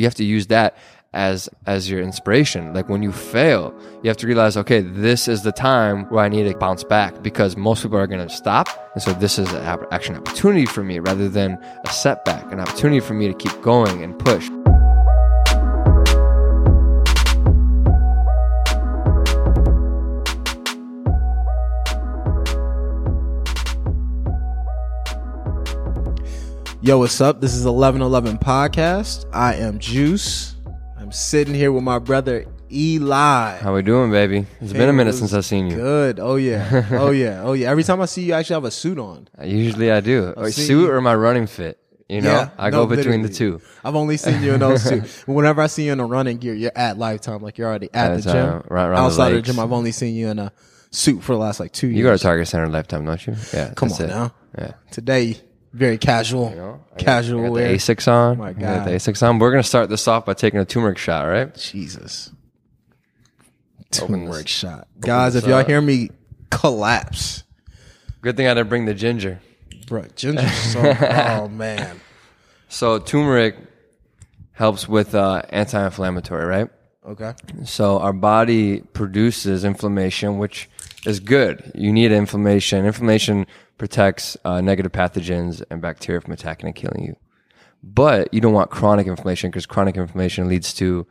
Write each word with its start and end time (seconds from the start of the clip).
you 0.00 0.06
have 0.06 0.14
to 0.16 0.24
use 0.24 0.46
that 0.48 0.76
as 1.12 1.48
as 1.66 1.90
your 1.90 2.00
inspiration. 2.00 2.72
Like 2.72 2.88
when 2.88 3.02
you 3.02 3.12
fail, 3.12 3.74
you 4.02 4.08
have 4.08 4.16
to 4.18 4.26
realize, 4.26 4.56
okay, 4.56 4.80
this 4.80 5.28
is 5.28 5.42
the 5.42 5.52
time 5.52 6.04
where 6.10 6.24
I 6.24 6.28
need 6.28 6.50
to 6.50 6.56
bounce 6.56 6.84
back 6.84 7.22
because 7.22 7.56
most 7.56 7.82
people 7.82 7.98
are 7.98 8.06
going 8.06 8.26
to 8.26 8.34
stop, 8.34 8.68
and 8.94 9.02
so 9.02 9.12
this 9.12 9.38
is 9.38 9.52
an 9.52 9.86
actually 9.90 10.18
opportunity 10.18 10.66
for 10.66 10.82
me 10.82 10.98
rather 10.98 11.28
than 11.28 11.58
a 11.84 11.90
setback, 11.90 12.50
an 12.52 12.60
opportunity 12.60 13.00
for 13.00 13.14
me 13.14 13.28
to 13.28 13.34
keep 13.34 13.60
going 13.62 14.02
and 14.02 14.18
push. 14.18 14.48
Yo, 26.82 26.98
what's 26.98 27.20
up? 27.20 27.40
This 27.40 27.54
is 27.54 27.64
1111 27.66 28.38
Podcast. 28.38 29.26
I 29.34 29.54
am 29.56 29.78
Juice. 29.78 30.56
I'm 30.98 31.12
sitting 31.12 31.52
here 31.54 31.72
with 31.72 31.82
my 31.82 31.98
brother 31.98 32.46
Eli. 32.72 33.58
How 33.58 33.74
we 33.74 33.82
doing, 33.82 34.10
baby? 34.10 34.46
It's 34.62 34.72
been 34.72 34.88
a 34.88 34.92
minute 34.92 35.14
since 35.14 35.34
I've 35.34 35.44
seen 35.44 35.66
you. 35.66 35.76
Good. 35.76 36.18
Oh, 36.18 36.36
yeah. 36.36 36.86
Oh, 36.98 37.10
yeah. 37.10 37.42
Oh, 37.42 37.52
yeah. 37.52 37.70
Every 37.70 37.84
time 37.84 38.00
I 38.00 38.06
see 38.06 38.22
you, 38.24 38.34
I 38.34 38.38
actually 38.40 38.54
have 38.54 38.64
a 38.64 38.70
suit 38.70 38.98
on. 38.98 39.28
Usually 39.42 39.90
I 39.92 40.00
do. 40.00 40.32
Or 40.36 40.50
suit 40.50 40.68
you- 40.70 40.90
or 40.90 41.00
my 41.02 41.14
running 41.14 41.46
fit. 41.46 41.78
You 42.08 42.22
know, 42.22 42.30
Yeah, 42.32 42.50
I 42.58 42.70
no, 42.70 42.86
go 42.86 42.96
between 42.96 43.22
the 43.22 43.28
two. 43.28 43.60
I've 43.84 43.94
only 43.94 44.16
seen 44.16 44.42
you 44.42 44.54
in 44.54 44.58
those 44.60 44.82
two. 44.88 45.02
Whenever 45.32 45.62
I 45.62 45.68
see 45.68 45.86
you 45.86 45.92
in 45.92 46.00
a 46.00 46.04
running 46.06 46.38
gear, 46.38 46.54
you're 46.54 46.72
at 46.74 46.98
Lifetime. 46.98 47.40
Like 47.40 47.56
you're 47.56 47.68
already 47.68 47.86
at 47.94 48.08
That's, 48.14 48.24
the 48.24 48.32
gym. 48.32 48.46
uh, 48.48 48.62
right 48.68 48.88
the 48.88 48.96
Outside 48.96 49.28
of 49.28 49.36
the 49.36 49.42
gym, 49.42 49.60
I've 49.60 49.70
only 49.70 49.92
seen 49.92 50.16
you 50.16 50.26
in 50.28 50.40
a 50.40 50.50
suit 50.90 51.22
for 51.22 51.34
the 51.34 51.38
last 51.38 51.60
like 51.60 51.70
two 51.70 51.86
years. 51.86 51.98
You 51.98 52.02
go 52.02 52.16
to 52.16 52.20
Target 52.20 52.48
Center 52.48 52.66
Lifetime, 52.68 53.04
don't 53.04 53.24
you? 53.24 53.36
Yeah. 53.54 53.74
Come 53.76 53.92
on 53.92 54.02
it. 54.02 54.06
now. 54.08 54.34
Yeah. 54.58 54.72
Today, 54.90 55.36
very 55.72 55.98
casual. 55.98 56.50
know, 56.50 56.80
I 56.86 56.90
got- 56.90 56.98
casual 56.98 57.44
I 57.44 57.48
got 57.48 57.54
the. 57.54 57.76
Asics 57.94 58.08
on. 58.12 58.38
my 58.38 58.48
I 58.48 58.52
got 58.52 58.60
God. 58.60 58.86
the 58.88 58.90
Asics 58.92 59.26
on. 59.28 59.38
We're 59.38 59.50
gonna 59.50 59.62
start 59.62 59.88
this 59.88 60.06
off 60.08 60.24
by 60.26 60.34
taking 60.34 60.60
a 60.60 60.64
turmeric 60.64 60.98
shot, 60.98 61.22
right? 61.24 61.54
Jesus. 61.54 62.30
Open 64.00 64.26
this- 64.26 64.46
shot. 64.46 64.88
Guys, 65.00 65.34
this 65.34 65.42
if 65.42 65.48
y'all 65.48 65.58
up. 65.60 65.66
hear 65.66 65.80
me 65.80 66.10
collapse, 66.50 67.44
Good 68.22 68.36
thing 68.36 68.46
I 68.46 68.54
didn't 68.54 68.68
bring 68.68 68.84
the 68.84 68.94
ginger. 68.94 69.40
bro, 69.86 70.04
ginger 70.14 70.46
so 70.48 70.80
oh 71.00 71.48
man. 71.48 72.00
So 72.68 72.98
turmeric 72.98 73.56
helps 74.52 74.86
with 74.88 75.14
uh, 75.14 75.42
anti-inflammatory, 75.48 76.44
right? 76.44 76.68
Okay. 77.06 77.32
So 77.64 77.98
our 77.98 78.12
body 78.12 78.82
produces 78.82 79.64
inflammation, 79.64 80.38
which 80.38 80.68
is 81.06 81.18
good. 81.18 81.72
You 81.74 81.92
need 81.92 82.12
inflammation. 82.12 82.84
Inflammation 82.84 83.46
protects 83.80 84.36
uh, 84.44 84.60
negative 84.60 84.92
pathogens 84.92 85.62
and 85.70 85.80
bacteria 85.80 86.20
from 86.20 86.34
attacking 86.34 86.66
and 86.66 86.76
killing 86.76 87.02
you. 87.02 87.16
But 87.82 88.32
you 88.34 88.42
don't 88.42 88.52
want 88.52 88.70
chronic 88.70 89.06
inflammation 89.06 89.50
because 89.50 89.64
chronic 89.64 89.96
inflammation 89.96 90.48
leads 90.48 90.74
to 90.74 91.06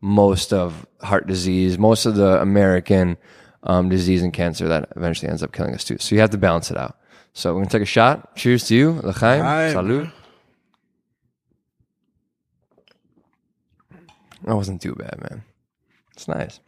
most 0.00 0.52
of 0.52 0.84
heart 1.00 1.28
disease, 1.28 1.78
most 1.78 2.06
of 2.06 2.16
the 2.16 2.42
American 2.42 3.18
um, 3.62 3.88
disease 3.88 4.20
and 4.24 4.32
cancer 4.32 4.66
that 4.66 4.88
eventually 4.96 5.30
ends 5.30 5.44
up 5.44 5.52
killing 5.52 5.72
us 5.74 5.84
too. 5.84 5.96
So 6.00 6.16
you 6.16 6.20
have 6.20 6.30
to 6.30 6.38
balance 6.38 6.72
it 6.72 6.76
out. 6.76 6.98
So 7.34 7.54
we're 7.54 7.60
gonna 7.60 7.70
take 7.70 7.82
a 7.82 7.86
shot. 7.86 8.34
Cheers 8.34 8.66
to 8.66 8.74
you, 8.74 8.90
L'chaim. 9.04 9.40
Salud. 9.72 10.12
That 14.42 14.56
wasn't 14.56 14.82
too 14.82 14.96
bad, 14.96 15.20
man. 15.20 15.44
It's 16.14 16.26
nice. 16.26 16.58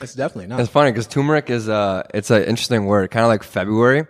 It's 0.00 0.14
definitely 0.14 0.48
not. 0.48 0.60
It's 0.60 0.70
funny 0.70 0.90
because 0.90 1.06
turmeric 1.06 1.50
is 1.50 1.68
a 1.68 2.06
it's 2.12 2.30
an 2.30 2.42
interesting 2.44 2.86
word, 2.86 3.10
kind 3.10 3.24
of 3.24 3.28
like 3.28 3.42
February, 3.42 4.06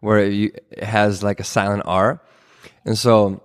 where 0.00 0.18
it, 0.18 0.32
you, 0.32 0.52
it 0.70 0.84
has 0.84 1.22
like 1.22 1.40
a 1.40 1.44
silent 1.44 1.82
R, 1.86 2.20
and 2.84 2.96
so 2.96 3.42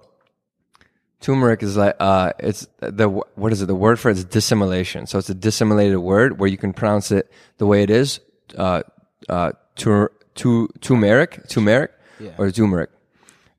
turmeric 1.20 1.62
is 1.62 1.78
like 1.78 1.96
uh 2.00 2.32
it's 2.40 2.68
the 2.80 3.08
what 3.10 3.52
is 3.52 3.62
it? 3.62 3.66
The 3.68 3.76
word 3.76 4.00
for 4.00 4.10
it 4.10 4.18
is 4.18 4.26
dissimilation. 4.26 5.06
So 5.08 5.20
it's 5.20 5.30
a 5.30 5.36
dissimilated 5.36 5.98
word 6.00 6.40
where 6.40 6.50
you 6.50 6.58
can 6.58 6.74
pronounce 6.74 7.12
it 7.12 7.32
the 7.58 7.66
way 7.66 7.84
it 7.84 7.90
is, 7.90 8.20
uh 8.58 8.84
uh 9.30 9.52
tur, 9.76 10.12
tu, 10.36 10.70
turmeric, 10.80 11.48
turmeric, 11.50 11.92
Yeah. 12.20 12.32
or 12.38 12.50
turmeric, 12.52 12.90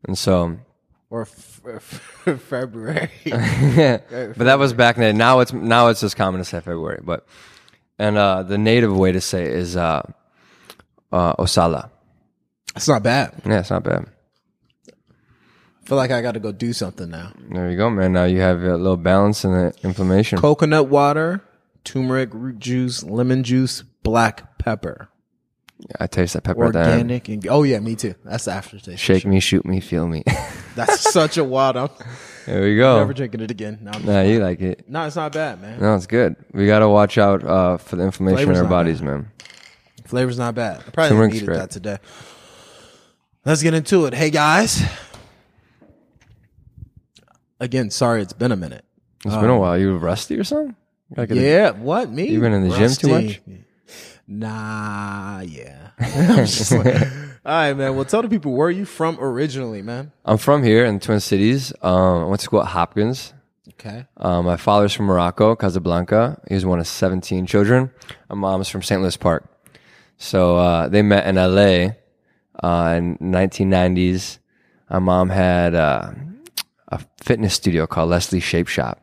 and 0.09 0.16
so. 0.19 0.59
or 1.10 1.22
f- 1.22 1.60
f- 1.66 2.41
February. 2.43 3.10
yeah, 3.25 3.99
but 4.09 4.38
that 4.44 4.59
was 4.59 4.72
back 4.72 4.97
then. 4.97 5.16
Now 5.19 5.41
it's 5.41 5.53
now 5.53 5.88
it's 5.88 6.03
as 6.03 6.14
common 6.14 6.41
to 6.41 6.44
say 6.44 6.59
February, 6.60 7.00
but 7.04 7.26
and 7.98 8.16
uh, 8.16 8.42
the 8.42 8.58
native 8.58 8.97
way 8.97 9.12
to 9.12 9.20
say 9.20 9.44
it 9.44 9.53
is 9.53 9.76
uh, 9.76 10.03
uh, 11.10 11.34
Osala. 11.36 11.91
it's 12.76 12.88
not 12.88 13.03
bad. 13.03 13.41
Yeah, 13.44 13.60
it's 13.60 13.70
not 13.70 13.84
bad. 13.84 14.06
I 14.88 15.84
feel 15.84 15.97
like 15.97 16.10
I 16.10 16.22
got 16.22 16.32
to 16.32 16.41
go 16.41 16.52
do 16.52 16.72
something 16.72 17.10
now. 17.10 17.32
There 17.50 17.70
you 17.70 17.76
go, 17.76 17.91
man. 17.91 18.12
Now 18.12 18.25
you 18.25 18.41
have 18.41 18.62
a 18.62 18.76
little 18.76 18.97
balance 18.97 19.44
in 19.44 19.52
the 19.52 19.75
inflammation. 19.82 20.38
Coconut 20.38 20.88
water, 20.88 21.42
turmeric 21.84 22.31
root 22.32 22.58
juice, 22.58 23.02
lemon 23.02 23.42
juice, 23.42 23.82
black 23.82 24.58
pepper, 24.58 25.08
I 25.98 26.06
taste 26.06 26.34
that 26.34 26.44
pepper. 26.44 26.64
organic. 26.64 27.28
And, 27.28 27.47
oh 27.48 27.62
yeah, 27.62 27.81
me 27.81 27.97
too. 27.97 28.14
That's 28.25 28.44
the 28.44 28.52
aftertaste. 28.52 29.02
Shake 29.02 29.25
me, 29.25 29.41
shoot 29.41 29.64
me, 29.64 29.81
feel 29.81 30.06
me. 30.06 30.25
That's 30.75 31.00
such 31.12 31.37
a 31.38 31.44
wild. 31.44 31.77
I'm 31.77 31.88
there 32.47 32.62
we 32.62 32.77
go. 32.77 32.99
never 32.99 33.12
drinking 33.12 33.41
it 33.41 33.50
again. 33.50 33.78
No, 33.83 33.91
I'm- 33.93 34.05
Nah, 34.05 34.22
you 34.22 34.41
like 34.41 34.60
it. 34.60 34.88
no, 34.88 35.06
it's 35.06 35.16
not 35.16 35.33
bad, 35.33 35.60
man. 35.62 35.81
No, 35.81 35.94
it's 35.94 36.06
good. 36.06 36.34
We 36.53 36.66
got 36.66 36.81
to 36.81 36.88
watch 36.88 37.19
out 37.19 37.44
uh, 37.44 37.77
for 37.77 37.97
the 37.97 38.03
inflammation 38.05 38.38
Flavor's 38.38 38.59
in 38.59 38.65
our 38.65 38.71
not 38.71 38.77
bodies, 38.77 39.03
man. 39.03 39.31
Flavor's 40.06 40.38
not 40.38 40.55
bad. 40.55 40.78
I 40.87 40.91
probably 40.91 41.09
Turmeric's 41.11 41.34
needed 41.34 41.47
great. 41.47 41.56
that 41.59 41.71
today. 41.71 41.99
Let's 43.44 43.62
get 43.62 43.75
into 43.75 44.06
it. 44.06 44.15
Hey 44.15 44.31
guys. 44.31 44.82
Again, 47.61 47.91
sorry 47.91 48.22
it's 48.22 48.32
been 48.32 48.53
a 48.53 48.56
minute. 48.56 48.84
It's 49.25 49.37
been 49.37 49.50
a 49.50 49.59
while. 49.59 49.78
You 49.78 49.97
rusty 49.97 50.37
or 50.38 50.44
something? 50.44 50.75
Gotta 51.15 51.34
a- 51.34 51.37
Yeah, 51.37 51.71
what 51.71 52.11
me? 52.11 52.28
You 52.28 52.41
been 52.41 52.53
in 52.53 52.69
the 52.69 52.77
gym 52.77 52.91
too 52.91 53.09
much? 53.09 53.41
Nah, 54.27 55.41
yeah. 55.41 55.91
I'm 55.99 56.47
just 56.47 56.72
like, 56.72 56.97
all 57.44 57.53
right, 57.53 57.72
man. 57.75 57.97
Well, 57.97 58.04
tell 58.04 58.22
the 58.22 58.28
people 58.28 58.53
where 58.53 58.69
are 58.69 58.70
you 58.70 58.84
from 58.84 59.19
originally, 59.20 59.82
man? 59.82 60.12
I'm 60.25 60.38
from 60.38 60.62
here 60.62 60.84
in 60.84 60.94
the 60.94 61.00
Twin 61.00 61.20
Cities. 61.20 61.72
Um, 61.82 62.22
I 62.22 62.25
went 62.26 62.41
to 62.41 62.44
school 62.44 62.62
at 62.62 62.69
Hopkins. 62.69 63.32
Okay. 63.70 64.06
Um, 64.16 64.44
my 64.44 64.56
father's 64.56 64.92
from 64.92 65.06
Morocco, 65.06 65.56
Casablanca. 65.56 66.41
He 66.48 66.54
was 66.54 66.64
one 66.64 66.78
of 66.78 66.86
17 66.86 67.47
children. 67.47 67.91
My 68.28 68.36
mom's 68.36 68.69
from 68.69 68.82
St. 68.82 69.00
Louis 69.00 69.16
Park. 69.16 69.48
So 70.19 70.56
uh, 70.56 70.88
they 70.88 71.02
met 71.02 71.26
in 71.26 71.34
LA 71.34 71.94
uh, 72.62 72.94
in 72.94 73.19
1990s. 73.19 74.38
My 74.88 75.00
mom 75.00 75.31
had 75.31 75.75
uh, 75.75 76.12
a 76.88 77.00
fitness 77.20 77.54
studio 77.54 77.88
called 77.88 78.10
Leslie 78.10 78.38
Shape 78.38 78.69
Shop. 78.69 79.01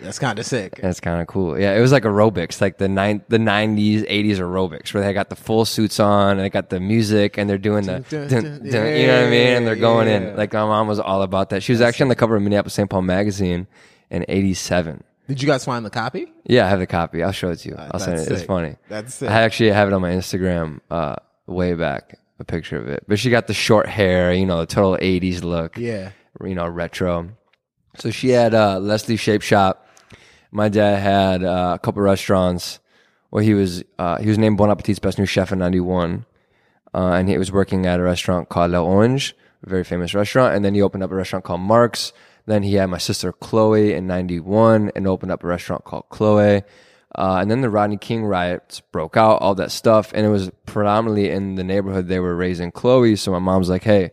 That's 0.00 0.18
kind 0.18 0.38
of 0.38 0.44
sick. 0.46 0.78
That's 0.82 1.00
kind 1.00 1.20
of 1.20 1.26
cool. 1.26 1.58
Yeah, 1.58 1.74
it 1.74 1.80
was 1.80 1.90
like 1.92 2.02
aerobics, 2.04 2.60
like 2.60 2.78
the 2.78 2.88
nine, 2.88 3.22
the 3.28 3.38
90s, 3.38 4.06
80s 4.08 4.36
aerobics, 4.36 4.92
where 4.92 5.02
they 5.02 5.12
got 5.12 5.30
the 5.30 5.36
full 5.36 5.64
suits 5.64 5.98
on 5.98 6.32
and 6.32 6.40
they 6.40 6.50
got 6.50 6.68
the 6.70 6.80
music 6.80 7.38
and 7.38 7.48
they're 7.48 7.56
doing 7.58 7.86
the, 7.86 8.00
Dun, 8.00 8.28
dun, 8.28 8.42
dun, 8.44 8.58
dun. 8.70 8.96
you 8.96 9.06
know 9.06 9.20
what 9.20 9.26
I 9.26 9.30
mean? 9.30 9.46
And 9.56 9.66
they're 9.66 9.76
going 9.76 10.08
Yeah. 10.08 10.16
in. 10.32 10.36
Like 10.36 10.52
my 10.52 10.60
mom 10.64 10.86
was 10.86 11.00
all 11.00 11.22
about 11.22 11.50
that. 11.50 11.62
She 11.62 11.72
was 11.72 11.80
actually 11.80 12.04
on 12.04 12.08
the 12.10 12.14
cover 12.16 12.36
of 12.36 12.42
Minneapolis 12.42 12.74
St. 12.74 12.88
Paul 12.90 13.02
magazine 13.02 13.66
in 14.10 14.24
87. 14.28 15.02
Did 15.28 15.42
you 15.42 15.48
guys 15.48 15.64
find 15.64 15.84
the 15.84 15.90
copy? 15.90 16.32
Yeah, 16.44 16.66
I 16.66 16.68
have 16.68 16.78
the 16.78 16.86
copy. 16.86 17.22
I'll 17.22 17.32
show 17.32 17.50
it 17.50 17.56
to 17.56 17.68
you. 17.70 17.74
I'll 17.76 17.98
send 17.98 18.14
it. 18.20 18.28
that's 18.28 18.30
It's 18.30 18.42
funny. 18.46 18.76
That's 18.88 19.14
sick. 19.14 19.28
I 19.30 19.42
actually 19.42 19.70
have 19.70 19.88
it 19.88 19.94
on 19.94 20.00
my 20.02 20.10
Instagram 20.12 20.80
uh, 20.90 21.16
way 21.46 21.72
back, 21.74 22.18
a 22.38 22.44
picture 22.44 22.76
of 22.78 22.86
it. 22.86 23.04
But 23.08 23.18
she 23.18 23.30
got 23.30 23.46
the 23.48 23.54
short 23.54 23.88
hair, 23.88 24.32
you 24.32 24.46
know, 24.46 24.60
the 24.60 24.66
total 24.66 24.96
80s 25.00 25.42
look, 25.42 25.76
Yeah. 25.78 26.10
you 26.44 26.54
know, 26.54 26.68
retro. 26.68 27.30
So 27.98 28.10
she 28.10 28.28
had 28.28 28.54
uh, 28.54 28.78
Leslie 28.78 29.16
Shape 29.16 29.42
Shop. 29.42 29.85
My 30.50 30.68
dad 30.68 31.00
had 31.00 31.44
uh, 31.44 31.72
a 31.74 31.78
couple 31.78 32.02
restaurants 32.02 32.80
where 33.30 33.42
he 33.42 33.54
was 33.54 33.84
uh, 33.98 34.18
he 34.18 34.28
was 34.28 34.38
named 34.38 34.58
Bon 34.58 34.70
Appetit's 34.70 34.98
best 34.98 35.18
new 35.18 35.26
chef 35.26 35.52
in 35.52 35.58
'91, 35.58 36.24
uh, 36.94 36.98
and 36.98 37.28
he 37.28 37.38
was 37.38 37.52
working 37.52 37.86
at 37.86 38.00
a 38.00 38.02
restaurant 38.02 38.48
called 38.48 38.70
La 38.70 38.80
Orange, 38.80 39.34
a 39.64 39.68
very 39.68 39.84
famous 39.84 40.14
restaurant. 40.14 40.54
And 40.54 40.64
then 40.64 40.74
he 40.74 40.82
opened 40.82 41.02
up 41.02 41.10
a 41.10 41.14
restaurant 41.14 41.44
called 41.44 41.60
Mark's. 41.60 42.12
Then 42.46 42.62
he 42.62 42.74
had 42.74 42.86
my 42.86 42.98
sister 42.98 43.32
Chloe 43.32 43.92
in 43.92 44.06
'91 44.06 44.92
and 44.94 45.06
opened 45.06 45.32
up 45.32 45.42
a 45.42 45.46
restaurant 45.46 45.84
called 45.84 46.04
Chloe. 46.10 46.62
Uh, 47.14 47.38
and 47.40 47.50
then 47.50 47.62
the 47.62 47.70
Rodney 47.70 47.96
King 47.96 48.24
riots 48.24 48.80
broke 48.80 49.16
out, 49.16 49.40
all 49.40 49.54
that 49.54 49.70
stuff, 49.72 50.12
and 50.14 50.26
it 50.26 50.28
was 50.28 50.50
predominantly 50.66 51.30
in 51.30 51.54
the 51.54 51.64
neighborhood 51.64 52.08
they 52.08 52.20
were 52.20 52.36
raising 52.36 52.70
Chloe. 52.70 53.16
So 53.16 53.32
my 53.32 53.38
mom's 53.38 53.70
like, 53.70 53.84
"Hey, 53.84 54.12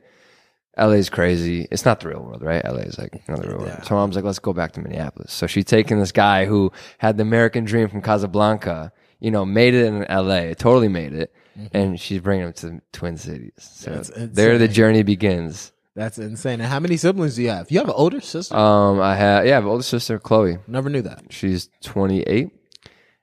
LA's 0.78 1.10
crazy. 1.10 1.68
It's 1.72 1.86
not 1.86 2.00
the 2.00 2.10
real 2.10 2.22
world, 2.22 2.42
right? 2.42 2.64
LA 2.66 2.80
is 2.82 2.98
like 2.98 3.28
know, 3.30 3.36
the 3.36 3.48
real 3.48 3.60
world. 3.60 3.86
So 3.86 3.96
mom's 3.96 4.16
like, 4.16 4.26
let's 4.26 4.40
go 4.40 4.54
back 4.54 4.72
to 4.74 4.82
Minneapolis. 4.82 5.32
So 5.32 5.46
she's 5.48 5.66
taking 5.66 6.00
this 6.00 6.12
guy 6.12 6.46
who 6.46 6.72
had 6.98 7.18
the 7.18 7.22
American 7.22 7.64
dream 7.64 7.90
from 7.90 8.02
Casablanca, 8.02 8.92
you 9.20 9.30
know, 9.30 9.46
made 9.46 9.74
it 9.74 9.86
in 9.86 10.06
LA, 10.10 10.54
totally 10.54 10.88
made 10.88 11.14
it, 11.14 11.34
and 11.74 12.00
she's 12.00 12.22
bringing 12.22 12.48
him 12.48 12.54
to 12.54 12.70
the 12.70 12.82
Twin 12.92 13.18
Cities. 13.18 13.54
So 13.58 14.02
there 14.18 14.58
the 14.58 14.68
journey 14.68 15.04
begins. 15.04 15.72
That's 15.96 16.18
insane. 16.18 16.60
And 16.60 16.70
how 16.70 16.80
many 16.80 16.98
siblings 16.98 17.36
do 17.36 17.44
you 17.44 17.50
have? 17.50 17.70
You 17.70 17.78
have 17.78 17.88
an 17.88 17.94
older 17.96 18.20
sister? 18.20 18.56
Um, 18.56 19.00
I 19.00 19.16
have 19.16 19.46
yeah, 19.46 19.52
I 19.52 19.56
have 19.56 19.66
an 19.66 19.70
older 19.70 19.84
sister 19.84 20.18
Chloe. 20.18 20.58
Never 20.68 20.90
knew 20.90 21.04
that. 21.04 21.26
She's 21.30 21.70
28, 21.84 22.50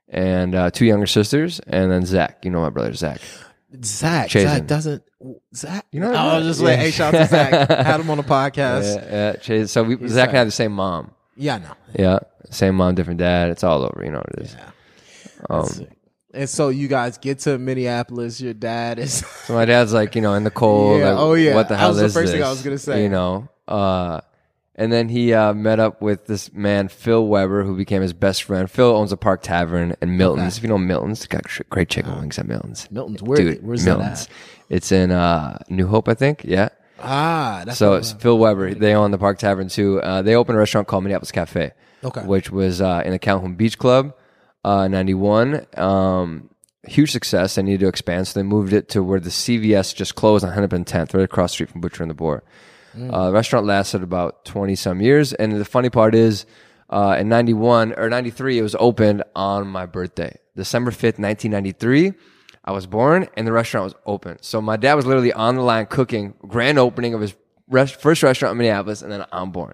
and 0.08 0.54
uh, 0.54 0.70
two 0.70 0.86
younger 0.86 1.06
sisters, 1.06 1.60
and 1.66 1.90
then 1.90 2.06
Zach. 2.06 2.44
You 2.44 2.52
know 2.52 2.60
my 2.60 2.70
brother 2.70 2.94
Zach. 2.94 3.20
Zach. 3.84 4.28
Chazen. 4.28 4.42
Zach 4.44 4.66
doesn't. 4.66 5.02
Zach. 5.54 5.86
You 5.90 6.00
know? 6.00 6.12
I 6.12 6.38
was 6.38 6.46
just 6.46 6.60
like, 6.60 6.78
hey, 6.78 6.90
shout 6.90 7.14
out 7.14 7.18
to 7.18 7.26
Zach. 7.26 7.68
Had 7.86 8.00
him 8.00 8.10
on 8.10 8.16
the 8.18 8.22
podcast. 8.22 8.96
Yeah, 8.96 9.54
yeah. 9.54 9.66
So 9.66 9.82
we, 9.82 10.08
Zach 10.08 10.28
and 10.28 10.36
I 10.36 10.38
have 10.40 10.48
the 10.48 10.52
same 10.52 10.72
mom. 10.72 11.12
Yeah, 11.36 11.56
I 11.56 11.58
know. 11.58 11.72
Yeah, 11.98 12.18
same 12.50 12.76
mom, 12.76 12.94
different 12.94 13.18
dad. 13.18 13.50
It's 13.50 13.64
all 13.64 13.82
over. 13.82 14.02
You 14.04 14.10
know 14.12 14.18
what 14.18 14.38
it 14.38 14.42
is. 14.44 14.54
Yeah. 14.54 14.70
Um, 15.48 15.86
and 16.32 16.48
so 16.48 16.68
you 16.68 16.86
guys 16.86 17.18
get 17.18 17.40
to 17.40 17.58
Minneapolis. 17.58 18.40
Your 18.40 18.54
dad 18.54 18.98
is 18.98 19.26
So 19.44 19.54
my 19.54 19.64
dad's 19.64 19.92
like, 19.92 20.14
you 20.14 20.22
know, 20.22 20.34
in 20.34 20.44
the 20.44 20.50
cold. 20.50 21.00
Yeah, 21.00 21.10
like, 21.12 21.18
oh, 21.20 21.34
yeah. 21.34 21.54
What 21.54 21.68
the 21.68 21.76
hell 21.76 21.92
That 21.92 22.02
was 22.02 22.14
the 22.14 22.20
is 22.20 22.26
first 22.26 22.32
thing 22.32 22.42
I 22.42 22.50
was 22.50 22.62
gonna 22.62 22.78
say. 22.78 23.02
You 23.02 23.08
know, 23.08 23.48
uh, 23.66 24.20
and 24.80 24.90
then 24.90 25.10
he 25.10 25.34
uh, 25.34 25.52
met 25.52 25.78
up 25.78 26.00
with 26.00 26.26
this 26.26 26.52
man, 26.54 26.88
Phil 26.88 27.26
Weber, 27.26 27.62
who 27.64 27.76
became 27.76 28.00
his 28.00 28.14
best 28.14 28.42
friend. 28.44 28.68
Phil 28.70 28.86
owns 28.96 29.12
a 29.12 29.16
Park 29.18 29.42
Tavern 29.42 29.94
in 30.00 30.16
Milton's. 30.16 30.54
Okay. 30.54 30.56
If 30.58 30.62
you 30.62 30.68
know 30.70 30.78
Milton's, 30.78 31.26
got 31.26 31.44
great 31.68 31.90
chicken 31.90 32.18
wings 32.18 32.38
at 32.38 32.46
Milton's. 32.48 32.90
Milton's. 32.90 33.22
Where, 33.22 33.36
Dude, 33.36 33.62
where's 33.62 33.84
Milton's. 33.84 34.26
that 34.26 34.32
It's 34.70 34.90
in 34.90 35.10
uh, 35.10 35.58
New 35.68 35.86
Hope, 35.86 36.08
I 36.08 36.14
think. 36.14 36.42
Yeah. 36.44 36.70
Ah, 36.98 37.62
that's 37.66 37.78
So 37.78 37.94
it's 37.94 38.12
Phil 38.12 38.38
Weber. 38.38 38.74
They 38.74 38.94
own 38.94 39.10
the 39.10 39.18
Park 39.18 39.38
Tavern 39.38 39.68
too. 39.68 40.00
Uh, 40.02 40.22
they 40.22 40.34
opened 40.34 40.56
a 40.56 40.58
restaurant 40.58 40.88
called 40.88 41.04
Minneapolis 41.04 41.30
Cafe, 41.32 41.72
Okay. 42.02 42.20
which 42.22 42.50
was 42.50 42.80
uh, 42.80 43.02
in 43.04 43.12
the 43.12 43.18
Calhoun 43.18 43.54
Beach 43.56 43.78
Club, 43.78 44.14
uh, 44.64 44.88
'91. 44.88 45.66
Um, 45.78 46.50
huge 46.84 47.12
success. 47.12 47.54
They 47.54 47.62
needed 47.62 47.80
to 47.80 47.88
expand, 47.88 48.28
so 48.28 48.38
they 48.40 48.44
moved 48.44 48.72
it 48.72 48.88
to 48.90 49.02
where 49.02 49.20
the 49.20 49.30
CVS 49.30 49.94
just 49.94 50.14
closed 50.14 50.44
on 50.44 50.52
Hennepin 50.52 50.84
110th, 50.84 51.14
right 51.14 51.24
across 51.24 51.50
the 51.50 51.54
street 51.54 51.70
from 51.70 51.80
Butcher 51.82 52.02
and 52.02 52.10
the 52.10 52.14
Boar. 52.14 52.42
Uh, 52.96 53.26
the 53.26 53.32
restaurant 53.32 53.66
lasted 53.66 54.02
about 54.02 54.44
20 54.44 54.74
some 54.74 55.00
years, 55.00 55.32
and 55.32 55.52
the 55.52 55.64
funny 55.64 55.90
part 55.90 56.14
is, 56.14 56.46
uh, 56.88 57.16
in 57.18 57.28
'91 57.28 57.94
or 57.96 58.08
'93, 58.08 58.58
it 58.58 58.62
was 58.62 58.74
opened 58.78 59.22
on 59.36 59.68
my 59.68 59.86
birthday, 59.86 60.36
December 60.56 60.90
5th, 60.90 61.18
1993. 61.18 62.12
I 62.64 62.72
was 62.72 62.86
born 62.86 63.26
and 63.34 63.46
the 63.46 63.52
restaurant 63.52 63.84
was 63.84 63.94
open. 64.06 64.36
So 64.42 64.60
my 64.60 64.76
dad 64.76 64.94
was 64.94 65.06
literally 65.06 65.32
on 65.32 65.56
the 65.56 65.62
line 65.62 65.86
cooking 65.86 66.34
grand 66.46 66.78
opening 66.78 67.14
of 67.14 67.20
his 67.20 67.34
res- 67.68 67.90
first 67.90 68.22
restaurant 68.22 68.52
in 68.52 68.58
Minneapolis, 68.58 69.02
and 69.02 69.10
then 69.10 69.24
I'm 69.32 69.50
born. 69.50 69.72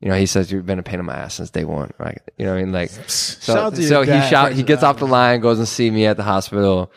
You 0.00 0.08
know, 0.08 0.16
he 0.16 0.26
says 0.26 0.50
you've 0.50 0.66
been 0.66 0.78
a 0.78 0.82
pain 0.82 1.00
in 1.00 1.06
my 1.06 1.14
ass 1.14 1.34
since 1.34 1.50
day 1.50 1.64
one, 1.64 1.90
right? 1.98 2.20
You 2.38 2.46
know, 2.46 2.52
what 2.52 2.60
I 2.60 2.64
mean, 2.64 2.72
like, 2.72 2.90
so, 3.08 3.52
Shout 3.52 3.56
out 3.58 3.74
to 3.74 3.80
your 3.80 3.88
so 3.88 4.02
he 4.02 4.28
shout, 4.28 4.52
he 4.52 4.62
gets 4.62 4.82
off 4.82 4.98
the 4.98 5.06
line, 5.06 5.40
goes 5.40 5.58
and 5.58 5.68
see 5.68 5.90
me 5.90 6.06
at 6.06 6.16
the 6.16 6.22
hospital. 6.22 6.92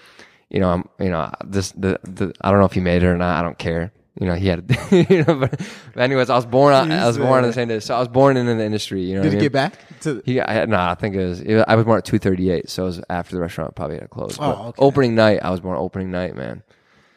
You 0.49 0.61
know, 0.61 0.69
I'm, 0.69 0.89
you 0.99 1.09
know, 1.09 1.29
this, 1.45 1.71
the, 1.73 1.99
the, 2.03 2.33
I 2.41 2.49
don't 2.51 2.59
know 2.59 2.65
if 2.65 2.73
he 2.73 2.79
made 2.79 3.03
it 3.03 3.07
or 3.07 3.17
not. 3.17 3.37
I 3.37 3.41
don't 3.43 3.57
care. 3.57 3.91
You 4.19 4.25
know, 4.27 4.33
he 4.33 4.47
had, 4.47 4.65
you 4.91 5.23
know, 5.23 5.35
but, 5.35 5.51
but 5.93 6.01
anyways, 6.01 6.29
I 6.31 6.35
was 6.35 6.45
born 6.47 6.73
on, 6.73 6.91
I 6.91 7.05
was 7.05 7.17
born 7.19 7.43
on 7.43 7.49
the 7.49 7.53
same 7.53 7.67
day. 7.67 7.79
So 7.79 7.95
I 7.95 7.99
was 7.99 8.07
born 8.07 8.35
in 8.35 8.45
the 8.47 8.63
industry, 8.65 9.03
you 9.03 9.15
know. 9.15 9.21
Did 9.21 9.27
what 9.27 9.27
I 9.27 9.29
he 9.31 9.35
mean? 9.37 9.43
get 9.45 9.51
back 9.53 9.99
to? 10.01 10.13
The- 10.15 10.21
He, 10.25 10.41
I, 10.41 10.65
no, 10.65 10.77
I 10.77 10.95
think 10.95 11.15
it 11.15 11.23
was. 11.25 11.39
It, 11.41 11.63
I 11.67 11.75
was 11.75 11.85
born 11.85 11.99
at 11.99 12.05
two 12.05 12.17
thirty 12.17 12.49
eight, 12.49 12.67
so 12.69 12.83
it 12.83 12.85
was 12.87 13.01
after 13.11 13.35
the 13.35 13.41
restaurant 13.41 13.75
probably 13.75 13.99
had 13.99 14.09
closed. 14.09 14.39
But 14.39 14.57
Oh, 14.57 14.67
okay. 14.69 14.81
Opening 14.81 15.13
night, 15.15 15.39
I 15.43 15.51
was 15.51 15.59
born 15.59 15.77
opening 15.77 16.09
night, 16.09 16.35
man. 16.35 16.63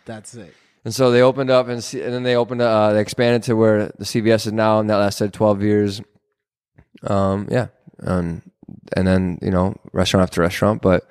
That's 0.04 0.34
it. 0.34 0.54
And 0.84 0.94
so 0.94 1.10
they 1.10 1.22
opened 1.22 1.50
up, 1.50 1.68
and, 1.68 1.76
and 1.94 2.12
then 2.14 2.22
they 2.22 2.36
opened. 2.36 2.60
Uh, 2.62 2.92
they 2.92 3.00
expanded 3.00 3.42
to 3.44 3.54
where 3.54 3.86
the 3.98 4.04
CVS 4.04 4.46
is 4.46 4.52
now, 4.52 4.78
and 4.80 4.90
that 4.90 4.96
lasted 4.96 5.32
twelve 5.32 5.62
years. 5.62 6.02
Um, 7.02 7.48
yeah, 7.50 7.68
and 7.98 8.42
and 8.96 9.06
then 9.06 9.38
you 9.40 9.50
know 9.50 9.74
restaurant 9.92 10.22
after 10.22 10.40
restaurant, 10.42 10.82
but 10.82 11.08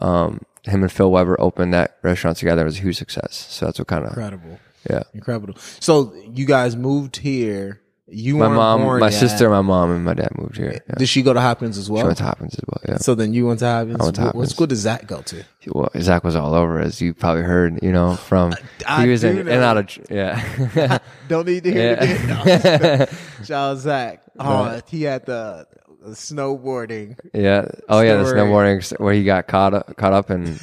um, 0.00 0.40
him 0.64 0.82
and 0.82 0.90
Phil 0.90 1.10
Weber 1.10 1.40
opened 1.40 1.72
that 1.74 1.98
restaurant 2.02 2.36
together. 2.36 2.62
It 2.62 2.66
was 2.66 2.78
a 2.78 2.82
huge 2.82 2.96
success. 2.96 3.46
So 3.48 3.66
that's 3.66 3.78
what 3.78 3.88
kind 3.88 4.04
of 4.04 4.10
Incredible. 4.10 4.58
Yeah. 4.88 5.02
Incredible. 5.14 5.54
So 5.80 6.14
you 6.32 6.46
guys 6.46 6.76
moved 6.76 7.16
here. 7.16 7.80
You 8.12 8.38
My 8.38 8.48
mom, 8.48 8.98
my 8.98 9.06
yet. 9.06 9.20
sister, 9.20 9.48
my 9.48 9.60
mom, 9.60 9.92
and 9.92 10.04
my 10.04 10.14
dad 10.14 10.30
moved 10.36 10.56
here. 10.56 10.72
Yeah. 10.88 10.94
Did 10.96 11.08
she 11.08 11.22
go 11.22 11.32
to 11.32 11.40
Hopkins 11.40 11.78
as 11.78 11.88
well? 11.88 12.02
She 12.02 12.06
went 12.06 12.18
to 12.18 12.24
Hopkins 12.24 12.54
as 12.54 12.64
well. 12.66 12.80
Yeah. 12.88 12.96
so 12.98 13.14
then 13.14 13.32
you 13.32 13.46
went 13.46 13.60
to 13.60 13.66
Hopkins. 13.66 13.98
went 14.00 14.16
to 14.16 14.20
What- 14.22 14.24
Hopkins. 14.26 14.40
What 14.40 14.50
school 14.50 14.66
does 14.66 14.78
Zach 14.80 15.06
go 15.06 15.22
to? 15.22 15.44
well, 15.68 15.90
Zach 16.00 16.24
was 16.24 16.34
all 16.34 16.54
over, 16.54 16.80
as 16.80 17.00
you 17.00 17.14
probably 17.14 17.42
heard, 17.44 17.80
you 17.84 17.92
know, 17.92 18.16
from 18.16 18.52
I 18.84 19.04
he 19.04 19.10
was 19.10 19.22
in, 19.22 19.38
and 19.38 19.48
out 19.62 19.76
of 19.76 20.10
yeah. 20.10 20.98
Don't 21.28 21.46
need 21.46 21.62
to 21.62 21.70
hear 21.72 21.92
Yeah. 21.92 22.02
it 22.04 22.24
again. 22.24 22.98
No. 22.98 23.06
Shout 23.44 23.70
out 23.76 23.78
Zach. 23.78 24.22
Oh, 24.40 24.80
he 24.88 25.02
had 25.04 25.24
the 25.26 25.68
snowboarding. 26.08 27.18
yeah. 27.34 27.66
Oh 27.88 28.00
yeah, 28.00 28.16
the 28.16 28.26
Story. 28.26 28.40
snowboarding 28.40 29.00
where 29.00 29.14
he 29.14 29.24
got 29.24 29.46
caught 29.48 29.74
up, 29.74 29.96
caught 29.96 30.12
up, 30.12 30.30
and 30.30 30.60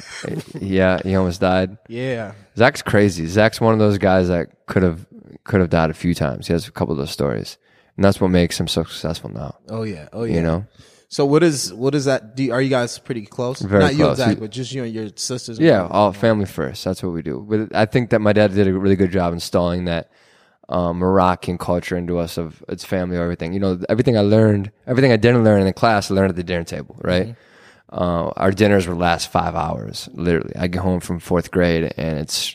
yeah, 0.60 1.00
he 1.02 1.14
almost 1.14 1.40
died. 1.40 1.76
Yeah. 1.88 2.32
Zach's 2.56 2.82
crazy. 2.82 3.26
Zach's 3.26 3.60
one 3.60 3.72
of 3.72 3.78
those 3.78 3.98
guys 3.98 4.28
that 4.28 4.48
could 4.66 4.82
have 4.82 5.06
could 5.44 5.60
have 5.60 5.70
died 5.70 5.90
a 5.90 5.94
few 5.94 6.14
times. 6.14 6.46
He 6.46 6.52
has 6.52 6.66
a 6.68 6.72
couple 6.72 6.92
of 6.92 6.98
those 6.98 7.10
stories, 7.10 7.58
and 7.96 8.04
that's 8.04 8.20
what 8.20 8.28
makes 8.28 8.58
him 8.58 8.68
so 8.68 8.84
successful 8.84 9.30
now. 9.30 9.56
Oh 9.68 9.82
yeah. 9.84 10.08
Oh 10.12 10.24
yeah. 10.24 10.34
You 10.36 10.42
know. 10.42 10.66
So 11.10 11.24
what 11.24 11.42
is 11.42 11.72
what 11.72 11.94
is 11.94 12.04
that? 12.04 12.36
Do 12.36 12.52
are 12.52 12.60
you 12.60 12.68
guys 12.68 12.98
pretty 12.98 13.24
close? 13.24 13.60
Very 13.60 13.82
Not 13.82 13.94
you 13.94 14.06
and 14.08 14.16
close. 14.16 14.18
Zach, 14.18 14.38
but 14.38 14.50
just 14.50 14.72
you 14.72 14.84
and 14.84 14.92
your 14.92 15.08
sisters. 15.16 15.56
and 15.58 15.66
Yeah, 15.66 15.86
all 15.86 16.12
family 16.12 16.44
first. 16.44 16.84
That's 16.84 17.02
what 17.02 17.12
we 17.14 17.22
do. 17.22 17.46
But 17.48 17.74
I 17.74 17.86
think 17.86 18.10
that 18.10 18.20
my 18.20 18.34
dad 18.34 18.52
did 18.52 18.68
a 18.68 18.72
really 18.74 18.96
good 18.96 19.10
job 19.10 19.32
installing 19.32 19.86
that 19.86 20.10
um, 20.68 20.98
Moroccan 20.98 21.58
culture 21.58 21.96
into 21.96 22.18
us 22.18 22.36
of 22.36 22.62
its 22.68 22.84
family 22.84 23.16
or 23.16 23.22
everything. 23.22 23.52
You 23.52 23.60
know, 23.60 23.80
everything 23.88 24.16
I 24.16 24.20
learned, 24.20 24.70
everything 24.86 25.12
I 25.12 25.16
didn't 25.16 25.44
learn 25.44 25.60
in 25.60 25.66
the 25.66 25.72
class, 25.72 26.10
I 26.10 26.14
learned 26.14 26.30
at 26.30 26.36
the 26.36 26.44
dinner 26.44 26.64
table. 26.64 26.96
Right. 27.02 27.34
Uh, 27.90 28.28
our 28.36 28.50
dinners 28.50 28.86
would 28.86 28.98
last 28.98 29.32
five 29.32 29.54
hours, 29.54 30.08
literally. 30.12 30.54
I 30.56 30.66
get 30.66 30.82
home 30.82 31.00
from 31.00 31.20
fourth 31.20 31.50
grade 31.50 31.92
and 31.96 32.18
it's 32.18 32.54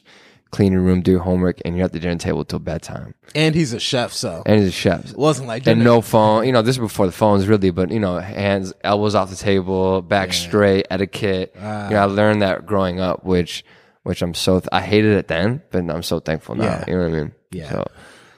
clean 0.52 0.72
your 0.72 0.82
room, 0.84 1.02
do 1.02 1.18
homework, 1.18 1.60
and 1.66 1.76
you're 1.76 1.86
at 1.86 1.92
the 1.92 2.00
dinner 2.00 2.20
table 2.20 2.46
till 2.46 2.60
bedtime. 2.60 3.16
And 3.34 3.56
he's 3.56 3.74
a 3.74 3.80
chef, 3.80 4.14
so 4.14 4.44
And 4.46 4.60
he's 4.60 4.68
a 4.70 4.72
chef. 4.72 5.10
it 5.10 5.18
wasn't 5.18 5.48
like 5.48 5.66
And 5.66 5.84
no 5.84 6.02
phone. 6.02 6.46
You 6.46 6.52
know, 6.52 6.62
this 6.62 6.76
is 6.76 6.80
before 6.80 7.08
the 7.08 7.12
phones, 7.12 7.48
really. 7.48 7.72
But 7.72 7.90
you 7.90 8.00
know, 8.00 8.20
hands, 8.20 8.74
elbows 8.84 9.16
off 9.16 9.32
the 9.32 9.36
table, 9.36 10.04
back 10.04 10.34
straight, 10.34 10.86
etiquette. 10.92 11.56
Ah. 11.60 11.88
you 11.88 11.96
know, 11.96 12.02
I 12.02 12.06
learned 12.06 12.44
that 12.44 12.68
growing 12.68 13.00
up, 13.00 13.26
which, 13.26 13.66
which 14.04 14.22
I'm 14.22 14.36
so 14.36 14.62
I 14.72 14.82
hated 14.82 15.18
it 15.18 15.28
then, 15.28 15.64
but 15.72 15.90
I'm 15.90 16.04
so 16.04 16.20
thankful 16.20 16.54
now. 16.54 16.66
Yeah. 16.66 16.86
You 16.88 16.94
know 16.94 17.10
what 17.10 17.16
I 17.16 17.24
mean? 17.24 17.32
Yeah. 17.54 17.70
So, 17.70 17.88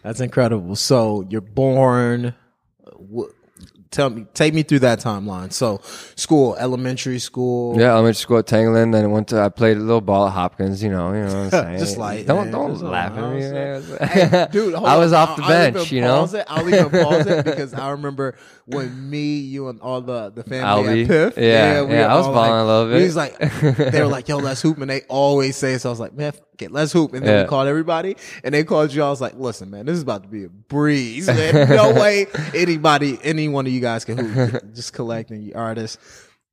That's 0.04 0.20
incredible. 0.20 0.76
So 0.76 1.26
you're 1.30 1.42
born. 1.42 2.36
wh- 3.14 3.24
Tell 3.92 4.10
me, 4.10 4.26
take 4.34 4.54
me 4.54 4.64
through 4.64 4.80
that 4.80 5.00
timeline. 5.00 5.54
So, 5.54 5.80
school, 6.18 6.58
elementary 6.60 7.18
school. 7.18 7.80
yeah, 7.80 7.92
elementary 7.94 8.20
school 8.20 8.40
at 8.40 8.46
Tanglen. 8.46 8.92
Then 8.92 9.06
I 9.06 9.08
went 9.08 9.30
to 9.30 9.40
I 9.40 9.48
played 9.48 9.78
a 9.78 9.80
little 9.80 10.02
ball 10.02 10.28
at 10.28 10.34
Hopkins. 10.34 10.84
You 10.84 10.90
know, 10.90 11.14
you 11.14 11.20
know 11.22 11.28
what 11.28 11.36
I'm 11.36 11.50
saying? 11.66 11.80
Just 11.80 11.98
like 11.98 12.26
don't 12.26 12.46
man, 12.46 12.52
don't 12.52 12.82
laugh 12.82 13.14
at 13.18 13.32
me, 13.34 14.06
Hey, 14.06 14.48
dude, 14.52 14.76
I 14.76 14.98
was 14.98 15.14
on. 15.14 15.30
off 15.30 15.38
the 15.38 15.44
I'll- 15.44 15.52
I'll 15.54 15.72
bench. 15.72 15.92
You 15.94 16.02
know, 16.02 16.26
it. 16.26 16.46
I'll 16.50 16.68
even 16.68 16.90
pause 16.90 17.26
it 17.26 17.46
because 17.46 17.74
I 17.74 17.92
remember 17.92 18.36
when 18.66 19.10
me, 19.10 19.38
you, 19.38 19.70
and 19.70 19.80
all 19.80 20.02
the 20.02 20.30
the 20.30 20.44
family 20.44 21.04
at 21.04 21.08
Piff. 21.08 21.38
Yeah, 21.38 21.84
we 21.84 21.94
yeah, 21.94 22.14
I 22.14 22.18
was 22.18 22.26
balling 22.28 22.52
like, 22.52 22.62
a 22.62 22.66
little 22.66 22.92
bit. 22.92 23.02
He's 23.02 23.16
like, 23.16 23.38
they 23.92 24.02
were 24.02 24.08
like, 24.08 24.28
"Yo, 24.28 24.38
let's 24.40 24.62
hoop," 24.62 24.78
and 24.80 24.90
they 24.90 25.04
always 25.04 25.56
say. 25.56 25.78
So 25.78 25.88
I 25.88 25.92
was 25.92 26.02
like, 26.02 26.14
"Man, 26.14 26.34
okay, 26.56 26.68
let's 26.68 26.92
hoop." 26.92 27.14
And 27.14 27.26
then 27.26 27.36
Yeah. 27.36 27.44
we 27.44 27.48
called 27.50 27.68
everybody, 27.68 28.18
and 28.44 28.54
they 28.54 28.64
called 28.64 28.94
you. 28.94 29.04
I 29.04 29.10
was 29.10 29.22
like, 29.22 29.36
"Listen, 29.38 29.70
man, 29.70 29.86
this 29.86 29.96
is 29.98 30.02
about 30.04 30.24
to 30.24 30.30
be 30.30 30.46
a 30.46 30.50
breeze. 30.50 31.28
Man. 31.28 31.70
No 31.76 31.94
way 31.94 32.28
anybody, 32.54 33.20
any 33.24 33.48
one 33.48 33.66
of 33.68 33.72
you 33.72 33.80
guys 33.82 34.04
can 34.06 34.18
hoop. 34.18 34.74
Just 34.74 34.94
collecting 34.94 35.42
you 35.44 35.54
artists." 35.56 35.98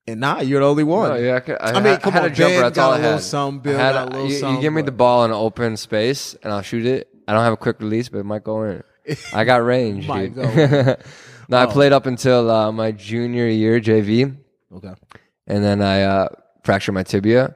And 0.09 0.18
now 0.18 0.40
you're 0.40 0.59
the 0.61 0.66
only 0.66 0.82
one. 0.82 1.11
No, 1.11 1.14
yeah, 1.14 1.37
I, 1.37 1.40
could, 1.40 1.56
I, 1.61 1.71
I 1.71 1.73
mean, 1.75 1.85
had- 1.85 2.02
come 2.02 2.12
had 2.14 2.25
on, 2.25 2.30
a 2.32 2.35
jumper. 2.35 2.54
Ben 2.54 2.61
That's 2.62 2.75
got 2.76 2.85
all 2.87 2.92
a 2.92 2.94
I 2.94 2.97
little 2.99 3.12
had. 3.12 3.23
something, 3.23 3.62
Bill 3.73 3.80
I 3.80 3.82
had 3.85 3.92
got 3.92 4.09
a 4.09 4.11
little 4.11 4.30
you, 4.32 4.54
you 4.56 4.61
give 4.61 4.73
me 4.73 4.82
the 4.82 4.90
ball 4.90 5.25
in 5.25 5.30
an 5.30 5.37
open 5.37 5.76
space, 5.76 6.35
and 6.42 6.52
I'll 6.52 6.62
shoot 6.62 6.85
it. 6.87 7.09
I 7.28 7.32
don't 7.32 7.44
have 7.44 7.52
a 7.52 7.56
quick 7.56 7.78
release, 7.80 8.09
but 8.09 8.18
it 8.18 8.25
might 8.25 8.42
go 8.42 8.64
in. 8.64 8.82
I 9.32 9.44
got 9.44 9.64
range, 9.64 10.09
dude. 10.09 10.35
go 10.35 10.42
no, 11.49 11.56
I 11.56 11.64
Oh. 11.64 11.66
played 11.68 11.92
up 11.92 12.06
until 12.06 12.50
uh, 12.50 12.73
my 12.73 12.90
junior 12.90 13.47
year 13.47 13.80
JV, 13.80 14.37
Okay, 14.75 14.92
and 15.47 15.62
then 15.62 15.80
I 15.80 16.02
uh, 16.02 16.28
fractured 16.64 16.94
my 16.97 17.04
tibia, 17.04 17.54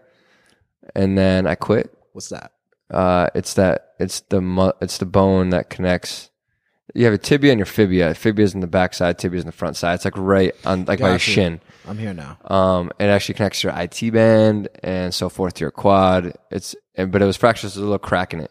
and 0.95 1.19
then 1.19 1.49
I 1.49 1.57
quit. 1.57 1.93
What's 2.17 2.31
that? 2.31 2.53
Uh, 2.91 3.29
it's 3.35 3.55
that 3.55 3.93
it's 4.01 4.21
the 4.21 4.41
mu- 4.41 4.73
it's 4.81 4.99
the 4.99 5.07
bone 5.07 5.51
that 5.51 5.71
connects. 5.71 6.31
You 6.95 7.05
have 7.05 7.15
a 7.15 7.19
tibia 7.19 7.53
and 7.53 7.59
your 7.59 7.67
fibia. 7.67 8.15
Fibia 8.15 8.45
is 8.45 8.55
in 8.55 8.61
the 8.61 8.67
back 8.67 8.95
side, 8.95 9.19
tibia 9.19 9.39
is 9.39 9.43
in 9.45 9.47
the 9.49 9.53
front 9.53 9.77
side. 9.77 9.95
It's 9.95 10.05
like 10.05 10.17
right 10.17 10.55
on 10.65 10.85
like 10.87 11.01
by 11.01 11.09
your 11.09 11.15
Gotcha. 11.17 11.31
shin. 11.31 11.61
I'm 11.87 11.99
here 11.99 12.15
now. 12.15 12.39
Um, 12.45 12.91
it 12.99 13.05
actually 13.07 13.35
connects 13.35 13.61
to 13.61 13.69
your 13.69 13.77
IT 13.79 14.11
band 14.13 14.69
and 14.83 15.13
so 15.15 15.29
forth 15.29 15.55
to 15.55 15.61
your 15.65 15.71
quad. 15.73 16.33
It's, 16.51 16.75
and- 16.95 17.13
but 17.13 17.21
it 17.23 17.27
was 17.27 17.37
fractured. 17.37 17.71
So 17.71 17.81
there's 17.81 17.83
a 17.83 17.91
little 17.91 17.99
crack 17.99 18.33
in 18.33 18.41
it. 18.41 18.51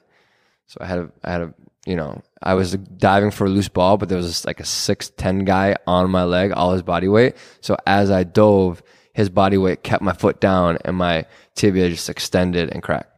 So 0.68 0.78
I 0.82 0.86
had 0.86 1.00
a, 1.00 1.12
I 1.24 1.32
had 1.32 1.42
a, 1.42 1.54
you 1.88 1.96
know, 1.96 2.22
I 2.44 2.54
was 2.56 2.74
diving 2.74 3.32
for 3.32 3.46
a 3.46 3.50
loose 3.50 3.70
ball, 3.70 3.98
but 3.98 4.10
there 4.10 4.18
was 4.18 4.46
like 4.46 4.60
a 4.60 4.66
six 4.66 5.12
ten 5.18 5.46
guy 5.46 5.76
on 5.88 6.10
my 6.12 6.24
leg, 6.24 6.52
all 6.52 6.74
his 6.74 6.82
body 6.84 7.08
weight. 7.08 7.36
So 7.62 7.78
as 7.88 8.12
I 8.12 8.24
dove, 8.26 8.84
his 9.14 9.30
body 9.30 9.58
weight 9.58 9.82
kept 9.84 10.04
my 10.04 10.14
foot 10.14 10.40
down, 10.42 10.78
and 10.84 10.98
my 10.98 11.26
tibia 11.56 11.90
just 11.90 12.10
extended 12.10 12.70
and 12.74 12.84
cracked, 12.84 13.10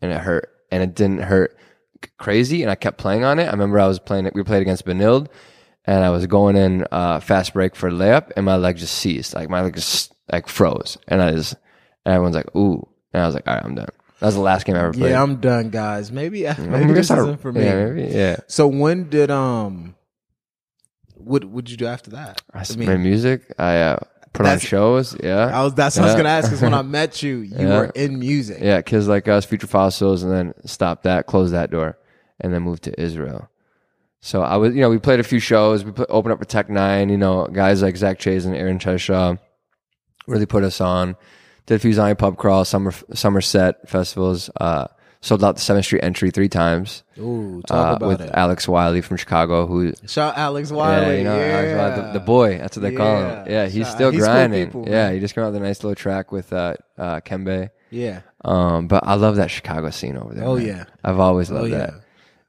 and 0.00 0.12
it 0.12 0.18
hurt, 0.18 0.48
and 0.70 0.82
it 0.82 0.94
didn't 0.94 1.22
hurt 1.22 1.56
crazy. 2.18 2.62
And 2.62 2.70
I 2.70 2.74
kept 2.74 2.98
playing 2.98 3.24
on 3.24 3.38
it. 3.38 3.44
I 3.44 3.50
remember 3.50 3.78
I 3.78 3.86
was 3.86 3.98
playing 3.98 4.26
it. 4.26 4.34
We 4.34 4.42
played 4.42 4.62
against 4.62 4.86
Benilde, 4.86 5.28
and 5.84 6.04
I 6.04 6.10
was 6.10 6.26
going 6.26 6.56
in 6.56 6.86
uh, 6.90 7.20
fast 7.20 7.54
break 7.54 7.76
for 7.76 7.90
layup, 7.90 8.32
and 8.36 8.44
my 8.44 8.56
leg 8.56 8.76
just 8.76 8.94
seized, 8.94 9.34
like 9.34 9.48
my 9.48 9.62
leg 9.62 9.74
just 9.74 10.12
like 10.32 10.48
froze, 10.48 10.98
and 11.08 11.22
I 11.22 11.32
just, 11.32 11.54
and 12.04 12.14
everyone's 12.14 12.36
like, 12.36 12.54
"Ooh," 12.56 12.86
and 13.12 13.22
I 13.22 13.26
was 13.26 13.34
like, 13.34 13.46
"All 13.46 13.54
right, 13.54 13.64
I'm 13.64 13.74
done." 13.74 13.88
That 14.20 14.26
was 14.26 14.34
the 14.34 14.42
last 14.42 14.66
game 14.66 14.76
I 14.76 14.80
ever 14.80 14.92
played. 14.92 15.10
Yeah, 15.10 15.22
I'm 15.22 15.36
done, 15.36 15.70
guys. 15.70 16.12
Maybe 16.12 16.42
maybe 16.58 16.58
gonna 16.58 16.92
this 16.92 17.10
isn't 17.10 17.40
for 17.40 17.52
me. 17.52 17.64
Yeah, 17.64 17.84
maybe, 17.86 18.14
yeah. 18.14 18.36
So 18.48 18.68
when 18.68 19.08
did 19.08 19.30
um, 19.30 19.96
what 21.16 21.44
would 21.44 21.70
you 21.70 21.76
do 21.76 21.86
after 21.86 22.10
that? 22.10 22.42
I, 22.52 22.64
I 22.68 22.76
mean, 22.76 23.02
music. 23.02 23.52
I 23.58 23.76
uh, 23.80 23.98
put 24.32 24.46
on 24.46 24.58
shows. 24.58 25.16
Yeah, 25.22 25.46
I 25.58 25.62
was 25.64 25.74
that's 25.74 25.96
what 25.96 26.04
I 26.04 26.06
was 26.06 26.14
gonna 26.16 26.28
ask 26.28 26.48
because 26.48 26.62
when 26.62 26.74
I 26.74 26.82
met 26.98 27.22
you, 27.22 27.38
you 27.38 27.56
Yeah. 27.68 27.78
were 27.78 27.84
in 27.94 28.18
music. 28.18 28.58
yeah, 28.60 28.80
kids 28.82 29.08
like 29.08 29.28
us, 29.28 29.44
Future 29.44 29.66
Fossils, 29.66 30.22
and 30.22 30.32
then 30.32 30.54
stopped 30.64 31.02
that, 31.04 31.26
closed 31.26 31.52
that 31.54 31.70
door, 31.70 31.98
and 32.40 32.52
then 32.54 32.62
moved 32.62 32.84
to 32.84 33.00
Israel. 33.00 33.48
So 34.22 34.42
I 34.42 34.56
was, 34.56 34.74
you 34.74 34.82
know, 34.82 34.90
we 34.90 34.98
played 34.98 35.18
a 35.20 35.24
few 35.24 35.40
shows. 35.40 35.82
We 35.82 35.92
put, 35.92 36.06
opened 36.10 36.32
up 36.34 36.38
for 36.38 36.44
Tech 36.44 36.68
N9ne. 36.68 37.10
You 37.10 37.16
know, 37.16 37.46
guys 37.46 37.80
like 37.82 37.96
Zach 37.96 38.18
Chase 38.18 38.44
and 38.44 38.54
Aaron 38.54 38.78
Cheshaw 38.78 39.38
really 40.26 40.44
put 40.46 40.62
us 40.62 40.80
on. 40.80 41.16
Did 41.66 41.76
a 41.76 41.78
few 41.78 41.92
Zion 41.94 42.16
pub 42.16 42.36
crawl, 42.36 42.64
summer 42.64 42.92
Somerset 43.14 43.88
festivals. 43.88 44.50
Uh, 44.60 44.88
sold 45.22 45.44
out 45.44 45.56
the 45.56 45.60
Seventh 45.60 45.84
Street 45.84 46.02
entry 46.02 46.30
three 46.30 46.48
times 46.48 47.02
Ooh, 47.18 47.62
talk 47.66 47.92
uh, 47.92 47.96
about 47.96 48.08
with 48.08 48.20
it. 48.22 48.30
Alex 48.32 48.66
Wiley 48.66 49.00
from 49.02 49.16
Chicago, 49.18 49.66
who 49.66 49.92
Shout 50.06 50.36
Alex 50.38 50.70
Wiley. 50.70 51.06
yeah, 51.06 51.18
you 51.18 51.24
know, 51.24 51.38
Alex 51.40 51.78
Wiley, 51.78 52.06
the, 52.12 52.12
the 52.18 52.24
boy. 52.24 52.58
That's 52.58 52.76
what 52.76 52.82
they 52.82 52.94
call 52.94 53.16
him. 53.18 53.24
Yeah. 53.24 53.44
Yeah, 53.48 53.66
he's 53.68 53.86
Shout- 53.86 53.94
still 53.94 54.10
he's 54.12 54.22
grinding. 54.22 54.66
people, 54.66 54.88
yeah, 54.88 55.12
he 55.12 55.20
just 55.20 55.34
came 55.34 55.44
out 55.44 55.52
with 55.52 55.62
a 55.62 55.64
nice 55.64 55.82
little 55.84 55.94
track 55.94 56.32
with 56.32 56.52
uh, 56.52 56.74
uh, 56.98 57.20
Kembe. 57.20 57.68
Yeah. 57.90 58.20
Um, 58.44 58.86
but 58.88 59.06
I 59.06 59.14
love 59.14 59.36
that 59.36 59.50
Chicago 59.50 59.90
scene 59.90 60.16
over 60.16 60.32
there. 60.34 60.44
Oh, 60.44 60.56
man. 60.56 60.66
yeah. 60.66 60.84
I've 61.04 61.18
always 61.20 61.50
Oh 61.50 61.56
loved 61.56 61.70
yeah. 61.70 61.78
that. 61.78 61.94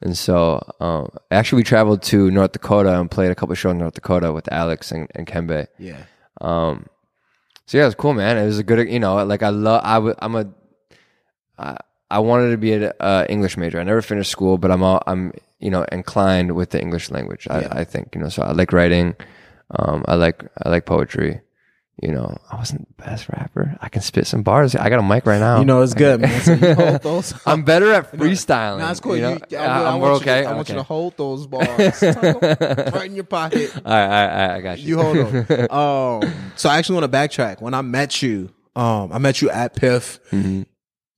And 0.04 0.18
so, 0.18 0.62
um, 0.80 1.10
actually, 1.30 1.58
we 1.58 1.64
traveled 1.64 2.02
to 2.04 2.32
North 2.32 2.54
Dakota 2.54 3.00
and 3.00 3.12
played 3.12 3.32
a 3.32 3.36
couple 3.36 3.54
shows 3.56 3.72
in 3.74 3.80
North 3.80 3.94
Dakota 3.96 4.32
with 4.32 4.52
Alex 4.52 4.92
and, 4.92 5.08
and 5.14 5.28
Kembe. 5.28 5.68
Yeah. 5.78 6.04
Um, 6.40 6.88
so 7.68 7.78
yeah, 7.78 7.84
it 7.84 7.88
was 7.88 7.96
cool, 7.96 8.14
man. 8.14 8.38
It 8.38 8.46
was 8.46 8.58
a 8.60 8.64
good, 8.64 8.90
you 8.90 9.00
know, 9.00 9.24
like 9.26 9.44
I 9.44 9.50
love, 9.50 9.82
I 9.84 9.94
w- 9.96 10.16
I'm 10.20 10.36
a, 10.36 10.46
I, 11.58 11.78
I 12.12 12.20
wanted 12.20 12.52
to 12.52 12.58
be 12.58 12.74
an 12.74 12.92
uh, 13.00 13.26
English 13.30 13.56
major. 13.58 13.80
I 13.80 13.84
never 13.84 14.02
finished 14.02 14.30
school, 14.32 14.58
but 14.58 14.70
I'm 14.72 14.84
all, 14.84 15.02
I'm, 15.08 15.32
you 15.60 15.70
know, 15.72 15.84
inclined 15.92 16.54
with 16.56 16.70
the 16.72 16.82
English 16.82 17.10
language. 17.12 17.48
I, 17.50 17.62
Yeah. 17.62 17.68
I 17.72 17.84
think, 17.86 18.14
you 18.16 18.22
know, 18.22 18.30
so 18.30 18.44
I 18.44 18.52
like 18.52 18.74
writing. 18.74 19.16
Um, 19.72 20.04
I 20.08 20.16
like, 20.16 20.44
I 20.64 20.70
like 20.70 20.86
poetry. 20.86 21.42
You 22.02 22.12
know, 22.12 22.36
I 22.52 22.56
wasn't 22.56 22.88
the 22.88 23.04
best 23.04 23.30
rapper. 23.30 23.78
I 23.80 23.88
can 23.90 24.02
spit 24.02 24.26
some 24.26 24.42
bars. 24.42 24.76
I 24.76 24.90
got 24.90 24.98
a 25.00 25.04
mic 25.04 25.26
right 25.28 25.40
now. 25.40 25.60
You 25.60 25.66
know 25.66 25.84
it's 25.84 25.94
good, 25.94 26.20
man. 26.22 26.42
So 26.42 26.54
you 26.54 26.74
hold 26.82 27.02
those. 27.04 27.34
I'm 27.46 27.62
better 27.64 27.92
at 27.94 28.12
freestyling. 28.12 28.80
Nah, 28.80 28.90
it's 28.90 29.00
cool. 29.00 29.16
You 29.16 29.28
You, 29.30 29.36
know? 29.52 29.58
I, 29.60 29.66
I, 29.68 29.94
I'm 29.94 30.02
want 30.02 30.22
okay. 30.22 30.40
You 30.40 30.44
to, 30.46 30.50
I 30.50 30.54
want 30.56 30.70
you 30.70 30.76
to 30.76 30.84
hold 30.84 31.16
those 31.18 31.46
bars 31.54 32.02
right 32.02 33.06
in 33.06 33.14
your 33.14 33.24
pocket. 33.24 33.72
All 33.86 33.92
right, 33.92 34.04
all 34.04 34.10
right, 34.10 34.30
all 34.32 34.48
right, 34.48 34.58
I 34.58 34.62
got 34.62 34.80
you. 34.80 34.88
You 34.88 35.02
hold 35.04 35.18
them. 35.18 35.68
Um, 35.72 36.34
so 36.56 36.70
I 36.70 36.80
actually 36.80 36.96
want 37.02 37.12
to 37.12 37.18
backtrack. 37.18 37.62
When 37.62 37.76
I 37.76 37.82
met 37.84 38.24
you, 38.24 38.50
um, 38.76 39.12
I 39.14 39.20
met 39.20 39.42
you 39.44 39.52
at 39.52 39.76
PIF, 39.76 40.20
Mm-hmm. 40.32 40.64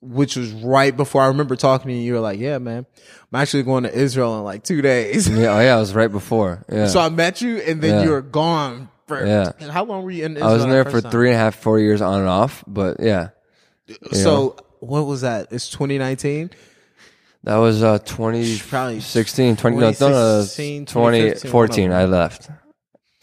Which 0.03 0.35
was 0.35 0.51
right 0.51 0.95
before 0.95 1.21
I 1.21 1.27
remember 1.27 1.55
talking 1.55 1.87
to 1.89 1.93
you. 1.93 2.01
You 2.01 2.13
were 2.13 2.19
like, 2.19 2.39
"Yeah, 2.39 2.57
man, 2.57 2.85
I'm 3.31 3.39
actually 3.39 3.63
going 3.63 3.83
to 3.83 3.93
Israel 3.93 4.37
in 4.37 4.43
like 4.43 4.63
two 4.63 4.81
days." 4.81 5.27
Yeah, 5.29 5.55
oh 5.55 5.59
yeah, 5.59 5.77
it 5.77 5.79
was 5.79 5.95
right 5.95 6.11
before. 6.11 6.63
Yeah. 6.71 6.87
So 6.87 6.99
I 6.99 7.09
met 7.09 7.41
you, 7.41 7.57
and 7.57 7.81
then 7.81 7.99
Yeah. 7.99 8.03
you 8.03 8.11
were 8.11 8.21
gone. 8.21 8.89
For, 9.07 9.25
Yeah. 9.25 9.51
And 9.59 9.71
how 9.71 9.83
long 9.85 10.03
were 10.03 10.11
you 10.11 10.25
in 10.25 10.33
Israel? 10.37 10.49
I 10.49 10.53
was 10.53 10.63
in 10.63 10.69
there 10.69 10.85
for 10.85 11.01
time? 11.01 11.11
three 11.11 11.27
and 11.29 11.35
a 11.35 11.39
half, 11.39 11.55
four 11.55 11.79
years 11.79 12.01
on 12.01 12.19
and 12.19 12.29
off. 12.29 12.63
But 12.67 12.99
yeah, 12.99 13.29
So 14.11 14.55
what 14.79 15.05
was 15.05 15.21
that? 15.21 15.47
It's 15.51 15.69
2019. 15.69 16.51
that 17.43 17.57
was 17.57 17.83
uh 17.83 17.99
Probably 17.99 18.43
2016, 18.43 19.57
20, 19.57 19.75
no, 19.75 19.81
no, 19.81 19.87
no, 19.87 19.91
2016, 19.91 20.85
2015, 20.85 21.51
2014. 21.51 21.91
I 21.91 22.05
left. 22.05 22.49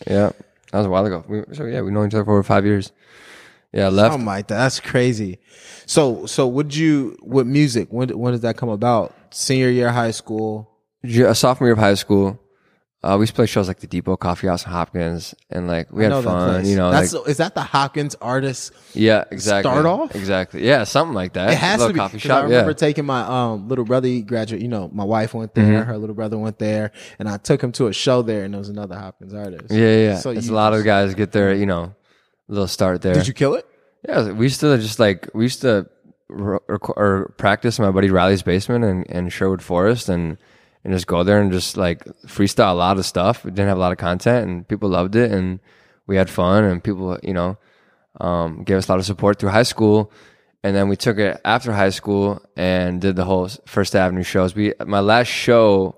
Yeah, 0.07 0.31
that 0.73 0.79
was 0.79 0.87
a 0.87 0.91
while 0.91 1.07
ago. 1.07 1.25
We, 1.29 1.43
so 1.55 1.65
yeah, 1.65 1.81
we 1.81 1.91
know 1.91 2.05
each 2.05 2.15
other 2.15 2.25
for 2.25 2.33
over 2.33 2.43
five 2.43 2.65
years. 2.67 2.93
Yeah, 3.73 3.89
left. 3.89 4.13
Something 4.13 4.27
like 4.27 4.49
that. 4.49 4.57
That's 4.57 4.81
crazy. 4.81 5.39
So, 5.87 6.27
so 6.27 6.47
would 6.49 6.75
you 6.75 7.17
with 7.23 7.47
music? 7.47 7.89
When 7.91 8.09
when 8.19 8.33
did 8.33 8.43
that 8.43 8.57
come 8.57 8.69
about? 8.69 9.15
Senior 9.31 9.71
year 9.71 9.89
of 9.89 9.95
high 9.95 10.11
school. 10.11 10.69
A 11.05 11.35
sophomore 11.35 11.69
year 11.69 11.75
of 11.75 11.79
high 11.79 11.95
school. 11.95 12.41
Uh, 13.03 13.17
we 13.19 13.23
used 13.23 13.33
to 13.33 13.37
play 13.37 13.47
shows 13.47 13.67
like 13.67 13.81
the 13.81 13.87
Depot 13.87 14.15
Coffee 14.19 14.47
House 14.47 14.67
in 14.67 14.71
Hopkins, 14.71 15.35
and 15.49 15.67
like 15.67 15.91
we 15.91 16.05
I 16.05 16.15
had 16.15 16.23
fun. 16.23 16.67
You 16.67 16.77
know, 16.77 16.91
that's 16.91 17.15
like 17.15 17.29
is 17.29 17.39
that 17.39 17.55
the 17.55 17.63
Hopkins 17.63 18.15
artist? 18.17 18.73
yeah, 18.93 19.25
exactly. 19.31 19.71
start 19.71 19.87
off? 19.87 20.15
exactly. 20.15 20.67
Yeah, 20.67 20.85
something 20.85 21.15
like 21.15 21.33
that. 21.33 21.51
It 21.51 21.57
has 21.57 21.81
to 21.81 21.95
be. 21.95 21.99
coffee 21.99 22.19
shop. 22.19 22.41
I 22.41 22.43
remember 22.43 22.73
yeah. 22.73 22.77
taking 22.77 23.07
my 23.07 23.23
um 23.23 23.69
little 23.69 23.87
brother. 23.87 24.07
He 24.07 24.21
graduated. 24.21 24.63
You 24.63 24.69
know, 24.69 24.91
my 24.93 25.05
wife 25.05 25.33
went 25.33 25.55
there. 25.55 25.65
Mm-hmm. 25.65 25.89
Her 25.89 25.97
little 25.97 26.15
brother 26.15 26.37
went 26.37 26.59
there, 26.59 26.93
and 27.19 27.27
I 27.27 27.39
took 27.39 27.63
him 27.63 27.73
to 27.73 27.87
a 27.87 27.93
show 27.95 28.21
there, 28.21 28.45
and 28.45 28.53
there 28.53 28.59
was 28.59 28.69
another 28.69 28.97
Hopkins 28.97 29.33
artist. 29.33 29.71
Yeah, 29.71 29.97
yeah. 29.97 30.19
So 30.19 30.31
it's 30.31 30.51
a 30.51 30.55
lot 30.55 30.75
of 30.75 30.85
guys 30.85 31.15
get 31.15 31.33
their, 31.33 31.55
you 31.55 31.65
know, 31.65 31.95
little 32.51 32.69
start 32.69 33.03
there. 33.03 33.15
Did 33.15 33.27
you 33.27 33.35
kill 33.35 33.55
it? 33.55 33.67
Yeah, 34.07 34.31
we 34.33 34.47
used 34.47 34.61
to 34.61 34.77
just 34.79 34.99
like 34.99 35.29
we 35.35 35.45
used 35.45 35.63
to 35.63 35.89
or 36.29 37.35
practice 37.37 37.79
in 37.79 37.85
my 37.85 37.91
buddy 37.91 38.11
Riley's 38.11 38.43
basement 38.43 38.85
in, 38.85 39.03
in 39.05 39.29
Sherwood 39.29 39.63
Forest 39.63 40.09
and 40.09 40.39
and 40.85 40.93
just 40.93 41.07
go 41.07 41.23
there 41.23 41.41
and 41.41 41.53
just 41.53 41.77
like 41.77 42.05
freestyle 42.27 42.73
a 42.73 42.75
lot 42.75 42.99
of 42.99 43.05
stuff. 43.05 43.45
We 43.45 43.51
didn't 43.51 43.69
have 43.69 43.77
a 43.77 43.81
lot 43.81 43.93
of 43.93 43.99
content 43.99 44.49
and 44.49 44.67
people 44.67 44.89
loved 44.89 45.17
it 45.17 45.31
and 45.31 45.61
we 46.07 46.17
had 46.17 46.31
fun 46.31 46.65
and 46.65 46.83
people 46.83 47.19
you 47.23 47.35
know 47.35 47.59
um, 48.21 48.65
gave 48.65 48.79
us 48.79 48.89
a 48.89 48.93
lot 48.93 48.99
of 48.99 49.07
support 49.07 49.39
through 49.39 49.51
high 49.51 49.65
school. 49.65 50.13
And 50.63 50.77
then 50.77 50.89
we 50.89 50.97
took 50.97 51.19
it 51.19 51.41
after 51.45 51.73
high 51.73 51.91
school 51.91 52.43
and 52.57 53.01
did 53.01 53.17
the 53.17 53.25
whole 53.25 53.49
First 53.67 53.97
Avenue 53.97 54.23
shows. 54.23 54.55
We 54.55 54.75
my 54.87 55.01
last 55.01 55.29
show 55.29 55.97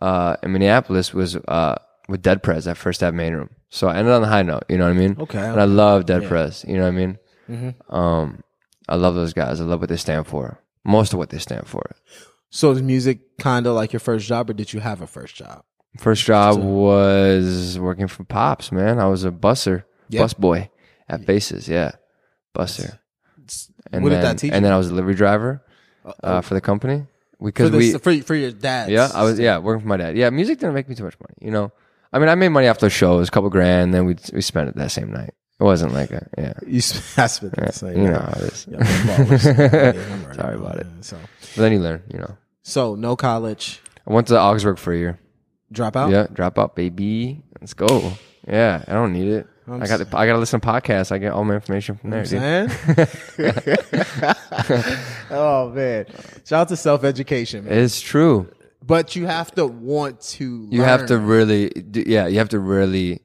uh, 0.00 0.36
in 0.42 0.52
Minneapolis 0.52 1.12
was 1.12 1.36
uh, 1.36 1.76
with 2.08 2.22
Dead 2.22 2.42
Prez 2.42 2.66
at 2.66 2.76
First 2.76 3.02
Ave 3.02 3.16
Main 3.16 3.34
Room. 3.34 3.50
So 3.70 3.88
I 3.88 3.96
ended 3.96 4.12
on 4.12 4.22
the 4.22 4.28
high 4.28 4.42
note. 4.42 4.64
You 4.68 4.78
know 4.78 4.84
what 4.84 4.90
I 4.96 4.98
mean? 4.98 5.16
Okay, 5.18 5.38
And 5.38 5.60
I 5.60 5.64
love 5.64 6.06
Dead 6.06 6.24
Prez. 6.24 6.64
You 6.66 6.76
know 6.76 6.82
what 6.82 6.88
I 6.88 6.92
mean? 6.92 7.18
Mm-hmm. 7.48 7.94
Um, 7.94 8.42
I 8.88 8.96
love 8.96 9.14
those 9.14 9.32
guys. 9.32 9.60
I 9.60 9.64
love 9.64 9.80
what 9.80 9.88
they 9.88 9.96
stand 9.96 10.26
for. 10.26 10.60
Most 10.84 11.12
of 11.12 11.18
what 11.18 11.30
they 11.30 11.38
stand 11.38 11.66
for. 11.66 11.96
So 12.50 12.70
is 12.70 12.82
music 12.82 13.38
kind 13.38 13.66
of 13.66 13.74
like 13.74 13.92
your 13.92 14.00
first 14.00 14.26
job, 14.26 14.48
or 14.48 14.52
did 14.52 14.72
you 14.72 14.80
have 14.80 15.00
a 15.00 15.06
first 15.06 15.34
job? 15.34 15.64
First 15.98 16.24
job 16.24 16.58
was 16.58 17.78
working 17.78 18.06
for 18.06 18.24
Pops, 18.24 18.70
man. 18.70 18.98
I 18.98 19.06
was 19.06 19.24
a 19.24 19.30
busser, 19.30 19.84
Yeah. 20.08 20.22
bus 20.22 20.34
boy 20.34 20.70
at 21.08 21.24
Faces. 21.24 21.68
Yeah, 21.68 21.92
busser. 22.54 22.98
And 23.92 24.02
what 24.02 24.10
then, 24.10 24.20
did 24.20 24.26
that 24.26 24.38
teach? 24.38 24.52
And 24.52 24.62
you? 24.62 24.62
then 24.62 24.72
I 24.72 24.76
was 24.76 24.86
a 24.86 24.90
delivery 24.90 25.14
driver 25.14 25.62
uh, 26.22 26.40
for 26.40 26.54
the 26.54 26.60
company 26.60 27.06
for, 27.38 27.44
because 27.46 27.70
the, 27.70 27.78
we. 27.78 27.92
for 27.92 28.22
for 28.22 28.34
your 28.34 28.50
dad. 28.50 28.90
Yeah, 28.90 29.10
I 29.14 29.22
was. 29.22 29.38
Yeah, 29.38 29.58
working 29.58 29.82
for 29.82 29.88
my 29.88 29.96
dad. 29.96 30.16
Yeah, 30.16 30.30
music 30.30 30.58
didn't 30.58 30.74
make 30.74 30.88
me 30.88 30.94
too 30.94 31.04
much 31.04 31.18
money. 31.20 31.34
You 31.40 31.50
know, 31.50 31.72
I 32.14 32.18
mean, 32.20 32.28
I 32.28 32.34
made 32.36 32.48
money 32.50 32.68
off 32.68 32.78
those 32.78 32.92
shows, 32.92 33.26
a 33.28 33.30
couple 33.30 33.50
grand. 33.50 33.92
Then 33.92 34.06
we 34.06 34.16
we 34.32 34.40
spent 34.40 34.68
it 34.68 34.76
that 34.76 34.90
same 34.92 35.12
night. 35.12 35.34
It 35.60 35.64
wasn't 35.64 35.92
like 35.92 36.10
a 36.12 36.26
yeah. 36.38 36.52
You 36.66 36.80
spent 36.80 37.06
the 37.16 37.72
same. 37.72 37.96
You 38.00 38.10
know 38.10 38.18
how 38.20 38.32
it 38.40 38.52
is. 38.52 38.66
Yeah, 38.70 38.78
I'm 38.80 39.24
always- 39.24 39.46
I'm 39.46 39.56
right 40.26 40.34
Sorry 40.36 40.56
about 40.56 40.76
it. 40.78 40.86
So, 41.00 41.16
But 41.56 41.62
then 41.62 41.72
you 41.72 41.80
learn. 41.80 42.02
You 42.12 42.20
know, 42.20 42.36
so 42.62 42.94
no 42.94 43.16
college, 43.16 43.80
I 44.06 44.12
went 44.12 44.28
to 44.28 44.38
Augsburg 44.38 44.78
for 44.78 44.92
a 44.92 44.96
year. 44.96 45.18
drop 45.72 45.96
out. 45.96 46.10
Yeah, 46.10 46.28
drop 46.32 46.58
out, 46.58 46.76
baby. 46.76 47.42
Let's 47.60 47.74
go. 47.74 48.12
Yeah, 48.46 48.84
I 48.86 48.92
don't 48.92 49.12
need 49.12 49.28
it. 49.28 49.46
I'm 49.66 49.82
I 49.82 49.86
got 49.86 49.98
the, 49.98 50.06
I 50.16 50.26
got 50.26 50.34
to 50.34 50.38
listen 50.38 50.60
to 50.60 50.66
podcasts. 50.66 51.10
I 51.10 51.18
get 51.18 51.32
all 51.32 51.42
my 51.44 51.54
information 51.54 51.96
from 51.96 52.10
there. 52.10 52.24
You 52.26 52.38
know 52.38 52.66
Dude. 52.66 53.08
what 53.36 54.28
I'm 54.28 54.76
saying? 54.76 54.96
oh 55.30 55.70
man! 55.70 56.06
Shout 56.44 56.60
out 56.60 56.68
to 56.68 56.76
self 56.76 57.02
education. 57.04 57.66
It's 57.68 58.00
true. 58.00 58.48
But 58.86 59.16
you 59.16 59.26
have 59.26 59.50
to 59.52 59.66
want 59.66 60.20
to. 60.36 60.68
You 60.70 60.82
have 60.82 61.06
to 61.06 61.18
really, 61.18 61.70
yeah. 61.92 62.26
You 62.26 62.38
have 62.38 62.50
to 62.50 62.58
really, 62.58 63.20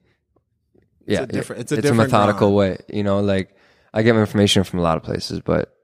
yeah. 1.06 1.22
It's 1.22 1.32
a 1.32 1.36
different- 1.36 1.62
it's 1.62 1.72
a 1.72 1.74
it's 1.76 1.82
different 1.82 2.10
methodical 2.12 2.54
grind. 2.54 2.78
way. 2.88 2.96
You 2.96 3.02
know, 3.02 3.20
like 3.20 3.54
I 3.92 4.02
get 4.02 4.14
my 4.14 4.20
information 4.20 4.64
from 4.64 4.78
a 4.78 4.82
lot 4.82 4.96
of 4.96 5.02
places, 5.02 5.40
but 5.40 5.74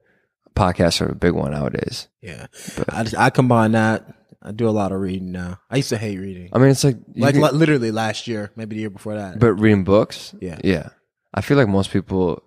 podcasts 0.55 1.01
are 1.01 1.11
a 1.11 1.15
big 1.15 1.33
one 1.35 1.53
nowadays. 1.53 2.09
Yeah, 2.23 2.47
I, 2.89 3.03
just- 3.03 3.17
I 3.17 3.31
combine 3.31 3.73
that. 3.73 4.07
I 4.43 4.53
do 4.53 4.69
a 4.69 4.71
lot 4.71 4.93
of 4.93 5.01
reading 5.01 5.33
now. 5.33 5.59
I 5.69 5.77
used 5.77 5.89
to 5.89 5.97
hate 5.99 6.19
reading, 6.19 6.51
I 6.53 6.59
mean, 6.59 6.69
it's 6.69 6.85
like, 6.85 6.99
like 7.17 7.35
can- 7.35 7.59
literally 7.59 7.91
last 7.91 8.29
year, 8.29 8.53
maybe 8.55 8.77
the 8.77 8.81
year 8.83 8.91
before 8.91 9.17
that. 9.17 9.41
but 9.41 9.55
reading 9.55 9.83
books, 9.83 10.35
Yeah. 10.41 10.59
yeah. 10.63 10.91
I 11.35 11.41
feel 11.41 11.57
like 11.57 11.69
most 11.69 11.91
people, 11.91 12.43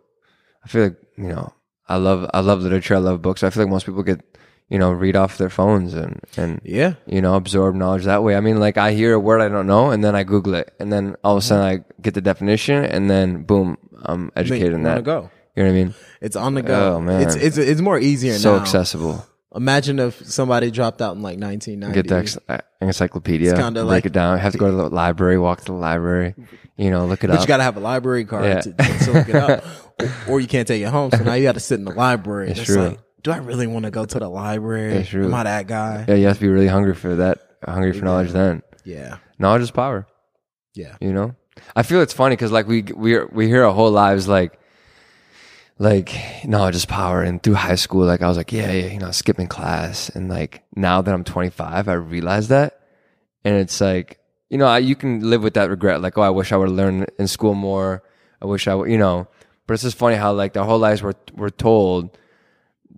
I 0.64 0.68
feel 0.70 0.84
like 0.84 0.98
you 1.18 1.28
know, 1.28 1.54
I 1.88 1.98
love 1.98 2.30
I 2.34 2.40
love 2.40 2.62
literature. 2.62 2.96
I 2.96 3.00
love 3.00 3.22
books. 3.22 3.44
I 3.44 3.50
feel 3.50 3.64
like 3.64 3.70
most 3.70 3.86
people 3.86 4.02
get 4.04 4.22
you 4.70 4.78
know 4.80 4.92
read 4.92 5.16
off 5.16 5.38
their 5.38 5.50
phones 5.50 5.94
and 5.94 6.20
and 6.38 6.62
yeah, 6.64 6.94
you 7.08 7.22
know, 7.22 7.36
absorb 7.36 7.76
knowledge 7.76 8.06
that 8.06 8.24
way. 8.24 8.36
I 8.36 8.40
mean, 8.40 8.60
like 8.60 8.78
I 8.78 8.94
hear 8.94 9.14
a 9.14 9.20
word 9.20 9.42
I 9.42 9.50
don't 9.50 9.68
know 9.68 9.92
and 9.92 10.04
then 10.04 10.16
I 10.16 10.24
Google 10.24 10.56
it 10.56 10.74
and 10.80 10.92
then 10.94 11.16
all 11.24 11.36
of 11.38 11.44
a 11.44 11.46
sudden 11.46 11.66
I 11.66 11.84
get 12.02 12.14
the 12.14 12.22
definition 12.22 12.86
and 12.86 13.10
then 13.10 13.44
boom, 13.44 13.78
I'm 14.04 14.32
educated 14.36 14.70
in 14.74 14.76
on 14.76 14.84
the 14.84 14.90
that. 14.96 15.04
go. 15.04 15.32
You 15.56 15.64
know 15.64 15.70
what 15.72 15.76
I 15.80 15.84
mean? 15.84 15.94
It's 16.22 16.36
on 16.36 16.54
the 16.54 16.62
go. 16.62 16.96
Oh, 16.98 17.02
man. 17.02 17.22
it's 17.22 17.36
it's 17.36 17.58
it's 17.58 17.82
more 17.82 18.00
easier 18.00 18.34
now. 18.34 18.38
So 18.40 18.56
now. 18.56 18.62
accessible. 18.62 19.26
Imagine 19.56 19.98
if 19.98 20.24
somebody 20.28 20.70
dropped 20.70 21.02
out 21.02 21.16
in 21.16 21.24
like 21.24 21.40
1990. 21.40 21.94
Get 21.96 22.08
the 22.08 22.18
ex- 22.18 22.38
uh, 22.48 22.60
encyclopedia, 22.82 23.50
It's 23.52 23.60
break 23.60 23.84
like- 23.86 24.06
it 24.06 24.14
down. 24.14 24.38
Have 24.38 24.52
to 24.52 24.60
go 24.60 24.70
to 24.70 24.78
the 24.78 24.90
library, 24.90 25.40
walk 25.40 25.62
to 25.62 25.66
the 25.66 25.74
library, 25.74 26.36
you 26.78 26.92
know, 26.92 27.08
look 27.08 27.24
it 27.24 27.28
But 27.28 27.38
up. 27.38 27.42
you 27.42 27.48
got 27.48 27.58
to 27.58 27.64
have 27.64 27.76
a 27.76 27.80
library 27.80 28.26
card 28.26 28.46
Yeah. 28.46 28.62
to, 28.62 28.74
to 28.74 29.12
look 29.12 29.28
it 29.30 29.36
up, 29.36 29.64
or, 30.00 30.34
or 30.36 30.40
you 30.40 30.48
can't 30.48 30.68
take 30.68 30.84
it 30.84 30.90
home. 30.90 31.10
So 31.10 31.24
now 31.24 31.34
you 31.34 31.44
got 31.44 31.54
to 31.54 31.60
sit 31.60 31.80
in 31.80 31.86
the 31.86 31.94
library. 31.94 32.52
It's, 32.52 32.64
true. 32.64 32.90
like, 32.90 33.00
do 33.24 33.32
I 33.32 33.38
really 33.38 33.68
want 33.68 33.86
to 33.86 33.92
go 33.92 34.06
to 34.06 34.20
the 34.20 34.30
library? 34.30 34.94
It's 34.96 35.10
true. 35.10 35.26
Am 35.26 35.34
I 35.34 35.44
that 35.44 35.68
guy? 35.68 36.06
yeah, 36.08 36.16
you 36.16 36.28
have 36.28 36.38
to 36.38 36.42
be 36.42 36.48
really 36.50 36.68
hungry 36.68 36.96
for 36.96 37.16
that, 37.18 37.40
hungry 37.66 37.92
for 37.94 38.06
knowledge 38.06 38.32
then. 38.32 38.62
Yeah, 38.86 39.18
Knowledge 39.38 39.62
is 39.64 39.72
power. 39.72 40.08
yeah. 40.74 40.96
you 41.02 41.14
know 41.14 41.36
i 41.76 41.84
feel 41.84 42.00
it's 42.02 42.14
funny 42.14 42.34
because 42.36 42.52
like 42.54 42.68
we 42.68 42.82
we 42.96 43.20
we 43.26 43.48
hear 43.48 43.66
our 43.66 43.74
whole 43.74 43.92
lives 43.92 44.28
like 44.30 44.58
like 45.78 46.14
knowledge 46.46 46.76
is 46.76 46.86
power 46.86 47.22
and 47.22 47.42
through 47.44 47.54
high 47.56 47.76
school 47.76 48.06
like 48.06 48.22
i 48.22 48.28
was 48.28 48.38
like 48.38 48.52
yeah 48.52 48.72
yeah 48.72 48.88
you 48.88 49.00
know 49.00 49.12
skipping 49.12 49.48
class 49.48 50.08
and 50.10 50.30
like 50.30 50.64
now 50.76 51.02
that 51.02 51.14
i'm 51.14 51.24
25 51.24 51.88
i 51.90 51.94
realize 51.94 52.48
that 52.48 52.80
and 53.44 53.56
it's 53.56 53.80
like 53.82 54.20
you 54.50 54.58
know 54.58 54.66
I, 54.66 54.80
you 54.80 54.96
can 54.96 55.30
live 55.30 55.44
with 55.44 55.54
that 55.56 55.70
regret 55.70 56.02
like 56.02 56.18
oh 56.18 56.22
i 56.22 56.30
wish 56.30 56.52
i 56.52 56.58
would 56.58 56.70
learned 56.70 57.10
in 57.20 57.28
school 57.28 57.54
more 57.56 58.04
i 58.42 58.46
wish 58.46 58.68
i 58.68 58.74
would 58.76 58.90
you 58.90 58.98
know 58.98 59.28
but 59.68 59.74
it's 59.74 59.84
just 59.84 59.98
funny 59.98 60.16
how 60.16 60.32
like 60.34 60.56
our 60.58 60.66
whole 60.66 60.80
lives 60.80 61.04
we're, 61.04 61.14
we're 61.36 61.50
told 61.50 62.18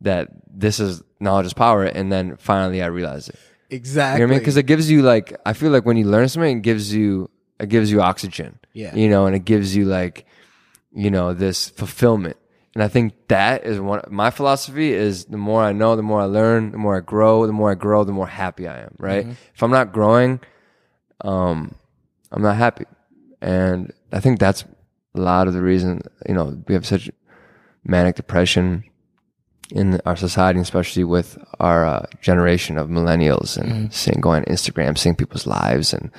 that 0.02 0.30
this 0.48 0.80
is 0.80 1.04
knowledge 1.20 1.46
is 1.46 1.54
power 1.54 1.86
and 1.86 2.12
then 2.12 2.36
finally 2.38 2.82
i 2.82 2.88
realized 2.88 3.30
it 3.30 3.40
exactly. 3.72 4.22
You 4.22 4.28
know 4.28 4.32
I 4.32 4.36
mean? 4.36 4.40
Because 4.40 4.58
it 4.58 4.64
gives 4.64 4.92
you 4.92 5.02
like 5.02 5.36
I 5.46 5.54
feel 5.54 5.72
like 5.72 5.86
when 5.86 5.98
you 5.98 6.06
learn 6.06 6.28
something, 6.30 6.58
it 6.58 6.62
gives 6.62 6.94
you 6.94 7.30
it 7.60 7.70
gives 7.70 7.90
you 7.90 8.02
oxygen. 8.02 8.60
Yeah. 8.74 8.94
You 8.94 9.10
know, 9.10 9.26
and 9.26 9.36
it 9.36 9.46
gives 9.46 9.76
you 9.76 9.86
like, 9.86 10.26
you 10.94 11.10
know, 11.10 11.34
this 11.34 11.70
fulfillment. 11.70 12.38
And 12.74 12.84
I 12.84 12.88
think 12.88 13.14
that 13.28 13.66
is 13.66 13.80
one 13.80 14.02
my 14.10 14.30
philosophy 14.30 14.94
is 14.94 15.26
the 15.26 15.38
more 15.38 15.64
I 15.64 15.72
know, 15.74 15.96
the 15.96 16.04
more 16.04 16.22
I 16.22 16.26
learn, 16.26 16.72
the 16.72 16.78
more 16.78 16.98
I 16.98 17.02
grow, 17.02 17.48
the 17.48 17.54
more 17.54 17.72
I 17.72 17.76
grow, 17.76 18.04
the 18.04 18.14
more 18.14 18.28
happy 18.28 18.68
I 18.68 18.82
am. 18.82 18.96
Right. 19.00 19.26
If 19.26 19.64
I'm 19.64 19.72
not 19.72 19.92
growing, 19.92 20.40
um, 21.22 21.76
I'm 22.32 22.42
not 22.42 22.58
happy. 22.58 22.86
And 23.42 23.92
I 24.12 24.20
think 24.20 24.40
that's 24.40 24.64
a 25.16 25.20
lot 25.20 25.48
of 25.48 25.54
the 25.54 25.62
reason, 25.62 26.02
you 26.28 26.34
know, 26.34 26.62
we 26.68 26.74
have 26.76 26.86
such 26.86 27.10
manic 27.84 28.16
depression 28.16 28.84
in 29.72 30.00
our 30.06 30.16
society, 30.16 30.60
especially 30.60 31.04
with 31.04 31.38
our 31.60 31.86
uh, 31.86 32.06
generation 32.22 32.78
of 32.78 32.90
millennials 32.90 33.58
and 33.58 33.94
seeing 33.94 34.22
going 34.22 34.44
on 34.44 34.54
Instagram, 34.54 34.98
seeing 34.98 35.16
people's 35.16 35.48
lives 35.48 35.94
and 35.94 36.12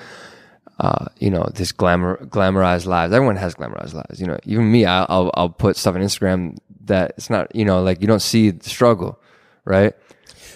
uh, 0.78 1.06
you 1.18 1.30
know 1.30 1.46
this 1.54 1.70
glamour 1.70 2.16
glamorized 2.26 2.86
lives. 2.86 3.12
Everyone 3.12 3.36
has 3.36 3.54
glamorized 3.54 3.94
lives. 3.94 4.20
You 4.20 4.26
know, 4.26 4.38
even 4.44 4.70
me, 4.70 4.84
I, 4.84 5.04
I'll 5.04 5.30
I'll 5.34 5.50
put 5.50 5.76
stuff 5.76 5.94
on 5.94 6.00
Instagram 6.00 6.56
that 6.84 7.14
it's 7.16 7.30
not 7.30 7.54
you 7.54 7.64
know 7.64 7.82
like 7.82 8.00
you 8.00 8.06
don't 8.06 8.22
see 8.22 8.50
the 8.50 8.68
struggle, 8.68 9.20
right? 9.64 9.94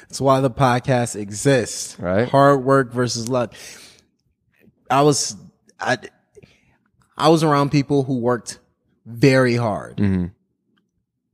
That's 0.08 0.20
why 0.20 0.40
the 0.40 0.50
podcast 0.50 1.16
exists. 1.16 1.98
Right. 1.98 2.28
Hard 2.28 2.64
work 2.64 2.92
versus 2.92 3.28
luck. 3.28 3.54
I 4.90 5.02
was, 5.02 5.36
I, 5.80 5.98
I 7.16 7.28
was 7.28 7.42
around 7.42 7.70
people 7.70 8.04
who 8.04 8.18
worked 8.18 8.60
very 9.04 9.56
hard. 9.56 9.96
Mm-hmm. 9.96 10.26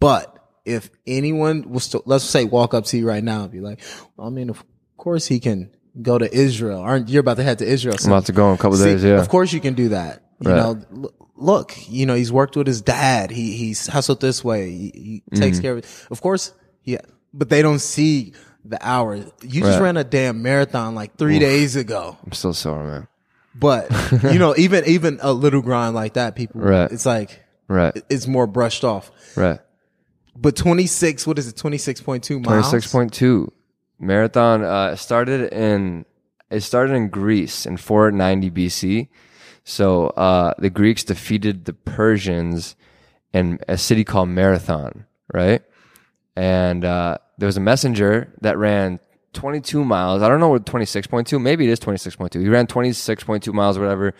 But 0.00 0.32
if 0.64 0.90
anyone 1.07 1.71
was 1.71 1.88
to, 1.88 2.02
let's 2.07 2.25
say, 2.25 2.45
walk 2.45 2.75
up 2.75 2.85
to 2.87 2.97
you 2.99 3.07
right 3.07 3.23
now 3.25 3.42
and 3.45 3.52
be 3.52 3.61
like, 3.61 3.81
well, 4.16 4.26
I 4.26 4.31
mean, 4.31 4.49
of 4.50 4.62
course 4.97 5.26
he 5.26 5.40
can 5.40 5.71
go 6.00 6.19
to 6.19 6.33
Israel. 6.33 6.81
Aren't 6.81 7.09
you're 7.09 7.21
about 7.21 7.37
to 7.38 7.42
head 7.42 7.59
to 7.59 7.66
Israel? 7.66 7.97
I'm 8.00 8.11
about 8.11 8.26
to 8.26 8.33
go 8.33 8.49
in 8.50 8.54
a 8.54 8.59
couple 8.59 8.76
See, 8.78 8.85
days. 8.85 9.04
Yeah, 9.04 9.21
Of 9.21 9.28
course 9.28 9.52
you 9.52 9.61
can 9.61 9.75
do 9.75 9.90
that. 9.90 10.23
You 10.40 10.50
Right. 10.50 10.57
know, 10.57 10.81
l- 11.04 11.12
look, 11.37 11.75
you 11.88 12.07
know, 12.07 12.14
he's 12.14 12.33
worked 12.33 12.57
with 12.57 12.66
his 12.66 12.81
dad. 12.83 13.31
He, 13.31 13.52
he's 13.57 13.87
hustled 13.87 14.21
this 14.21 14.42
way. 14.45 14.71
He, 14.71 15.23
he 15.31 15.37
takes 15.37 15.57
Mm-hmm. 15.59 15.62
care 15.62 15.73
of 15.73 15.78
it. 15.78 16.07
Of 16.11 16.21
course, 16.21 16.52
yeah, 16.85 17.00
but 17.35 17.49
they 17.49 17.62
don't 17.62 17.78
see 17.81 18.33
the 18.64 18.78
hours. 18.81 19.25
You 19.42 19.61
just 19.62 19.81
ran 19.81 19.97
a 19.97 20.04
damn 20.04 20.42
marathon 20.42 20.95
like 20.95 21.16
three 21.16 21.38
days 21.40 21.75
ago. 21.76 22.16
I'm 22.25 22.33
still 22.33 22.54
sore, 22.54 22.85
man. 22.85 23.09
But, 23.54 23.90
you 24.23 24.38
know, 24.38 24.54
even, 24.57 24.85
even 24.87 25.19
a 25.21 25.33
little 25.33 25.61
grind 25.62 25.95
like 25.95 26.14
that, 26.14 26.35
people, 26.37 26.61
Right. 26.62 26.90
it's 26.90 27.04
like, 27.04 27.40
Right, 27.69 27.92
it's 28.09 28.26
more 28.26 28.47
brushed 28.47 28.85
off. 28.85 29.11
right. 29.37 29.61
But 30.35 30.57
26, 30.57 31.27
what 31.27 31.39
is 31.39 31.49
it? 31.49 31.57
26.2 31.57 32.45
miles? 32.45 32.45
Twenty 32.45 32.62
six 32.62 32.91
point 32.91 33.12
two 33.12 33.53
marathon. 33.99 34.65
Uh, 34.65 34.97
started 34.97 35.53
in 35.53 36.05
it 36.51 36.61
started 36.61 36.95
in 36.95 37.09
Greece 37.09 37.65
in 37.65 37.77
490 37.79 38.51
BC. 38.51 39.09
So 39.65 40.09
uh, 40.09 40.55
the 40.59 40.71
Greeks 40.71 41.05
defeated 41.05 41.65
the 41.65 41.73
Persians 41.73 42.77
in 43.33 43.59
a 43.69 43.79
city 43.79 44.05
called 44.05 44.29
Marathon, 44.29 45.07
right? 45.33 45.62
And 46.37 46.85
uh, 46.85 47.19
there 47.39 47.47
was 47.47 47.57
a 47.57 47.61
messenger 47.61 48.35
that 48.41 48.59
ran 48.59 48.99
22 49.33 49.85
miles. 49.85 50.21
I 50.21 50.29
don't 50.29 50.41
know 50.41 50.49
what 50.49 50.67
26.2. 50.67 51.41
Maybe 51.41 51.67
it 51.67 51.71
is 51.71 51.81
26.2. 51.81 52.41
He 52.41 52.49
ran 52.49 52.67
26.2 52.67 53.53
miles, 53.55 53.79
or 53.79 53.83
whatever, 53.83 54.15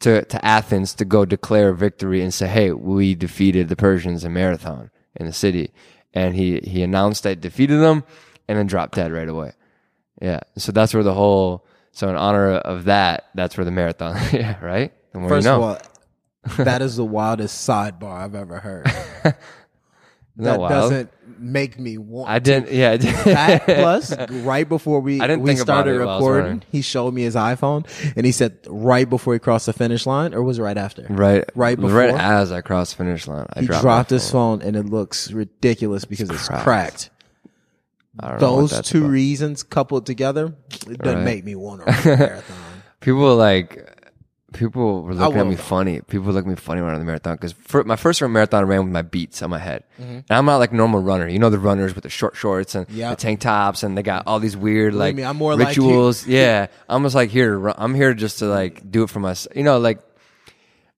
to 0.00 0.24
to 0.24 0.44
Athens 0.44 0.94
to 0.94 1.04
go 1.04 1.24
declare 1.24 1.72
victory 1.74 2.22
and 2.22 2.32
say, 2.32 2.46
"Hey, 2.46 2.70
we 2.72 3.14
defeated 3.14 3.68
the 3.68 3.76
Persians 3.76 4.24
in 4.24 4.32
Marathon 4.32 4.90
in 5.16 5.26
the 5.26 5.32
city." 5.32 5.72
And 6.12 6.34
he 6.34 6.60
he 6.60 6.82
announced 6.82 7.22
that 7.24 7.40
defeated 7.40 7.80
them, 7.80 8.04
and 8.48 8.58
then 8.58 8.66
dropped 8.66 8.94
dead 8.94 9.12
right 9.12 9.28
away. 9.28 9.52
Yeah. 10.20 10.40
So 10.56 10.72
that's 10.72 10.94
where 10.94 11.02
the 11.02 11.14
whole. 11.14 11.66
So 11.92 12.08
in 12.08 12.16
honor 12.16 12.52
of 12.52 12.84
that, 12.84 13.26
that's 13.34 13.56
where 13.56 13.64
the 13.64 13.70
marathon. 13.70 14.16
yeah. 14.32 14.62
Right. 14.64 14.92
The 15.12 15.18
more 15.20 15.28
First 15.28 15.44
you 15.46 15.52
know. 15.52 15.62
of 15.62 15.62
all, 15.62 16.64
that 16.64 16.82
is 16.82 16.96
the 16.96 17.04
wildest 17.04 17.68
sidebar 17.68 18.12
I've 18.12 18.34
ever 18.34 18.58
heard. 18.58 18.86
That 20.36 20.44
that 20.54 20.58
wild? 20.58 20.70
doesn't 20.72 21.10
make 21.44 21.78
me 21.78 21.98
want 21.98 22.30
I 22.30 22.38
didn't. 22.38 22.72
Yeah. 22.72 22.92
I 22.92 22.96
did. 22.96 23.14
that 23.14 23.64
plus 23.66 24.16
right 24.30 24.68
before 24.68 25.00
we 25.00 25.20
I 25.20 25.26
didn't 25.26 25.42
we 25.42 25.54
started 25.56 25.96
it 25.96 25.98
while 26.04 26.08
I 26.08 26.18
was 26.20 26.26
recording, 26.26 26.62
he 26.72 26.80
showed 26.82 27.12
me 27.14 27.22
his 27.22 27.34
iPhone 27.36 27.86
and 28.16 28.24
he 28.26 28.32
said 28.32 28.58
right 28.66 29.08
before 29.08 29.34
he 29.34 29.38
crossed 29.38 29.66
the 29.66 29.72
finish 29.72 30.06
line, 30.06 30.34
or 30.34 30.42
was 30.42 30.58
it 30.58 30.62
right 30.62 30.76
after? 30.78 31.06
right. 31.10 31.44
Right 31.54 31.78
was 31.78 31.92
Right 31.92 32.06
before? 32.12 32.20
as 32.20 32.50
I 32.52 32.60
crossed 32.62 32.96
the 32.96 33.04
finish 33.04 33.26
line, 33.28 33.46
I 33.54 33.60
He 33.60 33.66
dropped, 33.66 33.82
dropped, 33.82 34.10
my 34.10 34.14
his 34.16 34.30
phone. 34.30 34.60
phone 34.60 34.68
and 34.68 34.76
it 34.76 34.86
looks 34.86 35.30
ridiculous 35.30 36.04
because 36.04 36.30
it's 36.30 36.48
cracked. 36.48 36.64
cracked. 36.64 37.10
Don't 38.20 38.38
Those 38.38 38.80
two 38.82 38.98
about. 38.98 39.10
reasons 39.10 39.62
coupled 39.64 40.06
together, 40.06 40.54
it 40.88 40.98
doesn't 40.98 41.18
Right. 41.18 41.24
make 41.24 41.44
me 41.44 41.56
want 41.56 41.84
to 41.84 41.92
run 41.92 41.98
a 41.98 42.16
marathon. 42.20 42.56
people 43.00 43.34
like 43.36 43.93
people 44.54 45.02
were 45.02 45.12
looking 45.14 45.38
at 45.38 45.46
me 45.46 45.56
funny. 45.56 46.00
People 46.00 46.32
look 46.32 46.44
at 46.46 46.48
me 46.48 46.54
funny 46.56 46.80
running 46.80 47.00
the 47.00 47.04
marathon 47.04 47.36
because 47.36 47.54
my 47.84 47.96
first 47.96 48.22
marathon 48.22 48.60
I 48.64 48.66
ran 48.66 48.84
with 48.84 48.92
my 48.92 49.02
beats 49.02 49.42
on 49.42 49.50
my 49.50 49.58
head, 49.58 49.84
Mm-hmm. 50.00 50.10
and 50.12 50.24
I'm 50.30 50.46
not 50.46 50.56
like 50.56 50.72
a 50.72 50.74
normal 50.74 51.00
runner. 51.02 51.28
You 51.28 51.38
know 51.38 51.50
the 51.50 51.58
runners 51.58 51.94
with 51.94 52.04
the 52.04 52.10
short 52.10 52.36
shorts 52.36 52.74
and 52.74 52.88
Yep. 52.88 53.10
the 53.10 53.16
tank 53.16 53.40
tops, 53.40 53.82
and 53.82 53.98
they 53.98 54.02
got 54.02 54.26
all 54.26 54.40
these 54.40 54.56
weird 54.56 54.94
like 54.94 55.14
me, 55.14 55.24
I'm 55.24 55.36
more 55.36 55.54
like 55.56 55.68
rituals. 55.68 56.26
yeah, 56.26 56.68
I'm 56.88 57.02
just 57.02 57.14
like 57.14 57.28
here. 57.30 57.50
to 57.50 57.58
run- 57.58 57.74
I'm 57.76 57.94
here 57.94 58.14
just 58.14 58.38
to 58.38 58.46
like 58.46 58.90
do 58.90 59.02
it 59.02 59.10
for 59.10 59.20
myself. 59.20 59.54
You 59.56 59.62
know, 59.64 59.78
like 59.78 59.98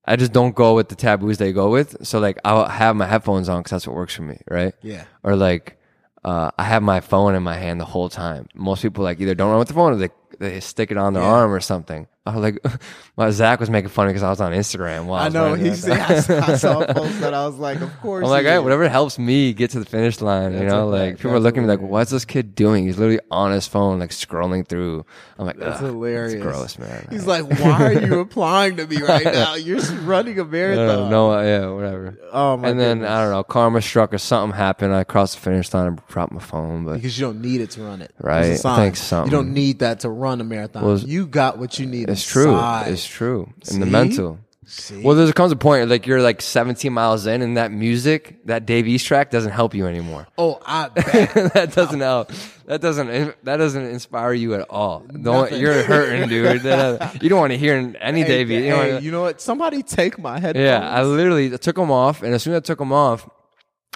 I 0.05 0.14
just 0.16 0.33
don't 0.33 0.55
go 0.55 0.75
with 0.75 0.88
the 0.88 0.95
taboos 0.95 1.38
they 1.38 1.53
go 1.53 1.71
with. 1.71 2.07
So 2.07 2.21
like 2.21 2.38
I'll 2.45 2.66
have 2.69 2.95
my 2.95 3.07
headphones 3.07 3.49
on 3.49 3.61
because 3.61 3.71
that's 3.73 3.87
what 3.88 3.97
works 3.97 4.14
for 4.14 4.23
me, 4.23 4.38
right? 4.49 4.73
Yeah. 4.83 5.05
Or 5.25 5.35
like 5.35 5.77
uh, 6.25 6.51
I 6.59 6.64
have 6.64 6.83
my 6.83 7.01
phone 7.01 7.35
in 7.35 7.42
my 7.42 7.55
hand 7.57 7.81
the 7.81 7.85
whole 7.85 8.09
time. 8.09 8.47
Most 8.55 8.83
people 8.83 9.03
like 9.05 9.21
either 9.21 9.35
don't 9.35 9.51
run 9.51 9.59
with 9.59 9.69
the 9.69 9.75
phone 9.75 9.92
or 9.92 9.97
they 9.97 10.11
they 10.38 10.61
stick 10.61 10.90
it 10.90 10.97
on 10.97 11.14
their 11.14 11.23
Yeah. 11.23 11.29
arm 11.31 11.53
or 11.53 11.61
something. 11.61 12.07
I 12.26 12.34
was 12.34 12.42
like, 12.42 12.58
my 13.16 13.30
Zach 13.30 13.60
was 13.60 13.70
making 13.70 13.88
fun 13.90 14.06
of 14.06 14.08
me 14.08 14.12
because 14.14 14.22
I 14.24 14.30
was 14.30 14.40
on 14.40 14.52
Instagram. 14.52 15.06
While 15.06 15.22
I, 15.22 15.26
I 15.26 15.28
know 15.28 15.54
he 15.54 15.72
said. 15.74 15.98
I, 15.98 16.52
I 16.52 16.56
saw 16.56 16.80
a 16.82 16.92
post 16.94 17.20
that 17.20 17.32
I 17.34 17.46
was 17.46 17.56
like, 17.56 17.80
of 17.80 17.96
course. 18.00 18.24
I'm 18.24 18.30
like, 18.30 18.44
hey, 18.46 18.58
whatever 18.58 18.88
helps 18.88 19.18
me 19.18 19.52
get 19.52 19.70
to 19.70 19.78
the 19.78 19.84
finish 19.84 20.20
line, 20.20 20.52
you 20.54 20.64
know, 20.64 20.88
like 20.88 21.12
fact. 21.12 21.18
people 21.18 21.30
are 21.30 21.34
That's 21.34 21.44
looking 21.44 21.62
at 21.62 21.66
me 21.66 21.68
like, 21.76 21.80
what's 21.80 22.10
this 22.10 22.24
kid 22.24 22.54
doing? 22.54 22.84
He's 22.86 22.98
literally 22.98 23.20
on 23.30 23.52
his 23.52 23.66
phone, 23.66 24.00
like 24.00 24.10
scrolling 24.10 24.66
through. 24.66 25.06
I'm 25.38 25.46
like, 25.46 25.56
That's 25.58 25.80
hilarious. 25.80 26.32
It's 26.34 26.42
gross, 26.42 26.78
man. 26.78 27.06
He's 27.10 27.26
like, 27.26 27.44
why 27.60 27.84
are 27.84 27.92
you 27.92 28.16
replying 28.18 28.76
to 28.78 28.86
me 28.86 29.02
right 29.02 29.24
now? 29.24 29.54
You're 29.54 29.78
just 29.78 29.94
running 30.02 30.38
a 30.38 30.44
marathon. 30.44 30.86
don't 30.86 31.10
know, 31.10 31.40
yeah, 31.40 31.70
whatever. 31.70 32.18
Oh 32.32 32.56
my 32.56 32.68
and 32.70 32.80
then. 32.80 33.04
I 33.04 33.22
don't 33.22 33.30
know, 33.32 33.44
karma 33.44 33.80
struck 33.82 34.12
or 34.12 34.18
something 34.18 34.56
happened. 34.56 34.94
I 34.94 35.04
crossed 35.04 35.34
the 35.36 35.40
finish 35.42 35.72
line 35.72 35.86
and 35.86 36.00
dropped 36.08 36.32
my 36.32 36.40
phone, 36.40 36.84
but 36.84 36.94
because 36.94 37.18
you 37.18 37.26
don't 37.26 37.40
need 37.40 37.60
it 37.60 37.70
to 37.72 37.82
run 37.82 38.02
it. 38.02 38.12
Right. 38.18 38.42
There's 38.42 38.64
a 38.64 38.68
I 38.68 38.74
sign. 38.74 38.78
think 38.86 38.96
something- 38.96 39.30
You 39.30 39.38
don't 39.38 39.52
need 39.54 39.78
that 39.80 40.00
to 40.00 40.10
run 40.10 40.40
a 40.40 40.44
marathon. 40.44 40.84
Well, 40.84 40.98
you 40.98 41.26
got 41.26 41.58
what 41.58 41.78
you 41.78 41.86
need. 41.86 42.08
It's 42.22 42.31
true. 42.31 42.52
inside. 42.52 42.92
It's 42.92 43.07
true. 43.07 43.52
And 43.70 43.83
the 43.83 43.87
mental. 43.87 44.38
See? 44.68 45.00
Well, 45.00 45.14
there 45.14 45.33
comes 45.33 45.52
a 45.52 45.57
point 45.57 45.88
like 45.88 46.09
you're 46.09 46.20
like 46.20 46.42
17 46.42 46.92
miles 46.92 47.24
in, 47.26 47.40
and 47.40 47.57
that 47.57 47.70
music, 47.70 48.44
that 48.46 48.66
Dave 48.66 48.88
East 48.88 49.07
track, 49.07 49.31
doesn't 49.31 49.52
help 49.52 49.74
you 49.74 49.87
anymore. 49.87 50.26
oh, 50.38 50.61
I 50.66 50.88
that 50.94 51.70
doesn't 51.72 52.00
help. 52.00 52.33
That 52.66 52.81
doesn't. 52.81 53.44
That 53.44 53.59
doesn't 53.59 53.85
inspire 53.85 54.33
you 54.33 54.55
at 54.55 54.68
all. 54.68 55.05
Don't, 55.22 55.52
you're 55.52 55.85
hurting, 55.85 56.29
dude. 56.29 56.64
You 57.22 57.29
don't 57.29 57.38
want 57.38 57.52
to 57.52 57.59
hear 57.59 57.94
any 58.00 58.22
hey, 58.22 58.26
Dave. 58.26 58.50
East. 58.50 58.64
You 58.64 58.74
hey, 58.74 59.00
you 59.00 59.12
know 59.12 59.20
what? 59.22 59.40
Somebody 59.40 59.85
take 59.85 60.18
my 60.18 60.40
headphones. 60.40 60.64
yeah, 60.64 60.90
I 60.90 61.05
literally 61.05 61.57
took 61.59 61.76
them 61.76 61.92
off, 61.92 62.24
and 62.24 62.35
as 62.35 62.42
soon 62.42 62.55
as 62.55 62.59
I 62.59 62.61
took 62.61 62.81
them 62.81 62.92
off, 62.92 63.29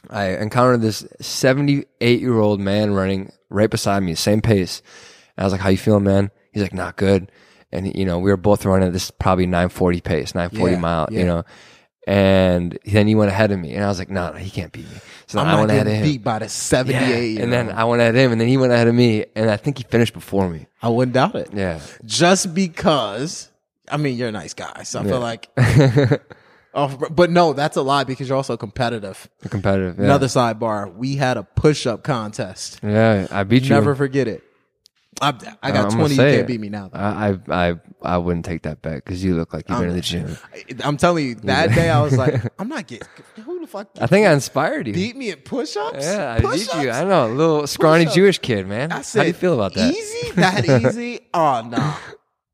I 0.08 0.36
encountered 0.36 0.82
this 0.82 1.04
78 1.20 2.20
year 2.20 2.38
old 2.38 2.60
man 2.60 2.92
running 2.92 3.32
right 3.48 3.68
beside 3.68 4.04
me, 4.04 4.14
same 4.14 4.40
pace. 4.40 4.82
And 5.36 5.42
I 5.42 5.46
was 5.46 5.52
like, 5.52 5.62
"How 5.62 5.68
you 5.70 5.76
feeling, 5.78 6.04
man?" 6.04 6.30
He's 6.52 6.62
like, 6.62 6.74
"Not 6.74 6.96
good." 6.96 7.32
And 7.72 7.94
you 7.96 8.04
know, 8.04 8.18
we 8.18 8.30
were 8.30 8.36
both 8.36 8.64
running 8.64 8.88
at 8.88 8.92
this 8.92 9.10
probably 9.10 9.46
940 9.46 10.00
pace, 10.00 10.34
940 10.34 10.72
Yeah, 10.74 10.78
mile, 10.80 11.08
yeah. 11.10 11.20
you 11.20 11.26
know. 11.26 11.44
And 12.06 12.78
then 12.84 13.06
he 13.06 13.14
went 13.14 13.30
ahead 13.30 13.52
of 13.52 13.60
me, 13.60 13.74
and 13.74 13.84
I 13.84 13.88
was 13.88 13.98
like, 13.98 14.10
"No, 14.10 14.30
no, 14.32 14.38
he 14.38 14.50
can't 14.50 14.72
beat 14.72 14.88
me." 14.90 14.96
So 15.26 15.38
I'm 15.38 15.46
I 15.46 15.58
went 15.60 15.70
ahead 15.70 15.86
of 15.86 15.92
him. 15.92 16.02
beat 16.02 16.24
by 16.24 16.38
the 16.40 16.48
78 16.48 17.34
Yeah. 17.34 17.42
And 17.42 17.52
then. 17.52 17.70
I 17.70 17.84
went 17.84 18.00
ahead 18.00 18.16
of 18.16 18.20
him, 18.20 18.32
and 18.32 18.40
then 18.40 18.48
he 18.48 18.56
went 18.56 18.72
ahead 18.72 18.88
of 18.88 18.94
me, 18.94 19.26
and 19.36 19.50
I 19.50 19.56
think 19.56 19.78
he 19.78 19.84
finished 19.84 20.14
before 20.14 20.48
me. 20.48 20.66
I 20.82 20.88
wouldn't 20.88 21.12
doubt 21.14 21.34
it. 21.36 21.50
Yeah. 21.52 21.78
Just 22.04 22.54
because, 22.54 23.50
I 23.88 23.96
mean, 23.98 24.16
you're 24.16 24.28
a 24.28 24.32
nice 24.32 24.54
guy, 24.54 24.82
so 24.82 25.00
I 25.00 25.04
feel 25.04 25.20
like. 25.20 25.50
oh, 26.74 26.88
but 27.10 27.30
no, 27.30 27.52
that's 27.52 27.76
a 27.76 27.82
lie 27.82 28.04
because 28.04 28.28
you're 28.28 28.36
also 28.36 28.56
competitive. 28.56 29.28
Competitive. 29.48 29.98
Yeah. 29.98 30.06
Another 30.06 30.26
sidebar: 30.26 30.92
we 30.94 31.16
had 31.16 31.36
a 31.36 31.42
push-up 31.42 32.02
contest. 32.02 32.80
Yeah, 32.82 33.28
I 33.30 33.44
beat 33.44 33.64
you. 33.64 33.68
Never 33.70 33.94
forget 33.94 34.26
it. 34.26 34.42
I, 35.20 35.28
I 35.62 35.70
uh, 35.70 35.72
got 35.72 35.92
I'm 35.92 35.98
20. 35.98 36.14
You 36.14 36.20
can't 36.20 36.34
it. 36.36 36.46
beat 36.46 36.60
me 36.60 36.68
now. 36.70 36.88
though. 36.88 36.98
I, 36.98 37.36
I 37.50 37.68
I 37.70 37.74
I 38.02 38.16
wouldn't 38.18 38.44
take 38.46 38.62
that 38.62 38.80
bet 38.80 39.04
because 39.04 39.22
you 39.22 39.34
look 39.36 39.52
like 39.52 39.68
you've 39.68 39.78
been 39.78 39.90
in 39.90 39.96
the 39.96 40.00
gym. 40.00 40.36
I'm 40.82 40.96
telling 40.96 41.26
you, 41.26 41.34
that 41.36 41.74
day 41.74 41.90
I 41.90 42.00
was 42.00 42.16
like, 42.16 42.42
I'm 42.58 42.68
not 42.68 42.86
getting. 42.86 43.06
Who 43.44 43.60
the 43.60 43.66
fuck 43.66 43.90
I 44.00 44.06
think 44.06 44.26
I 44.26 44.32
inspired 44.32 44.86
you. 44.86 44.94
beat 44.94 45.16
me 45.16 45.30
at 45.30 45.44
push-ups? 45.44 45.98
yeah, 46.04 46.32
I 46.34 46.40
beat 46.40 46.46
Push-ups? 46.48 46.82
you. 46.82 46.90
I 46.90 47.04
know, 47.04 47.26
a 47.26 47.32
little 47.34 47.66
scrawny 47.66 48.04
Push-ups. 48.04 48.14
Jewish 48.14 48.38
kid, 48.38 48.66
man. 48.66 48.92
I 48.92 48.96
How 49.02 49.02
do 49.22 49.26
you 49.26 49.32
feel 49.34 49.54
about 49.54 49.74
that? 49.74 49.92
Easy? 49.94 50.30
That 50.32 50.64
easy? 50.86 51.20
Oh 51.34 51.68
no. 51.68 51.94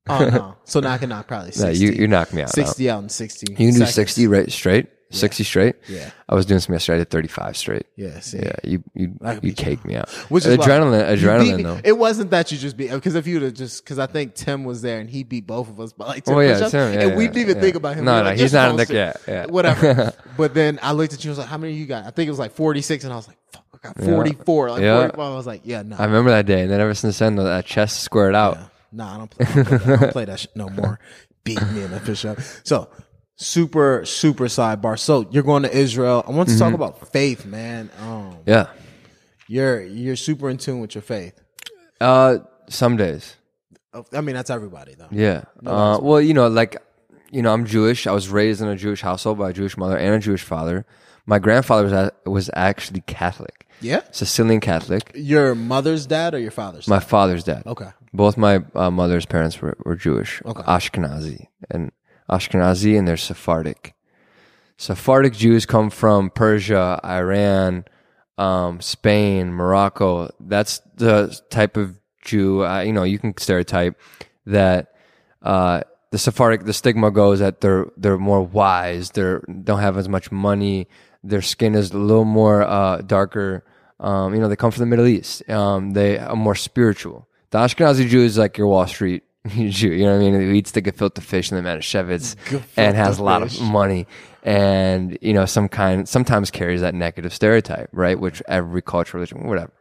Oh 0.09 0.29
no. 0.29 0.57
So 0.64 0.81
now 0.81 0.92
I 0.92 0.99
can 0.99 1.09
knock 1.11 1.29
probably 1.29 1.53
No, 1.59 1.69
you 1.69 1.90
you 1.92 2.09
knocked 2.09 2.33
me 2.33 2.42
out. 2.42 2.51
60 2.51 2.90
out 2.90 3.03
in 3.03 3.09
60. 3.09 3.47
You 3.53 3.57
can 3.57 3.66
do 3.66 3.73
seconds. 3.73 3.95
sixty 3.95 4.27
right 4.27 4.51
straight. 4.51 4.88
60 5.11 5.45
straight. 5.45 5.77
Yeah. 5.88 6.11
I 6.29 6.35
was 6.35 6.47
doing 6.47 6.59
some 6.61 6.73
yesterday. 6.73 6.97
I 6.97 6.99
did 7.01 7.11
35 7.11 7.57
straight. 7.57 7.87
Yeah, 7.97 8.19
see. 8.21 8.38
Yeah, 8.38 8.53
you 8.64 8.83
you 8.95 9.14
you 9.42 9.53
cake 9.53 9.85
me 9.85 9.95
out. 9.97 10.09
Which 10.31 10.45
is 10.45 10.57
adrenaline, 10.59 11.09
beat 11.09 11.23
adrenaline 11.25 11.62
though. 11.62 11.81
It 11.85 11.97
wasn't 11.97 12.31
that 12.31 12.51
you 12.51 12.59
just 12.59 12.77
beat 12.77 12.90
because 12.90 13.14
if 13.14 13.27
you'd 13.27 13.42
have 13.42 13.55
just 13.55 13.85
because 13.85 13.99
I 14.01 14.07
think 14.07 14.35
Tim 14.35 14.64
was 14.64 14.83
there 14.83 14.99
and 14.99 15.09
he 15.09 15.23
beat 15.23 15.47
both 15.47 15.69
of 15.69 15.79
us 15.79 15.92
by 15.92 16.07
like 16.07 16.25
10 16.25 16.35
Oh, 16.35 16.40
yeah, 16.40 16.69
Tim, 16.69 16.92
yeah, 16.92 17.01
and 17.07 17.16
we 17.16 17.25
didn't 17.29 17.37
even 17.42 17.57
yeah. 17.57 17.62
think 17.62 17.77
about 17.77 17.95
him. 17.97 18.05
No, 18.05 18.14
We 18.14 18.19
no, 18.19 18.25
like, 18.31 18.38
he's 18.38 18.53
not 18.53 18.71
in 18.71 18.77
the- 18.77 18.87
sit." 18.87 18.95
yeah, 18.97 19.12
yeah. 19.29 19.47
whatever. 19.47 20.12
but 20.37 20.55
then 20.55 20.79
I 20.83 20.92
looked 20.92 21.12
at 21.12 21.25
you. 21.25 21.31
I 21.31 21.33
was 21.33 21.38
like, 21.38 21.49
"How 21.49 21.59
many 21.59 21.75
you 21.75 21.87
got?" 21.87 22.05
I 22.05 22.11
think 22.11 22.27
it 22.27 22.31
was 22.31 22.38
like 22.40 22.53
forty 22.55 22.83
six, 22.83 23.05
and 23.05 23.12
I 23.12 23.16
was 23.16 23.29
like, 23.29 23.38
"Fuck, 23.53 23.64
I 23.75 23.79
got 23.88 23.97
forty 24.05 24.33
four. 24.45 24.71
Like 24.71 24.83
Yeah. 24.83 25.11
I 25.14 25.16
was 25.35 25.47
like, 25.47 25.61
"Yeah, 25.64 25.83
no, 25.83 25.97
I 25.97 26.05
remember 26.07 26.31
that 26.31 26.47
day, 26.47 26.62
and 26.62 26.71
then 26.71 26.81
ever 26.81 26.95
since 26.95 27.19
then, 27.21 27.37
that 27.37 27.64
chest 27.64 28.01
squared 28.01 28.35
out. 28.35 28.59
nah, 28.90 29.14
I 29.14 29.19
don't 29.19 29.31
play, 29.31 29.47
I 29.47 29.55
don't 29.55 29.66
play 29.66 29.79
that, 29.79 29.87
I 29.87 29.97
don't 30.01 30.12
play 30.12 30.25
that 30.25 30.40
shit 30.40 30.57
no 30.57 30.69
more. 30.69 30.99
Beat 31.45 31.62
me 31.71 31.83
in 31.85 31.92
a 31.92 32.01
push-up." 32.01 32.40
So. 32.64 32.88
Super, 33.37 34.05
super 34.07 34.44
sidebar. 34.46 34.99
So 34.99 35.27
you're 35.31 35.42
going 35.42 35.62
to 35.64 35.77
Israel. 35.77 36.25
I 36.27 36.31
want 36.31 36.49
to 36.49 36.55
Mm-hmm. 36.55 36.64
talk 36.64 36.72
about 36.75 37.12
faith, 37.12 37.44
man. 37.44 37.90
Um, 38.01 38.38
Yeah. 38.46 38.66
you're 39.46 39.83
you're 39.83 40.16
super 40.16 40.49
in 40.49 40.57
tune 40.57 40.81
with 40.81 40.94
your 40.94 41.03
faith. 41.03 41.38
Uh, 42.01 42.38
some 42.68 42.96
days. 42.96 43.37
I 44.12 44.20
mean, 44.20 44.35
that's 44.35 44.51
everybody 44.51 44.94
though. 44.94 45.09
Yeah. 45.11 45.44
Uh, 45.64 45.99
well, 46.03 46.20
you 46.20 46.35
know, 46.35 46.49
like, 46.49 46.77
you 47.31 47.42
know, 47.42 47.53
I'm 47.53 47.64
Jewish. 47.66 48.07
I 48.07 48.12
was 48.12 48.29
raised 48.29 48.61
in 48.62 48.68
a 48.68 48.77
Jewish 48.77 49.01
household 49.03 49.38
by 49.38 49.51
a 49.51 49.53
Jewish 49.53 49.77
mother 49.77 49.96
and 49.99 50.14
a 50.14 50.18
Jewish 50.18 50.42
father. 50.42 50.85
My 51.27 51.38
grandfather 51.38 51.85
was 51.85 52.11
was 52.25 52.51
actually 52.55 53.03
Catholic, 53.07 53.66
Yeah. 53.81 54.01
Sicilian 54.12 54.61
Catholic. 54.61 55.12
Your 55.14 55.55
mother's 55.55 56.07
dad 56.07 56.35
or 56.35 56.38
your 56.38 56.51
father's? 56.53 56.87
Dad? 56.87 56.90
My 56.90 57.01
father's 57.01 57.44
dad. 57.44 57.62
okay. 57.66 57.90
Both 58.14 58.37
my 58.38 58.64
uh, 58.75 58.90
mother's 58.90 59.27
parents 59.27 59.61
were, 59.61 59.77
were 59.85 59.96
Jewish, 59.96 60.40
Okay. 60.44 60.62
Ashkenazi, 60.62 61.46
and 61.70 61.90
Ashkenazi, 62.30 62.98
and 62.98 63.06
they're 63.06 63.16
Sephardic. 63.16 63.94
Sephardic 64.78 65.32
Jews 65.32 65.64
come 65.64 65.90
from 65.90 66.30
Persia, 66.30 67.00
Iran, 67.04 67.84
um, 68.36 68.80
Spain, 68.80 69.52
Morocco. 69.52 70.30
That's 70.40 70.80
the 70.96 71.38
type 71.50 71.76
of 71.76 71.98
Jew. 72.24 72.64
Uh, 72.64 72.80
you 72.80 72.92
know, 72.92 73.04
you 73.04 73.18
can 73.18 73.36
stereotype 73.38 73.98
that 74.44 74.92
uh, 75.42 75.82
the 76.10 76.18
Sephardic. 76.18 76.64
The 76.64 76.72
stigma 76.72 77.10
goes 77.10 77.38
that 77.38 77.60
they're 77.60 77.86
they're 77.96 78.18
more 78.18 78.42
wise. 78.42 79.10
They 79.10 79.38
don't 79.62 79.80
have 79.80 79.96
as 79.96 80.08
much 80.08 80.30
money. 80.30 80.88
Their 81.24 81.42
skin 81.42 81.74
is 81.74 81.90
a 81.92 81.98
little 81.98 82.24
more 82.24 82.62
uh, 82.62 82.98
darker. 82.98 83.64
Um, 83.98 84.34
you 84.34 84.40
know, 84.40 84.48
they 84.48 84.56
come 84.56 84.70
from 84.70 84.80
the 84.80 84.86
Middle 84.86 85.06
East. 85.06 85.48
Um, 85.48 85.92
they 85.92 86.18
are 86.18 86.36
more 86.36 86.54
spiritual. 86.54 87.28
The 87.50 87.58
Ashkenazi 87.58 88.08
Jew 88.08 88.22
is 88.22 88.36
like 88.36 88.58
your 88.58 88.66
Wall 88.66 88.86
Street 88.86 89.22
Jew. 89.70 89.92
You 89.92 90.04
know 90.04 90.12
what 90.12 90.26
I 90.26 90.30
mean? 90.30 90.35
Who 90.35 90.52
eats 90.52 90.72
the 90.72 90.82
gefilte 90.82 91.22
fish 91.22 91.50
and 91.50 91.64
the 91.64 91.68
Manischewitz 91.68 92.37
and 92.76 92.96
has 92.96 93.18
a 93.18 93.22
lot 93.22 93.42
of 93.42 93.61
money. 93.61 94.06
And 94.42 95.18
you 95.20 95.32
know 95.32 95.44
some 95.44 95.68
kind 95.68 96.09
sometimes 96.09 96.50
carries 96.50 96.80
that 96.80 96.94
negative 96.94 97.35
stereotype 97.35 97.88
right? 97.92 98.18
Which 98.18 98.42
every 98.48 98.82
culture 98.82 99.16
religion 99.16 99.46
whatever. 99.46 99.72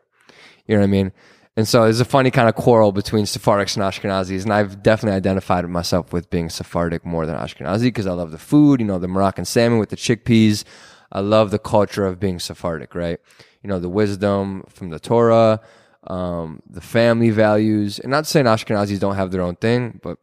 You 0.68 0.76
know 0.76 0.82
what 0.82 0.88
i 0.88 0.92
mean? 0.92 1.12
And 1.58 1.68
so 1.68 1.84
there's 1.84 2.02
a 2.02 2.06
funny 2.06 2.32
kind 2.32 2.50
of 2.50 2.56
quarrel 2.56 2.92
between 2.92 3.26
sephardics 3.26 3.78
and 3.78 3.84
ashkenazis 3.86 4.44
and 4.44 4.52
i've 4.52 4.82
definitely 4.84 5.16
identified 5.16 5.70
myself 5.70 6.12
with 6.12 6.30
being 6.30 6.50
sephardic 6.50 7.06
more 7.06 7.26
than 7.26 7.38
ashkenazi 7.38 7.84
because 7.84 8.08
i 8.08 8.12
love 8.12 8.32
the 8.32 8.38
food 8.38 8.82
you 8.82 8.86
know 8.86 8.98
the 8.98 9.08
moroccan 9.08 9.46
salmon 9.46 9.80
with 9.80 9.90
the 9.90 9.96
chickpeas. 9.96 10.64
I 11.12 11.20
love 11.22 11.52
the 11.52 11.60
culture 11.60 12.06
of 12.06 12.20
being 12.20 12.40
sephardic 12.40 12.94
right? 12.96 13.20
You 13.62 13.70
know 13.70 13.80
the 13.80 13.90
wisdom 13.90 14.64
from 14.68 14.90
the 14.90 15.00
torah 15.00 15.62
um, 16.08 16.62
the 16.70 16.82
family 16.82 17.30
values 17.32 18.00
and 18.00 18.12
not 18.12 18.28
saying 18.28 18.46
ashkenazis 18.46 19.00
don't 19.00 19.16
have 19.16 19.32
their 19.32 19.42
own 19.42 19.56
thing 19.56 20.00
but 20.04 20.18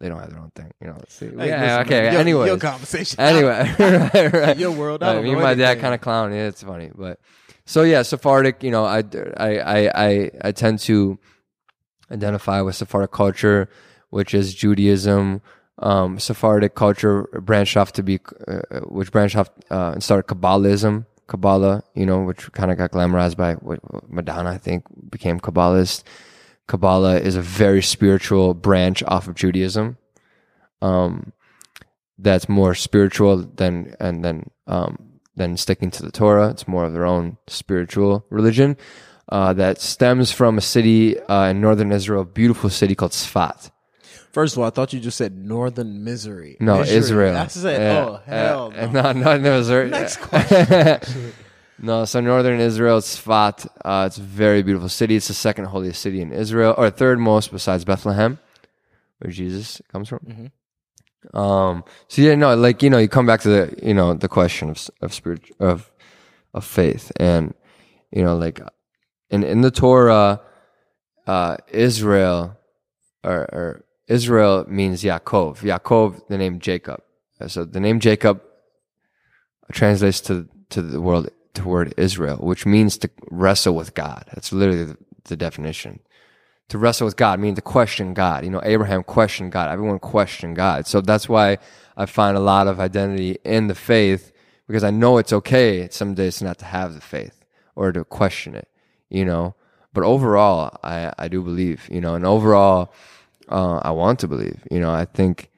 they 0.00 0.08
don't 0.08 0.18
have 0.20 0.30
their 0.30 0.40
own 0.40 0.50
thing 0.54 0.70
you 0.80 0.86
know 0.86 0.94
let's 0.94 1.14
see. 1.14 1.28
Hey, 1.28 1.48
yeah 1.48 1.80
okay 1.80 2.10
your- 2.12 2.20
anyway 2.20 2.46
your 2.46 2.58
conversation. 2.58 3.18
Anyway, 3.20 3.74
right, 3.78 4.32
right. 4.32 4.56
Your 4.58 4.72
world, 4.72 5.02
I 5.02 5.06
Right, 5.08 5.12
don't 5.14 5.24
me 5.24 5.30
know 5.32 5.38
and 5.38 5.44
my 5.44 5.54
dad 5.54 5.80
kind 5.80 5.94
of 5.94 6.00
clown. 6.00 6.32
Yeah, 6.32 6.46
it's 6.48 6.62
funny, 6.62 6.90
but 6.94 7.18
so 7.66 7.82
yeah, 7.82 8.02
Sephardic. 8.02 8.62
You 8.62 8.70
know, 8.70 8.84
I 8.84 9.02
I 9.36 9.50
I 9.58 9.78
I, 10.06 10.30
I 10.44 10.52
tend 10.52 10.78
to 10.80 11.18
identify 12.10 12.60
with 12.60 12.76
Sephardic 12.76 13.10
culture, 13.10 13.68
which 14.10 14.34
is 14.34 14.54
Judaism. 14.54 15.40
Um, 15.80 16.18
Sephardic 16.18 16.74
culture 16.74 17.24
branched 17.42 17.76
off 17.76 17.92
to 17.92 18.02
be, 18.02 18.18
uh, 18.48 18.80
which 18.88 19.12
branched 19.12 19.36
off 19.36 19.50
uh, 19.70 19.92
and 19.94 20.02
started 20.02 20.26
Kabbalism, 20.26 21.06
Kabbalah. 21.28 21.84
You 21.94 22.06
know, 22.06 22.22
which 22.22 22.50
kind 22.52 22.70
of 22.70 22.78
got 22.78 22.90
glamorized 22.90 23.36
by 23.36 23.56
Madonna. 24.08 24.50
I 24.50 24.58
think 24.58 24.84
became 25.10 25.38
Kabbalist. 25.38 26.02
Kabbalah 26.66 27.18
is 27.18 27.36
a 27.36 27.42
very 27.42 27.82
spiritual 27.82 28.52
branch 28.52 29.02
off 29.04 29.28
of 29.28 29.34
Judaism. 29.34 29.96
Um, 30.82 31.32
that's 32.18 32.48
more 32.48 32.74
spiritual 32.74 33.38
than 33.38 33.94
and 34.00 34.24
then 34.24 34.50
um, 34.66 35.20
than 35.36 35.56
sticking 35.56 35.90
to 35.92 36.02
the 36.02 36.10
Torah. 36.10 36.50
It's 36.50 36.68
more 36.68 36.84
of 36.84 36.92
their 36.92 37.06
own 37.06 37.38
spiritual 37.46 38.26
religion 38.28 38.76
uh, 39.30 39.52
that 39.54 39.80
stems 39.80 40.30
from 40.30 40.58
a 40.58 40.60
city 40.60 41.18
uh, 41.20 41.50
in 41.50 41.60
northern 41.60 41.92
Israel, 41.92 42.22
a 42.22 42.26
beautiful 42.26 42.70
city 42.70 42.94
called 42.94 43.12
Sfat. 43.12 43.70
First 44.38 44.54
of 44.54 44.60
all, 44.60 44.66
I 44.68 44.70
thought 44.70 44.92
you 44.92 45.00
just 45.00 45.18
said 45.18 45.36
Northern 45.36 46.04
Misery. 46.04 46.56
No, 46.60 46.78
Misery. 46.78 46.96
Israel. 46.96 47.36
I 47.36 47.46
said, 47.48 47.80
Yeah. 47.82 48.04
oh 48.06 48.20
hell 48.24 48.72
Uh, 48.72 48.86
no. 48.92 49.10
no, 49.10 49.12
no, 49.12 49.36
no, 49.36 49.58
Missouri. 49.58 49.90
Next 49.90 50.16
question. 50.28 51.32
no, 51.80 52.04
so 52.04 52.20
northern 52.20 52.60
Israel, 52.60 53.00
Sfat. 53.00 53.66
Uh, 53.84 54.04
it's 54.06 54.18
a 54.18 54.22
very 54.22 54.62
beautiful 54.62 54.88
city. 54.88 55.16
It's 55.16 55.26
the 55.26 55.34
second 55.34 55.64
holiest 55.64 56.00
city 56.00 56.20
in 56.20 56.30
Israel, 56.32 56.72
or 56.78 56.88
third 56.88 57.18
most 57.18 57.50
besides 57.50 57.84
Bethlehem, 57.84 58.38
where 59.18 59.32
Jesus 59.32 59.82
comes 59.90 60.08
from. 60.08 60.20
Mhm. 60.20 61.36
Um. 61.36 61.82
So 62.06 62.22
yeah, 62.22 62.36
no, 62.36 62.54
like 62.54 62.80
you 62.84 62.90
know, 62.90 62.98
you 62.98 63.08
come 63.08 63.26
back 63.26 63.40
to 63.40 63.48
the 63.48 63.62
you 63.82 63.92
know 63.92 64.14
the 64.14 64.28
question 64.28 64.70
of 64.70 64.88
of 65.02 65.12
spirit 65.12 65.50
of 65.58 65.90
of 66.54 66.64
faith, 66.64 67.10
and 67.18 67.54
you 68.12 68.22
know, 68.22 68.36
like 68.36 68.60
in 69.30 69.42
in 69.42 69.62
the 69.62 69.72
Torah, 69.72 70.40
uh, 71.26 71.56
Israel 71.72 72.56
or, 73.24 73.40
or 73.58 73.84
Israel 74.08 74.64
means 74.68 75.02
Yaakov. 75.02 75.58
Yaakov, 75.58 76.26
the 76.28 76.38
name 76.38 76.58
Jacob. 76.58 77.02
So 77.46 77.64
the 77.64 77.80
name 77.80 78.00
Jacob 78.00 78.42
translates 79.72 80.20
to 80.22 80.48
to 80.70 80.82
the 80.82 81.00
world 81.00 81.28
to 81.54 81.68
word 81.68 81.94
Israel, 81.96 82.36
which 82.38 82.66
means 82.66 82.98
to 82.98 83.10
wrestle 83.30 83.74
with 83.74 83.94
God. 83.94 84.24
That's 84.34 84.52
literally 84.52 84.84
the, 84.84 84.96
the 85.24 85.36
definition. 85.36 86.00
To 86.68 86.78
wrestle 86.78 87.06
with 87.06 87.16
God, 87.16 87.40
meaning 87.40 87.54
to 87.54 87.62
question 87.62 88.12
God. 88.12 88.44
You 88.44 88.50
know, 88.50 88.60
Abraham 88.62 89.02
questioned 89.02 89.52
God. 89.52 89.70
Everyone 89.70 89.98
questioned 89.98 90.56
God. 90.56 90.86
So 90.86 91.00
that's 91.00 91.28
why 91.28 91.58
I 91.96 92.04
find 92.06 92.36
a 92.36 92.40
lot 92.40 92.66
of 92.66 92.78
identity 92.78 93.38
in 93.44 93.68
the 93.68 93.74
faith 93.74 94.32
because 94.66 94.84
I 94.84 94.90
know 94.90 95.16
it's 95.16 95.32
okay 95.32 95.88
some 95.90 96.14
days 96.14 96.42
not 96.42 96.58
to 96.58 96.66
have 96.66 96.94
the 96.94 97.00
faith 97.00 97.44
or 97.74 97.90
to 97.92 98.04
question 98.04 98.54
it. 98.54 98.68
You 99.08 99.24
know, 99.24 99.54
but 99.94 100.04
overall, 100.04 100.78
I 100.82 101.12
I 101.18 101.28
do 101.28 101.42
believe. 101.42 101.88
You 101.90 102.00
know, 102.00 102.14
and 102.14 102.26
overall, 102.26 102.92
uh, 103.50 103.78
I 103.82 103.90
want 103.90 104.18
to 104.20 104.28
believe. 104.28 104.58
You 104.70 104.80
know, 104.80 104.90
I 104.90 105.04
think, 105.04 105.50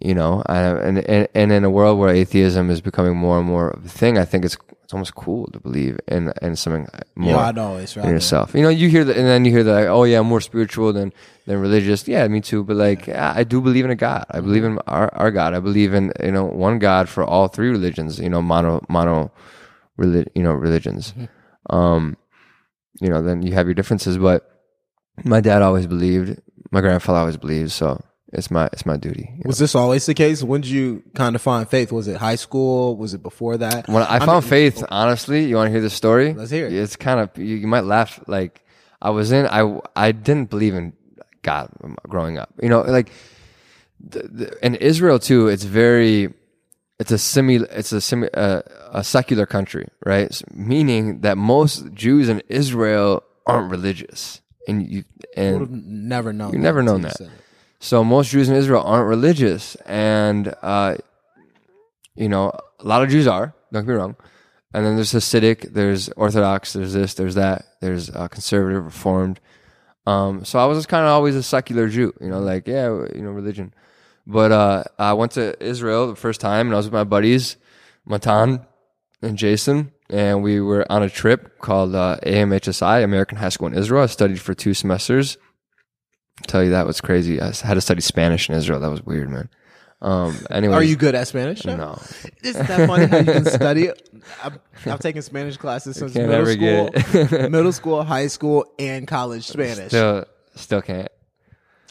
you 0.00 0.14
know, 0.14 0.42
I, 0.46 0.58
and, 0.60 0.98
and 0.98 1.28
and 1.34 1.52
in 1.52 1.64
a 1.64 1.70
world 1.70 1.98
where 1.98 2.10
atheism 2.10 2.70
is 2.70 2.80
becoming 2.80 3.16
more 3.16 3.38
and 3.38 3.46
more 3.46 3.70
of 3.70 3.84
a 3.84 3.88
thing, 3.88 4.18
I 4.18 4.24
think 4.24 4.44
it's 4.44 4.56
it's 4.84 4.92
almost 4.92 5.14
cool 5.16 5.48
to 5.52 5.58
believe 5.58 5.98
in 6.06 6.32
in 6.42 6.54
something 6.56 6.86
more 7.16 7.32
Yeah, 7.32 7.46
I 7.48 7.52
know 7.52 7.76
it's 7.76 7.96
right. 7.96 8.06
in 8.06 8.10
yourself. 8.12 8.54
You 8.54 8.62
know, 8.62 8.68
you 8.68 8.88
hear 8.88 9.04
that, 9.04 9.16
and 9.16 9.26
then 9.26 9.44
you 9.44 9.50
hear 9.50 9.64
that, 9.64 9.72
like, 9.72 9.86
oh 9.88 10.04
yeah, 10.04 10.20
I'm 10.20 10.26
more 10.28 10.40
spiritual 10.40 10.92
than 10.92 11.12
than 11.46 11.58
religious. 11.60 12.06
Yeah, 12.06 12.26
me 12.28 12.40
too. 12.40 12.62
But 12.62 12.76
like, 12.76 13.06
yeah, 13.08 13.32
I 13.34 13.42
do 13.44 13.60
believe 13.60 13.84
in 13.84 13.90
a 13.90 13.96
God. 13.96 14.24
I 14.30 14.40
believe 14.40 14.62
in 14.64 14.78
our 14.86 15.12
our 15.14 15.30
God. 15.30 15.54
I 15.54 15.60
believe 15.60 15.92
in 15.94 16.12
you 16.22 16.30
know 16.32 16.44
one 16.44 16.78
God 16.78 17.08
for 17.08 17.24
all 17.24 17.48
three 17.48 17.70
religions. 17.70 18.18
You 18.20 18.28
know, 18.30 18.42
mono 18.42 18.80
mono, 18.88 19.32
relig- 19.96 20.30
you 20.34 20.42
know 20.42 20.52
religions. 20.52 21.14
Um, 21.70 22.16
you 23.00 23.08
know, 23.08 23.20
then 23.22 23.42
you 23.42 23.52
have 23.54 23.66
your 23.66 23.74
differences, 23.74 24.16
but 24.18 24.48
my 25.24 25.40
dad 25.40 25.62
always 25.62 25.86
believed. 25.86 26.40
My 26.70 26.80
grandfather 26.80 27.18
always 27.20 27.36
believed. 27.36 27.72
So 27.72 28.02
it's 28.32 28.50
my 28.50 28.66
it's 28.72 28.84
my 28.84 28.96
duty. 28.96 29.28
you 29.30 29.36
know. 29.36 29.48
Was 29.48 29.58
this 29.58 29.74
always 29.74 30.06
the 30.06 30.14
case? 30.14 30.42
When 30.42 30.60
did 30.60 30.70
you 30.70 31.02
kind 31.14 31.36
of 31.36 31.42
find 31.42 31.68
faith? 31.68 31.92
Was 31.92 32.08
it 32.08 32.16
high 32.16 32.34
school? 32.34 32.96
Was 32.96 33.14
it 33.14 33.22
before 33.22 33.56
that? 33.58 33.88
When 33.88 34.02
I 34.02 34.18
found 34.18 34.44
faith, 34.44 34.82
honestly, 34.88 35.44
you 35.44 35.56
want 35.56 35.68
to 35.68 35.72
hear 35.72 35.80
the 35.80 35.90
story? 35.90 36.34
Let's 36.34 36.50
hear 36.50 36.66
it. 36.66 36.72
It's 36.72 36.96
kind 36.96 37.20
of 37.20 37.30
you, 37.38 37.56
you 37.56 37.66
might 37.66 37.84
laugh. 37.84 38.20
Like 38.26 38.62
I 39.00 39.10
was 39.10 39.32
in, 39.32 39.46
I 39.46 39.80
I 39.94 40.12
didn't 40.12 40.50
believe 40.50 40.74
in 40.74 40.92
God 41.42 41.70
growing 42.08 42.38
up. 42.38 42.52
You 42.60 42.68
know, 42.68 42.80
like 42.82 43.10
the, 44.00 44.22
the, 44.24 44.66
in 44.66 44.74
Israel 44.74 45.18
too. 45.18 45.48
It's 45.48 45.62
very, 45.64 46.34
it's 46.98 47.12
a 47.12 47.18
semi, 47.18 47.56
it's 47.56 47.92
a 47.92 48.00
semi, 48.00 48.28
uh, 48.34 48.62
a 48.92 49.04
secular 49.04 49.46
country, 49.46 49.86
right? 50.04 50.26
S- 50.28 50.42
meaning 50.52 51.20
that 51.20 51.38
most 51.38 51.92
Jews 51.94 52.28
in 52.28 52.42
Israel 52.48 53.22
aren't 53.46 53.70
religious, 53.70 54.40
and 54.66 54.86
you 54.90 55.04
Would 55.36 55.60
have 55.60 55.70
never 55.70 56.32
known. 56.32 56.52
You 56.52 56.58
never 56.58 56.82
known 56.82 57.02
that. 57.02 57.16
so 57.80 58.02
most 58.02 58.30
Jews 58.30 58.48
in 58.48 58.56
Israel 58.56 58.82
aren't 58.82 59.08
religious, 59.08 59.74
and 59.86 60.54
uh, 60.62 60.96
you 62.14 62.28
know 62.28 62.52
a 62.80 62.84
lot 62.84 63.02
of 63.02 63.10
Jews 63.10 63.26
are. 63.26 63.54
Don't 63.72 63.84
get 63.84 63.92
me 63.92 63.98
wrong. 63.98 64.16
And 64.74 64.84
then 64.84 64.96
there's 64.96 65.12
Hasidic, 65.12 65.72
there's 65.72 66.10
Orthodox, 66.10 66.74
there's 66.74 66.92
this, 66.92 67.14
there's 67.14 67.36
that, 67.36 67.64
there's 67.80 68.10
uh, 68.10 68.28
conservative, 68.28 68.84
Reformed. 68.84 69.40
Um, 70.06 70.44
so 70.44 70.58
I 70.58 70.66
was 70.66 70.78
just 70.78 70.88
kind 70.88 71.04
of 71.04 71.10
always 71.10 71.34
a 71.34 71.42
secular 71.42 71.88
Jew, 71.88 72.12
you 72.20 72.28
know, 72.28 72.40
like 72.40 72.68
yeah, 72.68 72.88
you 73.14 73.22
know, 73.22 73.30
religion. 73.30 73.74
But 74.26 74.52
uh, 74.52 74.84
I 74.98 75.14
went 75.14 75.32
to 75.32 75.56
Israel 75.64 76.08
the 76.08 76.16
first 76.16 76.40
time, 76.40 76.66
and 76.66 76.74
I 76.74 76.76
was 76.76 76.86
with 76.86 76.92
my 76.92 77.04
buddies. 77.04 77.56
Matan 78.04 78.66
and 79.22 79.36
Jason, 79.36 79.92
and 80.10 80.42
we 80.42 80.60
were 80.60 80.90
on 80.90 81.02
a 81.02 81.10
trip 81.10 81.58
called 81.60 81.94
uh, 81.94 82.18
AMHSI, 82.24 83.02
American 83.02 83.38
High 83.38 83.48
School 83.50 83.68
in 83.68 83.74
Israel. 83.74 84.02
I 84.02 84.06
studied 84.06 84.40
for 84.40 84.54
two 84.54 84.74
semesters. 84.74 85.36
tell 86.46 86.62
you 86.62 86.70
that 86.70 86.86
was 86.86 87.00
crazy. 87.00 87.40
I 87.40 87.46
had 87.62 87.74
to 87.74 87.80
study 87.80 88.00
Spanish 88.00 88.48
in 88.48 88.54
Israel. 88.54 88.80
That 88.80 88.90
was 88.90 89.02
weird, 89.02 89.30
man. 89.30 89.48
Um, 90.02 90.36
anyway, 90.50 90.74
Are 90.74 90.82
you 90.82 90.94
good 90.94 91.14
at 91.14 91.26
Spanish? 91.26 91.60
Jeff? 91.60 91.78
No, 91.78 91.98
Isn't 92.42 92.66
that 92.66 92.86
funny 92.86 93.06
how 93.06 93.16
you 93.18 93.24
can 93.24 93.44
study? 93.46 93.90
I've, 94.44 94.58
I've 94.84 95.00
taken 95.00 95.22
Spanish 95.22 95.56
classes 95.56 95.96
since 95.96 96.14
middle 96.14 96.44
school, 96.46 96.90
middle 97.48 97.72
school, 97.72 98.04
high 98.04 98.26
school, 98.26 98.66
and 98.78 99.08
college 99.08 99.46
Spanish. 99.46 99.88
still, 99.88 100.26
still 100.54 100.82
can't. 100.82 101.08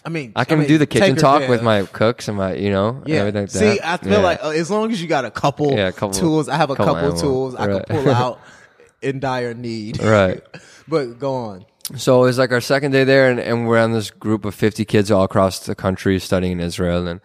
I 0.06 0.10
mean, 0.10 0.34
I 0.36 0.46
can 0.46 0.60
mean, 0.60 0.68
do 0.68 0.78
the 0.78 0.86
kitchen 0.86 1.16
talk 1.16 1.48
with 1.50 1.64
my 1.64 1.84
cooks 1.88 2.28
and 2.28 2.38
my, 2.38 2.54
you 2.54 2.70
know, 2.72 2.90
and 2.90 3.08
Yeah. 3.10 3.16
everything 3.22 3.42
like 3.44 3.50
See. 3.50 3.80
I 3.84 3.98
feel 3.98 4.12
Yeah. 4.14 4.18
like 4.20 4.44
uh, 4.44 4.50
as 4.50 4.70
long 4.70 4.92
as 4.92 5.02
you 5.02 5.08
got 5.08 5.26
a 5.26 5.32
couple, 5.32 5.72
Yeah, 5.72 5.88
a 5.88 5.92
couple- 5.92 6.12
tools, 6.12 6.48
I 6.48 6.58
have 6.58 6.70
a 6.70 6.76
couple 6.76 6.94
couple, 6.96 7.20
tools 7.20 7.56
I 7.56 7.68
Right. 7.68 7.86
can 7.88 8.04
pull 8.04 8.14
out 8.24 8.40
in 9.02 9.20
dire 9.20 9.54
need. 9.54 10.02
right. 10.04 10.42
But 10.88 11.18
go 11.18 11.34
on. 11.34 11.66
So 11.96 12.22
it 12.24 12.28
was 12.28 12.38
like 12.38 12.52
our 12.52 12.62
second 12.62 12.92
day 12.92 13.04
there, 13.04 13.30
and, 13.32 13.40
and 13.40 13.68
we're 13.68 13.80
on 13.80 13.92
this 13.94 14.12
group 14.12 14.46
of 14.46 14.54
50 14.54 14.86
kids 14.86 15.10
all 15.10 15.24
across 15.24 15.60
the 15.66 15.74
country 15.76 16.20
studying 16.20 16.54
in 16.54 16.60
Israel, 16.60 17.08
and 17.08 17.20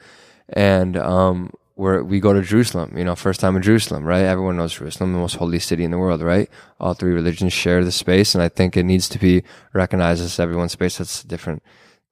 and 0.53 0.97
um, 0.97 1.51
we're, 1.77 2.03
we 2.03 2.19
go 2.21 2.33
to 2.33 2.43
Jerusalem. 2.43 2.95
You 2.97 3.05
know, 3.05 3.15
first 3.15 3.41
time 3.41 3.55
in 3.57 3.63
Jerusalem, 3.63 4.05
right? 4.05 4.23
Everyone 4.25 4.57
knows 4.57 4.73
Jerusalem, 4.75 5.13
the 5.13 5.19
most 5.19 5.37
holy 5.37 5.59
city 5.59 5.85
in 5.85 5.91
the 5.91 5.99
world, 5.99 6.23
right? 6.23 6.49
All 6.81 6.95
three 6.95 7.13
religions 7.13 7.53
share 7.53 7.85
the 7.85 7.93
space, 7.93 8.35
and 8.35 8.43
I 8.43 8.49
think 8.49 8.77
it 8.77 8.85
needs 8.85 9.09
to 9.11 9.19
be 9.19 9.43
recognized 9.75 10.23
as 10.23 10.41
everyone's 10.41 10.73
space. 10.73 10.99
That's 10.99 11.23
different 11.23 11.63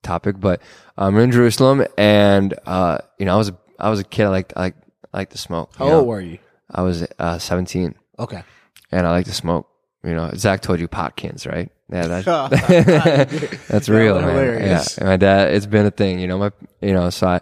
topic, 0.02 0.40
but 0.40 0.60
um, 0.96 1.14
we're 1.14 1.22
in 1.24 1.32
Jerusalem, 1.32 1.84
and 1.96 2.54
uh, 2.66 2.98
you 3.18 3.26
know, 3.26 3.34
I 3.34 3.36
was 3.36 3.48
a, 3.50 3.58
I 3.78 3.90
was 3.90 4.00
a 4.00 4.04
kid. 4.04 4.24
I 4.24 4.28
like 4.28 4.52
I 4.56 4.60
like 4.62 4.76
I 5.12 5.24
to 5.24 5.38
smoke. 5.38 5.74
How 5.76 5.86
know? 5.88 5.98
old 6.00 6.08
were 6.08 6.20
you? 6.20 6.38
I 6.70 6.82
was 6.82 7.06
uh, 7.18 7.38
17 7.38 7.94
Okay. 8.18 8.42
and 8.92 9.06
I 9.06 9.10
like 9.10 9.24
to 9.26 9.32
smoke. 9.34 9.68
You 10.04 10.14
know, 10.14 10.30
Zach 10.36 10.60
told 10.60 10.80
you 10.80 10.86
pot 10.88 11.16
potkins, 11.16 11.50
right? 11.50 11.70
Yeah, 11.90 12.06
that, 12.06 12.24
That's 13.30 13.68
that's 13.68 13.88
real, 13.88 14.14
man. 14.20 14.28
hilarious. 14.28 14.96
Yeah, 14.96 15.00
and 15.02 15.08
my 15.08 15.16
dad, 15.16 15.54
it's 15.54 15.66
been 15.66 15.86
a 15.86 15.90
thing. 15.90 16.20
You 16.20 16.26
know, 16.26 16.38
my, 16.38 16.52
you 16.82 16.92
know, 16.92 17.08
so 17.10 17.26
I, 17.26 17.40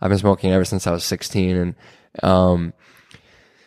I've 0.00 0.08
been 0.08 0.18
smoking 0.18 0.52
ever 0.52 0.64
since 0.64 0.86
I 0.86 0.92
was 0.92 1.04
16, 1.04 1.56
and 1.56 1.74
um, 2.22 2.72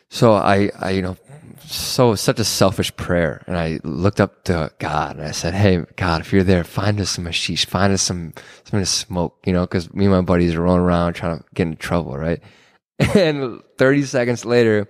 so 0.10 0.34
I, 0.34 0.72
I, 0.80 0.92
you 0.92 1.02
know, 1.02 1.18
so 1.66 2.16
such 2.16 2.40
a 2.40 2.44
selfish 2.44 2.96
prayer, 2.96 3.44
and 3.48 3.58
I 3.58 3.80
looked 3.84 4.22
up 4.22 4.44
to 4.46 4.72
God 4.80 5.18
and 5.18 5.26
I 5.26 5.32
said, 5.32 5.54
"Hey, 5.54 5.84
God, 5.96 6.22
if 6.22 6.32
you're 6.32 6.44
there, 6.44 6.64
find 6.64 7.00
us 7.00 7.12
some 7.12 7.26
hashish, 7.26 7.66
find 7.66 7.94
us 7.94 8.02
some 8.02 8.34
something 8.64 8.80
to 8.80 8.86
smoke." 8.86 9.38
You 9.46 9.54
know, 9.54 9.62
because 9.62 9.94
me 9.94 10.06
and 10.06 10.14
my 10.14 10.22
buddies 10.22 10.56
are 10.56 10.62
rolling 10.62 10.82
around 10.82 11.14
trying 11.14 11.40
to 11.40 11.46
get 11.54 11.68
into 11.68 11.78
trouble, 11.78 12.18
right? 12.18 12.42
And 13.16 13.62
30 13.78 14.04
seconds 14.04 14.46
later, 14.46 14.88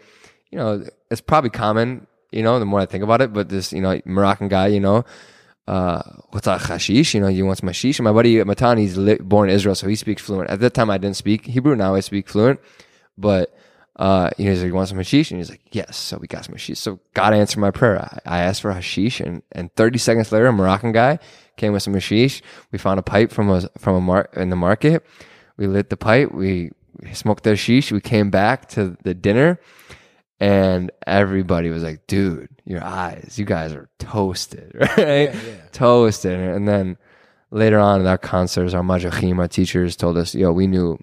you 0.52 0.58
know, 0.58 0.84
it's 1.10 1.22
probably 1.22 1.50
common, 1.50 2.08
you 2.32 2.44
know, 2.44 2.60
the 2.60 2.66
more 2.66 2.82
I 2.82 2.86
think 2.86 3.04
about 3.04 3.22
it, 3.22 3.32
but 3.32 3.50
this, 3.50 3.72
you 3.72 3.82
know, 3.82 4.02
Moroccan 4.06 4.50
guy, 4.50 4.68
you 4.68 4.82
know, 4.82 5.06
uh, 5.68 6.02
what's 6.32 6.46
that 6.46 6.62
hashish? 6.62 7.14
You 7.14 7.22
know, 7.22 7.28
you 7.28 7.46
want 7.46 7.60
some 7.60 7.68
hashish? 7.68 8.00
And 8.00 8.04
my 8.04 8.12
buddy 8.12 8.44
Matan, 8.44 8.78
he's 8.78 8.98
born 9.20 9.50
in 9.50 9.56
Israel, 9.56 9.76
so 9.76 9.88
he 9.88 9.96
speaks 9.96 10.22
fluent. 10.22 10.50
At 10.50 10.60
that 10.60 10.74
time, 10.74 10.90
I 10.90 10.98
didn't 10.98 11.16
speak 11.16 11.46
Hebrew. 11.46 11.76
Now 11.76 11.96
I 11.96 12.02
speak 12.02 12.28
fluent. 12.28 12.60
But, 13.18 13.56
uh, 13.98 14.30
you 14.38 14.46
know, 14.46 14.52
he's 14.52 14.62
like, 14.62 14.68
you 14.68 14.74
want 14.74 14.90
some 14.90 14.98
hashish? 14.98 15.32
And 15.32 15.40
he's 15.40 15.50
like, 15.50 15.62
yes. 15.72 15.98
So 15.98 16.18
we 16.18 16.28
got 16.28 16.46
some 16.46 16.54
hashish. 16.54 16.80
So 16.80 17.00
God 17.14 17.34
answered 17.34 17.60
my 17.60 17.72
prayer. 17.72 18.02
I, 18.02 18.20
I 18.26 18.40
asked 18.40 18.62
for 18.62 18.72
hashish 18.72 19.20
and, 19.20 19.44
and 19.52 19.74
30 19.76 19.98
seconds 20.00 20.32
later, 20.32 20.48
a 20.48 20.54
Moroccan 20.54 20.92
guy 20.92 21.20
came 21.58 21.74
with 21.74 21.84
some 21.84 21.94
hashish. 21.94 22.42
We 22.72 22.80
found 22.80 23.00
a 23.00 23.04
pipe 23.04 23.32
from 23.32 23.50
a, 23.50 23.70
from 23.78 23.96
a 23.96 24.02
mar- 24.02 24.30
in 24.34 24.50
the 24.50 24.56
market. 24.56 25.06
We 25.58 25.68
lit 25.68 25.90
the 25.90 25.98
pipe. 25.98 26.32
We, 26.32 26.72
smoked 27.14 27.44
the 27.44 27.52
hashish. 27.52 27.92
We 27.92 28.02
came 28.02 28.30
back 28.30 28.70
to 28.70 28.96
the 29.04 29.14
dinner 29.14 29.60
and 30.40 30.92
everybody 31.06 31.70
was 31.70 31.84
like, 31.84 32.08
dude, 32.08 32.50
your 32.66 32.84
eyes, 32.84 33.38
you 33.38 33.46
guys 33.46 33.74
are 33.74 33.90
toasted, 34.00 34.72
right? 34.98 35.34
Toasted. 35.72 36.40
And 36.40 36.68
then 36.68 36.98
later 37.52 37.80
on 37.80 38.02
in 38.02 38.08
our 38.08 38.18
concerts, 38.18 38.74
our 38.74 38.82
madrichim, 38.82 39.38
our 39.38 39.48
teachers 39.48 39.96
told 39.96 40.18
us, 40.18 40.34
yo, 40.34 40.52
we 40.52 40.66
knew 40.68 40.98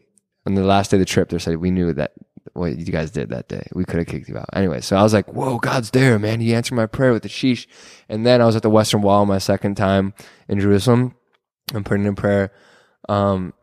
on 0.44 0.55
the 0.55 0.64
last 0.64 0.90
day 0.90 0.96
of 0.96 1.01
the 1.01 1.05
trip, 1.05 1.29
they 1.29 1.38
said, 1.38 1.59
we 1.59 1.70
knew 1.70 1.92
that 1.92 2.12
what 2.59 2.79
you 2.79 2.92
guys 2.92 3.11
did 3.11 3.31
that 3.31 3.49
day. 3.49 3.66
We 3.73 3.85
could 3.85 3.99
have 3.99 4.07
kicked 4.07 4.29
you 4.29 4.37
out. 4.37 4.49
Anyway, 4.53 4.81
so 4.81 4.97
I 4.97 5.03
was 5.03 5.12
like, 5.12 5.33
whoa, 5.33 5.59
God's 5.59 5.90
there, 5.90 6.18
man. 6.18 6.40
He 6.40 6.55
answered 6.55 6.75
my 6.75 6.87
prayer 6.87 7.12
with 7.12 7.23
the 7.23 7.29
sheesh. 7.29 7.66
And 8.09 8.27
then 8.27 8.40
I 8.40 8.47
was 8.47 8.57
at 8.57 8.62
the 8.62 8.71
Western 8.71 9.03
Wall 9.03 9.27
my 9.27 9.38
second 9.38 9.77
time 9.77 10.14
in 10.49 10.61
Jerusalem. 10.61 11.14
I'm 11.75 11.85
putting 11.85 12.07
in 12.07 12.14
prayer. 12.14 12.53
Um, 13.09 13.55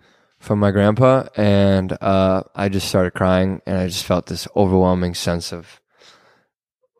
from 0.45 0.59
my 0.59 0.69
grandpa 0.69 1.25
and 1.35 1.97
uh, 2.01 2.43
I 2.53 2.69
just 2.69 2.87
started 2.87 3.13
crying 3.13 3.61
and 3.65 3.77
I 3.77 3.87
just 3.87 4.05
felt 4.05 4.27
this 4.27 4.47
overwhelming 4.55 5.15
sense 5.15 5.51
of 5.51 5.81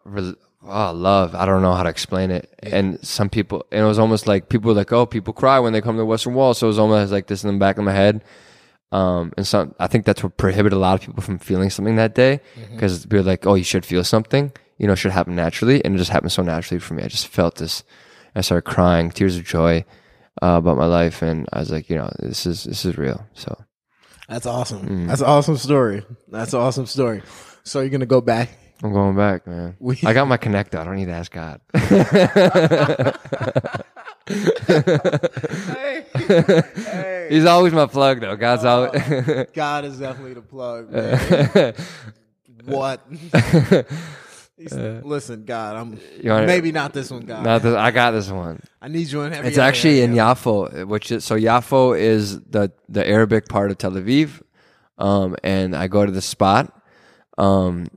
re- 0.04 0.34
oh, 0.64 0.92
love. 0.92 1.36
I 1.36 1.46
don't 1.46 1.62
know 1.62 1.74
how 1.74 1.84
to 1.84 1.90
explain 1.90 2.32
it. 2.32 2.54
And 2.64 3.00
some 3.06 3.30
people, 3.30 3.66
and 3.72 3.84
it 3.84 3.88
was 3.88 4.00
almost 4.00 4.28
like 4.28 4.50
people 4.50 4.70
were 4.70 4.76
like, 4.76 4.92
oh, 4.92 5.06
people 5.06 5.34
cry 5.34 5.60
when 5.60 5.74
they 5.74 5.82
come 5.82 5.96
to 5.96 6.00
the 6.00 6.06
Western 6.06 6.34
Wall. 6.34 6.54
So 6.54 6.68
it 6.68 6.70
was 6.70 6.80
almost 6.80 7.12
like 7.12 7.28
this 7.28 7.44
in 7.44 7.54
the 7.54 7.60
back 7.60 7.78
of 7.78 7.84
my 7.84 7.94
head. 7.94 8.24
Um, 8.96 9.34
and 9.36 9.46
so 9.46 9.76
I 9.78 9.88
think 9.88 10.06
that's 10.06 10.24
what 10.24 10.38
prohibited 10.38 10.72
a 10.72 10.80
lot 10.80 10.94
of 10.94 11.02
people 11.02 11.22
from 11.22 11.38
feeling 11.38 11.70
something 11.70 11.98
that 11.98 12.16
day 12.16 12.40
because 12.72 13.06
we're 13.08 13.24
like, 13.24 13.46
oh, 13.46 13.56
you 13.56 13.66
should 13.66 13.86
feel 13.86 14.06
something, 14.06 14.54
you 14.78 14.88
know, 14.88 14.94
it 14.94 14.96
should 14.96 15.12
happen 15.12 15.36
naturally. 15.36 15.84
And 15.84 15.96
it 15.96 15.98
just 15.98 16.12
happened 16.12 16.32
so 16.32 16.44
naturally 16.44 16.80
for 16.80 16.94
me. 16.94 17.04
I 17.04 17.10
just 17.10 17.28
felt 17.28 17.56
this. 17.56 17.84
I 18.36 18.42
started 18.42 18.62
crying, 18.62 19.12
tears 19.12 19.36
of 19.36 19.44
joy 19.44 19.84
uh, 20.42 20.56
about 20.60 20.78
my 20.78 20.86
life, 20.86 21.22
and 21.22 21.46
I 21.52 21.60
was 21.60 21.72
like, 21.72 21.90
you 21.90 21.98
know, 21.98 22.10
this 22.20 22.46
is 22.46 22.64
this 22.64 22.86
is 22.86 22.98
real. 22.98 23.28
So 23.34 23.66
That's 24.30 24.46
awesome. 24.46 24.88
Mm. 24.88 25.08
That's 25.08 25.22
an 25.22 25.28
awesome 25.28 25.58
story. 25.58 26.06
That's 26.30 26.54
an 26.54 26.62
awesome 26.62 26.86
story. 26.86 27.22
So 27.64 27.82
you're 27.82 27.90
gonna 27.90 28.06
go 28.06 28.22
back. 28.22 28.58
I'm 28.82 28.94
going 28.94 29.18
back, 29.18 29.46
man. 29.46 29.76
I 30.06 30.14
got 30.14 30.30
my 30.30 30.38
connector. 30.38 30.80
I 30.80 30.86
don't 30.86 30.96
need 30.96 31.06
to 31.06 31.12
ask 31.12 31.34
God. 31.34 31.60
Hey, 34.28 36.06
hey. 36.16 37.28
He's 37.30 37.46
always 37.46 37.74
my 37.74 37.86
plug, 37.86 38.22
though. 38.22 38.36
God's 38.36 38.66
always. 38.66 39.48
God 39.54 39.86
is 39.86 40.00
definitely 40.00 40.34
the 40.34 40.42
plug, 40.42 40.92
man. 40.92 41.74
what? 42.66 43.02
He's- 44.58 44.74
listen, 45.04 45.44
God, 45.44 45.76
I'm 45.76 46.00
You 46.22 46.32
wanna- 46.32 46.48
maybe 46.48 46.72
not 46.72 46.94
this 46.94 47.12
one, 47.12 47.26
God. 47.26 47.44
Not 47.44 47.62
this, 47.62 47.76
I 47.76 47.92
got 47.92 48.12
this 48.12 48.30
one. 48.30 48.62
I 48.82 48.88
need 48.88 49.12
you 49.12 49.22
in 49.22 49.34
heavy. 49.34 49.50
It's 49.50 49.58
actually 49.58 50.02
in 50.02 50.14
Yafo, 50.14 50.86
which 50.88 51.12
is 51.12 51.26
so 51.26 51.36
Yafo 51.36 51.98
is 52.00 52.40
the 52.42 52.72
the 52.88 53.06
Arabic 53.08 53.48
part 53.50 53.70
of 53.70 53.78
Tel 53.78 53.92
Aviv, 53.92 54.42
um, 54.98 55.36
and 55.44 55.76
I 55.76 55.88
go 55.88 56.06
to 56.06 56.12
the 56.12 56.22
spot, 56.22 56.74
um, 57.38 57.88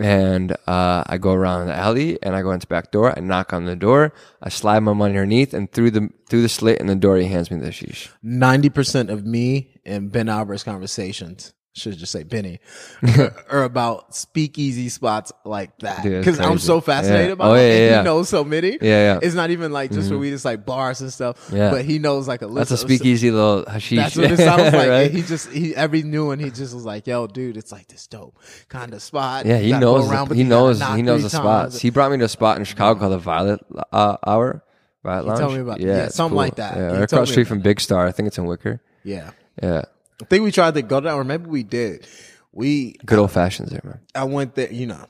and 0.00 0.52
uh, 0.66 1.04
I 1.06 1.18
go 1.18 1.32
around 1.32 1.66
the 1.66 1.74
alley 1.74 2.18
and 2.22 2.34
I 2.34 2.42
go 2.42 2.50
into 2.52 2.66
the 2.66 2.70
back 2.70 2.90
door. 2.90 3.16
I 3.16 3.20
knock 3.20 3.52
on 3.52 3.66
the 3.66 3.76
door. 3.76 4.12
I 4.42 4.48
slide 4.48 4.80
my 4.80 4.92
money 4.92 5.12
underneath, 5.12 5.54
and 5.54 5.70
through 5.70 5.90
the 5.92 6.10
through 6.28 6.42
the 6.42 6.48
slit 6.48 6.80
in 6.80 6.86
the 6.86 6.96
door, 6.96 7.16
he 7.18 7.26
hands 7.26 7.50
me 7.50 7.58
the 7.58 7.68
sheesh. 7.68 8.08
ninety 8.22 8.70
percent 8.70 9.10
of 9.10 9.26
me 9.26 9.80
and 9.84 10.10
Ben 10.10 10.28
Albert's 10.28 10.62
conversations. 10.64 11.52
Should 11.72 11.96
just 11.98 12.10
say 12.10 12.24
Benny 12.24 12.58
or 13.50 13.62
about 13.62 14.12
speakeasy 14.12 14.88
spots 14.88 15.30
like 15.44 15.78
that 15.78 16.02
because 16.02 16.40
I'm 16.40 16.58
so 16.58 16.80
fascinated 16.80 17.26
Yeah. 17.28 17.32
about 17.34 17.50
Oh, 17.52 17.54
it. 17.54 17.58
yeah, 17.60 17.74
and 17.74 17.90
yeah, 17.90 17.98
he 17.98 18.04
knows 18.04 18.28
so 18.28 18.42
many. 18.42 18.70
Yeah, 18.72 18.78
yeah. 18.80 19.18
It's 19.22 19.36
not 19.36 19.50
even 19.50 19.70
like 19.72 19.92
just 19.92 20.08
for 20.10 20.18
we 20.18 20.30
just 20.30 20.44
like 20.44 20.66
bars 20.66 21.00
and 21.00 21.12
stuff. 21.12 21.48
Yeah. 21.52 21.70
But 21.70 21.84
he 21.84 22.00
knows 22.00 22.26
like 22.26 22.42
a 22.42 22.48
list. 22.48 22.70
That's 22.70 22.82
a 22.82 22.84
speakeasy 22.86 23.30
little 23.30 23.64
hashish. 23.70 23.96
That's 23.98 24.16
what 24.16 24.32
it 24.32 24.36
sounds 24.48 24.72
like. 24.74 24.88
right? 24.88 25.10
He 25.12 25.22
just 25.22 25.48
he 25.52 25.76
every 25.76 26.02
new 26.02 26.26
one 26.26 26.40
he 26.40 26.50
just 26.50 26.74
was 26.74 26.84
like, 26.84 27.06
"Yo, 27.06 27.28
dude, 27.28 27.56
it's 27.56 27.70
like 27.70 27.86
this 27.86 28.08
dope 28.08 28.36
kind 28.68 28.92
of 28.92 29.00
spot." 29.00 29.46
Yeah, 29.46 29.58
he 29.58 29.70
knows. 29.72 30.10
around, 30.10 30.28
the, 30.30 30.34
he 30.34 30.42
knows. 30.42 30.82
He 30.82 31.02
knows 31.02 31.22
the 31.22 31.30
spots. 31.30 31.74
times. 31.74 31.80
He 31.82 31.90
brought 31.90 32.10
me 32.10 32.18
to 32.18 32.24
a 32.24 32.28
spot 32.28 32.58
in 32.58 32.64
Chicago 32.64 32.98
called 32.98 33.12
the 33.12 33.18
Violet 33.18 33.60
uh, 33.92 34.16
Hour. 34.26 34.64
Violet 35.04 35.26
Lounge. 35.28 35.38
told 35.40 35.54
me 35.54 35.60
about- 35.60 35.80
yeah, 35.80 36.08
something 36.08 36.36
like 36.36 36.56
that. 36.56 36.76
Yeah, 36.76 36.82
right 36.94 37.02
across 37.04 37.28
the 37.28 37.32
street 37.32 37.46
from 37.46 37.60
Big 37.60 37.80
Star. 37.80 38.06
I 38.08 38.12
think 38.12 38.26
it's 38.26 38.38
in 38.38 38.44
Wicker. 38.44 38.82
Yeah, 39.04 39.30
Yeah, 39.62 39.84
I 40.20 40.24
think 40.26 40.44
we 40.44 40.52
tried 40.52 40.74
to 40.74 40.82
go 40.82 41.00
down, 41.00 41.18
or 41.18 41.24
maybe 41.24 41.46
we 41.46 41.62
did. 41.62 42.06
We 42.52 42.96
good 43.06 43.18
old 43.18 43.30
fashions 43.32 43.70
there, 43.70 43.80
man. 43.84 44.00
I 44.14 44.24
went 44.24 44.54
there, 44.54 44.72
you 44.72 44.86
know. 44.86 45.06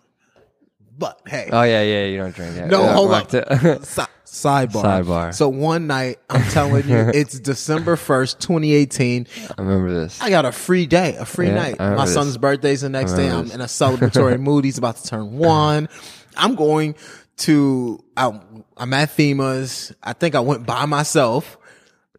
But 0.99 1.21
hey, 1.27 1.49
Oh 1.51 1.63
yeah, 1.63 1.83
yeah. 1.83 2.05
You 2.07 2.19
don't 2.19 2.35
drink. 2.35 2.55
Yeah. 2.57 2.67
No, 2.67 2.83
yeah, 2.83 2.93
hold 2.95 3.35
it. 3.35 3.85
Si- 3.87 4.03
sidebar. 4.27 4.83
Sidebar. 5.05 5.35
So 5.35 5.49
one 5.49 5.87
night, 5.87 6.19
I'm 6.29 6.43
telling 6.51 6.87
you, 6.89 6.97
it's 7.15 7.41
December 7.41 7.97
1st, 7.97 8.39
2018. 8.41 9.27
I 9.59 9.61
remember 9.63 9.93
this. 9.93 10.21
I 10.21 10.29
got 10.31 10.45
a 10.45 10.53
free 10.53 10.87
day, 10.87 11.17
a 11.17 11.25
free 11.25 11.49
Yeah, 11.49 11.55
night. 11.55 11.79
My 11.79 12.05
this. 12.05 12.13
son's 12.15 12.37
birthday's 12.37 12.83
the 12.83 12.91
next 12.91 13.15
day. 13.15 13.29
I'm 13.29 13.47
this. 13.47 13.55
in 13.55 13.61
a 13.63 13.65
celebratory 13.65 14.39
mood. 14.39 14.65
He's 14.67 14.79
about 14.79 14.97
to 14.99 15.09
turn 15.09 15.33
one. 15.39 15.89
I'm 16.37 16.55
going 16.55 16.95
to, 17.39 18.05
I'm, 18.17 18.65
I'm 18.77 18.93
at 18.93 19.09
Fhima's. 19.09 19.93
I 20.03 20.13
think 20.13 20.35
I 20.35 20.41
went 20.41 20.67
by 20.67 20.85
myself. 20.85 21.57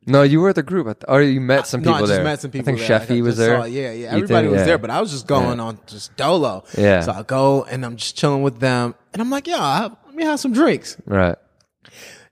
No, 0.07 0.23
you 0.23 0.41
were 0.41 0.49
at 0.49 0.55
the 0.55 0.63
group, 0.63 0.87
I 0.87 0.93
th- 0.93 1.03
or 1.07 1.21
you 1.21 1.39
met 1.39 1.67
some 1.67 1.81
people 1.81 1.91
no, 1.93 1.97
I 1.97 2.01
just 2.01 2.11
there. 2.13 2.23
met 2.23 2.41
some 2.41 2.49
people 2.51 2.73
I 2.73 2.75
think 2.77 2.87
there. 2.87 2.99
Like, 2.99 3.09
I 3.09 3.13
Sheffy 3.13 3.21
was 3.21 3.37
there. 3.37 3.57
saw- 3.59 3.65
yeah, 3.65 3.81
yeah. 3.91 4.07
Ethan, 4.07 4.23
Everybody 4.23 4.47
was 4.47 4.59
yeah. 4.59 4.65
there, 4.65 4.77
but 4.79 4.89
I 4.89 4.99
was 4.99 5.11
just 5.11 5.27
going 5.27 5.59
on 5.59 5.79
just 5.85 6.15
dolo. 6.17 6.63
Yeah. 6.75 7.01
So 7.01 7.11
I 7.11 7.21
go 7.21 7.63
and 7.65 7.85
I'm 7.85 7.97
just 7.97 8.17
chilling 8.17 8.41
with 8.41 8.59
them. 8.59 8.95
And 9.13 9.21
I'm 9.21 9.29
like, 9.29 9.45
yeah, 9.45 9.61
I 9.61 9.77
have, 9.77 9.95
let 10.07 10.15
me 10.15 10.23
have 10.23 10.39
some 10.39 10.53
drinks. 10.53 10.97
Right. 11.05 11.35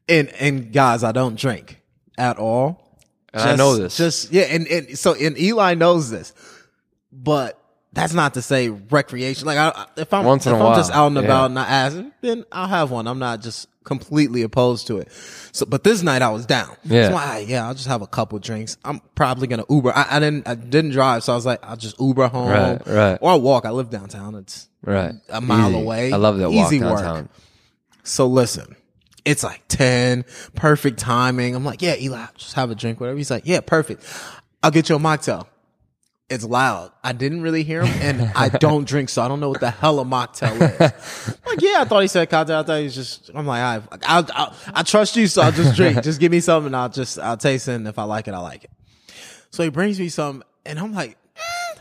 and 0.07 0.29
and 0.39 0.73
guys, 0.73 1.03
I 1.03 1.11
don't 1.11 1.35
drink 1.39 1.79
at 2.17 2.37
all. 2.39 2.97
And 3.33 3.43
I 3.43 3.55
know 3.55 3.75
this. 3.75 3.95
Just 3.97 4.31
yeah, 4.31 4.43
and, 4.43 4.67
and 4.67 4.97
so 4.97 5.13
and 5.13 5.37
Eli 5.37 5.75
knows 5.75 6.09
this, 6.09 6.33
but 7.11 7.58
that's 7.93 8.13
not 8.13 8.35
to 8.35 8.41
say 8.41 8.69
recreation. 8.69 9.45
Like 9.47 9.57
I, 9.57 9.69
I- 9.69 9.85
if 9.97 10.13
I'm 10.13 10.25
Once 10.25 10.45
if 10.45 10.53
I'm 10.53 10.75
just 10.75 10.91
out 10.91 11.07
and 11.07 11.15
yeah. 11.17 11.21
about 11.23 11.45
and 11.49 11.59
I 11.59 11.67
ask, 11.67 11.97
then 12.21 12.45
I'll 12.51 12.67
have 12.67 12.91
one. 12.91 13.07
I'm 13.07 13.19
not 13.19 13.41
just 13.41 13.67
completely 13.83 14.43
opposed 14.43 14.85
to 14.87 14.97
it. 14.99 15.11
So, 15.51 15.65
but 15.65 15.83
this 15.83 16.03
night 16.03 16.21
I 16.21 16.29
was 16.29 16.45
down. 16.45 16.75
Yeah. 16.83 17.09
So 17.09 17.15
I, 17.15 17.39
yeah, 17.47 17.65
I'll 17.67 17.73
just 17.73 17.87
have 17.87 18.03
a 18.03 18.07
couple 18.07 18.37
drinks. 18.37 18.77
I'm 18.85 19.01
probably 19.15 19.47
gonna 19.47 19.65
Uber. 19.69 19.91
I, 19.95 20.05
I 20.17 20.19
didn't 20.19 20.47
I 20.47 20.53
didn't 20.55 20.91
drive, 20.91 21.23
so 21.23 21.33
I 21.33 21.35
was 21.35 21.45
like, 21.45 21.59
I'll 21.63 21.77
just 21.77 21.99
Uber 21.99 22.27
home, 22.27 22.49
Right, 22.49 22.81
right. 22.87 23.17
or 23.21 23.31
I'll 23.31 23.41
walk. 23.41 23.65
I 23.65 23.71
live 23.71 23.89
downtown. 23.89 24.35
It's 24.35 24.69
Right. 24.83 25.13
a 25.29 25.41
mile 25.41 25.69
Easy. 25.71 25.81
away. 25.81 26.13
I 26.13 26.17
love 26.17 26.37
that 26.37 26.51
walk 26.51 26.67
Easy 26.71 26.79
work. 26.83 26.99
downtown. 26.99 27.29
So 28.03 28.27
listen, 28.27 28.75
it's 29.25 29.43
like 29.43 29.61
10, 29.67 30.23
perfect 30.55 30.99
timing. 30.99 31.55
I'm 31.55 31.65
like, 31.65 31.81
yeah, 31.81 31.95
Eli, 31.99 32.25
just 32.37 32.53
have 32.53 32.71
a 32.71 32.75
drink, 32.75 32.99
whatever. 32.99 33.17
He's 33.17 33.29
like, 33.31 33.43
yeah, 33.45 33.59
perfect. 33.61 34.03
I'll 34.63 34.71
get 34.71 34.87
you 34.89 34.95
a 34.95 34.99
mocktail. 34.99 35.47
It's 36.29 36.43
loud. 36.43 36.91
I 37.03 37.13
didn't 37.13 37.41
really 37.41 37.63
hear 37.63 37.83
him 37.83 38.19
and 38.19 38.31
I 38.35 38.49
don't 38.49 38.87
drink, 38.87 39.09
so 39.09 39.23
I 39.23 39.27
don't 39.27 39.39
know 39.39 39.49
what 39.49 39.61
the 39.61 39.71
hell 39.71 39.99
a 39.99 40.05
mocktail 40.05 40.53
is. 40.55 41.27
I'm 41.29 41.35
like, 41.47 41.61
yeah, 41.61 41.77
I 41.79 41.85
thought 41.85 42.01
he 42.01 42.07
said 42.07 42.29
cocktail. 42.29 42.59
I 42.59 42.63
thought 42.63 42.77
he 42.77 42.83
was 42.83 42.95
just, 42.95 43.31
I'm 43.33 43.47
like, 43.47 43.61
I, 43.61 43.81
I'll, 44.05 44.27
I'll, 44.33 44.55
I 44.73 44.83
trust 44.83 45.15
you, 45.15 45.25
so 45.27 45.41
I'll 45.41 45.51
just 45.51 45.75
drink. 45.75 46.03
just 46.03 46.19
give 46.19 46.31
me 46.31 46.39
something 46.39 46.67
and 46.67 46.75
I'll 46.75 46.89
just, 46.89 47.17
I'll 47.17 47.37
taste 47.37 47.67
it. 47.67 47.73
And 47.73 47.87
if 47.87 47.97
I 47.97 48.03
like 48.03 48.27
it, 48.27 48.35
I 48.35 48.39
like 48.39 48.63
it. 48.65 48.71
So 49.49 49.63
he 49.63 49.69
brings 49.69 49.99
me 49.99 50.09
some 50.09 50.43
and 50.65 50.77
I'm 50.77 50.93
like, 50.93 51.17
"Mm, 51.35 51.79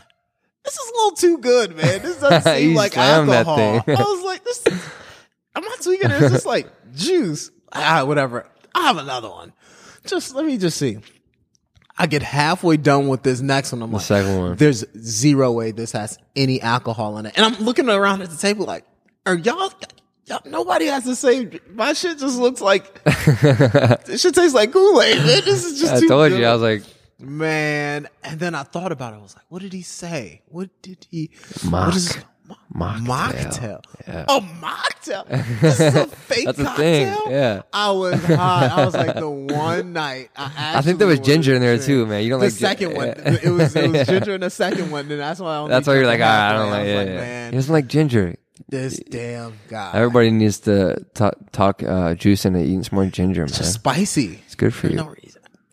this 0.63 0.73
is 0.73 0.89
a 0.89 0.93
little 0.93 1.11
too 1.11 1.37
good, 1.37 1.75
man. 1.75 2.01
This 2.01 2.19
doesn't 2.19 2.51
seem 2.55 2.73
like 2.73 2.97
alcohol. 2.97 3.59
I 3.59 3.83
was 3.87 4.23
like, 4.25 4.43
this 4.43 4.63
I'm 5.55 5.63
not 5.63 5.81
tweaking 5.81 6.09
it. 6.09 6.21
It's 6.23 6.31
just 6.31 6.45
like 6.47 6.67
juice. 6.95 7.51
Ah, 7.71 8.03
whatever. 8.05 8.47
I'll 8.73 8.95
have 8.95 8.97
another 8.97 9.29
one. 9.29 9.53
Just 10.05 10.33
let 10.33 10.45
me 10.45 10.57
just 10.57 10.77
see. 10.77 10.97
I 11.99 12.07
get 12.07 12.23
halfway 12.23 12.77
done 12.77 13.09
with 13.09 13.23
this 13.23 13.41
next 13.41 13.71
one. 13.73 13.81
I'm 13.83 13.91
like, 13.91 14.01
second 14.01 14.37
one. 14.39 14.55
there's 14.55 14.85
zero 14.97 15.51
way 15.51 15.71
this 15.71 15.91
has 15.91 16.17
any 16.35 16.61
alcohol 16.61 17.17
in 17.17 17.25
it. 17.25 17.33
And 17.37 17.45
I'm 17.45 17.61
looking 17.63 17.89
around 17.89 18.21
at 18.21 18.29
the 18.29 18.37
table 18.37 18.65
like, 18.65 18.85
are 19.25 19.35
y'all, 19.35 19.71
y'all 20.25 20.39
nobody 20.45 20.85
has 20.85 21.03
the 21.03 21.15
same. 21.15 21.59
My 21.73 21.91
shit 21.93 22.17
just 22.17 22.39
looks 22.39 22.61
like, 22.61 23.03
this 23.03 24.21
shit 24.21 24.33
tastes 24.33 24.55
like 24.55 24.71
Kool-Aid, 24.71 25.17
man. 25.17 25.41
This 25.43 25.65
is 25.65 25.79
just 25.79 26.03
I 26.03 26.07
told 26.07 26.31
good. 26.31 26.39
you. 26.39 26.45
I 26.45 26.53
was 26.53 26.61
like, 26.61 26.83
Man, 27.21 28.07
and 28.23 28.39
then 28.39 28.55
I 28.55 28.63
thought 28.63 28.93
about 28.93 29.13
it. 29.13 29.17
I 29.17 29.19
was 29.19 29.35
like, 29.35 29.43
what 29.49 29.61
did 29.61 29.73
he 29.73 29.81
say? 29.81 30.41
What 30.47 30.69
did 30.81 31.05
he? 31.11 31.31
Mock- 31.65 31.87
what 31.87 31.95
is 31.97 32.17
mocktail. 32.73 33.05
mocktail? 33.05 33.83
Yeah. 34.07 34.25
A 34.27 34.39
mocktail. 34.41 35.59
This 35.61 35.79
is 35.79 35.95
a 35.95 36.05
fake 36.27 36.45
That's 36.45 36.57
the 36.57 36.63
cocktail. 36.65 37.15
thing, 37.25 37.31
yeah. 37.31 37.61
I 37.73 37.91
was 37.91 38.23
hot. 38.25 38.71
I 38.71 38.85
was 38.85 38.93
like 38.95 39.15
the 39.15 39.29
one 39.29 39.93
night. 39.93 40.29
I, 40.35 40.73
I 40.77 40.81
think 40.81 40.99
there 40.99 41.07
was 41.07 41.19
ginger 41.19 41.55
in 41.55 41.61
there 41.61 41.71
wanted 41.71 41.81
to 41.81 41.87
too, 41.87 42.05
man. 42.05 42.23
You 42.23 42.29
don't 42.29 42.39
the 42.39 42.45
like 42.47 42.53
the 42.53 42.59
second 42.59 42.95
one. 42.95 43.07
yeah. 43.07 43.37
It 43.43 43.49
was 43.49 43.75
it 43.75 43.89
was 43.91 43.93
Yeah. 43.95 44.03
ginger 44.19 44.35
in 44.35 44.41
the 44.41 44.49
second 44.49 44.91
one. 44.91 45.09
And 45.11 45.19
that's 45.19 45.39
why 45.39 45.55
I 45.55 45.57
only 45.57 45.69
That's 45.71 45.87
why 45.87 45.95
you're 45.95 46.05
like, 46.07 46.21
ah, 46.23 46.49
I 46.49 46.53
don't 46.53 46.67
halfway. 46.67 46.71
like, 46.71 46.81
was 46.83 46.89
yeah, 46.89 46.97
like, 46.97 47.07
man, 47.07 47.51
He 47.53 47.57
doesn't 47.57 47.73
like 47.73 47.87
ginger. 47.87 48.35
this 48.67 48.99
damn 48.99 49.53
guy. 49.67 49.91
Everybody 49.93 50.31
needs 50.31 50.59
to 50.61 51.03
talk, 51.13 51.35
talk 51.51 51.81
uh, 51.83 52.13
juice 52.15 52.45
and 52.45 52.55
eating 52.57 52.83
some 52.83 52.95
more 52.95 53.05
ginger, 53.05 53.41
man. 53.41 53.47
Just 53.49 53.73
spicy. 53.75 54.41
It's 54.45 54.55
good 54.55 54.73
for 54.73 54.81
For 54.87 54.87
you. 54.89 54.95
no 54.97 55.07
reason. 55.07 55.28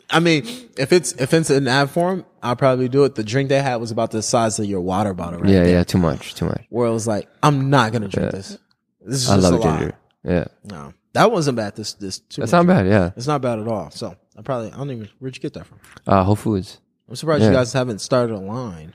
I 0.08 0.20
mean, 0.20 0.44
if 0.76 0.92
it's 0.92 1.12
if 1.12 1.34
it's 1.34 1.50
in 1.50 1.64
that 1.64 1.90
form, 1.90 2.24
I'll 2.42 2.54
probably 2.56 2.88
do 2.88 3.04
it. 3.04 3.14
The 3.16 3.24
drink 3.24 3.48
they 3.48 3.60
had 3.60 3.76
was 3.76 3.90
about 3.90 4.12
the 4.12 4.22
size 4.22 4.58
of 4.58 4.66
your 4.66 4.80
water 4.80 5.12
bottle, 5.14 5.40
right? 5.40 5.50
Yeah, 5.50 5.62
there. 5.64 5.72
yeah, 5.74 5.84
too 5.84 5.98
much, 5.98 6.34
too 6.34 6.44
much. 6.46 6.64
Where 6.70 6.86
it 6.86 6.92
was 6.92 7.06
like, 7.08 7.28
I'm 7.42 7.70
not 7.70 7.92
gonna 7.92 8.08
drink 8.08 8.30
this. 8.30 8.58
This 9.00 9.22
is 9.22 9.30
I 9.30 9.36
love 9.36 9.54
a 9.54 9.56
lot. 9.58 9.94
Yeah, 10.24 10.44
No, 10.64 10.92
that 11.12 11.30
wasn't 11.32 11.56
bad. 11.56 11.74
This 11.76 11.94
this 11.94 12.18
too 12.20 12.40
that's 12.42 12.52
much. 12.52 12.66
not 12.66 12.72
bad. 12.74 12.86
Yeah, 12.86 13.10
It's 13.16 13.26
not 13.26 13.40
bad 13.42 13.58
at 13.58 13.66
all. 13.68 13.90
So 13.90 14.14
I 14.36 14.42
probably 14.42 14.72
I 14.72 14.76
don't 14.76 14.90
even 14.90 15.08
where'd 15.18 15.36
you 15.36 15.42
get 15.42 15.54
that 15.54 15.66
from? 15.66 15.78
uh, 16.06 16.22
Whole 16.24 16.36
Foods. 16.36 16.80
I'm 17.08 17.16
surprised 17.16 17.42
Yeah. 17.42 17.50
you 17.50 17.54
guys 17.54 17.72
haven't 17.72 18.00
started 18.00 18.34
a 18.34 18.38
line. 18.40 18.92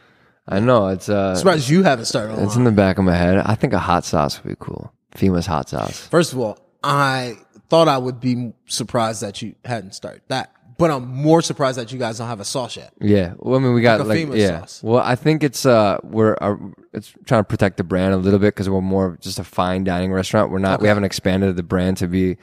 I 0.47 0.59
know 0.59 0.87
it's 0.87 1.07
uh, 1.09 1.29
I'm 1.31 1.35
surprised 1.37 1.69
you 1.69 1.83
haven't 1.83 2.05
started 2.05 2.37
a 2.39 2.43
it's 2.43 2.55
in 2.55 2.63
the 2.65 2.71
back 2.71 2.97
of 2.97 3.05
my 3.05 3.15
head. 3.15 3.37
I 3.37 3.55
think 3.55 3.73
a 3.73 3.79
hot 3.79 4.03
sauce 4.05 4.41
would 4.43 4.49
be 4.49 4.55
cool. 4.59 4.93
Fhima's 5.15 5.45
hot 5.45 5.69
sauce. 5.69 6.07
First 6.07 6.33
of 6.33 6.39
all, 6.39 6.57
I 6.83 7.35
thought 7.69 7.87
I 7.87 7.97
would 7.97 8.19
be 8.19 8.53
surprised 8.65 9.21
that 9.21 9.41
you 9.41 9.55
hadn't 9.63 9.93
started 9.93 10.21
that, 10.27 10.51
but 10.81 10.91
I'm 10.91 11.07
more 11.07 11.41
surprised 11.41 11.77
that 11.77 11.91
you 11.93 11.97
guys 11.99 12.17
don't 12.17 12.27
have 12.27 12.39
a 12.41 12.45
sauce 12.45 12.75
yet. 12.75 12.91
Yeah, 12.99 13.35
well, 13.37 13.57
I 13.59 13.63
mean, 13.63 13.73
we 13.73 13.81
got 13.81 13.99
Like 13.99 14.05
a 14.05 14.09
like, 14.09 14.17
famous 14.17 14.37
yeah. 14.39 14.59
sauce. 14.59 14.83
Well, 14.83 15.01
I 15.03 15.15
think 15.15 15.43
it's 15.43 15.65
uh, 15.65 15.99
we're 16.03 16.35
uh, 16.41 16.55
it's 16.91 17.13
trying 17.25 17.39
to 17.41 17.47
protect 17.47 17.77
the 17.77 17.83
brand 17.85 18.13
a 18.13 18.17
little 18.17 18.39
bit 18.39 18.53
because 18.53 18.69
we're 18.69 18.81
more 18.81 19.17
just 19.21 19.39
a 19.39 19.43
fine 19.45 19.83
dining 19.85 20.11
restaurant. 20.11 20.51
We're 20.51 20.59
not, 20.59 20.81
we 20.81 20.89
haven't 20.89 21.05
expanded 21.05 21.55
the 21.55 21.63
brand 21.63 21.97
to 21.97 22.07
be 22.07 22.35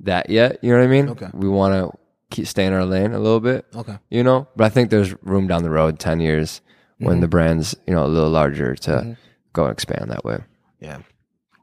that 0.00 0.30
yet. 0.30 0.58
You 0.62 0.70
know 0.72 0.78
what 0.78 0.84
I 0.84 0.88
mean? 0.88 1.08
Okay. 1.08 1.28
We 1.32 1.48
want 1.48 1.74
to 1.74 1.98
keep 2.30 2.46
stay 2.46 2.66
in 2.66 2.72
our 2.72 2.84
lane 2.84 3.12
a 3.12 3.18
little 3.18 3.40
bit. 3.40 3.66
Okay. 3.74 3.98
You 4.10 4.22
know, 4.22 4.46
but 4.56 4.64
I 4.64 4.68
think 4.68 4.90
there's 4.90 5.14
room 5.22 5.46
down 5.48 5.62
the 5.64 5.70
road, 5.70 5.98
ten 5.98 6.20
years, 6.20 6.60
Mm-hmm. 6.94 7.06
when 7.06 7.20
the 7.20 7.26
brand's 7.26 7.74
you 7.88 7.92
know 7.92 8.04
a 8.04 8.06
little 8.06 8.30
larger 8.30 8.76
to 8.76 9.16
go 9.52 9.64
and 9.64 9.72
expand 9.72 10.12
that 10.12 10.24
way. 10.24 10.38
Yeah. 10.78 10.98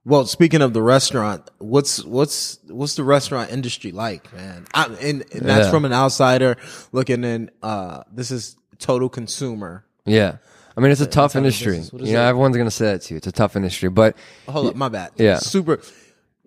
Well, 0.04 0.26
speaking 0.26 0.62
of 0.64 0.74
the 0.74 0.82
restaurant, 0.82 1.48
what's 1.60 2.04
what's 2.04 2.58
what's 2.68 2.96
the 2.96 3.04
restaurant 3.04 3.52
industry 3.52 3.92
like, 3.92 4.34
man? 4.34 4.66
I, 4.74 4.86
and, 4.86 5.24
and 5.32 5.42
that's 5.44 5.66
Yeah. 5.66 5.72
from 5.72 5.86
an 5.86 5.94
outsider 5.94 6.58
looking 6.92 7.24
in. 7.24 7.52
Uh, 7.62 8.02
this 8.12 8.32
is 8.32 8.56
total 8.80 9.10
consumer. 9.10 9.86
Yeah. 10.06 10.38
I 10.76 10.82
mean, 10.82 10.92
it's 10.92 11.02
a 11.02 11.06
tough 11.06 11.34
type 11.34 11.42
of 11.42 11.46
industry. 11.46 11.74
business. 11.74 11.94
What 11.94 12.02
is 12.02 12.08
You 12.10 12.16
know, 12.16 12.24
it? 12.26 12.30
everyone's 12.30 12.58
gonna 12.58 12.72
say 12.72 12.86
that 12.86 13.02
to 13.04 13.14
you. 13.14 13.18
It's 13.18 13.28
a 13.28 13.32
tough 13.32 13.56
industry, 13.56 13.90
but 13.90 14.16
Hold 14.50 14.68
up, 14.68 14.76
my 14.76 14.90
bad. 14.90 15.12
Yeah. 15.18 15.38
super. 15.38 15.80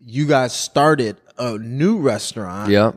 You 0.04 0.26
guys 0.26 0.52
started 0.52 1.16
a 1.38 1.56
new 1.58 1.98
restaurant 1.98 2.70
yeah, 2.70 2.92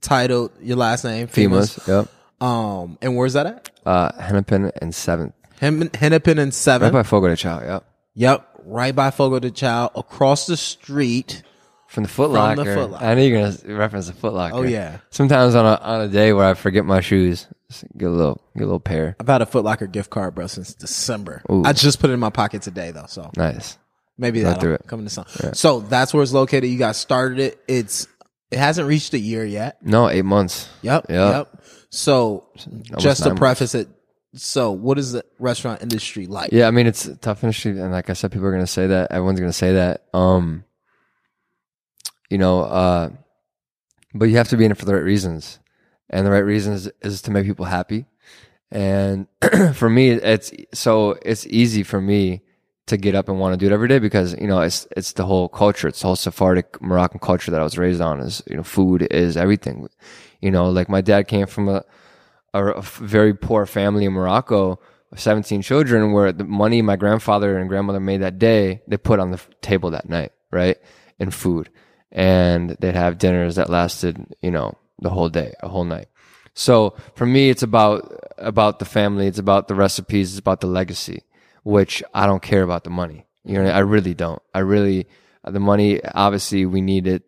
titled 0.00 0.52
your 0.60 0.76
last 0.76 1.04
name, 1.04 1.26
Famous. 1.26 1.76
Fhima's. 1.78 1.88
Yep. 1.88 2.08
Um, 2.48 2.98
and 3.02 3.16
where's 3.16 3.32
that 3.32 3.46
at? 3.46 3.70
Uh, 3.84 4.12
Hennepin 4.22 4.70
and 4.80 4.94
Seventh, 4.94 5.34
Hennepin 5.60 6.38
and 6.38 6.54
Seven. 6.54 6.92
right 6.92 7.00
by 7.00 7.02
Fogo 7.02 7.28
de 7.28 7.36
Chao. 7.36 7.60
Yep. 7.60 7.84
Yep, 8.14 8.55
right 8.66 8.94
by 8.94 9.10
Fogo 9.10 9.38
de 9.38 9.50
Chao, 9.50 9.90
across 9.94 10.46
the 10.46 10.56
street. 10.56 11.42
From 11.86 12.02
the 12.02 12.08
Foot 12.08 12.32
From 12.32 12.56
the 12.56 12.64
Foot 12.64 12.90
Locker. 12.90 13.04
I 13.04 13.14
know 13.14 13.22
you're 13.22 13.40
gonna 13.40 13.76
reference 13.78 14.08
the 14.08 14.12
Foot 14.12 14.34
Locker. 14.34 14.56
Oh, 14.56 14.62
yeah. 14.62 14.98
Sometimes 15.10 15.54
on 15.54 15.64
a 15.64 15.76
on 15.80 16.00
a 16.02 16.08
day 16.08 16.32
where 16.32 16.44
I 16.44 16.54
forget 16.54 16.84
my 16.84 17.00
shoes, 17.00 17.46
get 17.96 18.08
a 18.08 18.10
little 18.10 18.42
get 18.54 18.64
a 18.64 18.66
little 18.66 18.80
pair. 18.80 19.16
I've 19.20 19.28
had 19.28 19.40
a 19.40 19.46
Foot 19.46 19.64
Locker 19.64 19.86
gift 19.86 20.10
card, 20.10 20.34
bro, 20.34 20.48
since 20.48 20.74
December. 20.74 21.42
Ooh. 21.50 21.62
I 21.64 21.72
just 21.72 22.00
put 22.00 22.10
it 22.10 22.14
in 22.14 22.20
my 22.20 22.30
pocket 22.30 22.62
today, 22.62 22.90
though. 22.90 23.06
So 23.08 23.30
Nice. 23.36 23.78
maybe 24.18 24.40
that'll 24.42 24.78
come 24.78 25.00
into 25.00 25.10
some. 25.10 25.26
So 25.54 25.80
that's 25.80 26.12
where 26.12 26.22
it's 26.24 26.32
located. 26.32 26.68
You 26.68 26.78
guys 26.78 26.96
started 26.96 27.38
it. 27.38 27.60
It's 27.68 28.08
it 28.50 28.58
hasn't 28.58 28.88
reached 28.88 29.14
a 29.14 29.18
year 29.18 29.44
yet. 29.44 29.78
No, 29.80 30.10
eight 30.10 30.24
months. 30.24 30.68
Yep. 30.82 31.06
Yep. 31.08 31.34
Yep. 31.34 31.62
So 31.90 32.48
just 32.98 33.22
to 33.22 33.34
preface 33.36 33.74
it, 33.74 33.88
so 34.36 34.70
what 34.70 34.98
is 34.98 35.12
the 35.12 35.24
restaurant 35.38 35.82
industry 35.82 36.26
like? 36.26 36.52
Yeah, 36.52 36.68
I 36.68 36.70
mean 36.70 36.86
it's 36.86 37.06
a 37.06 37.16
tough 37.16 37.42
industry, 37.42 37.72
and 37.78 37.92
like 37.92 38.10
I 38.10 38.12
said, 38.12 38.32
people 38.32 38.46
are 38.46 38.52
gonna 38.52 38.66
say 38.66 38.86
that. 38.86 39.10
Everyone's 39.10 39.40
gonna 39.40 39.52
say 39.52 39.72
that. 39.72 40.04
Um, 40.14 40.64
you 42.30 42.38
know, 42.38 42.60
uh, 42.62 43.10
but 44.14 44.26
you 44.26 44.36
have 44.36 44.48
to 44.48 44.56
be 44.56 44.64
in 44.64 44.70
it 44.70 44.78
for 44.78 44.84
the 44.84 44.94
right 44.94 45.04
reasons, 45.04 45.58
and 46.10 46.26
the 46.26 46.30
right 46.30 46.38
reasons 46.38 46.88
is 47.02 47.22
to 47.22 47.30
make 47.30 47.46
people 47.46 47.64
happy. 47.64 48.06
And 48.70 49.26
for 49.74 49.88
me, 49.88 50.10
it's 50.10 50.52
so 50.74 51.18
it's 51.22 51.46
easy 51.46 51.82
for 51.82 52.00
me 52.00 52.42
to 52.86 52.96
get 52.96 53.14
up 53.16 53.28
and 53.28 53.40
want 53.40 53.52
to 53.52 53.56
do 53.56 53.66
it 53.66 53.74
every 53.74 53.88
day 53.88 53.98
because 53.98 54.34
you 54.40 54.46
know 54.46 54.60
it's 54.60 54.86
it's 54.96 55.12
the 55.12 55.24
whole 55.24 55.48
culture, 55.48 55.88
it's 55.88 56.00
the 56.00 56.06
whole 56.06 56.16
Sephardic 56.16 56.80
Moroccan 56.80 57.20
culture 57.20 57.50
that 57.50 57.60
I 57.60 57.64
was 57.64 57.78
raised 57.78 58.00
on. 58.00 58.20
Is 58.20 58.42
you 58.48 58.56
know, 58.56 58.62
food 58.62 59.06
is 59.10 59.36
everything. 59.36 59.88
You 60.40 60.50
know, 60.50 60.68
like 60.70 60.88
my 60.88 61.00
dad 61.00 61.28
came 61.28 61.46
from 61.46 61.68
a 61.68 61.84
a, 62.56 62.82
very 62.82 63.34
poor 63.34 63.66
family 63.66 64.04
in 64.04 64.12
Morocco, 64.12 64.80
17 65.14 65.62
children, 65.62 66.12
where 66.12 66.32
the 66.32 66.44
money 66.44 66.82
my 66.82 66.96
grandfather 66.96 67.58
and 67.58 67.68
grandmother 67.68 68.00
made 68.00 68.22
that 68.22 68.38
day, 68.38 68.82
they 68.86 68.96
put 68.96 69.20
on 69.20 69.30
the 69.30 69.40
table 69.62 69.90
that 69.90 70.08
night, 70.08 70.32
right? 70.50 70.76
And 71.18 71.32
food. 71.32 71.70
And 72.12 72.70
they'd 72.80 72.94
have 72.94 73.18
dinners 73.18 73.56
that 73.56 73.70
lasted, 73.70 74.34
you 74.40 74.50
know, 74.50 74.76
the 75.00 75.10
whole 75.10 75.28
day, 75.28 75.54
a 75.60 75.68
whole 75.68 75.84
night. 75.84 76.08
So 76.54 76.96
for 77.14 77.26
me, 77.26 77.50
it's 77.50 77.62
about, 77.62 78.24
about 78.38 78.78
the 78.78 78.84
family. 78.84 79.26
It's 79.26 79.38
about 79.38 79.68
the 79.68 79.74
recipes. 79.74 80.30
It's 80.32 80.38
about 80.38 80.60
the 80.60 80.66
legacy, 80.66 81.24
which 81.62 82.02
I 82.14 82.26
don't 82.26 82.42
care 82.42 82.62
about 82.62 82.84
the 82.84 82.90
money. 82.90 83.26
You 83.44 83.62
know, 83.62 83.70
I 83.70 83.80
really 83.80 84.14
don't. 84.14 84.42
I 84.54 84.60
really, 84.60 85.06
the 85.44 85.60
money, 85.60 86.02
obviously 86.04 86.66
we 86.66 86.80
need 86.80 87.06
it, 87.06 87.22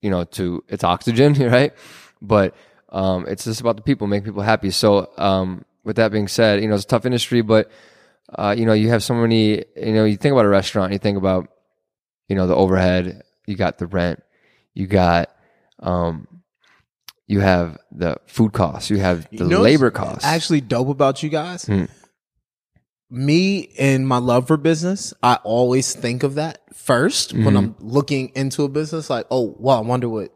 you 0.00 0.10
know, 0.10 0.24
to, 0.24 0.64
it's 0.68 0.84
oxygen, 0.84 1.34
right? 1.50 1.72
But, 2.20 2.54
um, 2.94 3.26
it's 3.26 3.44
just 3.44 3.60
about 3.60 3.74
the 3.76 3.82
people, 3.82 4.06
make 4.06 4.24
people 4.24 4.42
happy. 4.42 4.70
So, 4.70 5.10
um, 5.18 5.64
with 5.82 5.96
that 5.96 6.12
being 6.12 6.28
said, 6.28 6.62
you 6.62 6.68
know, 6.68 6.76
it's 6.76 6.84
a 6.84 6.86
tough 6.86 7.04
industry, 7.04 7.42
but, 7.42 7.68
uh, 8.38 8.54
you 8.56 8.64
know, 8.64 8.72
you 8.72 8.88
have 8.88 9.02
so 9.02 9.14
many, 9.14 9.64
you 9.76 9.92
know, 9.92 10.04
you 10.04 10.16
think 10.16 10.32
about 10.32 10.44
a 10.44 10.48
restaurant, 10.48 10.92
you 10.92 10.98
think 10.98 11.18
about, 11.18 11.48
you 12.28 12.36
know, 12.36 12.46
the 12.46 12.54
overhead, 12.54 13.22
you 13.46 13.56
got 13.56 13.78
the 13.78 13.88
rent, 13.88 14.22
you 14.74 14.86
got, 14.86 15.30
um, 15.80 16.28
you 17.26 17.40
have 17.40 17.76
the 17.90 18.16
food 18.26 18.52
costs, 18.52 18.90
you 18.90 18.98
have 18.98 19.28
the 19.30 19.38
You 19.38 19.50
know 19.50 19.60
labor 19.60 19.90
costs. 19.90 20.24
Actually, 20.24 20.60
dope 20.60 20.88
about 20.88 21.22
you 21.22 21.30
guys. 21.30 21.64
Hmm. 21.64 21.86
Me 23.10 23.72
and 23.78 24.06
my 24.06 24.18
love 24.18 24.46
for 24.46 24.56
business, 24.56 25.12
I 25.22 25.38
always 25.42 25.94
think 25.94 26.22
of 26.22 26.36
that 26.36 26.60
first 26.74 27.34
Mm-hmm. 27.34 27.44
when 27.44 27.56
I'm 27.56 27.74
looking 27.80 28.30
into 28.36 28.62
a 28.62 28.68
business. 28.68 29.10
Like, 29.10 29.26
oh, 29.30 29.56
well, 29.58 29.78
I 29.78 29.80
wonder 29.80 30.08
what 30.08 30.30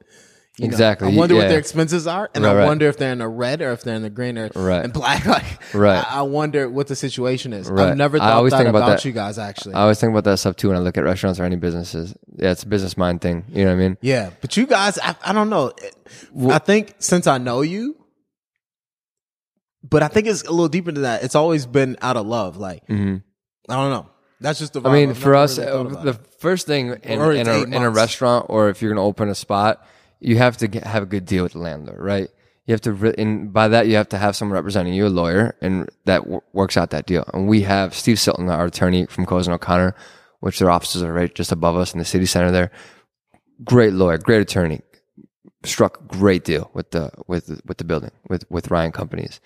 You 0.58 0.66
know, 0.66 0.72
Exactly. 0.72 1.12
I 1.12 1.16
wonder 1.16 1.36
what 1.36 1.48
their 1.48 1.58
expenses 1.60 2.08
are, 2.08 2.28
and 2.34 2.42
Right, 2.44 2.50
I 2.50 2.54
right. 2.56 2.64
wonder 2.66 2.88
if 2.88 2.96
they're 2.96 3.12
in 3.12 3.18
the 3.18 3.28
red 3.28 3.62
or 3.62 3.70
if 3.70 3.84
they're 3.84 3.94
in 3.94 4.02
the 4.02 4.10
green 4.10 4.36
or 4.36 4.50
Right. 4.56 4.82
and 4.82 4.92
black. 4.92 5.24
Like, 5.26 5.44
Right. 5.72 6.04
I, 6.04 6.18
I 6.18 6.22
wonder 6.22 6.68
what 6.68 6.88
the 6.88 6.96
situation 6.96 7.52
is. 7.52 7.70
Right. 7.70 7.90
I've 7.90 7.96
never 7.96 8.16
I 8.16 8.20
thought 8.20 8.32
always 8.32 8.50
that 8.50 8.56
think 8.58 8.68
about, 8.70 8.78
about 8.82 8.88
that. 8.98 9.04
you 9.04 9.12
guys. 9.12 9.38
Actually, 9.38 9.74
I 9.74 9.82
always 9.82 10.00
think 10.00 10.10
about 10.10 10.24
that 10.24 10.38
stuff 10.38 10.56
too 10.56 10.68
when 10.68 10.76
I 10.76 10.80
look 10.80 10.98
at 10.98 11.04
restaurants 11.04 11.38
or 11.38 11.44
any 11.44 11.54
businesses. 11.56 12.12
Yeah, 12.36 12.50
it's 12.50 12.64
a 12.64 12.66
business 12.66 12.96
mind 12.96 13.20
thing. 13.20 13.44
You 13.50 13.64
know 13.66 13.70
what 13.70 13.76
I 13.82 13.88
mean? 13.88 13.98
yeah, 14.00 14.30
but 14.40 14.56
you 14.56 14.66
guys, 14.66 14.98
I, 14.98 15.14
I 15.24 15.32
don't 15.32 15.48
know. 15.48 15.72
I 16.50 16.58
think 16.58 16.94
since 16.98 17.28
I 17.28 17.38
know 17.38 17.60
you, 17.60 17.94
but 19.88 20.02
I 20.02 20.08
think 20.08 20.26
it's 20.26 20.42
a 20.42 20.50
little 20.50 20.68
deeper 20.68 20.90
than 20.92 21.02
that. 21.02 21.22
It's 21.22 21.34
always 21.34 21.66
been 21.66 21.96
out 22.02 22.16
of 22.16 22.26
love. 22.26 22.56
Like 22.56 22.86
Mhm. 22.88 23.22
I 23.68 23.74
don't 23.74 23.90
know. 23.90 24.06
That's 24.40 24.58
just 24.58 24.72
the. 24.72 24.82
I 24.82 24.92
mean, 24.92 25.10
I've 25.10 25.18
for 25.18 25.34
us, 25.34 25.58
really 25.58 25.70
uh, 25.70 26.02
the 26.02 26.10
it. 26.10 26.26
first 26.40 26.66
thing 26.66 26.88
in, 27.02 27.20
in, 27.20 27.48
a, 27.48 27.62
in 27.64 27.74
a 27.74 27.90
restaurant 27.90 28.46
or 28.48 28.68
if 28.70 28.80
you're 28.80 28.92
going 28.94 29.02
to 29.02 29.06
open 29.08 29.28
a 29.28 29.34
spot, 29.34 29.84
you 30.20 30.38
have 30.38 30.56
to 30.58 30.68
get, 30.68 30.84
have 30.84 31.02
a 31.02 31.06
good 31.06 31.24
deal 31.24 31.42
with 31.42 31.52
the 31.52 31.58
landlord, 31.58 32.00
right? 32.00 32.28
You 32.66 32.72
have 32.72 32.80
to, 32.82 32.92
re- 32.92 33.14
and 33.16 33.52
by 33.52 33.68
that, 33.68 33.86
you 33.86 33.96
have 33.96 34.10
to 34.10 34.18
have 34.18 34.36
someone 34.36 34.54
representing 34.54 34.92
you, 34.92 35.06
a 35.06 35.08
lawyer, 35.08 35.56
and 35.60 35.88
that 36.04 36.18
w- 36.24 36.42
works 36.52 36.76
out 36.76 36.90
that 36.90 37.06
deal. 37.06 37.24
And 37.32 37.48
we 37.48 37.62
have 37.62 37.94
Steve 37.94 38.18
Silton, 38.20 38.50
our 38.50 38.66
attorney 38.66 39.06
from 39.06 39.26
Cozen 39.26 39.52
O'Connor, 39.54 39.94
which 40.40 40.58
their 40.58 40.70
offices 40.70 41.02
are 41.02 41.12
right 41.12 41.34
just 41.34 41.52
above 41.52 41.76
us 41.76 41.92
in 41.92 41.98
the 41.98 42.04
city 42.04 42.26
center 42.26 42.50
there. 42.50 42.70
Great 43.64 43.92
lawyer, 43.92 44.18
great 44.18 44.42
attorney, 44.42 44.82
struck 45.64 46.06
great 46.06 46.44
deal 46.44 46.70
with 46.74 46.90
the 46.92 47.10
with 47.26 47.60
with 47.66 47.78
the 47.78 47.84
building 47.84 48.12
with 48.28 48.44
with 48.50 48.70
Ryan 48.70 48.92
Companies. 48.92 49.40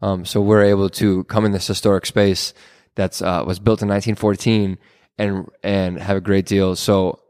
Um, 0.00 0.24
so 0.24 0.40
we're 0.40 0.64
able 0.64 0.88
to 0.90 1.24
come 1.24 1.44
in 1.44 1.52
this 1.52 1.66
historic 1.66 2.06
space 2.06 2.54
that's 2.94 3.20
uh, 3.20 3.44
was 3.46 3.58
built 3.58 3.82
in 3.82 3.88
1914 3.88 4.78
and 5.18 5.48
and 5.62 5.98
have 5.98 6.16
a 6.16 6.20
great 6.20 6.46
deal. 6.46 6.76
So 6.76 7.20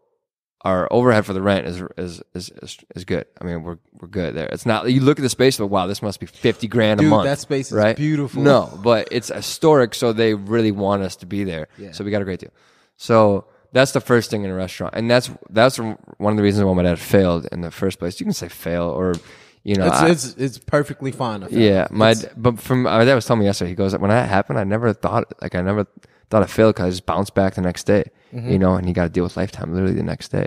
our 0.62 0.88
overhead 0.92 1.24
for 1.24 1.32
the 1.32 1.40
rent 1.42 1.66
is 1.66 1.82
is 1.96 2.22
is 2.34 2.50
is, 2.62 2.78
is 2.96 3.04
good. 3.04 3.26
I 3.40 3.44
mean, 3.44 3.62
we're 3.62 3.78
we're 4.00 4.08
good 4.08 4.34
there. 4.34 4.46
It's 4.46 4.66
not 4.66 4.90
you 4.90 5.00
look 5.00 5.18
at 5.18 5.22
the 5.22 5.28
space, 5.28 5.56
but 5.58 5.68
wow, 5.68 5.86
this 5.86 6.02
must 6.02 6.18
be 6.20 6.26
50 6.26 6.66
grand 6.68 7.00
a 7.00 7.02
Dude, 7.04 7.10
month. 7.10 7.26
that 7.26 7.38
space 7.38 7.68
is 7.68 7.72
right? 7.76 7.96
beautiful. 7.96 8.42
No, 8.42 8.68
but 8.82 9.08
it's 9.12 9.28
historic, 9.28 9.94
so 9.94 10.12
they 10.12 10.34
really 10.34 10.72
want 10.72 11.02
us 11.02 11.16
to 11.16 11.26
be 11.26 11.44
there. 11.44 11.68
Yeah. 11.78 11.92
So 11.92 12.04
we 12.04 12.10
got 12.10 12.22
a 12.22 12.24
great 12.24 12.40
deal. 12.40 12.50
So 12.96 13.44
that's 13.72 13.92
the 13.92 14.00
first 14.00 14.30
thing 14.30 14.44
in 14.44 14.50
a 14.50 14.54
restaurant, 14.54 14.94
and 14.96 15.08
that's 15.10 15.30
that's 15.50 15.78
one 15.78 16.32
of 16.32 16.36
the 16.36 16.42
reasons 16.42 16.64
why 16.64 16.74
my 16.74 16.82
dad 16.82 16.98
failed 16.98 17.46
in 17.52 17.60
the 17.60 17.70
first 17.70 17.98
place. 17.98 18.18
You 18.18 18.26
can 18.26 18.32
say 18.32 18.48
fail 18.48 18.84
or 18.84 19.14
you 19.62 19.74
know, 19.76 19.86
I- 19.86 20.10
it's, 20.10 20.24
it's 20.30 20.36
it's 20.38 20.58
perfectly 20.58 21.12
fine. 21.12 21.46
Yeah, 21.50 21.86
my 21.90 22.10
It's- 22.12 22.32
but 22.36 22.58
from 22.58 22.82
my 22.82 23.04
dad 23.04 23.14
was 23.14 23.26
telling 23.26 23.40
me 23.40 23.46
yesterday. 23.46 23.70
He 23.70 23.74
goes, 23.76 23.96
when 23.96 24.10
that 24.10 24.28
happened, 24.28 24.58
I 24.58 24.64
never 24.64 24.92
thought 24.92 25.32
like 25.40 25.54
I 25.54 25.60
never 25.62 25.86
thought 26.30 26.42
I 26.42 26.46
failed 26.46 26.74
because 26.74 26.86
I 26.86 26.90
just 26.90 27.06
bounced 27.06 27.34
back 27.34 27.54
the 27.54 27.60
next 27.62 27.84
day, 27.84 28.04
Mm-hmm. 28.32 28.50
you 28.50 28.58
know, 28.58 28.74
and 28.74 28.86
you 28.86 28.92
got 28.92 29.04
to 29.04 29.08
deal 29.08 29.24
with 29.24 29.36
lifetime 29.38 29.72
literally 29.72 29.94
the 29.94 30.02
next 30.02 30.28
day. 30.28 30.46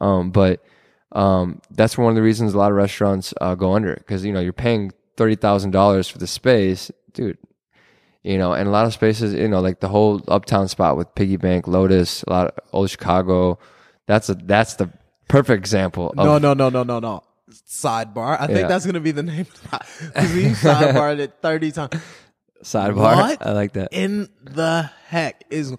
Um, 0.00 0.30
but 0.30 0.64
um, 1.12 1.60
that's 1.70 1.98
one 1.98 2.08
of 2.10 2.14
the 2.16 2.22
reasons 2.22 2.54
a 2.54 2.58
lot 2.58 2.70
of 2.70 2.76
restaurants 2.76 3.34
uh, 3.40 3.54
go 3.54 3.74
under 3.74 3.94
because 3.96 4.24
you 4.24 4.32
know 4.32 4.40
you're 4.40 4.52
paying 4.54 4.92
thirty 5.18 5.34
thousand 5.36 5.72
dollars 5.72 6.08
for 6.08 6.16
the 6.18 6.26
space, 6.26 6.90
dude. 7.12 7.36
You 8.22 8.36
know, 8.38 8.52
and 8.52 8.66
a 8.68 8.70
lot 8.72 8.84
of 8.86 8.92
spaces, 8.92 9.32
you 9.34 9.46
know, 9.48 9.60
like 9.60 9.80
the 9.80 9.88
whole 9.88 10.22
uptown 10.28 10.68
spot 10.68 10.96
with 10.96 11.14
Piggy 11.14 11.36
Bank, 11.36 11.66
Lotus, 11.68 12.22
a 12.24 12.30
lot 12.30 12.46
of 12.48 12.54
old 12.72 12.90
Chicago. 12.90 13.58
That's 14.06 14.28
a 14.30 14.34
that's 14.34 14.74
the 14.74 14.90
perfect 15.28 15.58
example. 15.58 16.10
Of, 16.10 16.16
No, 16.16 16.38
no, 16.38 16.54
no, 16.54 16.68
no, 16.70 16.82
no, 16.82 16.98
no. 16.98 17.22
Sidebar. 17.66 18.38
I 18.40 18.46
think 18.46 18.68
that's 18.68 18.84
gonna 18.86 19.00
be 19.00 19.10
the 19.12 19.22
name. 19.22 19.46
Because 19.62 20.32
we 20.34 20.44
sidebarred 20.46 21.18
it 21.20 21.34
thirty 21.42 21.72
times. 21.72 21.92
Sidebar. 22.62 23.16
What? 23.16 23.46
I 23.46 23.52
like 23.52 23.72
that. 23.74 23.88
In 23.92 24.28
the 24.42 24.90
heck 25.08 25.44
is 25.50 25.74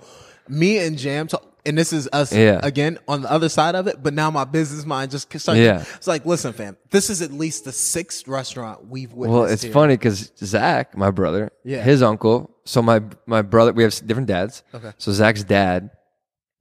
me 0.47 0.77
and 0.79 0.97
Jam 0.97 1.27
talk, 1.27 1.45
and 1.65 1.77
this 1.77 1.93
is 1.93 2.07
us 2.13 2.33
Yeah. 2.33 2.59
again 2.63 2.97
on 3.07 3.21
the 3.21 3.31
other 3.31 3.49
side 3.49 3.75
of 3.75 3.87
it. 3.87 4.01
But 4.01 4.13
now 4.13 4.31
my 4.31 4.45
business 4.45 4.85
mind 4.85 5.11
just 5.11 5.31
started. 5.39 5.61
Yeah. 5.61 5.83
It's 5.95 6.07
like, 6.07 6.25
listen, 6.25 6.53
fam, 6.53 6.77
this 6.91 7.09
is 7.09 7.21
at 7.21 7.31
least 7.31 7.65
the 7.65 7.71
sixth 7.71 8.27
restaurant 8.27 8.87
we've 8.87 9.11
witnessed. 9.13 9.33
Well, 9.37 9.45
it's 9.45 9.63
here. 9.63 9.71
funny 9.73 9.93
because 9.95 10.31
Zach, 10.37 10.97
my 10.97 11.11
brother, 11.11 11.51
Yeah. 11.63 11.83
his 11.83 12.01
uncle. 12.01 12.49
So 12.65 12.81
my 12.81 13.01
my 13.25 13.41
brother, 13.41 13.73
we 13.73 13.83
have 13.83 13.91
s- 13.93 13.99
different 13.99 14.27
dads. 14.27 14.63
Okay. 14.73 14.91
So 14.97 15.11
Zach's 15.11 15.43
dad, 15.43 15.89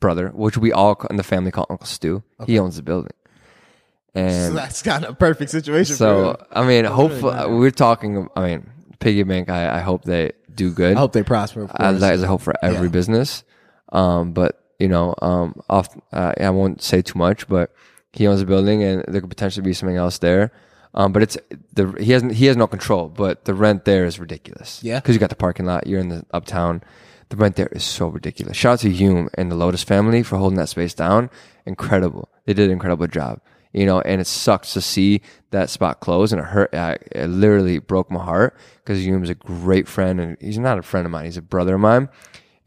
brother, 0.01 0.29
which 0.35 0.57
we 0.59 0.73
all 0.73 0.95
ca- 0.95 1.09
in 1.11 1.17
the 1.17 1.23
family 1.23 1.51
call 1.51 1.67
Uncle 1.71 1.87
Stu. 1.87 2.23
He 2.47 2.59
owns 2.59 2.77
the 2.77 2.83
building, 2.83 3.13
So 4.15 4.21
and 4.23 4.57
that's 4.57 4.83
kind 4.83 5.05
of 5.05 5.11
a 5.11 5.15
perfect 5.15 5.51
situation. 5.51 5.95
for 5.95 5.99
so 5.99 6.31
him. 6.31 6.37
I 6.53 6.67
mean, 6.67 6.85
hopefully 6.87 7.35
we're 7.59 7.71
talking. 7.71 8.29
I 8.37 8.41
mean, 8.47 8.71
Piggy 9.01 9.23
Bank. 9.23 9.49
I, 9.51 9.79
I 9.79 9.81
hope 9.81 10.03
they 10.05 10.33
do 10.55 10.71
good. 10.73 10.97
I 10.97 11.01
hope 11.01 11.13
they 11.13 11.23
prosper. 11.23 11.63
Of 11.63 11.71
Uh, 11.71 11.75
course. 11.91 12.01
that 12.01 12.15
is 12.15 12.23
a 12.23 12.27
hope 12.27 12.41
for 12.43 12.55
every 12.63 12.87
Yeah. 12.89 12.93
business. 12.93 13.45
Um, 13.93 14.33
but 14.33 14.61
you 14.79 14.89
know, 14.89 15.15
um, 15.23 15.61
off, 15.69 15.89
uh, 16.13 16.33
I 16.41 16.51
won't 16.51 16.83
say 16.83 17.03
too 17.03 17.19
much, 17.19 17.49
but 17.49 17.73
he 18.13 18.27
owns 18.27 18.41
a 18.41 18.47
building 18.47 18.83
and 18.83 19.05
there 19.09 19.21
could 19.21 19.31
potentially 19.31 19.65
be 19.65 19.73
something 19.73 19.97
else 19.97 20.19
there. 20.19 20.53
Um, 20.95 21.13
but 21.13 21.23
it's 21.23 21.37
the, 21.75 21.93
he 22.01 22.13
hasn't, 22.13 22.33
he 22.35 22.47
has 22.47 22.57
no 22.57 22.67
control, 22.67 23.09
but 23.09 23.45
the 23.45 23.55
rent 23.55 23.85
there 23.85 24.05
is 24.05 24.19
ridiculous. 24.19 24.81
Yeah. 24.83 25.01
Cause 25.01 25.15
you 25.15 25.19
got 25.21 25.31
the 25.31 25.37
parking 25.37 25.67
lot, 25.67 25.87
you're 25.87 26.01
in 26.01 26.09
the 26.09 26.25
uptown. 26.33 26.83
The 27.31 27.37
rent 27.37 27.57
there 27.57 27.67
is 27.73 27.85
so 27.85 28.09
ridiculous. 28.09 28.57
Shout 28.57 28.75
out 28.75 28.79
to 28.81 28.91
Hume 28.91 29.29
and 29.35 29.51
the 29.51 29.55
Lotus 29.57 29.83
family 29.83 30.23
for 30.23 30.39
holding 30.39 30.57
that 30.59 30.69
space 30.71 30.95
down. 30.95 31.29
Incredible. 31.67 32.29
They 32.47 32.55
did 32.55 32.67
an 32.67 32.73
incredible 32.73 33.07
job. 33.07 33.41
You 33.73 33.85
know, 33.85 34.01
and 34.01 34.21
it 34.21 34.27
sucks 34.27 34.73
to 34.73 34.81
see 34.81 35.21
that 35.51 35.69
spot 35.71 36.01
close 36.01 36.33
and 36.33 36.41
it 36.41 36.47
hurt. 36.47 36.75
I, 36.75 36.99
it 37.13 37.29
literally 37.29 37.79
broke 37.79 38.11
my 38.11 38.25
heart 38.25 38.57
because 38.77 39.05
Hume's 39.05 39.29
a 39.29 39.35
great 39.35 39.87
friend 39.87 40.21
and 40.21 40.37
he's 40.41 40.59
not 40.59 40.79
a 40.79 40.83
friend 40.83 41.05
of 41.05 41.13
mine. 41.13 41.27
He's 41.27 41.37
a 41.37 41.43
brother 41.43 41.75
of 41.75 41.81
mine 41.81 42.09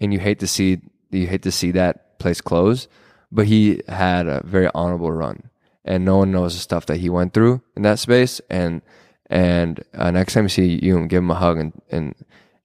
and 0.01 0.11
you 0.11 0.19
hate 0.19 0.39
to 0.39 0.47
see 0.47 0.81
you 1.11 1.27
hate 1.27 1.43
to 1.43 1.51
see 1.51 1.71
that 1.71 2.19
place 2.19 2.41
close. 2.41 2.87
But 3.31 3.45
he 3.45 3.81
had 3.87 4.27
a 4.27 4.41
very 4.43 4.69
honorable 4.75 5.11
run, 5.11 5.49
and 5.85 6.03
no 6.03 6.17
one 6.17 6.31
knows 6.31 6.53
the 6.53 6.59
stuff 6.59 6.87
that 6.87 6.97
he 6.97 7.09
went 7.09 7.33
through 7.33 7.61
in 7.77 7.83
that 7.83 7.99
space. 7.99 8.41
And 8.49 8.81
and 9.27 9.81
uh, 9.93 10.11
next 10.11 10.33
time 10.33 10.43
you 10.43 10.49
see 10.49 10.79
you, 10.83 11.05
give 11.07 11.23
him 11.23 11.31
a 11.31 11.35
hug 11.35 11.57
and 11.57 11.81
and 11.89 12.15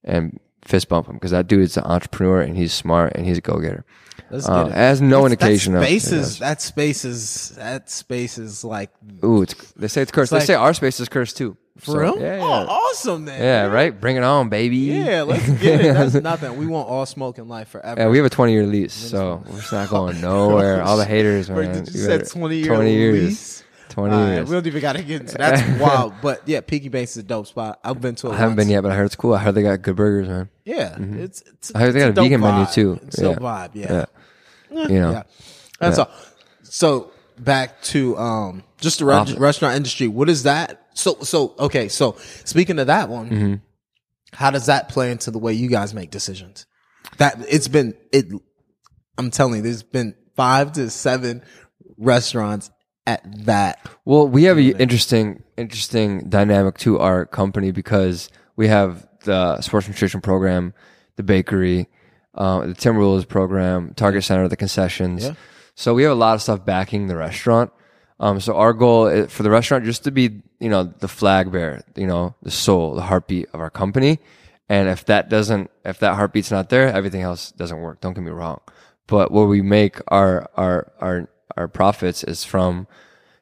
and 0.03 0.39
fist 0.65 0.89
bump 0.89 1.07
him 1.07 1.13
because 1.13 1.31
that 1.31 1.47
dude's 1.47 1.77
an 1.77 1.85
entrepreneur 1.85 2.41
and 2.41 2.57
he's 2.57 2.73
smart 2.73 3.13
and 3.15 3.25
he's 3.25 3.37
a 3.37 3.41
go 3.41 3.59
getter. 3.59 3.85
Let's 4.29 4.47
Uh, 4.47 4.63
get 4.63 4.71
it. 4.71 4.75
has 4.77 5.01
no 5.01 5.23
That's- 5.23 5.31
indication 5.31 5.73
that 5.73 5.79
of 5.79 5.85
space 5.85 6.11
yeah. 6.11 6.19
is 6.19 6.39
that 6.39 6.61
space 6.61 7.05
is 7.05 7.49
that 7.57 7.89
space 7.89 8.37
is 8.37 8.63
like 8.63 8.89
Ooh, 9.23 9.41
it's 9.43 9.53
they 9.77 9.87
say 9.87 10.01
it's 10.01 10.11
cursed. 10.11 10.31
like- 10.31 10.41
they 10.41 10.45
say 10.47 10.53
our 10.55 10.73
space 10.73 10.99
is 10.99 11.09
cursed 11.09 11.37
too. 11.37 11.55
for 11.79 11.91
So, 11.91 11.97
real. 11.99 12.19
Yeah, 12.19 12.39
Oh, 12.41 12.65
awesome 12.67 13.25
then. 13.25 13.39
yeah, 13.39 13.65
right. 13.67 13.93
Bring 14.01 14.15
it 14.15 14.23
on, 14.23 14.49
baby. 14.49 14.77
Yeah, 14.77 15.21
let's 15.27 15.47
get 15.47 15.81
it. 15.85 15.93
That's 15.93 16.15
nothing. 16.15 16.57
We 16.57 16.65
want 16.65 16.89
all 16.89 17.05
smoke 17.05 17.37
in 17.37 17.47
life 17.47 17.67
forever. 17.69 18.01
Yeah, 18.01 18.07
we 18.07 18.17
have 18.17 18.25
a 18.25 18.31
20 18.31 18.51
year 18.51 18.65
lease, 18.65 18.93
so 18.93 19.43
we're 19.47 19.59
just 19.59 19.71
not 19.71 19.87
going 19.89 20.19
nowhere. 20.19 20.81
All 20.81 20.97
the 20.97 21.05
haters, 21.15 21.51
man. 21.51 21.71
did 21.83 21.93
you 21.93 21.99
You 22.01 22.05
said 22.07 22.27
20 22.27 22.55
year 22.57 22.65
20 22.65 22.93
years. 22.95 23.23
lease? 23.23 23.63
20 23.97 24.13
All 24.13 24.21
right, 24.21 24.33
years. 24.35 24.49
we 24.49 24.55
don't 24.55 24.67
even 24.67 24.81
got 24.81 24.95
to 24.95 25.01
get 25.03 25.21
into 25.21 25.37
that's 25.37 25.79
wild. 25.81 26.13
But 26.21 26.43
yeah, 26.45 26.61
Piggy 26.61 26.89
Banks 26.89 27.11
is 27.11 27.17
a 27.17 27.23
dope 27.23 27.47
spot. 27.47 27.79
I've 27.83 27.99
been 27.99 28.13
to 28.15 28.27
it. 28.27 28.33
I 28.33 28.35
haven't 28.37 28.55
once. 28.57 28.65
been 28.65 28.69
yet, 28.69 28.81
but 28.81 28.91
I 28.91 28.95
heard 28.95 29.05
it's 29.05 29.15
cool. 29.15 29.33
I 29.33 29.39
heard 29.39 29.55
they 29.55 29.63
got 29.63 29.81
good 29.81 29.95
burgers, 29.95 30.27
man. 30.27 30.49
Yeah, 30.65 30.95
it's, 30.99 31.41
it's 31.41 31.73
I 31.73 31.79
heard 31.79 31.93
they 31.93 31.99
got 32.01 32.09
a 32.09 32.11
vegan 32.13 32.41
menu, 32.41 32.65
too. 32.67 32.99
It's 33.07 33.19
Yeah. 33.19 33.33
vibe. 33.33 33.71
Yeah. 33.73 34.05
Yeah. 34.69 34.87
You 34.87 34.99
know, 34.99 35.11
Yeah. 35.11 35.23
That's 35.79 35.97
Yeah. 35.97 36.03
all. 36.03 36.11
So 36.61 37.11
back 37.39 37.81
to 37.83 38.15
um 38.17 38.63
just 38.79 38.99
the 38.99 39.05
re- 39.05 39.35
restaurant 39.39 39.75
industry. 39.75 40.07
What 40.07 40.29
is 40.29 40.43
that? 40.43 40.85
So 40.93 41.17
so 41.21 41.55
okay. 41.57 41.87
So 41.87 42.17
speaking 42.45 42.77
of 42.77 42.85
that 42.87 43.09
one, 43.09 43.29
Mm-hmm. 43.31 43.53
how 44.33 44.51
does 44.51 44.67
that 44.67 44.89
play 44.89 45.09
into 45.11 45.31
the 45.31 45.39
way 45.39 45.53
you 45.53 45.69
guys 45.69 45.93
make 45.95 46.11
decisions? 46.11 46.67
That 47.17 47.43
it's 47.49 47.67
been 47.67 47.95
it. 48.11 48.27
I'm 49.17 49.31
telling 49.31 49.55
you, 49.55 49.61
there's 49.63 49.81
been 49.81 50.13
five 50.35 50.73
to 50.73 50.89
seven 50.91 51.41
restaurants 51.97 52.69
at 53.07 53.45
that. 53.45 53.89
Well, 54.05 54.27
we 54.27 54.43
have 54.43 54.57
an 54.57 54.79
interesting, 54.79 55.41
interesting 55.55 56.29
dynamic 56.29 56.77
to 56.79 56.99
our 56.99 57.25
company 57.25 57.71
because 57.71 58.29
we 58.55 58.67
have 58.67 59.07
the 59.23 59.61
sports 59.61 59.87
nutrition 59.87 60.21
program, 60.21 60.73
the 61.15 61.23
bakery, 61.23 61.87
uh, 62.35 62.67
the 62.67 62.73
Timberwolves 62.73 63.27
program, 63.27 63.93
Target 63.95 64.23
Center, 64.25 64.47
the 64.47 64.57
concessions. 64.57 65.23
Yeah. 65.23 65.33
So 65.73 65.93
we 65.93 66.03
have 66.03 66.11
a 66.11 66.15
lot 66.15 66.35
of 66.35 66.41
stuff 66.41 66.65
backing 66.65 67.07
the 67.07 67.15
restaurant. 67.15 67.71
Um, 68.19 68.39
so 68.39 68.55
our 68.55 68.73
goal 68.73 69.07
is 69.07 69.31
for 69.31 69.43
the 69.43 69.49
restaurant 69.49 69.85
just 69.85 70.03
to 70.03 70.11
be, 70.11 70.41
you 70.59 70.69
know, 70.69 70.83
the 70.83 71.07
flag 71.07 71.51
bearer, 71.51 71.83
you 71.95 72.07
know, 72.07 72.35
the 72.41 72.51
soul, 72.51 72.95
the 72.95 73.03
heartbeat 73.03 73.49
of 73.53 73.61
our 73.61 73.69
company. 73.69 74.19
And 74.69 74.89
if 74.89 75.05
that 75.05 75.29
doesn't, 75.29 75.71
if 75.85 75.99
that 75.99 76.15
heartbeat's 76.15 76.51
not 76.51 76.69
there, 76.69 76.87
everything 76.87 77.21
else 77.21 77.51
doesn't 77.51 77.79
work. 77.79 78.01
Don't 78.01 78.13
get 78.13 78.23
me 78.23 78.31
wrong. 78.31 78.59
But 79.05 79.31
where 79.31 79.45
we 79.45 79.61
make 79.61 80.01
our, 80.09 80.49
our, 80.55 80.91
our, 80.99 81.29
our 81.55 81.67
profits 81.67 82.23
is 82.23 82.43
from, 82.43 82.87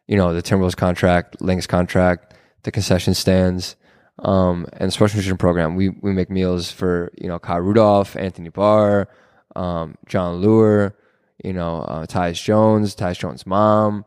you 0.07 0.17
know, 0.17 0.33
the 0.33 0.43
Timberwolves 0.43 0.77
contract, 0.77 1.41
Lynx 1.41 1.65
contract, 1.65 2.33
the 2.63 2.71
concession 2.71 3.13
stands, 3.13 3.75
um, 4.19 4.65
and 4.73 4.87
the 4.87 4.91
sports 4.91 5.13
nutrition 5.13 5.37
program. 5.37 5.75
We, 5.75 5.89
we 5.89 6.11
make 6.11 6.29
meals 6.29 6.71
for, 6.71 7.11
you 7.17 7.27
know, 7.27 7.39
Kyle 7.39 7.59
Rudolph, 7.59 8.15
Anthony 8.15 8.49
Barr, 8.49 9.07
um, 9.55 9.95
Jon 10.07 10.41
Leuer, 10.41 10.93
you 11.43 11.53
know, 11.53 11.81
uh, 11.81 12.05
Tyus 12.05 12.41
Jones, 12.41 12.95
Tyus 12.95 13.19
Jones' 13.19 13.45
mom, 13.45 14.05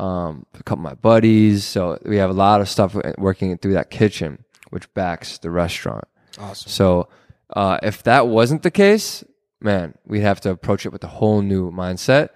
um, 0.00 0.46
a 0.54 0.62
couple 0.62 0.84
of 0.84 0.90
my 0.90 0.94
buddies. 0.94 1.64
So 1.64 1.98
we 2.04 2.16
have 2.16 2.30
a 2.30 2.34
lot 2.34 2.60
of 2.60 2.68
stuff 2.68 2.96
working 3.18 3.56
through 3.58 3.74
that 3.74 3.90
kitchen, 3.90 4.44
which 4.70 4.92
backs 4.94 5.38
the 5.38 5.50
restaurant. 5.50 6.04
Awesome. 6.38 6.70
So 6.70 7.08
uh, 7.54 7.78
if 7.82 8.02
that 8.04 8.28
wasn't 8.28 8.62
the 8.62 8.70
case, 8.70 9.22
man, 9.60 9.94
we'd 10.06 10.20
have 10.20 10.40
to 10.42 10.50
approach 10.50 10.86
it 10.86 10.92
with 10.92 11.04
a 11.04 11.08
whole 11.08 11.42
new 11.42 11.70
mindset. 11.70 12.30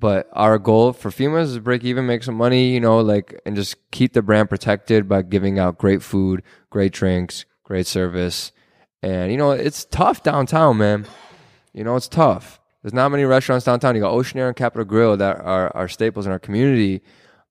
But 0.00 0.28
our 0.32 0.58
goal 0.58 0.94
for 0.94 1.10
Fhima 1.10 1.42
is 1.42 1.54
to 1.54 1.60
break 1.60 1.84
even, 1.84 2.06
make 2.06 2.22
some 2.22 2.34
money, 2.34 2.72
you 2.72 2.80
know, 2.80 3.00
like, 3.00 3.38
and 3.44 3.54
just 3.54 3.76
keep 3.90 4.14
the 4.14 4.22
brand 4.22 4.48
protected 4.48 5.06
by 5.08 5.20
giving 5.20 5.58
out 5.58 5.76
great 5.76 6.02
food, 6.02 6.42
great 6.70 6.92
drinks, 6.92 7.44
great 7.64 7.86
service. 7.86 8.50
And, 9.02 9.30
you 9.30 9.36
know, 9.36 9.50
it's 9.50 9.84
tough 9.84 10.22
downtown, 10.22 10.78
man. 10.78 11.06
You 11.74 11.84
know, 11.84 11.96
it's 11.96 12.08
tough. 12.08 12.58
There's 12.82 12.94
not 12.94 13.10
many 13.10 13.24
restaurants 13.24 13.66
downtown. 13.66 13.94
You 13.94 14.00
got 14.00 14.14
Oceanaire 14.14 14.46
and 14.48 14.56
Capital 14.56 14.86
Grille 14.86 15.18
that 15.18 15.38
are, 15.40 15.70
are 15.76 15.86
staples 15.86 16.24
in 16.24 16.32
our 16.32 16.38
community. 16.38 17.02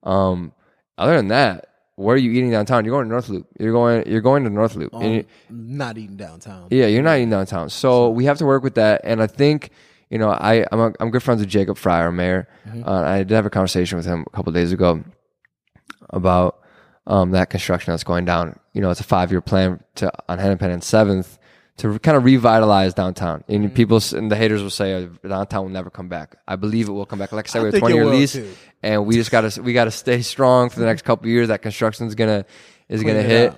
Um, 0.01 0.51
other 0.97 1.15
than 1.17 1.27
that, 1.27 1.67
where 1.97 2.15
are 2.15 2.17
you 2.17 2.31
eating 2.31 2.49
downtown? 2.49 2.83
You're 2.83 2.95
going 2.95 3.05
to 3.05 3.09
North 3.11 3.29
Loop. 3.29 3.47
You're 3.59 3.73
going, 3.73 4.09
you're 4.11 4.21
going 4.21 4.43
to 4.45 4.49
North 4.49 4.75
Loop. 4.75 4.91
And 4.93 5.13
you- 5.15 5.25
Not 5.51 5.99
eating 5.99 6.17
downtown. 6.17 6.67
yeah, 6.71 6.87
you're 6.87 7.03
not 7.03 7.17
eating 7.17 7.29
downtown. 7.29 7.69
So 7.69 8.09
we 8.09 8.25
have 8.25 8.39
to 8.39 8.45
work 8.45 8.63
with 8.63 8.73
that. 8.75 9.01
And 9.03 9.21
I 9.21 9.27
think, 9.27 9.69
you 10.09 10.17
know, 10.17 10.29
I, 10.29 10.65
I'm, 10.71 10.79
a, 10.79 10.93
I'm 10.99 11.09
good 11.11 11.23
friends 11.23 11.39
with 11.41 11.49
Jacob 11.49 11.77
Frey, 11.77 11.93
our 11.93 12.11
mayor. 12.11 12.47
Uh, 12.85 12.91
I 12.91 13.17
did 13.19 13.31
have 13.31 13.45
a 13.45 13.49
conversation 13.49 13.97
with 13.97 14.05
him 14.05 14.25
a 14.27 14.29
couple 14.35 14.51
days 14.51 14.71
ago 14.71 15.03
about 16.09 16.59
um, 17.07 17.31
that 17.31 17.49
construction 17.49 17.91
that's 17.93 18.03
going 18.03 18.25
down. 18.25 18.59
You 18.73 18.81
know, 18.81 18.89
it's 18.91 18.99
a 18.99 19.03
five 19.05 19.31
year 19.31 19.41
plan 19.41 19.83
to 19.95 20.11
on 20.27 20.39
Hennepin 20.39 20.71
and 20.71 20.83
Seventh 20.83 21.37
to 21.77 21.97
kind 21.99 22.17
of 22.17 22.23
revitalize 22.25 22.93
downtown. 22.93 23.43
And 23.47 23.73
people 23.73 24.01
and 24.13 24.31
the 24.31 24.35
haters 24.35 24.61
will 24.61 24.69
say 24.69 24.93
uh, 25.03 25.27
downtown 25.27 25.63
will 25.63 25.69
never 25.71 25.89
come 25.89 26.09
back. 26.09 26.35
I 26.47 26.55
believe 26.55 26.89
it 26.89 26.91
will 26.91 27.05
come 27.05 27.19
back. 27.19 27.31
Like 27.31 27.47
I 27.47 27.49
said, 27.49 27.61
we 27.61 27.65
have 27.67 27.75
a 27.75 27.79
20 27.79 27.93
it 27.93 27.97
year 27.97 28.05
lease, 28.05 28.33
too. 28.33 28.53
and 28.83 29.05
we 29.05 29.15
just 29.15 29.31
got 29.31 29.49
to 29.49 29.61
we 29.61 29.73
got 29.73 29.85
to 29.85 29.91
stay 29.91 30.21
strong 30.21 30.69
for 30.69 30.79
the 30.79 30.85
next 30.85 31.03
couple 31.03 31.25
of 31.25 31.29
years. 31.31 31.47
That 31.47 31.61
construction's 31.61 32.15
gonna 32.15 32.45
is 32.89 33.03
gonna 33.03 33.23
hit. 33.23 33.53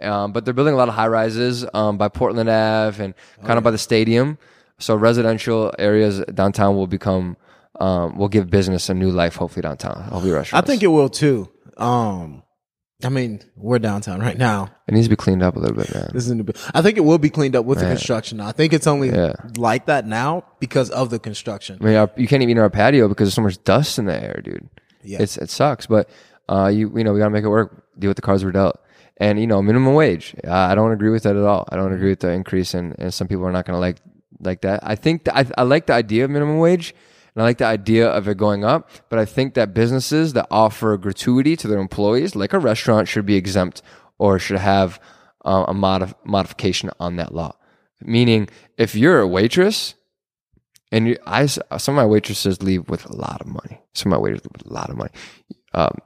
Um, 0.00 0.32
but 0.32 0.44
they're 0.44 0.52
building 0.54 0.74
a 0.74 0.76
lot 0.76 0.88
of 0.88 0.94
high 0.94 1.06
rises 1.08 1.64
um, 1.72 1.96
by 1.96 2.08
Portland 2.08 2.50
Ave 2.50 3.02
and 3.02 3.14
Oh, 3.42 3.46
kind 3.46 3.56
of 3.56 3.64
by 3.64 3.70
the 3.70 3.78
stadium. 3.78 4.36
So 4.78 4.94
residential 4.94 5.72
areas 5.78 6.20
downtown 6.34 6.76
will 6.76 6.86
become 6.86 7.36
um, 7.80 8.16
will 8.16 8.28
give 8.28 8.48
business 8.50 8.88
a 8.88 8.94
new 8.94 9.10
life. 9.10 9.36
Hopefully 9.36 9.62
downtown. 9.62 10.02
Hopefully 10.04 10.32
I 10.32 10.36
restaurants. 10.36 10.66
think 10.68 10.82
it 10.82 10.88
will 10.88 11.08
too. 11.08 11.48
Um, 11.76 12.42
I 13.04 13.10
mean, 13.10 13.40
we're 13.56 13.78
downtown 13.78 14.20
right 14.20 14.38
now. 14.38 14.70
it 14.88 14.94
needs 14.94 15.04
to 15.06 15.10
be 15.10 15.16
cleaned 15.16 15.42
up 15.42 15.56
a 15.56 15.58
little 15.58 15.76
bit, 15.76 15.92
man. 15.94 16.08
This 16.14 16.26
is 16.26 16.34
the, 16.34 16.70
I 16.74 16.80
think 16.80 16.96
it 16.96 17.02
will 17.02 17.18
be 17.18 17.28
cleaned 17.28 17.54
up 17.54 17.66
with 17.66 17.78
the 17.78 17.84
construction. 17.84 18.40
I 18.40 18.52
think 18.52 18.72
it's 18.72 18.86
only 18.86 19.10
Yeah. 19.10 19.34
like 19.58 19.84
that 19.86 20.06
now 20.06 20.44
because 20.60 20.88
of 20.90 21.10
the 21.10 21.18
construction. 21.18 21.76
I 21.80 21.84
mean, 21.84 21.96
our, 21.96 22.10
you 22.16 22.26
can't 22.26 22.42
even 22.42 22.50
eat 22.50 22.52
in 22.52 22.58
our 22.58 22.70
patio 22.70 23.06
because 23.08 23.26
there's 23.26 23.34
so 23.34 23.42
much 23.42 23.62
dust 23.64 23.98
in 23.98 24.06
the 24.06 24.14
air, 24.22 24.40
dude. 24.42 24.66
Yeah. 25.02 25.20
It's 25.20 25.36
it 25.36 25.50
sucks, 25.50 25.86
but 25.86 26.08
uh, 26.48 26.68
you 26.72 26.90
you 26.96 27.04
know 27.04 27.12
we 27.12 27.18
gotta 27.18 27.30
make 27.30 27.44
it 27.44 27.48
work. 27.48 27.84
Deal 27.98 28.08
with 28.08 28.16
the 28.16 28.22
cards 28.22 28.44
we're 28.44 28.52
dealt, 28.52 28.78
and 29.18 29.38
you 29.38 29.46
know 29.46 29.60
minimum 29.60 29.92
wage. 29.94 30.34
Uh, 30.42 30.50
I 30.52 30.74
don't 30.74 30.90
agree 30.92 31.10
with 31.10 31.22
that 31.24 31.36
at 31.36 31.42
all. 31.44 31.68
I 31.70 31.76
don't 31.76 31.92
agree 31.92 32.08
with 32.10 32.20
the 32.20 32.30
increase, 32.30 32.72
and, 32.74 32.94
and 32.98 33.12
some 33.12 33.28
people 33.28 33.44
are 33.46 33.52
not 33.52 33.66
gonna 33.66 33.78
like 33.78 33.98
like 34.40 34.62
that. 34.62 34.80
I 34.82 34.94
think 34.94 35.28
I, 35.28 35.46
I 35.56 35.62
like 35.62 35.86
the 35.86 35.94
idea 35.94 36.24
of 36.24 36.30
minimum 36.30 36.58
wage, 36.58 36.94
and 37.34 37.42
I 37.42 37.44
like 37.44 37.58
the 37.58 37.66
idea 37.66 38.08
of 38.08 38.28
it 38.28 38.36
going 38.36 38.64
up. 38.64 38.90
But 39.08 39.18
I 39.18 39.24
think 39.24 39.54
that 39.54 39.74
businesses 39.74 40.32
that 40.34 40.46
offer 40.50 40.96
gratuity 40.96 41.56
to 41.56 41.68
their 41.68 41.78
employees, 41.78 42.36
like 42.36 42.52
a 42.52 42.58
restaurant, 42.58 43.08
should 43.08 43.26
be 43.26 43.36
exempt 43.36 43.82
or 44.18 44.38
should 44.38 44.58
have 44.58 45.00
uh, 45.44 45.64
a 45.68 45.74
modif- 45.74 46.14
modification 46.24 46.90
on 46.98 47.16
that 47.16 47.34
law. 47.34 47.56
Meaning, 48.00 48.48
if 48.76 48.94
you're 48.94 49.20
a 49.20 49.28
waitress 49.28 49.94
and 50.92 51.08
you, 51.08 51.18
I, 51.26 51.46
some 51.46 51.68
of 51.70 51.96
my 51.96 52.06
waitresses 52.06 52.62
leave 52.62 52.88
with 52.88 53.06
a 53.06 53.16
lot 53.16 53.40
of 53.40 53.46
money. 53.46 53.80
Some 53.94 54.12
of 54.12 54.18
my 54.18 54.22
waiters 54.22 54.44
leave 54.44 54.52
with 54.52 54.66
a 54.66 54.72
lot 54.72 54.90
of 54.90 54.96
money. 54.96 55.12
Um, 55.72 55.98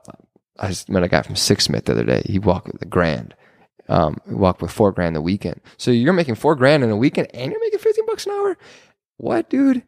I 0.59 0.69
just 0.69 0.89
met 0.89 1.03
a 1.03 1.09
guy 1.09 1.23
from 1.23 1.37
Six 1.37 1.65
Smith 1.65 1.87
the 1.87 1.93
other 1.93 2.05
day. 2.05 2.23
He 2.27 2.39
walked 2.39 2.69
with 2.73 2.83
a 2.83 2.87
grand. 2.87 3.35
Um, 3.91 4.19
he 4.27 4.35
walked 4.35 4.63
with 4.63 4.71
four 4.71 4.93
grand 4.93 5.17
a 5.17 5.21
weekend. 5.21 5.61
So 5.77 5.91
you're 5.91 6.13
making 6.13 6.37
four 6.37 6.55
grand 6.55 6.85
in 6.85 6.91
a 6.91 6.97
weekend 6.97 7.29
and 7.35 7.51
you're 7.51 7.61
making 7.61 7.81
15 7.81 8.07
bucks 8.07 8.25
an 8.25 8.33
hour? 8.33 8.57
What, 9.17 9.51
dude? 9.51 9.83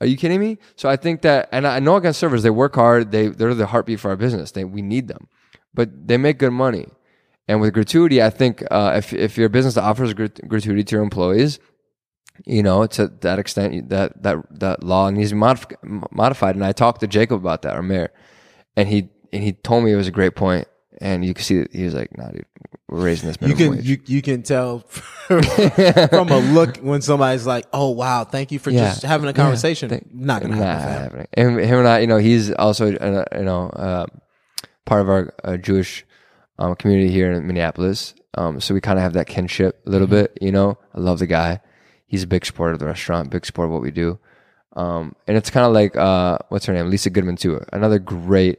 Are 0.00 0.06
you 0.06 0.16
kidding 0.16 0.40
me? 0.40 0.58
So 0.76 0.88
I 0.88 0.96
think 0.96 1.22
that, 1.22 1.48
and 1.52 1.66
I 1.66 1.80
know 1.80 1.96
against 1.96 2.20
servers, 2.20 2.42
they 2.42 2.50
work 2.50 2.76
hard. 2.76 3.10
They, 3.10 3.26
they're 3.26 3.52
the 3.52 3.66
heartbeat 3.66 4.00
for 4.00 4.10
our 4.10 4.16
business. 4.16 4.52
They, 4.52 4.64
we 4.64 4.82
need 4.82 5.08
them, 5.08 5.28
but 5.74 6.08
they 6.08 6.16
make 6.16 6.38
good 6.38 6.52
money. 6.52 6.86
And 7.48 7.60
with 7.60 7.74
gratuity, 7.74 8.22
I 8.22 8.30
think, 8.30 8.62
uh, 8.70 8.92
if, 8.94 9.12
if 9.12 9.36
you're 9.36 9.48
business 9.48 9.76
offers 9.76 10.14
grat- 10.14 10.46
gratuity 10.48 10.84
to 10.84 10.96
your 10.96 11.02
employees, 11.02 11.58
you 12.46 12.62
know, 12.62 12.86
to 12.86 13.08
that 13.20 13.38
extent, 13.38 13.88
that 13.90 14.22
that 14.22 14.60
that 14.60 14.82
law 14.82 15.10
needs 15.10 15.30
to 15.30 15.34
be 15.34 15.40
modif- 15.40 16.10
modified. 16.10 16.54
And 16.54 16.64
I 16.64 16.72
talked 16.72 17.00
to 17.00 17.06
Jacob 17.06 17.40
about 17.40 17.62
that, 17.62 17.74
our 17.74 17.82
mayor, 17.82 18.12
and 18.76 18.88
he 18.88 19.10
and 19.32 19.42
he 19.42 19.52
told 19.52 19.84
me 19.84 19.92
it 19.92 19.96
was 19.96 20.08
a 20.08 20.12
great 20.12 20.34
point. 20.34 20.66
And 21.00 21.24
you 21.24 21.32
can 21.32 21.42
see 21.44 21.58
that 21.58 21.72
he 21.72 21.84
was 21.84 21.94
like, 21.94 22.16
"Nah, 22.18 22.28
dude, 22.28 22.44
we're 22.88 23.02
raising 23.04 23.28
this 23.28 23.40
You 23.40 23.54
minimum 23.54 23.58
can 23.58 23.76
wage." 23.78 23.88
you, 23.88 23.98
you 24.16 24.22
can 24.22 24.42
tell 24.42 24.80
from 25.28 26.28
a 26.30 26.38
look 26.38 26.76
when 26.78 27.00
somebody's 27.00 27.46
like, 27.46 27.66
"Oh 27.72 27.90
wow, 27.90 28.24
thank 28.24 28.52
you 28.52 28.58
for 28.58 28.70
Yeah. 28.70 28.88
just 28.90 29.02
having 29.02 29.24
a 29.26 29.30
Yeah. 29.30 29.32
conversation." 29.32 30.06
Not 30.12 30.42
gonna 30.42 30.56
Nah, 30.56 30.64
happen. 30.66 31.02
happening. 31.02 31.26
And 31.34 31.60
him 31.60 31.78
and 31.78 31.88
I, 31.88 32.00
you 32.00 32.06
know, 32.06 32.18
he's 32.18 32.52
also 32.52 32.94
uh, 32.96 33.24
you 33.36 33.44
know 33.44 33.68
uh, 33.70 34.06
part 34.84 35.00
of 35.02 35.08
our 35.08 35.32
uh, 35.44 35.56
Jewish 35.56 36.04
um, 36.58 36.74
community 36.76 37.10
here 37.10 37.32
in 37.32 37.46
Minneapolis. 37.46 38.14
Um, 38.34 38.60
so 38.60 38.74
we 38.74 38.80
kind 38.80 38.98
of 38.98 39.02
have 39.02 39.14
that 39.14 39.26
kinship 39.26 39.80
a 39.86 39.90
little 39.90 40.06
Mm-hmm. 40.06 40.16
bit. 40.16 40.38
You 40.40 40.52
know, 40.52 40.78
I 40.94 41.00
love 41.00 41.18
the 41.18 41.26
guy. 41.26 41.60
He's 42.06 42.24
a 42.24 42.26
big 42.26 42.44
supporter 42.44 42.74
of 42.74 42.78
the 42.80 42.86
restaurant, 42.86 43.30
big 43.30 43.46
supporter 43.46 43.68
of 43.68 43.72
what 43.72 43.82
we 43.82 43.90
do. 43.90 44.18
Um, 44.76 45.14
and 45.26 45.36
it's 45.36 45.50
kind 45.50 45.66
of 45.66 45.72
like 45.72 45.96
uh, 45.96 46.38
what's 46.48 46.66
her 46.66 46.72
name, 46.72 46.90
Lisa 46.90 47.08
Goodman 47.10 47.36
too, 47.36 47.60
another 47.72 47.98
great 47.98 48.58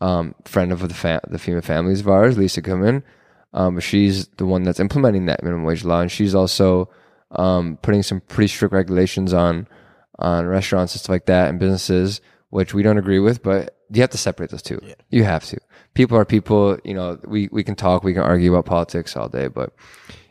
um, 0.00 0.34
friend 0.44 0.72
of 0.72 0.86
the 0.86 0.94
fa- 0.94 1.20
the 1.28 1.38
female 1.38 1.62
families 1.62 2.00
of 2.00 2.08
ours, 2.08 2.38
Lisa 2.38 2.60
Goodman. 2.60 3.02
Um, 3.52 3.80
she's 3.80 4.28
the 4.36 4.46
one 4.46 4.62
that's 4.62 4.80
implementing 4.80 5.26
that 5.26 5.42
minimum 5.42 5.64
wage 5.64 5.84
law, 5.84 6.00
and 6.00 6.10
she's 6.10 6.34
also 6.34 6.88
um, 7.32 7.78
putting 7.82 8.02
some 8.02 8.20
pretty 8.20 8.48
strict 8.48 8.72
regulations 8.72 9.32
on 9.32 9.66
on 10.18 10.46
restaurants 10.46 10.94
and 10.94 11.00
stuff 11.00 11.10
like 11.10 11.26
that 11.26 11.48
and 11.48 11.58
businesses, 11.58 12.20
which 12.50 12.74
we 12.74 12.82
don't 12.82 12.98
agree 12.98 13.18
with. 13.18 13.42
But 13.42 13.76
you 13.90 14.00
have 14.02 14.10
to 14.10 14.18
separate 14.18 14.50
those 14.50 14.62
two. 14.62 14.80
You 15.10 15.24
have 15.24 15.44
to. 15.46 15.58
People 15.94 16.16
are 16.16 16.24
people. 16.24 16.78
You 16.84 16.94
know, 16.94 17.18
we 17.24 17.48
we 17.50 17.64
can 17.64 17.74
talk, 17.74 18.04
we 18.04 18.14
can 18.14 18.22
argue 18.22 18.54
about 18.54 18.66
politics 18.66 19.16
all 19.16 19.28
day, 19.28 19.48
but 19.48 19.74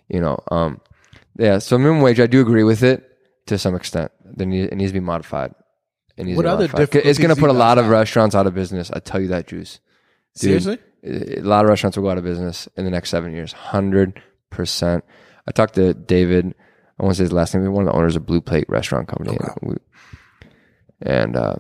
you 0.08 0.20
know, 0.20 0.40
um, 0.50 0.80
yeah. 1.38 1.60
So 1.60 1.78
minimum 1.78 2.02
wage, 2.02 2.20
I 2.20 2.28
do 2.28 2.42
agree 2.42 2.64
with 2.64 2.84
it 2.84 3.06
to 3.48 3.58
some 3.58 3.76
extent. 3.76 4.12
There 4.24 4.48
need, 4.48 4.66
it 4.72 4.76
needs 4.76 4.92
to 4.92 5.00
be 5.00 5.06
modified. 5.06 5.54
It 6.20 6.26
needs 6.26 6.36
What 6.36 6.46
other 6.46 6.68
modified. 6.68 7.06
It's 7.06 7.18
going 7.18 7.34
to 7.34 7.40
put 7.40 7.50
a 7.50 7.54
lot 7.54 7.78
of 7.78 7.88
restaurants 7.88 8.36
out 8.36 8.46
of 8.46 8.54
business. 8.54 8.92
I 8.92 9.00
tell 9.00 9.22
you 9.22 9.30
that, 9.30 9.48
Juice. 9.48 9.80
Dude, 10.36 10.62
Seriously? 10.62 10.78
a 11.04 11.42
lot 11.42 11.64
of 11.64 11.70
restaurants 11.70 11.96
will 11.96 12.04
go 12.04 12.10
out 12.10 12.18
of 12.18 12.26
business 12.26 12.68
in 12.76 12.84
the 12.84 12.92
next 12.92 13.10
seven 13.10 13.32
years. 13.32 13.54
Hundred 13.54 14.22
percent. 14.50 15.06
I 15.48 15.52
talked 15.52 15.76
to 15.76 15.94
David. 15.94 16.54
I 17.00 17.04
want 17.04 17.16
to 17.16 17.18
say 17.20 17.24
his 17.24 17.32
last 17.32 17.56
name. 17.56 17.72
One 17.72 17.88
of 17.88 17.94
the 17.94 17.98
owners 17.98 18.18
of 18.18 18.26
Blue 18.26 18.42
Plate 18.42 18.68
Restaurant 18.68 19.08
Company, 19.08 19.38
and, 19.40 19.72
we, 19.72 19.76
and 21.02 21.38
uh, 21.38 21.56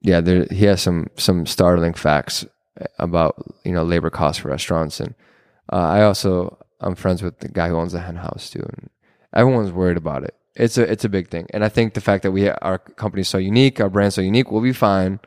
yeah, 0.00 0.22
there, 0.22 0.46
he 0.50 0.64
has 0.64 0.80
some 0.80 1.08
some 1.16 1.44
startling 1.44 1.92
facts 1.92 2.46
about 2.98 3.36
you 3.64 3.72
know 3.72 3.82
labor 3.82 4.08
costs 4.08 4.40
for 4.40 4.48
restaurants. 4.48 5.00
And 5.00 5.14
uh, 5.70 5.76
I 5.76 6.02
also 6.02 6.56
I'm 6.80 6.94
friends 6.94 7.22
with 7.22 7.40
the 7.40 7.48
guy 7.48 7.68
who 7.68 7.76
owns 7.76 7.92
the 7.92 8.00
Hen 8.00 8.16
House 8.16 8.48
too, 8.48 8.62
and 8.62 8.88
everyone's 9.34 9.70
worried 9.70 9.98
about 9.98 10.24
it. 10.24 10.34
It's 10.56 10.78
a 10.78 10.90
it's 10.90 11.04
a 11.04 11.08
big 11.08 11.28
thing, 11.28 11.46
and 11.50 11.64
I 11.64 11.68
think 11.68 11.94
the 11.94 12.00
fact 12.00 12.22
that 12.22 12.32
we 12.32 12.48
our 12.48 12.78
company's 12.78 13.28
so 13.28 13.38
unique, 13.38 13.80
our 13.80 13.90
brand's 13.90 14.14
so 14.14 14.22
unique, 14.22 14.50
we'll 14.50 14.62
be 14.62 14.72
fine 14.72 15.20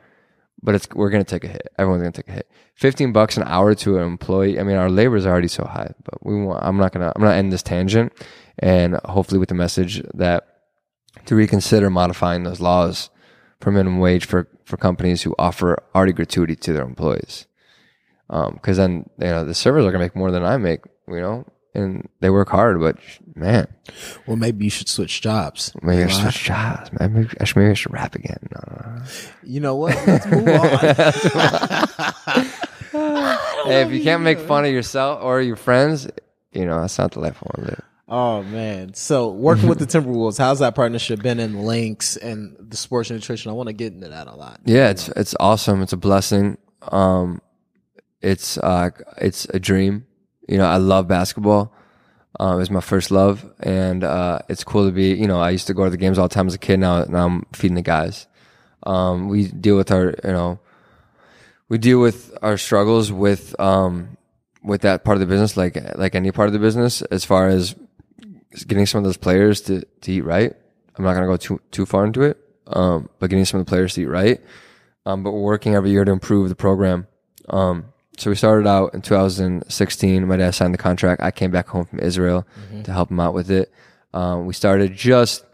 but 0.62 0.74
it's 0.74 0.88
we're 0.94 1.10
gonna 1.10 1.24
take 1.24 1.44
a 1.44 1.48
hit. 1.48 1.68
Everyone's 1.78 2.02
gonna 2.02 2.12
take 2.12 2.28
a 2.28 2.32
hit. 2.32 2.50
Fifteen 2.74 3.12
bucks 3.12 3.36
an 3.36 3.44
hour 3.44 3.74
to 3.76 3.98
an 3.98 4.04
employee. 4.04 4.58
I 4.58 4.62
mean, 4.62 4.76
our 4.76 4.90
labor 4.90 5.16
is 5.16 5.26
already 5.26 5.48
so 5.48 5.64
high, 5.64 5.92
but 6.04 6.24
we 6.24 6.42
want. 6.42 6.62
I'm 6.64 6.76
not 6.76 6.92
gonna. 6.92 7.12
I'm 7.14 7.22
gonna 7.22 7.36
end 7.36 7.52
this 7.52 7.62
tangent, 7.62 8.12
and 8.58 8.98
hopefully 9.04 9.38
with 9.38 9.48
the 9.48 9.54
message 9.54 10.02
that 10.14 10.46
to 11.26 11.34
reconsider 11.34 11.90
modifying 11.90 12.44
those 12.44 12.60
laws 12.60 13.10
for 13.60 13.70
minimum 13.70 13.98
wage 14.00 14.26
for 14.26 14.48
for 14.64 14.76
companies 14.76 15.22
who 15.22 15.34
offer 15.38 15.82
already 15.94 16.12
gratuity 16.12 16.56
to 16.56 16.72
their 16.72 16.84
employees. 16.84 17.46
Um, 18.28 18.54
because 18.54 18.76
then 18.76 19.08
you 19.18 19.26
know 19.26 19.44
the 19.44 19.54
servers 19.54 19.84
are 19.84 19.92
gonna 19.92 20.04
make 20.04 20.16
more 20.16 20.30
than 20.30 20.44
I 20.44 20.56
make. 20.56 20.80
You 21.08 21.20
know, 21.20 21.46
and 21.74 22.08
they 22.20 22.30
work 22.30 22.48
hard, 22.48 22.80
but 22.80 22.96
man, 23.34 23.66
Well, 24.26 24.36
maybe 24.36 24.64
you 24.64 24.70
should 24.70 24.88
switch 24.88 25.20
jobs. 25.20 25.72
maybe 25.82 26.02
I 26.04 26.06
should 26.08 26.22
switch 26.22 26.44
jobs. 26.44 26.90
Maybe 26.98 27.28
I 27.40 27.44
should, 27.44 27.56
maybe 27.56 27.70
I 27.70 27.74
should 27.74 27.92
rap 27.92 28.14
again. 28.14 28.38
No. 28.52 29.02
You 29.44 29.60
know 29.60 29.76
what? 29.76 29.94
Let's 30.06 30.26
move 30.26 30.48
on. 30.48 32.46
Hey, 32.92 33.82
if 33.82 33.92
you 33.92 34.02
can't 34.02 34.22
make 34.22 34.38
fun 34.40 34.64
of 34.64 34.72
yourself 34.72 35.22
or 35.22 35.40
your 35.40 35.54
friends, 35.56 36.08
you 36.52 36.64
know 36.64 36.80
that's 36.80 36.98
not 36.98 37.12
the 37.12 37.20
life 37.20 37.36
I 37.36 37.46
want 37.46 37.56
to 37.56 37.62
live. 37.74 37.82
oh 38.08 38.42
man. 38.42 38.94
So 38.94 39.30
working 39.30 39.68
with 39.68 39.78
the 39.78 39.86
Timberwolves, 40.00 40.38
how's 40.38 40.58
that 40.58 40.74
partnership 40.74 41.22
been 41.22 41.38
in 41.38 41.62
Lynx 41.64 42.16
and 42.16 42.56
the 42.58 42.76
sports 42.76 43.10
nutrition? 43.10 43.50
I 43.50 43.54
want 43.54 43.68
to 43.68 43.72
get 43.74 43.92
into 43.92 44.08
that 44.08 44.26
a 44.26 44.34
lot. 44.34 44.60
Yeah, 44.64 44.90
it's 44.90 45.08
it's 45.10 45.34
awesome. 45.38 45.82
It's 45.82 45.92
a 45.92 45.96
blessing. 45.98 46.58
Um, 46.90 47.40
it's 48.22 48.58
uh, 48.58 48.90
it's 49.18 49.44
a 49.46 49.60
dream. 49.60 50.06
You 50.50 50.58
know, 50.58 50.66
I 50.66 50.78
love 50.78 51.06
basketball. 51.06 51.72
Um, 52.40 52.60
it's 52.60 52.70
my 52.70 52.80
first 52.80 53.12
love, 53.12 53.48
and 53.60 54.02
uh, 54.02 54.40
it's 54.48 54.64
cool 54.64 54.86
to 54.86 54.90
be. 54.90 55.14
You 55.14 55.28
know, 55.28 55.40
I 55.40 55.50
used 55.50 55.68
to 55.68 55.74
go 55.74 55.84
to 55.84 55.90
the 55.90 55.96
games 55.96 56.18
all 56.18 56.26
the 56.26 56.34
time 56.34 56.48
as 56.48 56.54
a 56.54 56.58
kid. 56.58 56.80
Now, 56.80 57.04
now 57.04 57.26
I'm 57.26 57.46
feeding 57.52 57.76
the 57.76 57.82
guys. 57.82 58.26
Um, 58.82 59.28
we 59.28 59.46
deal 59.46 59.76
with 59.76 59.92
our, 59.92 60.06
you 60.24 60.32
know, 60.32 60.58
we 61.68 61.78
deal 61.78 62.00
with 62.00 62.36
our 62.42 62.56
struggles 62.56 63.12
with 63.12 63.58
um, 63.60 64.16
with 64.64 64.80
that 64.80 65.04
part 65.04 65.16
of 65.16 65.20
the 65.20 65.26
business, 65.26 65.56
like 65.56 65.78
like 65.96 66.16
any 66.16 66.32
part 66.32 66.48
of 66.48 66.52
the 66.52 66.58
business, 66.58 67.02
as 67.02 67.24
far 67.24 67.46
as 67.46 67.76
getting 68.66 68.86
some 68.86 68.98
of 68.98 69.04
those 69.04 69.16
players 69.16 69.60
to, 69.62 69.84
to 70.00 70.12
eat 70.12 70.22
right. 70.22 70.52
I'm 70.96 71.04
not 71.04 71.14
gonna 71.14 71.26
go 71.26 71.36
too 71.36 71.60
too 71.70 71.86
far 71.86 72.04
into 72.04 72.22
it, 72.22 72.38
um, 72.66 73.08
but 73.20 73.30
getting 73.30 73.44
some 73.44 73.60
of 73.60 73.66
the 73.66 73.70
players 73.70 73.94
to 73.94 74.02
eat 74.02 74.06
right. 74.06 74.40
um, 75.06 75.22
but 75.22 75.30
we're 75.30 75.42
working 75.42 75.76
every 75.76 75.90
year 75.90 76.04
to 76.04 76.10
improve 76.10 76.48
the 76.48 76.56
program. 76.56 77.06
Um, 77.48 77.89
so 78.20 78.28
we 78.28 78.36
started 78.36 78.66
out 78.66 78.92
in 78.92 79.00
2016. 79.00 80.26
My 80.26 80.36
dad 80.36 80.50
signed 80.50 80.74
the 80.74 80.78
contract. 80.78 81.22
I 81.22 81.30
came 81.30 81.50
back 81.50 81.68
home 81.68 81.86
from 81.86 82.00
Israel 82.00 82.46
to 82.84 82.92
help 82.92 83.10
him 83.10 83.18
out 83.18 83.32
with 83.32 83.50
it. 83.50 83.72
Um, 84.12 84.44
we 84.44 84.52
started 84.52 84.94
just 84.94 85.44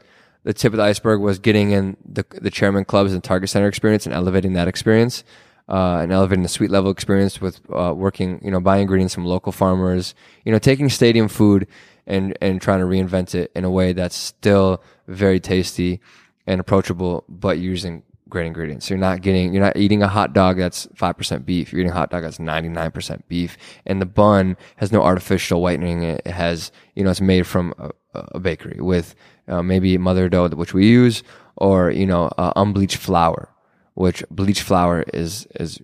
the 0.43 0.53
tip 0.53 0.73
of 0.73 0.79
the 0.79 0.83
iceberg 0.83 1.21
was 1.21 1.39
getting 1.39 1.71
in 1.71 1.97
the 2.05 2.25
the 2.31 2.51
chairman 2.51 2.85
clubs 2.85 3.13
and 3.13 3.23
target 3.23 3.51
center 3.51 3.69
experience 3.69 4.05
and 4.05 4.15
elevating 4.15 4.55
that 4.55 4.69
experience. 4.69 5.23
Uh, 5.69 5.99
and 6.01 6.13
elevating 6.13 6.45
the 6.45 6.49
suite 6.49 6.71
level 6.71 6.93
experience 6.93 7.41
with 7.41 7.61
uh, 7.73 7.93
working, 7.93 8.41
you 8.41 8.53
know, 8.53 8.61
buying 8.61 8.83
ingredients 8.83 9.13
from 9.13 9.25
local 9.25 9.51
farmers, 9.51 10.15
you 10.45 10.53
know, 10.53 10.61
taking 10.61 10.89
stadium 10.89 11.27
food 11.27 11.67
and 12.07 12.39
and 12.41 12.61
trying 12.63 12.79
to 12.79 12.87
reinvent 12.87 13.35
it 13.35 13.51
in 13.57 13.65
a 13.65 13.71
way 13.71 13.93
that's 13.93 14.15
still 14.15 14.81
very 15.09 15.41
tasty 15.41 16.01
and 16.47 16.61
approachable, 16.61 17.25
but 17.29 17.59
using 17.59 18.05
great 18.29 18.47
ingredients. 18.47 18.87
So 18.87 18.95
you're 18.95 19.01
not 19.01 19.23
getting, 19.23 19.53
you're 19.53 19.63
not 19.63 19.77
eating 19.77 20.03
a 20.03 20.09
hot 20.09 20.33
dog 20.33 20.57
that's 20.59 20.89
five 20.95 21.17
percent 21.17 21.47
beef. 21.47 21.73
You're 21.73 21.81
eating 21.81 21.93
a 21.93 21.95
hot 21.95 22.11
dog 22.11 22.23
that's 22.23 22.39
ninety 22.39 22.69
nine 22.69 22.91
percent 22.91 23.27
beef, 23.29 23.57
and 23.87 24.01
the 24.01 24.07
bun 24.07 24.57
has 24.77 24.93
no 24.93 25.03
artificial 25.03 25.63
whitening. 25.63 26.03
It 26.03 26.27
has, 26.27 26.73
you 26.95 27.05
know, 27.05 27.11
it's 27.11 27.21
made 27.21 27.47
from 27.47 27.75
a, 27.79 27.91
a 28.33 28.41
bakery 28.41 28.81
with 28.81 29.15
uh, 29.49 29.63
maybe 29.63 29.97
mother 29.99 30.29
dough, 30.29 30.49
which 30.49 30.75
we 30.75 30.87
use, 30.87 31.23
or 31.57 31.91
you 31.91 32.07
know, 32.07 32.29
uh, 32.37 32.53
unbleached 32.57 32.97
flour, 32.97 33.49
which 33.95 34.25
bleached 34.31 34.63
flour 34.63 35.05
is 35.15 35.47
is 35.61 35.81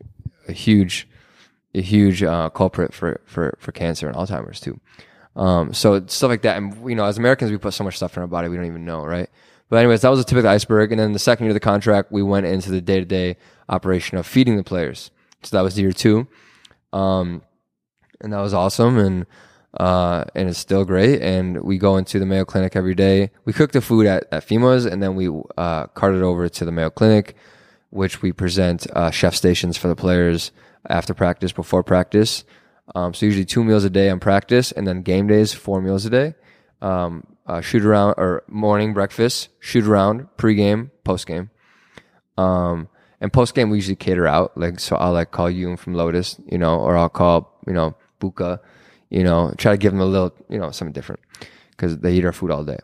a 0.49 0.53
huge, 0.53 1.09
a 1.75 1.81
huge 1.81 2.23
uh, 2.23 2.51
culprit 2.51 2.93
for 2.93 3.21
for 3.25 3.57
for 3.61 3.73
cancer 3.73 4.09
and 4.09 4.17
Alzheimer's 4.17 4.61
too. 4.61 4.81
Um, 5.35 5.73
so 5.73 6.05
stuff 6.07 6.29
like 6.29 6.43
that, 6.43 6.57
and 6.57 6.77
you 6.89 6.95
know, 6.95 7.07
as 7.07 7.19
Americans, 7.19 7.51
we 7.51 7.57
put 7.57 7.73
so 7.73 7.85
much 7.85 7.97
stuff 7.97 8.17
in 8.17 8.23
our 8.23 8.27
body 8.27 8.49
we 8.49 8.57
don't 8.57 8.67
even 8.67 8.85
know, 8.85 9.05
right? 9.05 9.31
But 9.73 9.79
anyways, 9.79 10.03
that 10.03 10.11
was 10.11 10.19
the 10.19 10.27
tip 10.27 10.37
of 10.37 10.43
the 10.43 10.51
iceberg. 10.51 10.93
And 10.93 11.01
then 11.01 11.13
the 11.13 11.19
second 11.19 11.47
year 11.47 11.53
of 11.53 11.55
the 11.55 11.61
contract, 11.61 12.13
we 12.13 12.23
went 12.23 12.45
into 12.45 12.71
the 12.71 12.83
day 12.83 13.01
to 13.01 13.07
day 13.07 13.39
operation 13.71 14.19
of 14.19 14.27
feeding 14.27 14.59
the 14.59 14.63
players. 14.63 15.11
So 15.43 15.57
that 15.57 15.63
was 15.63 15.79
year 15.79 15.93
two, 15.93 16.29
um, 16.93 17.41
and 18.21 18.35
that 18.35 18.41
was 18.41 18.53
awesome, 18.53 18.99
and 18.99 19.25
uh, 19.81 20.25
and 20.35 20.51
it's 20.51 20.59
still 20.59 20.85
great. 20.85 21.23
And 21.23 21.63
we 21.63 21.79
go 21.79 21.97
into 21.97 22.19
the 22.19 22.27
Mayo 22.27 22.45
Clinic 22.45 22.77
every 22.77 22.95
day. 22.95 23.31
We 23.47 23.55
cook 23.55 23.73
the 23.73 23.81
food 23.81 24.05
at 24.05 24.25
at 24.31 24.47
Fhima's, 24.47 24.85
and 24.85 25.03
then 25.03 25.15
we 25.15 25.31
uh, 25.57 25.87
cart 25.87 26.17
it 26.17 26.23
over 26.23 26.51
to 26.51 26.65
the 26.67 26.71
Mayo 26.71 26.91
Clinic, 26.91 27.35
which 27.89 28.21
we 28.21 28.31
present 28.31 28.87
uh, 28.95 29.11
chef 29.11 29.35
stations 29.35 29.79
for 29.79 29.89
the 29.89 29.97
players 29.97 30.53
after 30.91 31.15
practice, 31.15 31.51
before 31.51 31.83
practice. 31.83 32.45
Um, 32.95 33.15
so 33.15 33.25
usually 33.25 33.47
two 33.47 33.65
meals 33.65 33.85
a 33.85 33.91
day 33.91 34.11
on 34.11 34.21
practice, 34.21 34.71
and 34.71 34.87
then 34.87 35.01
game 35.01 35.29
days 35.29 35.55
four 35.55 35.81
meals 35.81 36.05
a 36.05 36.11
day. 36.11 36.35
Um, 36.83 37.27
uh, 37.47 37.61
shoot 37.61 37.85
around 37.85 38.15
or 38.19 38.45
morning 38.49 38.95
breakfast, 38.95 39.49
shoot 39.61 39.87
around, 39.87 40.29
pregame, 40.37 40.91
postgame. 41.05 41.51
Um, 42.37 42.89
and 43.21 43.33
postgame 43.33 43.71
we 43.71 43.77
usually 43.77 43.97
cater 43.97 44.27
out. 44.27 44.57
Like 44.57 44.81
so, 44.81 44.97
I'll 44.97 45.13
like 45.13 45.31
call 45.31 45.51
you 45.51 45.77
from 45.77 45.95
Lotus, 45.95 46.41
you 46.47 46.59
know, 46.59 46.81
or 46.81 46.97
I'll 46.97 47.09
call 47.09 47.61
you 47.67 47.73
know 47.73 47.95
Buka, 48.21 48.61
you 49.11 49.25
know, 49.25 49.53
try 49.59 49.73
to 49.73 49.79
give 49.79 49.93
them 49.93 50.01
a 50.01 50.07
little, 50.07 50.35
you 50.49 50.59
know, 50.59 50.71
something 50.71 50.93
different 50.93 51.21
because 51.71 51.99
they 51.99 52.15
eat 52.15 52.25
our 52.25 52.33
food 52.33 52.51
all 52.51 52.65
day. 52.65 52.79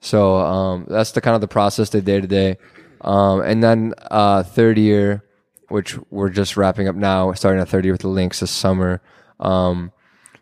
So 0.00 0.36
um, 0.36 0.86
that's 0.88 1.12
the 1.12 1.20
kind 1.20 1.34
of 1.34 1.40
the 1.40 1.48
process, 1.48 1.90
the 1.90 2.00
day 2.00 2.20
to 2.20 2.26
day. 2.26 2.56
Um, 3.00 3.40
and 3.42 3.62
then 3.62 3.94
uh, 4.10 4.42
third 4.42 4.78
year, 4.78 5.24
which 5.68 5.98
we're 6.10 6.30
just 6.30 6.56
wrapping 6.56 6.88
up 6.88 6.96
now, 6.96 7.32
starting 7.32 7.60
our 7.60 7.66
third 7.66 7.84
year 7.84 7.92
with 7.92 8.02
the 8.02 8.08
Lynx 8.08 8.40
this 8.40 8.50
summer. 8.50 9.02
Um, 9.38 9.92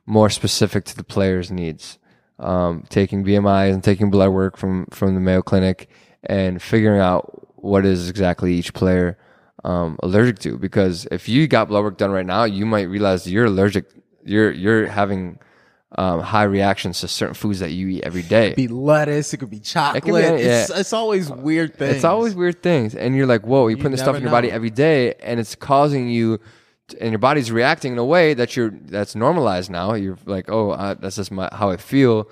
more 0.07 0.31
specific 0.31 0.85
to 0.85 0.97
the 0.97 1.05
player's 1.05 1.51
needs. 1.51 1.99
Um, 2.39 2.85
taking 2.89 3.25
BMIs 3.25 3.73
and 3.73 3.85
taking 3.85 4.11
blood 4.11 4.31
work 4.31 4.57
from 4.57 4.87
from 4.87 5.15
the 5.15 5.21
Mayo 5.21 5.41
Clinic 5.41 5.89
and 6.25 6.61
figuring 6.61 7.01
out 7.01 7.49
what 7.57 7.87
is 7.87 8.11
exactly 8.11 8.55
each 8.55 8.75
player 8.75 9.17
um, 9.63 9.97
allergic 10.03 10.39
to. 10.41 10.59
Because 10.59 11.07
if 11.11 11.29
you 11.29 11.47
got 11.47 11.69
blood 11.69 11.85
work 11.85 11.97
done 11.99 12.11
right 12.11 12.27
now, 12.27 12.45
you 12.45 12.67
might 12.67 12.89
realize 12.89 13.31
you're 13.31 13.47
allergic. 13.47 13.87
You're 14.25 14.51
you're 14.51 14.87
having 14.87 15.39
um, 15.97 16.21
high 16.21 16.45
reactions 16.45 17.01
to 17.01 17.09
certain 17.09 17.35
foods 17.35 17.61
that 17.61 17.71
you 17.71 17.89
eat 17.89 18.03
every 18.03 18.23
day. 18.23 18.55
be 18.55 18.69
lettuce. 18.69 19.33
It 19.33 19.39
could 19.39 19.51
be 19.51 19.61
chocolate. 19.61 20.03
could 20.03 20.15
be 20.15 20.23
any- 20.23 20.43
it's, 20.43 20.71
yeah. 20.71 20.79
it's 20.81 20.93
always 20.93 21.31
weird 21.31 21.77
things. 21.77 21.97
It's 21.97 22.05
always 22.05 22.35
weird 22.35 22.63
things, 22.63 22.95
and 22.95 23.15
you're 23.15 23.27
like, 23.27 23.47
"Whoa!" 23.47 23.69
You're 23.69 23.77
putting 23.77 23.93
this 23.93 24.01
stuff 24.01 24.17
in 24.17 24.23
your 24.23 24.31
body 24.31 24.51
every 24.51 24.71
day, 24.71 25.15
and 25.15 25.39
it's 25.39 25.55
causing 25.55 26.09
you, 26.11 26.41
and 27.01 27.11
your 27.11 27.19
body's 27.19 27.51
reacting 27.51 27.93
in 27.93 27.99
a 27.99 28.05
way 28.05 28.35
that 28.35 28.57
you're 28.57 28.71
that's 28.71 29.15
normalized 29.15 29.71
now. 29.71 29.95
You're 29.95 30.19
like, 30.27 30.51
"Oh, 30.51 30.71
uh, 30.71 30.95
that's 30.95 31.17
just 31.17 31.31
my, 31.31 31.49
how 31.53 31.71
I 31.71 31.77
feel," 31.77 32.29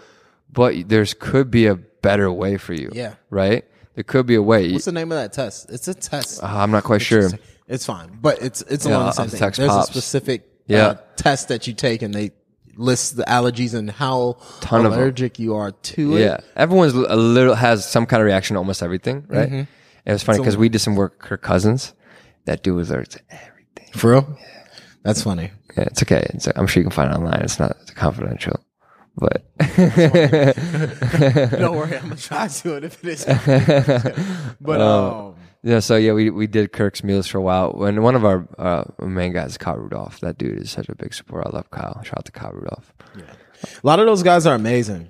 but 0.52 0.88
there's 0.88 1.14
could 1.14 1.50
be 1.50 1.66
a 1.66 1.74
better 1.76 2.30
way 2.30 2.56
for 2.56 2.74
you. 2.74 2.90
Yeah. 2.92 3.14
right. 3.30 3.64
There 3.94 4.04
could 4.04 4.24
be 4.26 4.34
a 4.36 4.42
way. 4.42 4.72
What's 4.72 4.86
the 4.86 4.92
name 4.92 5.12
of 5.12 5.18
that 5.18 5.32
test? 5.34 5.70
It's 5.70 5.86
a 5.86 5.92
test. 5.94 6.42
Uh, 6.42 6.46
I'm 6.46 6.70
not 6.70 6.82
quite 6.84 7.02
sure. 7.02 7.30
It's 7.68 7.84
fine, 7.86 8.18
but 8.20 8.42
it's 8.42 8.62
it's 8.62 8.86
Yeah, 8.86 8.92
along 8.96 9.06
the 9.06 9.12
same 9.12 9.28
thing. 9.28 9.38
text 9.38 9.58
There's 9.58 9.70
Pops. 9.70 9.88
a 9.88 9.92
specific 9.92 10.46
Yeah. 10.66 10.86
uh, 10.86 10.94
test 11.16 11.48
that 11.48 11.66
you 11.66 11.74
take, 11.74 12.00
and 12.02 12.12
they 12.14 12.32
list 12.74 13.16
the 13.16 13.24
allergies 13.24 13.74
and 13.74 13.90
how 13.90 14.38
Ton 14.60 14.86
allergic 14.86 15.38
you 15.38 15.54
are 15.56 15.72
to 15.72 16.16
it. 16.16 16.20
Yeah, 16.22 16.38
everyone's 16.56 16.94
a 16.94 17.16
little 17.16 17.54
has 17.54 17.86
some 17.88 18.06
kind 18.06 18.20
of 18.22 18.26
reaction 18.26 18.54
to 18.54 18.58
almost 18.58 18.82
everything, 18.82 19.24
right? 19.28 19.46
Mm-hmm. 19.48 19.62
It 20.06 20.12
was 20.12 20.22
funny 20.22 20.38
because 20.38 20.56
we 20.56 20.68
did 20.70 20.78
some 20.80 20.96
work 20.96 21.18
Kirk 21.18 21.42
Cousins. 21.42 21.92
That 22.46 22.62
dude 22.62 22.74
was 22.76 22.90
allergic 22.90 23.10
to 23.12 23.20
everything. 23.30 23.51
For 23.92 24.12
real? 24.12 24.38
That's 25.02 25.22
funny. 25.22 25.50
Yeah, 25.76 25.84
it's 25.84 26.02
okay. 26.02 26.26
It's, 26.30 26.48
I'm 26.54 26.66
sure 26.66 26.82
you 26.82 26.88
can 26.88 26.94
find 26.94 27.12
it 27.12 27.16
online. 27.16 27.42
It's 27.42 27.58
not 27.58 27.76
confidential, 27.94 28.64
but 29.16 29.44
Don't 29.76 31.76
worry, 31.76 31.96
I'm 31.96 32.08
gonna 32.08 32.16
try 32.16 32.48
to 32.48 32.62
do 32.62 32.76
it 32.76 32.84
if 32.84 33.04
it 33.04 33.10
is. 33.10 33.24
but 34.60 34.80
um, 34.80 35.34
yeah. 35.62 35.80
So 35.80 35.96
yeah, 35.96 36.12
we 36.12 36.30
we 36.30 36.46
did 36.46 36.72
Kirk's 36.72 37.02
meals 37.02 37.26
for 37.26 37.38
a 37.38 37.42
while. 37.42 37.72
When 37.72 38.02
one 38.02 38.14
of 38.14 38.24
our 38.24 38.46
uh, 38.58 38.84
main 39.04 39.32
guys, 39.32 39.58
Kyle 39.58 39.76
Rudolph, 39.76 40.20
that 40.20 40.38
dude 40.38 40.58
is 40.58 40.70
such 40.70 40.88
a 40.88 40.94
big 40.94 41.14
supporter. 41.14 41.48
I 41.48 41.56
love 41.56 41.70
Kyle. 41.70 42.00
Shout 42.04 42.18
out 42.18 42.24
to 42.26 42.32
Kyle 42.32 42.52
Rudolph. 42.52 42.92
Yeah, 43.16 43.24
a 43.82 43.86
lot 43.86 43.98
of 43.98 44.06
those 44.06 44.22
guys 44.22 44.46
are 44.46 44.54
amazing. 44.54 45.08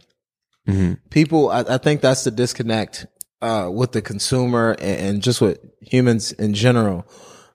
Mm-hmm. 0.68 0.94
People, 1.10 1.50
I, 1.50 1.64
I 1.68 1.78
think 1.78 2.00
that's 2.00 2.24
the 2.24 2.30
disconnect 2.30 3.06
uh, 3.40 3.68
with 3.72 3.92
the 3.92 4.00
consumer 4.00 4.76
and, 4.78 5.00
and 5.00 5.22
just 5.22 5.40
with 5.40 5.58
humans 5.80 6.32
in 6.32 6.54
general. 6.54 7.06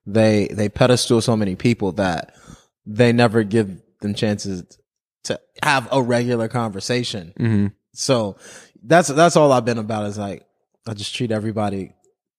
They 0.08 0.48
they 0.48 0.70
pedestal 0.70 1.22
so 1.22 1.36
many 1.36 1.56
people 1.56 1.92
that 1.94 2.34
they 2.86 3.12
never 3.12 3.44
give 3.44 3.82
them 4.02 4.14
chances 4.14 4.64
to 5.26 5.40
have 5.62 5.88
a 5.92 6.02
regular 6.02 6.48
conversation. 6.48 7.34
Mm-hmm. 7.38 7.68
So 7.94 8.38
that's 8.84 9.10
that's 9.10 9.36
all 9.36 9.52
I've 9.52 9.66
been 9.66 9.78
about 9.78 10.06
is 10.06 10.18
like 10.18 10.46
I 10.88 10.94
just 10.94 11.14
treat 11.14 11.32
everybody 11.32 11.94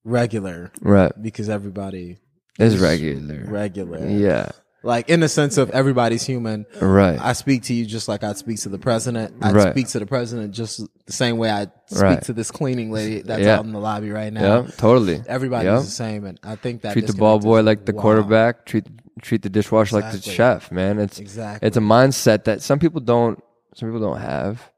regular 0.05 0.73
Right, 0.81 1.13
because 1.21 1.51
everybody 1.51 2.17
is 2.59 2.79
regular. 2.79 3.45
regular. 3.47 4.09
Yeah, 4.09 4.51
Like 4.89 5.09
in 5.11 5.21
the 5.21 5.29
sense 5.29 5.59
of 5.59 5.69
everybody's 5.71 6.25
human. 6.25 6.65
right. 6.81 7.21
I 7.21 7.35
speak 7.35 7.65
to 7.65 7.75
you 7.75 7.85
just 7.85 8.09
like 8.09 8.25
I'd 8.25 8.39
speak 8.39 8.59
to 8.61 8.71
the 8.71 8.79
president. 8.79 9.35
I 9.43 9.53
Right. 9.53 9.71
speak 9.73 9.89
to 9.89 9.99
the 9.99 10.07
president 10.07 10.55
just 10.55 10.81
the 11.07 11.13
same 11.13 11.37
way 11.37 11.51
I 11.51 11.67
speak 11.87 12.03
Right. 12.03 12.23
to 12.23 12.33
this 12.33 12.51
cleaning 12.51 12.91
lady 12.91 13.21
that's 13.21 13.43
Yeah. 13.43 13.57
out 13.59 13.65
in 13.67 13.73
the 13.73 13.79
lobby 13.79 14.11
right 14.11 14.33
now. 14.33 14.63
yeah, 14.63 14.71
totally. 14.79 15.23
Everybody's 15.29 15.67
Yeah. 15.67 15.81
the 15.81 15.85
same, 16.05 16.25
and 16.25 16.41
I 16.43 16.57
think 16.57 16.81
that 16.83 16.95
treat 16.95 17.07
the 17.07 17.13
ball 17.13 17.39
boy 17.39 17.61
like 17.61 17.85
the 17.85 17.93
wild. 17.93 18.03
quarterback. 18.03 18.65
Treat 18.67 18.87
treat 19.21 19.43
the 19.43 19.51
dishwasher 19.51 19.97
like 20.01 20.11
the 20.13 20.21
chef. 20.21 20.71
Man, 20.73 20.99
it's 20.99 21.19
Exactly. 21.19 21.67
it's 21.67 21.77
a 21.77 21.81
mindset 21.81 22.45
that 22.45 22.63
some 22.63 22.79
people 22.79 23.01
don't. 23.01 23.43
Some 23.75 23.91
people 23.91 24.01
don't 24.01 24.21
have. 24.21 24.71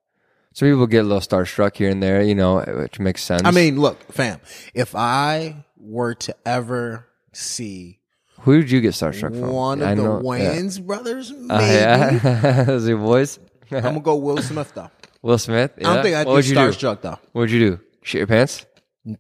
Some 0.54 0.66
people 0.68 0.86
get 0.88 1.04
a 1.04 1.08
little 1.08 1.20
starstruck 1.20 1.76
here 1.76 1.88
and 1.90 2.02
there, 2.02 2.20
you 2.22 2.34
know, 2.34 2.58
which 2.82 2.98
makes 2.98 3.22
sense. 3.22 3.42
I 3.44 3.52
mean, 3.52 3.78
look, 3.80 4.10
fam. 4.12 4.40
If 4.74 4.96
I 4.96 5.64
were 5.78 6.14
to 6.26 6.34
ever 6.44 7.06
see 7.32 7.99
who 8.40 8.60
did 8.60 8.70
you 8.70 8.80
get 8.80 8.92
starstruck 8.92 9.38
from? 9.38 9.50
one 9.52 9.82
of 9.82 9.88
I 9.88 9.94
the 9.94 10.02
know- 10.02 10.32
yeah. 10.34 10.68
Brothers, 10.80 11.32
maybe 11.32 11.46
Uh, 11.50 11.60
yeah, 11.60 12.64
those 12.64 12.88
your 12.88 12.98
boys. 12.98 13.38
I'm 13.70 13.80
gonna 13.82 14.00
go 14.00 14.16
Will 14.16 14.38
Smith 14.38 14.72
though. 14.74 14.90
Will 15.22 15.38
Smith. 15.38 15.72
I 15.78 15.82
don't 15.82 16.02
think 16.02 16.16
I'd 16.16 16.26
what 16.26 16.42
be 16.42 16.48
you 16.48 16.54
do? 16.54 16.60
starstruck 16.60 17.00
though. 17.02 17.18
What'd 17.32 17.50
you 17.50 17.60
do? 17.70 17.80
Shit 18.02 18.18
your 18.20 18.26
pants? 18.26 18.66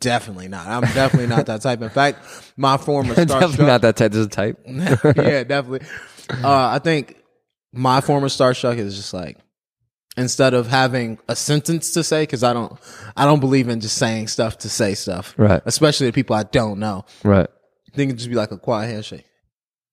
Definitely 0.00 0.48
not. 0.48 0.66
I'm 0.66 0.82
definitely 0.82 1.26
not 1.28 1.46
that 1.46 1.62
type. 1.62 1.80
In 1.82 1.88
fact, 1.88 2.18
my 2.56 2.76
former 2.76 3.14
starstruck. 3.14 3.26
Definitely 3.28 3.56
starstruck. 3.56 3.66
not 3.66 3.80
that 3.82 3.96
type. 3.96 4.12
There's 4.12 4.26
a 4.26 4.28
type. 4.28 4.58
yeah, 4.66 5.44
definitely. 5.44 5.86
Uh, 6.30 6.68
I 6.68 6.78
think 6.80 7.16
my 7.72 8.00
former 8.00 8.28
starstruck 8.28 8.76
is 8.78 8.96
just 8.96 9.14
like 9.14 9.38
instead 10.16 10.54
of 10.54 10.66
having 10.66 11.18
a 11.28 11.36
sentence 11.36 11.92
to 11.92 12.02
say, 12.04 12.22
because 12.22 12.42
I 12.44 12.52
don't, 12.52 12.72
I 13.16 13.24
don't 13.24 13.40
believe 13.40 13.68
in 13.68 13.80
just 13.80 13.96
saying 13.96 14.28
stuff 14.28 14.58
to 14.58 14.68
say 14.68 14.94
stuff, 14.94 15.34
Right. 15.38 15.62
Especially 15.64 16.08
to 16.08 16.12
people 16.12 16.34
I 16.36 16.42
don't 16.42 16.78
know. 16.80 17.04
Right. 17.24 17.48
Think 17.94 18.10
it'd 18.10 18.18
just 18.18 18.28
be 18.30 18.36
like 18.36 18.50
a 18.52 18.58
quiet 18.58 18.88
handshake. 18.90 19.26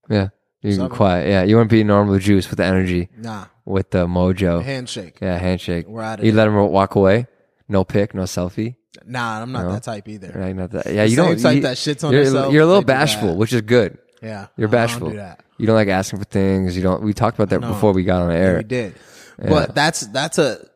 Yeah. 0.09 0.29
You 0.61 0.71
can 0.71 0.79
Something. 0.79 0.95
quiet. 0.95 1.27
Yeah. 1.29 1.43
You 1.43 1.55
want 1.57 1.69
to 1.69 1.75
be 1.75 1.83
normal 1.83 2.17
juice 2.19 2.49
with 2.49 2.57
the 2.57 2.65
energy, 2.65 3.09
Nah, 3.17 3.45
with 3.65 3.91
the 3.91 4.07
mojo. 4.07 4.63
handshake. 4.63 5.17
Yeah. 5.21 5.37
Handshake. 5.37 5.87
We're 5.87 6.01
outta 6.03 6.25
You 6.25 6.31
there. 6.31 6.47
let 6.47 6.53
him 6.61 6.71
walk 6.71 6.95
away. 6.95 7.27
No 7.69 7.83
pic. 7.83 8.13
No 8.13 8.23
selfie. 8.23 8.75
Nah, 9.05 9.41
I'm 9.41 9.51
not 9.51 9.71
that 9.71 9.83
type 9.83 10.07
either. 10.07 10.31
Right, 10.35 10.55
not 10.55 10.71
that. 10.71 10.87
Yeah, 10.87 11.03
you 11.03 11.15
Same 11.15 11.25
don't. 11.25 11.39
type 11.39 11.55
you, 11.57 11.61
that 11.61 11.77
shits 11.77 12.03
on 12.03 12.11
you're, 12.11 12.23
You're 12.23 12.63
a 12.63 12.65
little 12.65 12.75
they 12.75 12.79
do 12.81 12.85
bashful, 12.87 13.27
that. 13.29 13.35
which 13.37 13.53
is 13.53 13.61
good. 13.61 13.97
Yeah, 14.21 14.47
You're 14.57 14.67
I 14.67 14.71
don't 14.71 14.71
bashful. 14.71 15.09
do 15.11 15.17
that. 15.17 15.43
You 15.57 15.67
don't 15.67 15.75
like 15.75 15.87
asking 15.87 16.19
for 16.19 16.25
things. 16.25 16.75
You 16.75 16.81
don't. 16.83 17.03
We 17.03 17.13
talked 17.13 17.37
about 17.37 17.49
that 17.49 17.61
No. 17.61 17.69
before 17.73 17.93
we 17.93 18.03
got 18.03 18.23
on 18.23 18.31
air. 18.31 18.57
We 18.57 18.63
did, 18.63 18.95
but 19.37 19.75
that's 19.75 20.01
that's 20.07 20.39
a 20.39 20.67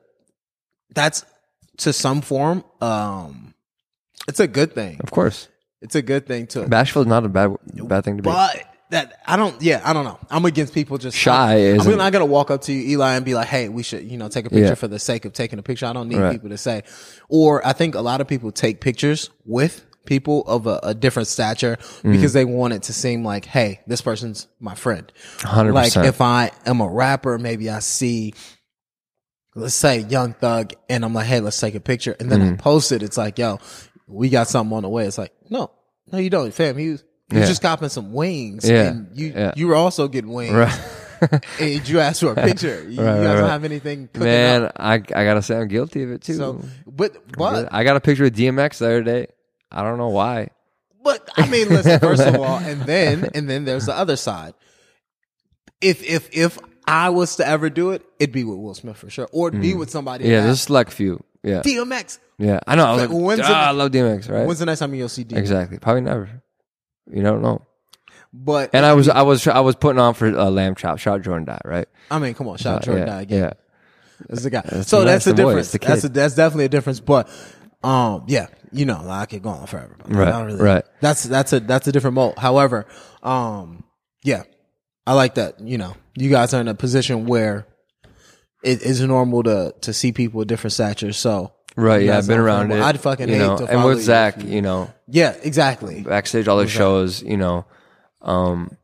that's 0.93 1.25
to 1.77 1.91
some 1.93 2.21
form. 2.21 2.63
Um, 2.79 3.53
it's 4.27 4.39
a 4.39 4.47
good 4.47 4.73
thing. 4.73 4.99
Of 5.01 5.09
course. 5.11 5.47
It's 5.81 5.95
a 5.95 6.01
good 6.01 6.27
thing 6.27 6.47
too. 6.47 6.67
Bashful 6.67 7.01
is 7.01 7.07
not 7.07 7.25
a 7.25 7.29
bad 7.29 7.55
bad 7.73 8.03
thing 8.03 8.17
to 8.17 8.23
be. 8.23 8.29
But 8.29 8.63
that 8.91 9.13
I 9.25 9.35
don't. 9.37 9.59
Yeah, 9.61 9.81
I 9.83 9.93
don't 9.93 10.03
know. 10.05 10.19
I'm 10.29 10.45
against 10.45 10.73
people 10.73 10.97
just 10.97 11.17
Shy 11.17 11.71
I'm, 11.71 11.97
not 11.97 12.11
gonna 12.13 12.25
walk 12.25 12.51
up 12.51 12.61
to 12.63 12.73
you, 12.73 12.91
Eli, 12.91 13.15
and 13.15 13.25
be 13.25 13.33
like, 13.35 13.47
"Hey, 13.47 13.67
we 13.69 13.83
should, 13.83 14.03
you 14.03 14.17
know, 14.17 14.27
take 14.27 14.45
a 14.45 14.49
picture 14.49 14.65
Yeah. 14.69 14.75
for 14.75 14.87
the 14.87 14.99
sake 14.99 15.25
of 15.25 15.33
taking 15.33 15.59
a 15.59 15.63
picture." 15.63 15.85
I 15.87 15.93
don't 15.93 16.07
need 16.09 16.17
Right. 16.19 16.31
people 16.33 16.49
to 16.49 16.57
say. 16.57 16.83
Or 17.29 17.65
I 17.65 17.73
think 17.73 17.95
a 17.95 18.01
lot 18.01 18.21
of 18.21 18.27
people 18.27 18.51
take 18.51 18.81
pictures 18.81 19.29
with 19.45 19.85
people 20.05 20.43
of 20.47 20.67
a, 20.67 20.79
a 20.83 20.93
different 20.93 21.27
stature 21.29 21.77
Mm-hmm. 21.79 22.11
because 22.11 22.33
they 22.33 22.43
want 22.45 22.73
it 22.73 22.83
to 22.83 22.93
seem 22.93 23.23
like, 23.23 23.45
"Hey, 23.45 23.79
this 23.87 24.01
person's 24.01 24.47
my 24.59 24.75
friend." 24.75 25.11
100%. 25.39 25.73
Like 25.73 25.95
if 25.97 26.19
I 26.21 26.51
am 26.65 26.81
a 26.81 26.87
rapper, 26.87 27.37
maybe 27.39 27.69
I 27.69 27.79
see. 27.79 28.33
Let's 29.53 29.75
say 29.75 29.99
Young 29.99 30.33
Thug, 30.33 30.73
and 30.89 31.03
I'm 31.03 31.13
like, 31.13 31.25
"Hey, 31.27 31.39
let's 31.41 31.59
take 31.59 31.75
a 31.75 31.79
picture," 31.81 32.15
and 32.19 32.31
then 32.31 32.39
Mm-hmm. 32.41 32.53
I 32.53 32.57
post 32.57 32.91
it. 32.93 33.03
It's 33.03 33.17
like, 33.17 33.37
"Yo, 33.37 33.59
we 34.11 34.29
got 34.29 34.47
something 34.47 34.75
on 34.75 34.83
the 34.83 34.89
way." 34.89 35.05
It's 35.05 35.17
like, 35.17 35.33
"No, 35.49 35.71
no, 36.11 36.17
you 36.19 36.29
don't, 36.29 36.53
fam. 36.53 36.77
He 36.77 36.89
was, 36.89 37.03
he 37.29 37.35
was 37.37 37.43
Yeah. 37.43 37.47
just 37.49 37.61
copping 37.61 37.89
some 37.89 38.13
wings, 38.13 38.69
Yeah. 38.69 38.89
and 38.89 39.07
you 39.13 39.33
Yeah. 39.35 39.51
you 39.55 39.67
were 39.67 39.75
also 39.75 40.07
getting 40.07 40.31
wings, 40.31 40.53
Right. 40.53 40.79
and 41.59 41.87
you 41.87 41.99
asked 41.99 42.21
for 42.21 42.31
a 42.31 42.35
picture. 42.47 42.83
You, 42.89 43.01
Right, 43.03 43.17
you 43.17 43.23
guys 43.23 43.25
right, 43.27 43.35
don't 43.41 43.49
have 43.49 43.63
anything 43.63 44.07
cooking 44.07 44.27
Man, 44.27 44.63
up. 44.65 44.73
I 44.77 44.93
I 44.95 44.99
gotta 44.99 45.41
say 45.41 45.55
I'm 45.57 45.67
guilty 45.67 46.03
of 46.03 46.11
it 46.11 46.21
too. 46.21 46.33
So, 46.33 46.61
but 46.87 47.15
but 47.37 47.69
I 47.71 47.83
got 47.83 47.95
a 47.95 47.99
picture 48.01 48.23
with 48.23 48.35
DMX 48.35 48.79
the 48.79 48.85
other 48.87 49.03
day. 49.03 49.27
I 49.71 49.83
don't 49.83 49.97
know 49.97 50.09
why. 50.09 50.49
But 51.03 51.27
I 51.35 51.47
mean, 51.47 51.69
listen. 51.69 51.99
First 52.09 52.21
of 52.23 52.35
all, 52.35 52.57
and 52.57 52.81
then 52.83 53.29
and 53.33 53.49
then 53.49 53.65
there's 53.65 53.85
the 53.87 53.95
other 53.95 54.15
side. 54.15 54.53
If 55.79 56.03
if 56.03 56.29
if 56.31 56.59
I 56.85 57.09
was 57.09 57.37
to 57.37 57.47
ever 57.47 57.69
do 57.69 57.91
it, 57.91 58.03
it'd 58.19 58.33
be 58.33 58.43
with 58.43 58.57
Will 58.59 58.73
Smith 58.73 58.97
for 58.97 59.09
sure, 59.09 59.27
or 59.31 59.47
it'd 59.47 59.61
be 59.61 59.73
with 59.73 59.89
somebody. 59.89 60.25
Mm. 60.25 60.29
Yeah, 60.29 60.41
there's 60.41 60.55
a 60.59 60.61
select 60.61 60.91
few. 60.91 61.23
Yeah, 61.43 61.61
DMX. 61.61 62.19
Yeah. 62.41 62.59
I 62.67 62.75
know. 62.75 62.85
I 62.85 62.91
was 62.93 63.01
But 63.03 63.11
like, 63.11 63.23
when's 63.23 63.39
the- 63.41 63.47
ah, 63.53 63.67
I 63.67 63.71
love 63.71 63.91
DMX, 63.91 64.29
right? 64.29 64.45
When's 64.45 64.59
the 64.59 64.65
next 64.65 64.79
time 64.79 64.93
you'll 64.95 65.09
see 65.09 65.23
DMX? 65.23 65.37
Exactly. 65.37 65.77
Probably 65.79 66.01
never. 66.01 66.29
You 67.11 67.21
don't 67.23 67.41
know. 67.41 67.65
But 68.33 68.69
And 68.73 68.85
I 68.85 68.93
was 68.93 69.09
I 69.09 69.21
was 69.23 69.45
I 69.47 69.59
was 69.59 69.75
putting 69.75 69.99
on 69.99 70.13
for 70.13 70.27
uh, 70.27 70.49
Lamb 70.49 70.75
Chop. 70.75 70.99
Shout 70.99 71.15
out 71.15 71.21
Jordan 71.23 71.45
Dye, 71.45 71.59
right? 71.65 71.87
I 72.09 72.17
mean, 72.19 72.33
come 72.33 72.47
on, 72.47 72.57
shout 72.57 72.77
out 72.77 72.83
Jordan 72.83 73.07
yeah, 73.07 73.13
Dye 73.13 73.21
again. 73.21 73.39
Yeah. 73.41 73.53
That's 74.29 74.43
the 74.43 74.49
guy. 74.49 74.61
So 74.61 74.99
the- 74.99 75.05
that's 75.05 75.05
that's 75.05 75.25
the 75.25 75.33
the 75.33 75.43
boy, 75.43 75.49
difference. 75.49 75.67
it's 75.67 75.71
the 75.73 75.87
That's 75.87 76.03
a, 76.03 76.07
kid. 76.07 76.13
that's 76.13 76.35
definitely 76.35 76.65
a 76.65 76.69
difference. 76.69 76.99
But 77.01 77.29
um, 77.83 78.23
yeah, 78.27 78.47
you 78.71 78.85
know, 78.85 79.03
I 79.09 79.25
could 79.25 79.41
go 79.43 79.49
on 79.49 79.67
forever. 79.67 79.95
But 79.97 80.15
Right, 80.15 80.27
I 80.29 80.31
don't 80.31 80.45
really, 80.47 80.61
right. 80.61 80.85
That's 81.01 81.23
that's 81.23 81.51
a 81.53 81.59
that's 81.59 81.87
a 81.87 81.91
different 81.91 82.13
mold. 82.15 82.37
However, 82.37 82.85
um, 83.23 83.83
yeah, 84.23 84.43
I 85.05 85.13
like 85.15 85.35
that. 85.35 85.59
You 85.59 85.77
know, 85.77 85.95
you 86.15 86.29
guys 86.29 86.53
are 86.53 86.61
in 86.61 86.67
a 86.69 86.75
position 86.75 87.25
where 87.25 87.67
it 88.63 88.81
is 88.83 89.01
normal 89.01 89.43
to 89.43 89.73
to 89.81 89.91
see 89.93 90.11
people 90.13 90.37
with 90.39 90.47
different 90.47 90.73
statures. 90.73 91.17
So 91.17 91.51
Right. 91.75 92.03
Yeah. 92.03 92.17
I've 92.17 92.27
been 92.27 92.39
around 92.39 92.71
it. 92.71 92.81
I'd 92.81 92.99
fucking 92.99 93.29
you 93.29 93.35
hate 93.35 93.41
know, 93.41 93.57
to 93.57 93.63
and 93.63 93.73
follow 93.73 93.89
with 93.89 93.99
you 93.99 94.03
Zach, 94.03 94.37
if 94.37 94.43
you 94.43 94.61
know, 94.61 94.93
yeah, 95.07 95.35
exactly. 95.41 96.01
backstage, 96.01 96.47
all 96.47 96.57
the 96.57 96.67
shows, 96.67 97.23
you 97.23 97.37
know, 97.37 97.65
um, 98.21 98.75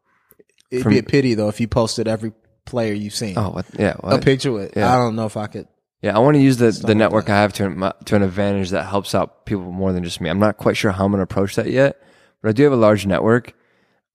It'd 0.72 0.84
from- 0.84 0.94
be 0.94 1.00
a 1.00 1.04
pity 1.04 1.34
though 1.34 1.50
if 1.50 1.60
you 1.60 1.68
posted 1.68 2.08
every 2.08 2.32
player 2.66 2.94
you've 2.94 3.14
seen 3.16 3.38
oh, 3.38 3.50
what, 3.50 3.66
yeah, 3.78 3.96
a 4.00 4.12
what? 4.12 4.24
picture 4.24 4.52
with. 4.52 4.76
Yeah. 4.76 4.94
I 4.94 4.98
don't 4.98 5.16
know 5.16 5.26
if 5.26 5.38
I 5.38 5.48
could. 5.48 5.68
Yeah, 6.02 6.16
I 6.16 6.20
want 6.20 6.36
to 6.36 6.42
use 6.42 6.58
the, 6.58 6.72
the 6.72 6.94
network 6.96 7.30
I 7.30 7.36
have 7.36 7.54
to 7.54 7.70
my- 7.70 7.94
to 8.06 8.16
an 8.16 8.22
advantage 8.24 8.70
that 8.70 8.84
helps 8.86 9.16
out 9.16 9.46
people 9.46 9.72
more 9.72 9.92
than 9.94 10.04
just 10.04 10.22
me. 10.22 10.30
I'm 10.30 10.40
not 10.40 10.58
quite 10.58 10.78
sure 10.78 10.92
how 10.92 11.06
I'm 11.06 11.12
going 11.12 11.20
to 11.20 11.24
approach 11.24 11.56
that 11.56 11.70
yet, 11.70 12.02
but 12.42 12.50
I 12.50 12.52
do 12.52 12.64
have 12.64 12.74
a 12.74 12.78
large 12.78 13.06
network, 13.06 13.54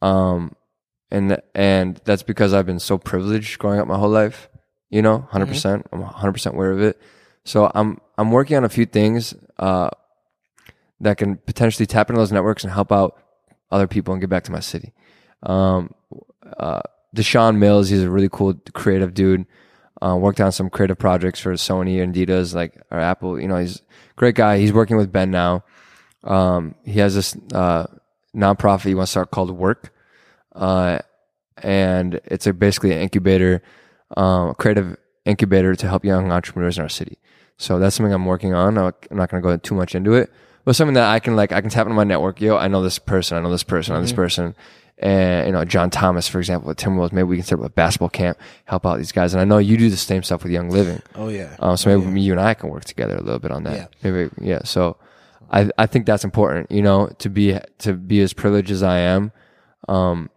um, 0.00 0.54
and 1.10 1.40
and 1.54 2.00
that's 2.04 2.22
because 2.22 2.54
I've 2.54 2.66
been 2.66 2.78
so 2.78 2.98
privileged 2.98 3.58
growing 3.58 3.80
up 3.80 3.86
my 3.86 3.98
whole 3.98 4.08
life. 4.10 4.48
You 4.90 5.02
know, 5.02 5.18
100. 5.18 5.46
percent 5.46 5.86
I'm 5.92 6.00
100 6.00 6.32
percent 6.32 6.54
aware 6.54 6.70
of 6.70 6.80
it. 6.80 7.00
So 7.44 7.70
I'm 7.74 8.00
I'm 8.16 8.30
working 8.30 8.56
on 8.56 8.64
a 8.64 8.68
few 8.68 8.86
things 8.86 9.34
uh, 9.58 9.90
that 11.00 11.18
can 11.18 11.36
potentially 11.36 11.86
tap 11.86 12.08
into 12.10 12.20
those 12.20 12.32
networks 12.32 12.64
and 12.64 12.72
help 12.72 12.92
out 12.92 13.20
other 13.70 13.86
people 13.86 14.14
and 14.14 14.20
get 14.20 14.30
back 14.30 14.44
to 14.44 14.52
my 14.52 14.60
city. 14.60 14.92
Um, 15.42 15.94
uh, 16.56 16.82
Deshaun 17.14 17.58
Mills, 17.58 17.88
he's 17.88 18.02
a 18.02 18.10
really 18.10 18.28
cool 18.30 18.54
creative 18.72 19.14
dude. 19.14 19.46
Uh, 20.00 20.16
worked 20.16 20.40
on 20.40 20.50
some 20.50 20.68
creative 20.68 20.98
projects 20.98 21.40
for 21.40 21.52
Sony 21.52 22.02
and 22.02 22.14
Adidas, 22.14 22.54
like 22.54 22.80
or 22.90 22.98
Apple. 22.98 23.40
You 23.40 23.48
know, 23.48 23.56
he's 23.56 23.76
a 23.76 23.82
great 24.16 24.34
guy. 24.34 24.58
He's 24.58 24.72
working 24.72 24.96
with 24.96 25.12
Ben 25.12 25.30
now. 25.30 25.64
Um, 26.24 26.74
he 26.84 26.98
has 26.98 27.14
this 27.14 27.36
uh, 27.52 27.86
nonprofit 28.34 28.82
he 28.82 28.94
wants 28.94 29.10
to 29.10 29.12
start 29.12 29.30
called 29.30 29.50
Work, 29.50 29.92
uh, 30.54 31.00
and 31.56 32.20
it's 32.24 32.46
a 32.46 32.52
basically 32.52 32.92
an 32.92 32.98
incubator, 32.98 33.62
um, 34.16 34.54
creative 34.54 34.96
incubator 35.24 35.74
to 35.74 35.88
help 35.88 36.04
young 36.04 36.32
entrepreneurs 36.32 36.78
in 36.78 36.82
our 36.82 36.88
city. 36.88 37.18
So 37.56 37.78
that's 37.78 37.96
something 37.96 38.12
I'm 38.12 38.26
working 38.26 38.54
on. 38.54 38.76
I'm 38.78 38.92
not 39.10 39.30
going 39.30 39.42
to 39.42 39.48
go 39.48 39.56
too 39.56 39.74
much 39.74 39.94
into 39.94 40.14
it, 40.14 40.32
but 40.64 40.74
something 40.74 40.94
that 40.94 41.08
I 41.08 41.20
can 41.20 41.36
like 41.36 41.52
I 41.52 41.60
can 41.60 41.70
tap 41.70 41.86
into 41.86 41.94
my 41.94 42.04
network. 42.04 42.40
Yo, 42.40 42.56
I 42.56 42.68
know 42.68 42.82
this 42.82 42.98
person. 42.98 43.38
I 43.38 43.40
know 43.40 43.50
this 43.50 43.62
person. 43.62 43.94
I 43.94 43.98
know 43.98 44.02
this 44.02 44.12
person. 44.12 44.54
And 44.98 45.46
you 45.46 45.52
know, 45.52 45.64
John 45.64 45.90
Thomas, 45.90 46.28
for 46.28 46.38
example, 46.38 46.70
at 46.70 46.76
Timberwolves, 46.76 47.12
maybe 47.12 47.24
we 47.24 47.36
can 47.36 47.44
set 47.44 47.58
up 47.58 47.64
a 47.64 47.70
basketball 47.70 48.08
camp, 48.08 48.38
help 48.66 48.86
out 48.86 48.98
these 48.98 49.12
guys. 49.12 49.34
And 49.34 49.40
I 49.40 49.44
know 49.44 49.58
you 49.58 49.76
do 49.76 49.90
the 49.90 49.96
same 49.96 50.22
stuff 50.22 50.42
with 50.42 50.52
Young 50.52 50.70
Living. 50.70 51.02
Oh 51.14 51.28
yeah. 51.28 51.56
Um, 51.58 51.76
so 51.76 51.96
maybe 51.96 52.20
you 52.20 52.32
and 52.32 52.40
I 52.40 52.54
can 52.54 52.70
work 52.70 52.84
together 52.84 53.16
a 53.16 53.22
little 53.22 53.40
bit 53.40 53.50
on 53.50 53.64
that. 53.64 53.76
Yeah. 53.76 53.86
Maybe, 54.10 54.30
yeah. 54.40 54.60
So 54.64 54.96
I, 55.50 55.70
I 55.76 55.86
think 55.86 56.06
that's 56.06 56.24
important, 56.24 56.70
you 56.70 56.82
know, 56.82 57.08
to 57.18 57.28
be, 57.28 57.58
to 57.78 57.94
be 57.94 58.20
as 58.20 58.32
privileged 58.32 58.70
as 58.70 58.82
I 58.82 58.98
am, 58.98 59.32
um, 59.88 60.30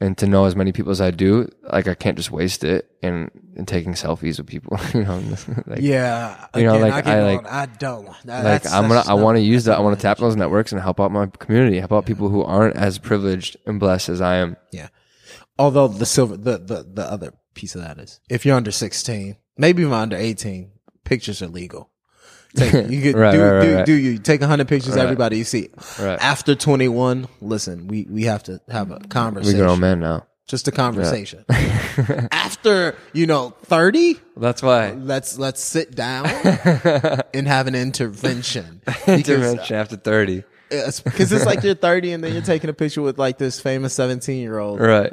and 0.00 0.16
to 0.18 0.26
know 0.26 0.44
as 0.44 0.54
many 0.54 0.72
people 0.72 0.92
as 0.92 1.00
I 1.00 1.10
do. 1.10 1.48
Like 1.62 1.88
I 1.88 1.94
can't 1.94 2.16
just 2.16 2.30
waste 2.30 2.64
it 2.64 2.90
in, 3.02 3.30
in 3.56 3.64
taking 3.66 3.94
selfies 3.94 4.38
with 4.38 4.46
people, 4.46 4.78
you 4.94 5.04
know, 5.04 5.22
like, 5.66 5.80
Yeah, 5.80 6.46
You 6.54 6.64
know, 6.64 6.74
again, 6.74 6.88
like, 6.90 7.06
I, 7.06 7.18
I, 7.18 7.34
like- 7.34 7.50
I 7.50 7.66
don't. 7.66 8.08
That- 8.24 8.44
like 8.44 8.66
I'm 8.72 8.88
gonna, 8.88 9.04
I 9.06 9.14
want 9.14 9.36
to 9.36 9.42
use 9.42 9.64
that. 9.64 9.78
I 9.78 9.80
want 9.80 9.96
to 9.98 10.02
tap 10.02 10.18
those 10.18 10.36
networks 10.36 10.72
and 10.72 10.80
help 10.80 11.00
out 11.00 11.10
my 11.10 11.26
community, 11.26 11.78
help 11.78 11.92
out 11.92 12.06
people 12.06 12.28
who 12.28 12.42
aren't 12.42 12.76
as 12.76 12.98
privileged 12.98 13.56
and 13.66 13.80
blessed 13.80 14.08
as 14.10 14.20
I 14.20 14.36
am. 14.36 14.56
Yeah. 14.72 14.88
Although 15.58 15.88
the 15.88 16.04
silver, 16.06 16.36
the, 16.36 16.58
the, 16.58 16.86
the 16.92 17.10
other 17.10 17.32
piece 17.54 17.74
of 17.74 17.80
that 17.82 17.98
is 17.98 18.20
if 18.28 18.44
you're 18.44 18.56
under 18.56 18.70
16, 18.70 19.36
maybe 19.56 19.82
even 19.82 19.94
under 19.94 20.16
18, 20.16 20.70
pictures 21.04 21.40
are 21.40 21.48
legal. 21.48 21.90
Take, 22.56 22.72
you 22.90 23.00
get, 23.02 23.14
Right, 23.16 23.32
do, 23.32 23.42
right, 23.42 23.60
do, 23.62 23.74
right. 23.76 23.86
do 23.86 23.92
you 23.92 24.18
take 24.18 24.40
100 24.40 24.66
pictures, 24.68 24.96
everybody 24.96 25.38
you 25.38 25.44
see. 25.44 25.68
Right. 26.00 26.18
After 26.20 26.54
21, 26.54 27.28
listen, 27.40 27.86
we, 27.88 28.06
we 28.10 28.24
have 28.24 28.42
to 28.44 28.60
have 28.68 28.90
a 28.90 28.98
conversation. 29.00 29.58
We 29.58 29.64
grown 29.64 29.80
men 29.80 30.00
now. 30.00 30.26
Just 30.46 30.68
a 30.68 30.72
conversation. 30.72 31.44
After, 32.30 32.94
you 33.12 33.26
know, 33.26 33.50
30, 33.64 34.16
That's 34.36 34.62
why. 34.62 34.92
let's, 34.92 35.38
let's 35.38 35.60
sit 35.60 35.94
down 35.96 36.26
and 37.34 37.48
have 37.48 37.66
an 37.66 37.74
intervention. 37.74 38.80
Because 38.84 39.08
Intervention 39.28 39.76
after 39.76 39.96
30. 39.96 40.44
cause 40.70 41.32
it's 41.32 41.44
like 41.46 41.64
you're 41.64 41.74
30 41.74 42.12
and 42.12 42.22
then 42.24 42.32
you're 42.32 42.42
taking 42.42 42.70
a 42.70 42.72
picture 42.72 43.02
with 43.02 43.18
like 43.18 43.38
this 43.38 43.60
famous 43.60 43.92
17 43.94 44.40
year 44.40 44.58
old. 44.58 44.80
Right. 44.80 45.12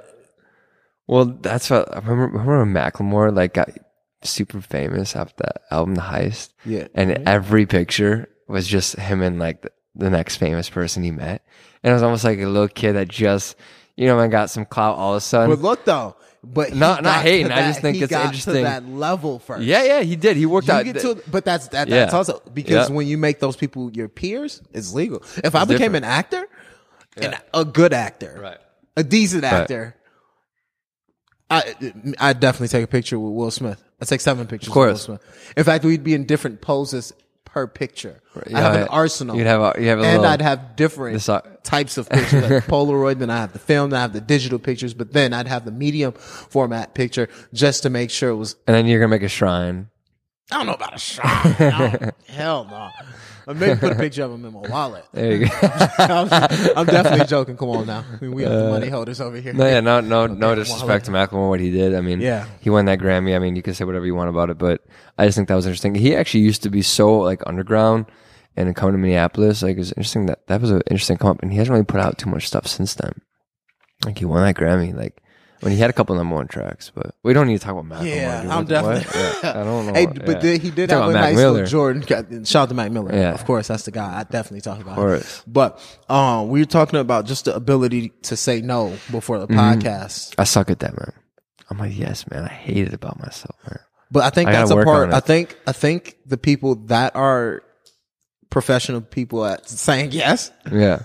Well, 1.08 1.26
that's 1.26 1.70
what 1.70 1.92
I 1.92 2.00
remember. 2.00 2.38
Remember 2.38 2.80
Macklemore 2.80 3.36
like 3.36 3.54
got 3.56 3.70
super 4.24 4.62
famous 4.62 5.16
after 5.16 5.44
that 5.44 5.62
album, 5.72 5.96
The 5.96 6.02
Heist, 6.02 6.54
Yeah. 6.66 6.88
and 6.96 7.12
mm-hmm. 7.12 7.28
every 7.28 7.66
picture 7.66 8.30
was 8.48 8.68
just 8.68 8.96
him 8.96 9.22
and 9.22 9.40
like 9.40 9.62
the, 9.62 9.72
the 9.96 10.10
next 10.10 10.38
famous 10.38 10.70
person 10.70 11.04
he 11.04 11.12
met, 11.12 11.46
and 11.84 11.92
it 11.92 11.94
was 11.94 12.04
almost 12.04 12.24
like 12.24 12.40
a 12.40 12.46
little 12.46 12.68
kid 12.68 12.94
that 12.94 13.08
just, 13.08 13.56
you 13.96 14.08
know, 14.08 14.18
man, 14.18 14.30
got 14.30 14.50
some 14.50 14.66
clout 14.66 14.98
all 14.98 15.14
of 15.14 15.18
a 15.18 15.22
sudden. 15.22 15.50
But 15.50 15.62
look 15.62 15.86
though, 15.86 16.16
but 16.44 16.74
Not- 16.76 17.04
not 17.04 17.22
hating, 17.22 17.48
to 17.48 17.56
I 17.56 17.68
just 17.68 17.80
think 17.82 17.98
he 17.98 18.04
it's 18.04 18.12
got 18.12 18.26
interesting. 18.26 18.56
To 18.56 18.62
that 18.64 18.88
level 18.88 19.40
first. 19.40 19.64
yeah, 19.64 19.84
yeah, 19.84 20.02
he 20.02 20.16
did. 20.16 20.36
He 20.36 20.46
worked 20.46 20.68
You 20.68 20.74
out. 20.74 20.84
get 20.86 21.00
to, 21.00 21.22
but 21.32 21.46
that's 21.46 21.70
that, 21.70 21.88
Yeah. 21.88 22.00
that's 22.00 22.14
also 22.14 22.42
because 22.54 22.90
Yeah. 22.90 22.96
when 22.96 23.08
you 23.08 23.18
make 23.18 23.40
those 23.40 23.56
people 23.56 23.92
your 23.94 24.10
peers, 24.10 24.62
it's 24.74 24.94
legal. 24.94 25.24
If 25.44 25.56
I 25.56 25.66
became 25.66 25.94
different. 25.94 26.06
an 26.06 26.12
actor, 26.12 26.48
and 27.18 27.38
a 27.54 27.64
good 27.64 27.94
actor, 27.94 28.40
right. 28.42 28.58
a 28.98 29.04
decent 29.04 29.44
actor, 29.44 29.96
I 31.50 31.76
I 32.20 32.34
definitely 32.34 32.70
take 32.70 32.84
a 32.84 32.88
picture 32.88 33.20
with 33.20 33.34
Will 33.34 33.52
Smith. 33.52 33.84
I 34.04 34.06
take 34.06 34.22
seven 34.22 34.48
pictures. 34.48 34.68
Of 34.68 34.74
course. 34.74 35.04
Smith. 35.04 35.54
In 35.56 35.64
fact, 35.64 35.86
we'd 35.86 36.04
be 36.04 36.14
in 36.14 36.26
different 36.26 36.60
poses 36.60 37.14
per 37.46 37.68
picture. 37.68 38.22
I 38.54 38.60
have 38.60 38.76
an 38.76 38.88
arsenal. 38.90 39.38
You'd 39.38 39.48
have 39.48 39.62
a, 39.62 39.82
you 39.82 39.88
have 39.88 40.00
a 40.00 40.04
and 40.04 40.12
little, 40.22 40.26
I'd 40.26 40.42
have 40.42 40.76
different 40.76 41.14
this, 41.14 41.30
uh, 41.30 41.40
types 41.64 41.98
of 41.98 42.10
pictures, 42.10 42.50
like 42.50 42.64
Polaroid. 42.68 43.20
Then 43.20 43.30
I 43.30 43.38
have 43.38 43.54
the 43.54 43.60
film. 43.60 43.92
Then 43.92 44.00
I 44.00 44.02
have 44.02 44.12
the 44.12 44.22
digital 44.22 44.60
pictures. 44.60 44.94
But 44.94 45.14
then 45.14 45.34
I'd 45.34 45.48
have 45.48 45.64
the 45.64 45.72
medium 45.72 46.12
format 46.14 46.94
picture 46.96 47.30
just 47.54 47.84
to 47.84 47.90
make 47.90 48.10
sure 48.10 48.30
it 48.32 48.36
was. 48.36 48.56
and 48.68 48.76
then 48.76 48.88
you're 48.88 49.00
gonna 49.00 49.10
make 49.10 49.24
a 49.24 49.30
shrine. 49.30 49.88
I 50.52 50.58
don't 50.58 50.68
know 50.68 50.74
about 50.74 50.96
a 50.96 51.00
shot. 51.00 51.60
No, 51.60 52.12
hell 52.28 52.66
no. 52.66 52.90
Or 53.46 53.54
maybe 53.54 53.80
put 53.80 53.92
a 53.94 53.96
picture 53.96 54.24
of 54.24 54.32
him 54.32 54.46
in 54.46 54.54
my 54.54 54.60
wallet. 54.60 55.06
There 55.12 55.34
you 55.34 55.46
go. 55.48 55.52
I'm, 55.98 56.28
I'm 56.78 56.86
definitely 56.86 57.26
joking. 57.26 57.58
Come 57.58 57.70
on 57.70 57.88
now. 57.88 58.06
We 58.22 58.44
have 58.44 58.52
the 58.52 58.68
uh, 58.68 58.72
money 58.72 58.90
holders 58.90 59.20
over 59.20 59.38
here. 59.38 59.54
No, 59.54 59.66
yeah, 59.66 59.80
no, 59.82 60.00
no, 60.00 60.28
no 60.28 60.48
well, 60.48 60.56
disrespect 60.56 61.06
to 61.06 61.12
Macklemore 61.12 61.50
what 61.50 61.60
he 61.60 61.70
did. 61.72 61.96
I 61.96 62.02
mean, 62.02 62.22
Yeah. 62.22 62.46
he 62.62 62.70
won 62.70 62.86
that 62.86 63.00
Grammy. 63.00 63.36
I 63.36 63.40
mean, 63.40 63.56
you 63.56 63.62
can 63.62 63.74
say 63.74 63.84
whatever 63.84 64.06
you 64.06 64.16
want 64.16 64.30
about 64.30 64.50
it, 64.50 64.58
but 64.58 64.82
I 65.18 65.26
just 65.26 65.36
think 65.36 65.48
that 65.50 65.56
was 65.56 65.66
interesting. 65.66 65.96
He 65.96 66.16
actually 66.16 66.42
used 66.42 66.64
to 66.64 66.70
be 66.70 66.82
so 66.82 67.18
like 67.18 67.42
underground 67.46 68.06
and 68.56 68.74
come 68.76 68.92
to 68.92 68.98
Minneapolis. 68.98 69.62
Like 69.64 69.76
it 69.76 69.80
was 69.80 69.92
interesting 69.94 70.28
that 70.28 70.46
that 70.48 70.62
was 70.62 70.72
an 70.72 70.82
interesting 70.90 71.18
come 71.18 71.32
up, 71.32 71.42
and 71.42 71.52
he 71.52 71.58
hasn't 71.58 71.74
really 71.74 71.86
put 71.86 72.00
out 72.00 72.18
too 72.18 72.30
much 72.30 72.48
stuff 72.48 72.68
since 72.68 72.94
then. 72.96 73.14
Like 74.06 74.20
he 74.20 74.26
won 74.26 74.44
that 74.44 74.56
Grammy. 74.56 74.94
Like 74.94 75.23
when 75.64 75.72
he 75.74 75.80
had 75.80 75.90
a 75.90 75.94
couple 75.94 76.16
number 76.16 76.36
one 76.36 76.48
tracks, 76.48 76.92
but 76.94 77.16
we 77.24 77.34
don't 77.34 77.48
need 77.48 77.58
to 77.60 77.64
talk 77.64 77.72
about 77.72 77.86
Mac. 77.86 78.04
Yeah. 78.06 78.46
I'm 78.50 78.66
definitely. 78.66 79.06
Yeah, 79.44 79.50
I 79.50 79.64
don't 79.64 79.86
know. 79.88 79.94
Hey, 79.94 80.04
yeah. 80.04 80.24
but 80.26 80.42
then 80.42 80.60
he 80.60 80.70
did 80.72 80.90
Talk 80.90 81.02
have 81.02 81.10
a 81.10 81.14
Mac 81.14 81.22
nice 81.24 81.36
Miller. 81.38 81.52
little 81.54 81.68
Jordan. 81.68 82.44
Shout 82.46 82.64
out 82.64 82.70
to 82.70 82.76
Mac 82.76 82.92
Miller. 82.92 83.14
Yeah. 83.14 83.34
Of 83.34 83.46
course, 83.46 83.68
that's 83.70 83.84
the 83.84 83.92
guy 83.92 84.20
I 84.20 84.24
definitely 84.24 84.62
talk 84.62 84.80
about. 84.82 84.92
Of 84.92 84.98
course. 84.98 85.44
But 85.48 85.80
um, 86.10 86.50
we 86.50 86.60
were 86.60 86.66
talking 86.66 87.00
about 87.00 87.26
just 87.26 87.46
the 87.46 87.56
ability 87.56 88.10
to 88.24 88.36
say 88.36 88.62
no 88.62 88.96
before 89.12 89.40
the 89.40 89.48
Mm-hmm. 89.48 89.60
podcast. 89.80 90.36
I 90.38 90.44
suck 90.44 90.70
at 90.70 90.80
that, 90.80 90.92
man. 90.98 91.14
I'm 91.70 91.78
like, 91.80 91.98
yes, 91.98 92.30
man. 92.30 92.44
I 92.44 92.50
hate 92.50 92.88
it 92.88 92.94
about 92.94 93.20
myself, 93.20 93.56
man. 93.68 93.80
But 94.12 94.24
I 94.24 94.30
think 94.30 94.50
I 94.50 94.54
that's 94.54 94.70
a 94.72 94.76
part. 94.84 95.12
I 95.12 95.20
think 95.22 95.58
I 95.66 95.72
think 95.72 96.18
the 96.26 96.38
people 96.38 96.76
that 96.88 97.16
are 97.16 97.64
professional 98.50 99.02
people 99.02 99.44
at 99.46 99.68
saying 99.68 100.12
yes, 100.12 100.52
Yeah. 100.72 101.04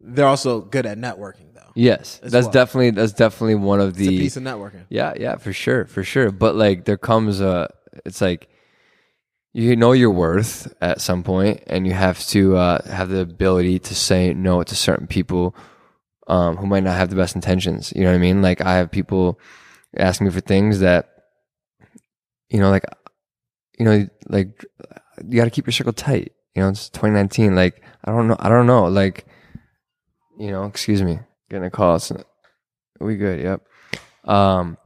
they're 0.00 0.26
also 0.26 0.60
good 0.60 0.84
at 0.84 0.98
networking. 0.98 1.51
Yes, 1.74 2.20
that's 2.22 2.44
well. 2.44 2.52
definitely 2.52 2.90
that's 2.90 3.12
definitely 3.12 3.54
one 3.56 3.80
of 3.80 3.90
it's 3.90 3.98
a 3.98 4.00
the 4.00 4.18
piece 4.18 4.36
of 4.36 4.42
networking. 4.42 4.84
Yeah, 4.88 5.14
yeah, 5.18 5.36
for 5.36 5.52
sure, 5.52 5.86
for 5.86 6.04
sure. 6.04 6.30
But 6.30 6.54
like, 6.56 6.84
there 6.84 6.98
comes 6.98 7.40
a, 7.40 7.72
it's 8.04 8.20
like, 8.20 8.48
you 9.54 9.76
know 9.76 9.92
your 9.92 10.10
worth 10.10 10.72
at 10.80 11.00
some 11.00 11.22
point, 11.22 11.62
and 11.66 11.86
you 11.86 11.92
have 11.92 12.24
to 12.28 12.56
uh, 12.56 12.84
have 12.90 13.08
the 13.10 13.20
ability 13.20 13.78
to 13.80 13.94
say 13.94 14.32
no 14.32 14.62
to 14.62 14.74
certain 14.74 15.06
people 15.06 15.54
um, 16.26 16.56
who 16.56 16.66
might 16.66 16.84
not 16.84 16.96
have 16.96 17.10
the 17.10 17.16
best 17.16 17.34
intentions. 17.34 17.92
You 17.94 18.02
know 18.02 18.10
what 18.10 18.16
I 18.16 18.18
mean? 18.18 18.42
Like, 18.42 18.60
I 18.60 18.76
have 18.76 18.90
people 18.90 19.38
asking 19.96 20.26
me 20.26 20.32
for 20.32 20.40
things 20.40 20.80
that, 20.80 21.10
you 22.48 22.60
know, 22.60 22.70
like, 22.70 22.84
you 23.78 23.84
know, 23.84 24.06
like 24.28 24.64
you 25.28 25.36
got 25.36 25.44
to 25.44 25.50
keep 25.50 25.66
your 25.66 25.72
circle 25.72 25.92
tight. 25.92 26.32
You 26.54 26.62
know, 26.62 26.68
it's 26.68 26.88
2019. 26.90 27.54
Like, 27.54 27.82
I 28.04 28.10
don't 28.12 28.28
know, 28.28 28.36
I 28.38 28.48
don't 28.48 28.66
know. 28.66 28.84
Like, 28.84 29.26
you 30.38 30.50
know, 30.50 30.64
excuse 30.64 31.02
me, 31.02 31.20
getting 31.52 31.66
a 31.66 31.70
call. 31.70 31.96
It's, 31.96 32.10
we 32.98 33.16
good? 33.16 33.40
Yep. 33.40 33.66
Um, 34.24 34.78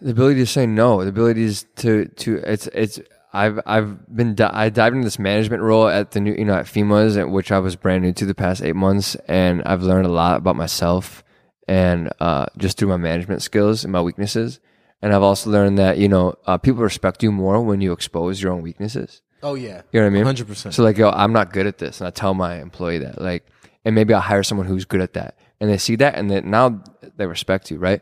the 0.00 0.10
ability 0.10 0.40
to 0.40 0.46
say 0.46 0.66
no, 0.66 1.02
the 1.02 1.08
ability 1.08 1.42
is 1.44 1.64
to 1.76 2.06
to 2.06 2.36
it's 2.44 2.66
it's 2.68 3.00
I've 3.32 3.60
I've 3.66 4.14
been 4.14 4.34
di- 4.34 4.50
I 4.52 4.68
dived 4.68 4.94
into 4.96 5.06
this 5.06 5.18
management 5.18 5.62
role 5.62 5.88
at 5.88 6.10
the 6.10 6.20
new 6.20 6.34
you 6.34 6.44
know 6.44 6.54
at 6.54 6.66
Fhima's 6.66 7.16
at 7.16 7.30
which 7.30 7.50
I 7.52 7.58
was 7.60 7.76
brand 7.76 8.02
new 8.02 8.12
to 8.14 8.26
the 8.26 8.34
past 8.34 8.62
eight 8.62 8.76
months 8.76 9.14
and 9.26 9.62
I've 9.62 9.82
learned 9.82 10.06
a 10.06 10.10
lot 10.12 10.36
about 10.38 10.56
myself 10.56 11.22
and 11.68 12.10
uh, 12.20 12.46
just 12.58 12.76
through 12.78 12.88
my 12.88 12.96
management 12.96 13.42
skills 13.42 13.84
and 13.84 13.92
my 13.92 14.02
weaknesses 14.02 14.58
and 15.00 15.14
I've 15.14 15.22
also 15.22 15.50
learned 15.50 15.78
that 15.78 15.98
you 15.98 16.08
know 16.08 16.34
uh, 16.46 16.58
people 16.58 16.82
respect 16.82 17.22
you 17.22 17.30
more 17.32 17.62
when 17.62 17.80
you 17.80 17.92
expose 17.92 18.42
your 18.42 18.52
own 18.52 18.62
weaknesses. 18.62 19.22
Oh 19.44 19.54
yeah, 19.54 19.82
You 19.92 20.00
know 20.00 20.06
what 20.06 20.12
I 20.12 20.14
mean? 20.14 20.24
hundred 20.24 20.46
percent. 20.48 20.74
So 20.74 20.82
like, 20.84 20.96
yo, 20.98 21.10
I'm 21.10 21.32
not 21.32 21.52
good 21.52 21.66
at 21.66 21.78
this, 21.78 22.00
and 22.00 22.06
I 22.08 22.10
tell 22.10 22.32
my 22.34 22.60
employee 22.60 22.98
that, 22.98 23.20
like, 23.20 23.44
and 23.84 23.94
maybe 23.94 24.14
I'll 24.14 24.20
hire 24.20 24.42
someone 24.42 24.66
who's 24.66 24.84
good 24.84 25.00
at 25.00 25.14
that, 25.14 25.36
and 25.60 25.68
they 25.70 25.78
see 25.78 25.96
that, 25.96 26.14
and 26.16 26.30
then 26.30 26.50
now 26.50 26.82
they 27.16 27.26
respect 27.26 27.70
you, 27.70 27.78
right? 27.78 28.00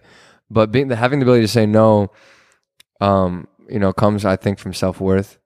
But 0.50 0.72
being 0.72 0.88
the, 0.88 0.96
having 0.96 1.20
the 1.20 1.24
ability 1.24 1.42
to 1.44 1.48
say 1.48 1.66
no, 1.66 2.10
um, 3.00 3.46
you 3.68 3.78
know, 3.78 3.92
comes 3.92 4.24
I 4.24 4.36
think 4.36 4.58
from 4.58 4.74
self 4.74 5.00
worth, 5.00 5.38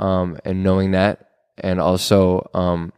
um, 0.00 0.38
and 0.44 0.62
knowing 0.62 0.92
that, 0.92 1.28
and 1.58 1.80
also, 1.80 2.48
um, 2.54 2.92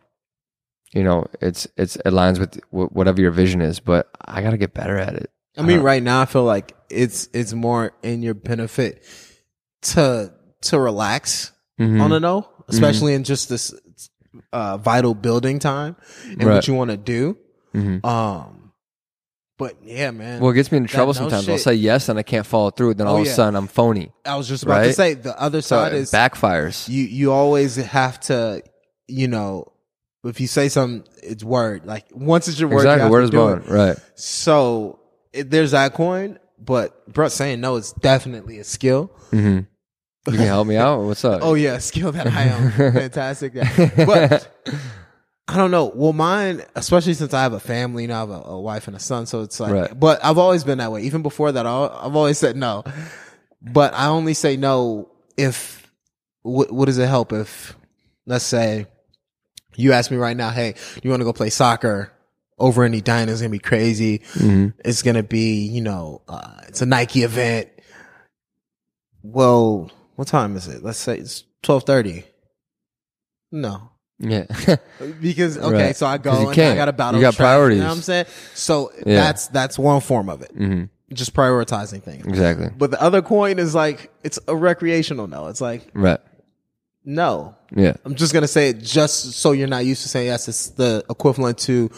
you 0.92 1.02
know, 1.02 1.26
it's 1.40 1.66
it's 1.76 1.96
it 1.96 2.04
aligns 2.06 2.38
with 2.38 2.60
wh- 2.70 2.94
whatever 2.94 3.20
your 3.20 3.32
vision 3.32 3.60
is. 3.60 3.80
But 3.80 4.08
I 4.24 4.42
got 4.42 4.50
to 4.50 4.56
get 4.58 4.74
better 4.74 4.96
at 4.96 5.14
it. 5.14 5.30
I 5.56 5.62
mean, 5.62 5.80
right 5.80 6.02
now 6.02 6.20
I 6.20 6.26
feel 6.26 6.44
like 6.44 6.74
it's 6.88 7.28
it's 7.32 7.52
more 7.52 7.92
in 8.02 8.22
your 8.22 8.34
benefit 8.34 9.04
to 9.82 10.32
to 10.62 10.78
relax 10.80 11.52
Mhm. 11.80 12.00
on 12.00 12.12
a 12.12 12.20
no, 12.20 12.48
especially 12.68 13.14
in 13.14 13.24
just 13.24 13.48
this 13.48 13.74
uh, 14.52 14.76
vital 14.78 15.14
building 15.14 15.58
time 15.58 15.96
and 16.24 16.44
Right. 16.44 16.54
what 16.54 16.68
you 16.68 16.74
want 16.74 16.90
to 16.90 16.96
do. 16.96 17.36
Mhm. 17.74 18.04
Um, 18.04 18.72
but 19.58 19.76
yeah, 19.84 20.10
man. 20.10 20.40
Well, 20.40 20.50
it 20.50 20.54
gets 20.54 20.70
me 20.72 20.78
into 20.78 20.88
trouble 20.92 21.14
sometimes. 21.14 21.48
I'll 21.48 21.58
say 21.58 21.74
yes, 21.74 22.08
and 22.08 22.18
I 22.18 22.22
can't 22.22 22.46
follow 22.46 22.70
through. 22.70 22.94
Then 22.94 23.06
all 23.06 23.16
Oh, 23.16 23.20
of 23.20 23.26
a 23.26 23.30
sudden, 23.30 23.54
I'm 23.56 23.68
phony. 23.68 24.12
I 24.24 24.36
was 24.36 24.48
just 24.48 24.64
about 24.64 24.82
to 24.82 24.92
say 24.92 25.14
the 25.14 25.40
other 25.40 25.60
So 25.62 25.76
side 25.76 25.92
it 25.92 25.98
is 25.98 26.10
backfires. 26.12 26.88
you 26.88 27.04
you 27.04 27.32
always 27.32 27.76
have 27.76 28.18
to 28.20 28.62
you 29.06 29.28
know 29.28 29.70
if 30.24 30.40
you 30.40 30.46
say 30.46 30.68
something 30.70 31.04
it's 31.22 31.44
word 31.44 31.84
like 31.84 32.06
once 32.14 32.48
it's 32.48 32.58
your 32.58 32.68
word 32.70 32.76
exactly. 32.78 33.02
have 33.02 33.10
Word 33.10 33.24
is 33.24 33.30
bond. 33.30 33.68
Right. 33.68 33.96
so 34.14 34.98
it, 35.34 35.50
there's 35.50 35.72
that 35.72 35.92
coin 35.92 36.38
but 36.58 37.06
bro 37.12 37.28
saying 37.28 37.60
no 37.60 37.76
is 37.76 37.92
definitely 38.00 38.58
a 38.58 38.64
skill 38.64 39.10
hmm 39.30 39.60
You 40.26 40.32
can 40.38 40.46
help 40.46 40.66
me 40.66 40.76
out. 40.76 41.02
What's 41.02 41.24
up? 41.24 41.40
oh 41.42 41.54
yeah 41.54 41.78
skill 41.78 42.12
that 42.12 42.26
i 42.26 42.42
am 42.44 42.70
fantastic 42.72 43.54
at. 43.56 43.96
but 44.06 44.48
i 45.48 45.56
don't 45.58 45.70
know 45.70 45.92
well 45.94 46.14
mine 46.14 46.62
especially 46.74 47.12
since 47.12 47.34
i 47.34 47.42
have 47.42 47.52
a 47.52 47.60
family 47.60 48.04
you 48.04 48.08
know 48.08 48.16
i 48.16 48.20
have 48.20 48.30
a, 48.30 48.42
a 48.46 48.60
wife 48.60 48.86
and 48.88 48.96
a 48.96 49.00
son 49.00 49.26
so 49.26 49.42
it's 49.42 49.60
like 49.60 49.70
Right. 49.72 50.00
but 50.00 50.24
i've 50.24 50.38
always 50.38 50.64
been 50.64 50.78
that 50.78 50.90
way 50.90 51.02
even 51.02 51.20
before 51.22 51.52
that 51.52 51.66
I'll, 51.66 51.90
i've 52.02 52.16
always 52.16 52.38
said 52.38 52.56
no 52.56 52.84
but 53.60 53.92
i 53.94 54.06
only 54.06 54.32
say 54.32 54.56
no 54.56 55.10
if 55.36 55.92
what, 56.42 56.72
what 56.72 56.86
does 56.86 56.96
it 56.98 57.06
help 57.08 57.32
if 57.34 57.76
let's 58.24 58.46
say 58.46 58.86
you 59.76 59.92
ask 59.92 60.10
me 60.10 60.16
right 60.16 60.36
now 60.36 60.48
hey 60.48 60.74
you 61.02 61.10
want 61.10 61.20
to 61.20 61.24
go 61.24 61.32
play 61.34 61.50
soccer 61.50 62.10
over 62.58 62.84
in 62.86 62.94
Edina 62.94 63.30
is 63.32 63.40
gonna 63.42 63.50
be 63.50 63.58
crazy. 63.58 64.20
Mhm. 64.34 64.74
It's 64.84 65.02
gonna 65.02 65.24
be, 65.24 65.66
you 65.66 65.80
know, 65.80 66.22
uh, 66.28 66.60
it's 66.68 66.80
a 66.82 66.86
Nike 66.86 67.24
event. 67.24 67.68
Well, 69.24 69.90
what 70.16 70.28
time 70.28 70.56
is 70.56 70.68
it? 70.68 70.82
Let's 70.82 70.98
say 70.98 71.18
it's 71.18 71.44
twelve 71.62 71.84
thirty. 71.84 72.24
No, 73.52 73.90
Yeah. 74.18 74.46
because 75.20 75.58
okay, 75.58 75.86
Right. 75.86 75.96
so 75.96 76.06
I 76.06 76.18
go 76.18 76.32
and 76.40 76.48
I 76.50 76.54
can't. 76.54 76.76
got 76.76 76.88
a 76.88 76.92
battle. 76.92 77.20
You 77.20 77.24
got 77.26 77.34
traffic, 77.34 77.38
priorities. 77.38 77.76
You 77.78 77.82
know 77.84 77.88
what 77.90 77.96
I'm 77.96 78.02
saying? 78.02 78.26
So 78.54 78.92
Yeah. 79.06 79.14
that's 79.20 79.46
that's 79.48 79.78
one 79.78 80.00
form 80.00 80.28
of 80.28 80.42
it. 80.42 80.50
hmm 80.52 80.84
Just 81.12 81.34
prioritizing 81.34 82.02
things. 82.02 82.26
Exactly. 82.26 82.70
But 82.76 82.90
the 82.90 83.00
other 83.00 83.22
coin 83.22 83.58
is 83.58 83.74
like 83.74 84.10
it's 84.24 84.38
a 84.48 84.56
recreational 84.56 85.26
no. 85.28 85.46
It's 85.48 85.60
like 85.60 85.88
Right. 85.94 86.18
no. 87.04 87.54
Yeah. 87.76 87.94
I'm 88.04 88.14
just 88.16 88.32
gonna 88.32 88.48
say 88.48 88.70
it 88.70 88.80
just 88.80 89.32
so 89.34 89.52
you're 89.52 89.68
not 89.68 89.84
used 89.84 90.02
to 90.02 90.08
saying 90.08 90.26
yes. 90.26 90.48
It's 90.48 90.70
the 90.70 91.04
equivalent 91.08 91.58
to 91.58 91.88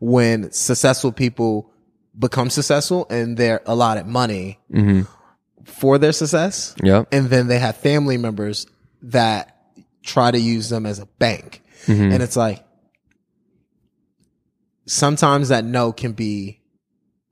when 0.00 0.50
successful 0.50 1.12
people 1.12 1.70
become 2.18 2.50
successful 2.50 3.06
and 3.10 3.36
they're 3.36 3.60
allotted 3.66 4.06
money 4.06 4.58
hmm 4.70 5.02
for 5.64 5.98
their 5.98 6.12
success, 6.12 6.74
Yeah. 6.82 7.04
and 7.12 7.28
then 7.30 7.46
they 7.48 7.58
have 7.58 7.76
family 7.76 8.16
members 8.18 8.66
that 9.02 9.56
try 10.02 10.30
to 10.30 10.38
use 10.38 10.68
them 10.68 10.86
as 10.86 10.98
a 10.98 11.06
bank, 11.18 11.62
and 11.86 12.22
it's 12.22 12.36
like 12.36 12.64
sometimes 14.86 15.48
that 15.48 15.64
no 15.64 15.92
can 15.92 16.12
be 16.12 16.60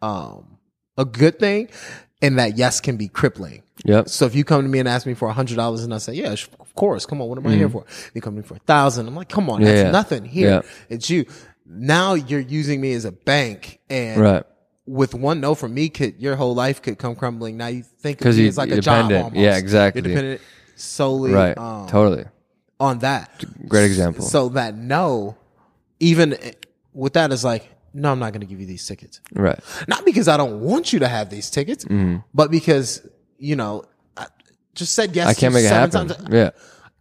um 0.01 0.59
a 0.99 1.05
good 1.05 1.39
thing, 1.39 1.69
and 2.21 2.39
that 2.39 2.57
yes 2.59 2.81
can 2.81 2.97
be 2.97 3.09
crippling. 3.09 3.63
Yep. 3.85 4.09
So 4.09 4.27
if 4.27 4.35
you 4.35 4.45
come 4.45 4.63
to 4.63 4.69
me 4.69 4.79
and 4.79 4.89
ask 4.89 5.07
me 5.07 5.15
for 5.15 5.29
a 5.29 5.33
hundred 5.33 5.57
dollars 5.57 5.83
and 5.83 5.93
I 5.93 5.99
say, 5.99 6.13
yeah, 6.13 6.33
of 6.33 6.75
course, 6.75 7.07
come 7.07 7.21
on, 7.21 7.29
what 7.29 7.39
am 7.39 7.47
I 7.47 7.55
here 7.55 7.69
for? 7.69 7.85
You 8.15 8.21
come 8.21 8.35
to 8.37 8.43
me 8.43 8.47
for 8.47 8.55
a 8.55 8.59
thousand. 8.61 9.09
I'm 9.09 9.17
like, 9.17 9.29
come 9.29 9.49
on, 9.51 9.63
that's 9.63 9.79
Mm-hmm. 9.79 9.87
Yeah. 9.87 9.91
nothing 9.91 10.25
here. 10.25 10.49
Yeah. 10.51 10.63
It's 10.89 11.11
you. 11.11 11.25
Now 11.67 12.15
you're 12.15 12.39
using 12.41 12.81
me 12.81 12.93
as 12.93 13.05
a 13.07 13.13
bank 13.13 13.81
and 13.91 14.21
Right. 14.21 14.45
With 14.87 15.15
one 15.15 15.41
no 15.41 15.55
from 15.55 15.75
me 15.75 15.89
could, 15.89 16.21
your 16.21 16.37
whole 16.37 16.55
life 16.55 16.83
could 16.83 16.99
come 16.99 17.15
crumbling. 17.15 17.57
Now 17.57 17.69
you 17.69 17.83
think 17.83 18.21
of 18.21 18.25
'Cause 18.25 18.37
me 18.37 18.43
you- 18.43 18.49
as 18.49 18.59
like 18.59 18.71
a 18.71 18.81
job 18.81 19.13
almost. 19.13 19.37
Yeah, 19.37 19.57
exactly. 19.57 20.03
You're 20.03 20.09
dependent 20.11 20.41
solely 20.77 21.33
Right. 21.33 21.57
um, 21.57 21.87
totally. 21.89 22.25
on 22.81 22.99
that. 23.01 23.45
Great 23.69 23.85
example. 23.85 24.25
So 24.25 24.49
that 24.51 24.77
no, 24.77 25.37
even 26.01 26.37
with 26.93 27.13
that 27.13 27.31
is 27.33 27.45
like, 27.45 27.69
no, 27.95 28.11
I'm 28.11 28.19
not 28.19 28.33
going 28.33 28.41
to 28.41 28.47
give 28.47 28.59
you 28.59 28.67
these 28.67 28.85
tickets. 28.87 29.21
Right. 29.33 29.59
Not 29.87 30.05
because 30.05 30.27
I 30.27 30.37
don't 30.37 30.61
want 30.61 30.93
you 30.93 30.99
to 31.01 31.09
have 31.09 31.31
these 31.31 31.49
tickets, 31.51 31.85
but 32.35 32.51
because, 32.51 33.07
you 33.39 33.55
know, 33.55 33.85
I 34.17 34.27
just 34.75 34.95
said 34.95 35.15
yes 35.15 35.29
I 35.29 35.35
can't 35.35 35.55
make 35.55 35.65
it 35.65 35.69
happen. 35.69 36.09
times. 36.09 36.17
Yeah. 36.31 36.51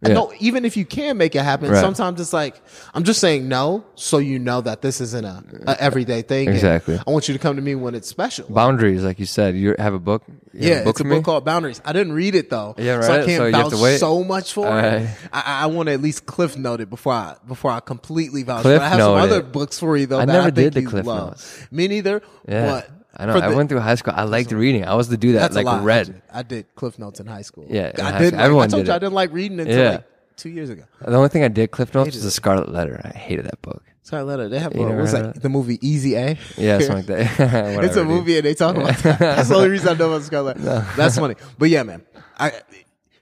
Yeah. 0.04 0.14
No, 0.14 0.32
even 0.40 0.64
if 0.64 0.76
you 0.76 0.84
can 0.84 1.16
make 1.16 1.36
it 1.36 1.42
happen, 1.42 1.70
Right. 1.70 1.80
sometimes 1.80 2.20
it's 2.20 2.32
like 2.32 2.60
I'm 2.92 3.04
just 3.04 3.20
saying 3.20 3.46
no, 3.48 3.84
so 3.94 4.18
you 4.18 4.38
know 4.40 4.60
that 4.60 4.82
this 4.82 5.00
isn't 5.00 5.24
a, 5.24 5.44
a 5.68 5.80
everyday 5.80 6.22
thing. 6.22 6.48
Exactly. 6.48 6.98
I 6.98 7.10
want 7.10 7.28
you 7.28 7.34
to 7.34 7.38
come 7.38 7.54
to 7.54 7.62
me 7.62 7.76
when 7.76 7.94
it's 7.94 8.08
special. 8.08 8.46
Boundaries, 8.48 9.04
like 9.04 9.20
you 9.20 9.26
said. 9.26 9.54
You 9.56 9.76
have 9.78 9.94
a 9.94 10.00
book. 10.00 10.24
Yeah, 10.52 10.80
a 10.80 10.84
book 10.84 10.96
it's 10.96 11.00
a 11.02 11.04
me? 11.04 11.16
book 11.16 11.24
called 11.24 11.44
Boundaries. 11.44 11.80
I 11.84 11.92
didn't 11.92 12.14
read 12.14 12.34
it 12.34 12.50
though, 12.50 12.74
Yeah, 12.78 13.00
so 13.00 13.12
I 13.12 13.16
right. 13.18 13.26
can't 13.26 13.54
So 13.70 13.76
vouch 13.78 13.98
so 14.00 14.24
much 14.24 14.52
for 14.52 14.66
All 14.66 14.76
it. 14.76 14.82
right. 14.82 15.08
I, 15.32 15.62
I 15.62 15.66
want 15.66 15.86
to 15.86 15.92
at 15.92 16.02
least 16.02 16.26
cliff 16.26 16.56
note 16.58 16.80
it 16.80 16.90
before 16.90 17.12
I 17.12 17.36
before 17.46 17.70
I 17.70 17.78
completely 17.80 18.42
vouch. 18.42 18.62
Cliff 18.62 18.80
but 18.80 18.84
I 18.84 18.88
have 18.88 18.98
some 19.00 19.14
other 19.14 19.38
it. 19.38 19.52
books 19.52 19.78
for 19.78 19.96
you 19.96 20.06
though. 20.06 20.18
I 20.18 20.24
that 20.24 20.32
never 20.32 20.46
I 20.48 20.50
did 20.50 20.74
the 20.74 20.82
Cliff 20.82 21.06
love. 21.06 21.28
Notes. 21.28 21.66
Me 21.70 21.86
neither. 21.86 22.22
Yeah. 22.48 22.66
but 22.66 22.90
I 23.16 23.26
know. 23.26 23.34
for 23.34 23.44
I 23.44 23.54
went 23.54 23.68
through 23.68 23.80
high 23.80 23.94
school. 23.94 24.14
I 24.16 24.24
liked 24.24 24.52
reading. 24.52 24.84
I 24.84 24.94
was 24.94 25.08
to 25.08 25.16
do 25.16 25.32
that. 25.32 25.52
Like 25.54 25.84
read. 25.84 26.22
I 26.32 26.42
did 26.42 26.74
Cliff 26.74 26.98
Notes 26.98 27.20
in 27.20 27.26
high 27.26 27.42
school. 27.42 27.66
Yeah, 27.68 27.92
I 28.02 28.18
did. 28.18 28.32
Like, 28.32 28.42
Everyone 28.42 28.64
I 28.64 28.68
told 28.68 28.84
did 28.84 28.90
you 28.90 28.94
I 28.94 28.98
didn't 28.98 29.14
like 29.14 29.32
reading 29.32 29.60
until 29.60 29.78
Yeah. 29.78 29.90
like 29.90 30.04
two 30.36 30.48
years 30.50 30.70
ago. 30.70 30.84
The 31.00 31.14
only 31.14 31.28
thing 31.28 31.44
I 31.44 31.48
did 31.48 31.70
Cliff 31.70 31.94
Notes 31.94 32.14
was 32.14 32.24
the. 32.24 32.30
Scarlet 32.30 32.70
Letter. 32.70 33.00
I 33.04 33.16
hated 33.16 33.46
that 33.46 33.60
book. 33.62 33.82
Sorry, 34.04 34.24
letter. 34.24 34.48
They 34.48 34.58
have 34.58 34.74
You 34.74 34.82
uh, 34.82 34.88
what 34.88 34.96
was 34.96 35.12
that? 35.12 35.36
it? 35.36 35.42
The 35.42 35.48
movie 35.48 35.78
Easy 35.80 36.16
A. 36.16 36.36
Yeah, 36.56 36.80
something 36.80 36.96
like 36.96 37.06
that. 37.06 37.38
it's 37.84 37.96
a 37.96 38.00
dude. 38.00 38.08
movie 38.08 38.36
and 38.36 38.44
they 38.44 38.54
talk 38.54 38.76
about 38.76 38.96
that. 38.98 39.18
That's 39.20 39.48
the 39.48 39.54
only 39.54 39.70
reason 39.70 39.88
I 39.90 39.94
know 39.94 40.10
about 40.10 40.22
Scarlet. 40.22 40.58
letter 40.58 40.86
That's 40.96 41.16
funny. 41.16 41.36
But 41.56 41.68
yeah, 41.70 41.84
man, 41.84 42.02
I 42.38 42.52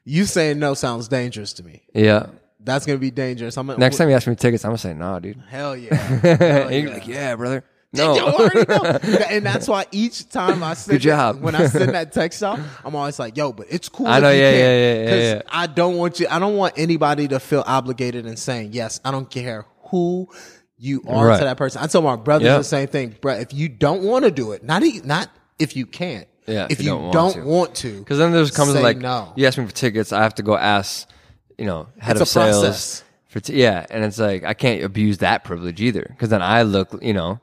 you 0.05 0.25
saying 0.25 0.59
no 0.59 0.73
sounds 0.75 1.09
dangerous 1.09 1.53
to 1.55 1.65
me. 1.65 1.83
Yeah. 1.95 2.27
That's 2.63 2.87
gonna 2.87 2.99
be 2.99 3.11
dangerous. 3.11 3.57
I'm 3.59 3.67
gonna, 3.67 3.79
Next 3.79 3.99
time 3.99 4.09
you 4.09 4.15
ask 4.15 4.27
me 4.27 4.35
tickets, 4.35 4.65
I'm 4.65 4.71
gonna 4.71 4.79
say, 4.79 4.95
nah, 4.95 5.19
dude. 5.19 5.43
hell 5.49 5.77
yeah. 5.77 5.95
Hell 5.95 6.69
and 6.69 6.75
you're 6.75 6.89
yeah. 6.89 6.95
like, 6.95 7.07
yeah, 7.07 7.37
brother. 7.37 7.65
No. 7.95 8.15
You 8.15 8.21
already 8.23 8.65
know. 8.69 8.99
And 9.31 9.45
that's 9.45 9.67
why 9.67 9.85
each 9.91 10.29
time 10.29 10.63
I 10.63 10.75
send 10.75 10.95
Good 10.97 11.03
job. 11.03 11.41
when 11.41 11.57
I 11.57 11.67
send 11.67 11.91
that 11.93 12.13
text 12.13 12.41
out, 12.49 12.61
I'm 12.85 12.95
always 12.95 13.19
like, 13.19 13.37
yo, 13.37 13.53
but 13.53 13.67
it's 13.69 13.89
cool. 13.89 14.07
I 14.07 14.19
if 14.19 14.23
know, 14.23 14.31
you 14.31 14.41
yeah, 14.41 14.51
yeah, 14.51 14.59
yeah, 14.79 14.95
yeah, 15.15 15.35
yeah. 15.35 15.43
I 15.49 15.67
don't 15.67 15.97
want 15.97 16.21
you 16.21 16.27
I 16.31 16.39
don't 16.39 16.57
want 16.57 16.75
anybody 16.77 17.27
to 17.29 17.41
feel 17.41 17.65
obligated 17.67 18.27
in 18.27 18.37
saying, 18.37 18.71
yes, 18.75 19.01
I 19.05 19.11
don't 19.11 19.29
care 19.29 19.67
who 19.91 20.29
you 20.79 21.03
are 21.09 21.27
Right. 21.27 21.39
to 21.39 21.45
that 21.45 21.57
person. 21.57 21.83
I 21.83 21.89
tell 21.89 22.01
my 22.03 22.15
brothers 22.17 22.47
Yeah. 22.47 22.59
the 22.59 22.65
same 22.65 22.87
thing. 22.87 23.17
Bro, 23.21 23.35
if 23.35 23.53
you 23.53 23.69
don't 23.69 24.03
want 24.05 24.25
to 24.25 24.31
do 24.31 24.53
it, 24.53 24.63
not 24.63 24.83
e- 24.85 25.01
not 25.05 25.29
if 25.59 25.75
you 25.77 25.85
can't. 25.85 26.29
Yeah, 26.47 26.67
If, 26.71 26.81
you, 26.83 27.11
don't, 27.13 27.45
want 27.45 27.75
to. 27.77 27.99
Because 27.99 28.19
then 28.19 28.33
there's 28.33 28.51
comes 28.51 28.75
like 28.75 28.97
no. 28.99 29.33
you 29.37 29.47
ask 29.47 29.57
me 29.59 29.67
for 29.67 29.73
tickets, 29.73 30.13
I 30.13 30.23
have 30.23 30.35
to 30.37 30.43
go 30.43 30.57
ask, 30.57 31.09
you 31.59 31.65
know, 31.65 31.87
head 31.99 32.13
It's 32.17 32.23
of 32.23 32.27
a 32.27 32.31
sales 32.31 32.61
process. 32.65 33.05
for 33.29 33.41
t- 33.41 33.55
yeah, 33.61 33.85
and 33.91 34.05
it's 34.05 34.19
like 34.19 34.43
I 34.45 34.55
can't 34.55 34.83
abuse 34.83 35.19
that 35.19 35.45
privilege 35.45 35.81
either 35.81 36.07
because 36.09 36.29
then 36.31 36.41
I 36.43 36.63
look, 36.63 36.99
you 37.03 37.13
know, 37.13 37.41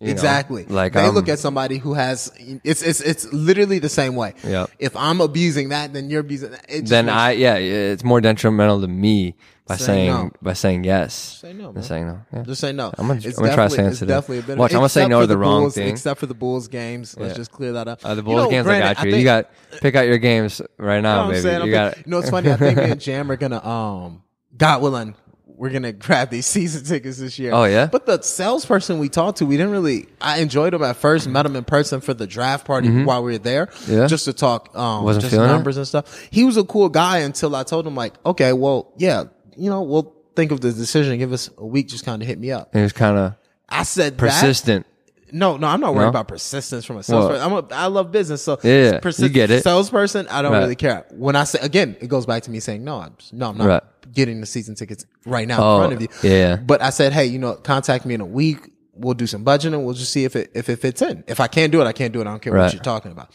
you 0.00 0.06
know, 0.06 0.12
Exactly. 0.12 0.64
like 0.66 0.92
they 0.92 1.00
I'm- 1.02 1.14
look 1.14 1.28
at 1.28 1.38
somebody 1.38 1.78
who 1.78 1.94
has 1.94 2.30
it's 2.64 2.82
it's 2.82 3.00
it's 3.00 3.32
literally 3.32 3.78
the 3.80 3.88
same 3.88 4.14
way. 4.14 4.34
Yeah. 4.44 4.66
If 4.78 4.96
I'm 4.96 5.20
abusing 5.20 5.70
that, 5.70 5.92
then 5.92 6.08
you're 6.08 6.20
abusing 6.20 6.52
that. 6.52 6.64
It 6.68 6.80
just 6.80 6.90
then 6.90 7.08
I 7.08 7.32
yeah, 7.32 7.54
it's 7.56 8.04
more 8.04 8.20
detrimental 8.20 8.80
to 8.80 8.86
me 8.88 9.34
by 9.66 9.76
Saying 9.76 9.86
saying 9.86 10.08
no. 10.10 10.30
by 10.40 10.52
saying 10.54 10.84
yes. 10.84 11.38
Say 11.42 11.52
no, 11.52 11.72
man. 11.72 11.82
saying 11.82 12.06
no. 12.06 12.20
Yeah. 12.32 12.42
Just 12.44 12.60
say 12.60 12.72
no. 12.72 12.92
I'm 12.96 13.06
gonna- 13.08 13.20
It's 13.22 13.36
I'm 13.36 13.44
gonna 13.44 13.54
try 13.54 13.68
to 13.68 13.74
say 13.74 13.82
yes 13.82 13.98
today. 13.98 14.14
definitely 14.14 14.38
a 14.38 14.42
benefit. 14.42 14.58
Watch, 14.60 14.72
I'm 14.72 14.78
gonna 14.78 14.88
say 14.88 15.06
no 15.08 15.20
to 15.20 15.26
the 15.26 15.36
wrong 15.36 15.62
Bulls, 15.64 15.74
thing. 15.74 15.88
Except 15.88 16.18
for 16.20 16.26
the 16.26 16.32
Bulls 16.34 16.68
games. 16.68 17.14
Let's 17.18 17.34
just 17.36 17.50
clear 17.50 17.72
that 17.72 17.86
up. 17.88 18.00
Uh, 18.04 18.14
the 18.14 18.20
You 18.20 18.22
Bulls 18.22 18.44
know, 18.44 18.50
games, 18.50 18.64
granted, 18.64 18.86
I 18.86 18.94
got 18.94 19.04
you. 19.04 19.10
think- 19.10 19.18
you 19.20 19.24
got 19.24 19.50
pick 19.82 19.94
out 19.96 20.06
your 20.06 20.18
games 20.18 20.62
right 20.78 20.96
you 20.96 21.02
know 21.02 21.24
now, 21.24 21.28
baby. 21.28 21.40
saying? 21.42 21.56
You 21.58 21.62
I'm 21.64 21.70
got 21.70 21.94
think- 21.96 22.06
you 22.06 22.10
know, 22.12 22.18
it's 22.18 22.30
funny. 22.30 22.50
I 22.52 22.56
think 22.56 22.78
me 22.78 22.84
and 22.92 23.00
Jam 23.00 23.30
are 23.30 23.36
gonna, 23.36 23.66
um, 23.66 24.22
God 24.56 24.80
willing, 24.80 25.14
we're 25.58 25.70
gonna 25.70 25.92
grab 26.06 26.30
these 26.30 26.46
season 26.46 26.84
tickets 26.84 27.18
this 27.18 27.38
year. 27.38 27.52
Oh, 27.52 27.64
yeah? 27.64 27.86
But 27.86 28.06
the 28.06 28.22
salesperson 28.22 28.98
we 28.98 29.08
talked 29.08 29.38
to, 29.38 29.46
we 29.46 29.56
didn't 29.56 29.72
really. 29.72 30.06
I 30.20 30.38
enjoyed 30.38 30.72
him 30.72 30.82
at 30.82 30.96
first. 30.96 31.28
Met 31.28 31.44
him 31.44 31.56
in 31.56 31.64
person 31.64 32.00
for 32.00 32.14
the 32.14 32.26
draft 32.26 32.66
party 32.66 33.02
while 33.04 33.22
we 33.24 33.32
were 33.32 33.38
there. 33.38 33.66
Mm-hmm. 33.66 33.92
Yeah? 33.92 34.06
Just 34.06 34.24
to 34.26 34.32
talk, 34.32 34.74
um, 34.76 35.04
Wasn't 35.04 35.22
just 35.22 35.32
feeling 35.34 35.50
it? 35.50 35.52
numbers 35.52 35.76
and 35.76 35.86
stuff. 35.86 36.28
He 36.30 36.44
was 36.44 36.56
a 36.56 36.64
cool 36.64 36.88
guy 36.88 37.18
until 37.18 37.54
I 37.56 37.64
told 37.64 37.86
him 37.86 37.94
like, 37.94 38.14
okay, 38.24 38.52
well, 38.52 38.92
yeah, 38.96 39.24
you 39.56 39.68
know, 39.68 39.82
we'll 39.82 40.14
think 40.36 40.52
of 40.52 40.60
the 40.60 40.72
decision. 40.72 41.18
Give 41.18 41.32
us 41.32 41.50
a 41.58 41.66
week. 41.66 41.88
Just 41.88 42.04
kind 42.04 42.22
of 42.22 42.28
hit 42.28 42.38
me 42.38 42.52
up. 42.52 42.74
it 42.74 42.80
was 42.82 42.92
kind 42.92 43.18
of 43.18 43.34
I 43.68 43.82
said 43.82 44.16
that. 44.18 44.84
No, 45.32 45.56
no, 45.56 45.66
I'm 45.66 45.80
not 45.80 45.94
worried 45.94 46.04
No? 46.04 46.08
about 46.10 46.28
persistence 46.28 46.84
from 46.84 46.96
a 46.98 47.02
salesperson. 47.02 47.42
I'm 47.44 47.52
a, 47.52 47.66
I 47.74 47.86
love 47.86 48.10
business, 48.12 48.42
so 48.42 48.58
Yeah, 48.62 49.00
you 49.18 49.28
get 49.28 49.50
it. 49.50 49.62
Salesperson, 49.62 50.26
I 50.28 50.42
don't 50.42 50.52
Right. 50.52 50.60
really 50.60 50.76
care. 50.76 51.04
When 51.10 51.36
I 51.36 51.44
say 51.44 51.58
again, 51.60 51.96
it 52.00 52.08
goes 52.08 52.26
back 52.26 52.42
to 52.44 52.50
me 52.50 52.60
saying 52.60 52.84
no. 52.84 52.96
I'm 53.00 53.14
no, 53.32 53.48
I'm 53.50 53.58
not 53.58 53.66
Right. 53.66 53.82
getting 54.12 54.40
the 54.40 54.46
season 54.46 54.74
tickets 54.74 55.04
right 55.26 55.46
now 55.46 55.58
Oh, 55.62 55.74
in 55.76 55.80
front 55.90 55.92
of 55.94 56.02
you. 56.02 56.30
yeah. 56.30 56.56
But 56.56 56.82
I 56.82 56.90
said, 56.90 57.12
hey, 57.12 57.26
you 57.26 57.38
know, 57.38 57.54
contact 57.54 58.06
me 58.06 58.14
in 58.14 58.20
a 58.20 58.26
week. 58.26 58.58
We'll 58.94 59.14
do 59.14 59.26
some 59.26 59.44
budgeting. 59.44 59.84
We'll 59.84 59.94
just 59.94 60.12
see 60.12 60.24
if 60.24 60.34
it 60.34 60.50
if 60.54 60.68
it 60.68 60.76
fits 60.80 61.02
in. 61.02 61.22
If 61.28 61.40
I 61.40 61.46
can't 61.46 61.70
do 61.72 61.80
it, 61.80 61.84
I 61.86 61.92
can't 61.92 62.12
do 62.12 62.20
it. 62.20 62.26
I 62.26 62.30
don't 62.30 62.42
care 62.42 62.52
Right. 62.52 62.64
what 62.64 62.72
you're 62.74 62.82
talking 62.82 63.12
about. 63.12 63.30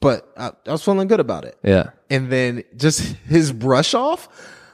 But 0.00 0.28
I, 0.36 0.50
I 0.66 0.72
was 0.72 0.82
feeling 0.84 1.08
good 1.08 1.20
about 1.20 1.44
it. 1.44 1.56
Yeah. 1.62 1.90
And 2.10 2.30
then 2.30 2.64
just 2.76 3.00
his 3.28 3.52
brush 3.52 3.94
off 3.94 4.28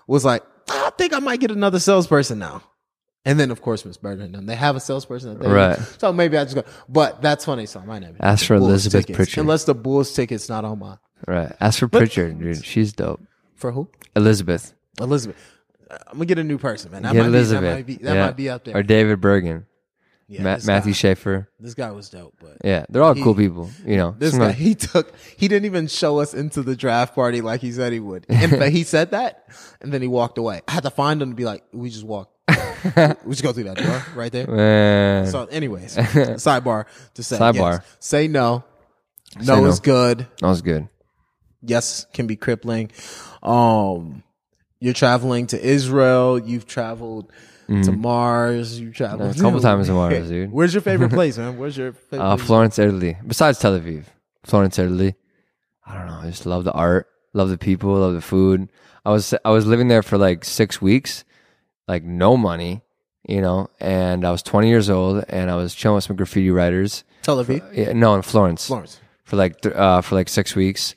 was 0.06 0.24
like, 0.24 0.42
I 0.68 0.90
think 0.98 1.12
I 1.14 1.18
might 1.18 1.40
get 1.40 1.50
another 1.50 1.78
salesperson 1.78 2.38
now. 2.38 2.62
And 3.24 3.38
then 3.38 3.50
of 3.50 3.62
course 3.62 3.84
Miss 3.84 3.96
Burton 3.96 4.22
and 4.24 4.34
them. 4.34 4.46
They 4.46 4.56
have 4.56 4.74
a 4.76 4.80
salesperson 4.80 5.34
that 5.34 5.42
they 5.42 5.48
Right. 5.52 5.78
So 5.98 6.12
maybe 6.12 6.36
I 6.36 6.44
just 6.44 6.56
go. 6.56 6.64
But 6.88 7.22
that's 7.22 7.44
funny. 7.44 7.66
So 7.66 7.80
might 7.82 8.00
not. 8.02 8.12
Ask 8.20 8.46
for 8.46 8.56
Bulls 8.58 8.68
Elizabeth 8.70 9.06
tickets, 9.06 9.16
Pritchard. 9.16 9.38
Unless 9.42 9.64
the 9.64 9.74
Bulls 9.74 10.12
ticket's 10.12 10.48
not 10.48 10.64
on 10.64 10.78
my 10.80 10.96
Right. 11.26 11.52
Ask 11.60 11.78
for 11.78 11.86
Pritchard, 11.88 12.38
dude. 12.40 12.64
She's 12.64 12.92
dope. 12.92 13.20
for 13.54 13.70
who? 13.70 13.88
Elizabeth. 14.16 14.74
Elizabeth. 15.00 15.36
Uh, 15.88 15.96
I'm 16.08 16.14
gonna 16.14 16.26
get 16.26 16.38
a 16.38 16.44
new 16.44 16.58
person, 16.58 16.90
man. 16.90 17.02
That 17.02 17.14
might 17.14 17.26
Elizabeth. 17.26 17.62
be 17.62 17.66
that 17.66 17.74
might 17.76 17.86
be 17.86 17.96
that 18.04 18.14
Yeah. 18.16 18.26
might 18.26 18.36
be 18.36 18.50
up 18.50 18.64
there. 18.64 18.76
Or 18.76 18.82
David 18.82 19.20
Bergen. 19.20 19.66
yeah, 20.26 20.42
Ma- 20.42 20.58
Matthew 20.64 20.92
guy, 20.92 20.96
Schaefer. 20.96 21.48
this 21.60 21.74
guy 21.74 21.90
was 21.92 22.08
dope, 22.08 22.34
but 22.40 22.56
Yeah. 22.64 22.86
They're 22.88 23.02
all 23.04 23.14
He- 23.14 23.22
cool 23.22 23.34
people. 23.36 23.70
You 23.86 23.98
know. 23.98 24.16
This 24.18 24.36
guy, 24.36 24.50
he 24.50 24.74
took, 24.74 25.12
he 25.36 25.46
didn't 25.46 25.66
even 25.66 25.86
show 25.86 26.18
us 26.18 26.34
into 26.34 26.62
the 26.62 26.74
draft 26.74 27.14
party 27.14 27.40
like 27.40 27.60
he 27.60 27.70
said 27.70 27.92
he 27.92 28.00
would. 28.00 28.24
In 28.28 28.50
fact, 28.50 28.72
he 28.72 28.82
said 28.82 29.12
that, 29.12 29.44
and 29.80 29.92
then 29.92 30.02
he 30.02 30.08
walked 30.08 30.38
away. 30.38 30.62
I 30.66 30.72
had 30.72 30.82
to 30.84 30.90
find 30.90 31.22
him 31.22 31.30
to 31.30 31.36
be 31.36 31.44
like, 31.44 31.62
we 31.72 31.88
just 31.90 32.04
walk, 32.04 32.30
we 33.24 33.30
just 33.30 33.42
go 33.42 33.52
through 33.52 33.64
that 33.64 33.76
door 33.76 34.02
right 34.14 34.32
there. 34.32 34.46
Man. 34.46 35.26
So, 35.26 35.44
anyways, 35.46 35.96
sidebar 35.96 36.86
to 37.14 37.22
say, 37.22 37.38
Sidebar. 37.38 37.72
yes. 37.78 37.96
say 38.00 38.28
no. 38.28 38.64
No 39.40 39.60
no. 39.60 39.66
is 39.66 39.80
good. 39.80 40.26
No 40.42 40.50
is 40.50 40.62
good. 40.62 40.88
Yes, 41.62 42.06
can 42.12 42.26
be 42.26 42.36
crippling. 42.36 42.90
Um, 43.42 44.22
you're 44.80 44.92
traveling 44.94 45.46
to 45.48 45.60
Israel. 45.60 46.38
You've 46.38 46.66
traveled 46.66 47.30
to 47.68 47.92
Mars. 47.92 48.78
You 48.78 48.90
traveled 48.90 49.30
Mm-hmm. 49.30 49.40
A 49.40 49.42
couple 49.42 49.60
times 49.60 49.86
to 49.86 49.92
Mars, 49.94 50.28
dude. 50.28 50.50
Where's 50.52 50.74
your 50.74 50.82
favorite 50.82 51.10
place, 51.10 51.38
man? 51.38 51.56
Where's 51.56 51.76
your 51.78 51.92
favorite 51.92 52.26
Uh, 52.26 52.36
place? 52.36 52.46
Florence, 52.46 52.78
Italy. 52.78 53.16
Besides 53.26 53.58
Tel 53.60 53.78
Aviv, 53.78 54.04
Florence, 54.44 54.78
Italy. 54.78 55.14
I 55.86 55.96
don't 55.96 56.06
know. 56.06 56.18
I 56.22 56.26
just 56.26 56.44
love 56.44 56.64
the 56.64 56.72
art, 56.72 57.06
love 57.32 57.48
the 57.48 57.56
people, 57.58 57.94
love 57.94 58.12
the 58.14 58.20
food. 58.20 58.68
I 59.06 59.10
was 59.10 59.32
I 59.44 59.50
was 59.50 59.64
living 59.66 59.88
there 59.88 60.02
for 60.02 60.18
like 60.18 60.44
six 60.44 60.82
weeks, 60.82 61.24
like 61.92 62.02
no 62.04 62.36
money, 62.36 62.82
you 63.28 63.40
know, 63.40 63.68
and 63.80 64.26
I 64.26 64.30
was 64.30 64.42
20 64.42 64.68
years 64.68 64.88
old, 64.90 65.24
and 65.28 65.50
I 65.50 65.56
was 65.56 65.74
chilling 65.74 65.96
with 65.96 66.04
some 66.04 66.16
graffiti 66.16 66.50
writers. 66.50 67.04
Tel 67.22 67.42
Aviv, 67.44 67.62
Yeah, 67.76 67.92
no, 67.92 68.14
in 68.14 68.22
Florence, 68.22 68.66
Florence. 68.66 69.00
for 69.24 69.36
like 69.36 69.60
th- 69.60 69.74
uh, 69.74 70.00
for 70.00 70.14
like 70.16 70.28
six 70.28 70.56
weeks, 70.56 70.94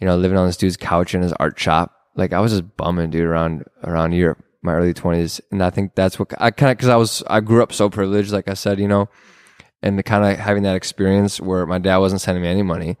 you 0.00 0.06
know, 0.06 0.16
living 0.16 0.38
on 0.38 0.46
this 0.46 0.56
dude's 0.56 0.76
couch 0.76 1.14
in 1.14 1.22
his 1.22 1.32
art 1.34 1.58
shop. 1.58 1.94
Like 2.16 2.32
I 2.32 2.40
was 2.40 2.52
just 2.52 2.76
bumming, 2.76 3.10
dude, 3.10 3.24
around 3.26 3.64
around 3.84 4.12
Europe, 4.12 4.42
my 4.62 4.72
early 4.74 4.92
20s, 4.94 5.40
and 5.52 5.62
I 5.62 5.70
think 5.70 5.94
that's 5.94 6.18
what 6.18 6.32
I 6.38 6.50
kind 6.50 6.72
of 6.72 6.78
because 6.78 6.88
I 6.88 6.96
was 6.96 7.22
I 7.28 7.40
grew 7.40 7.62
up 7.62 7.72
so 7.72 7.88
privileged, 7.88 8.32
like 8.32 8.48
I 8.48 8.54
said, 8.54 8.80
you 8.80 8.88
know, 8.88 9.08
and 9.82 10.04
kind 10.04 10.24
of 10.24 10.38
having 10.38 10.64
that 10.64 10.74
experience 10.74 11.40
where 11.40 11.64
my 11.66 11.78
dad 11.78 11.98
wasn't 11.98 12.20
sending 12.22 12.42
me 12.42 12.48
any 12.48 12.62
money 12.62 12.96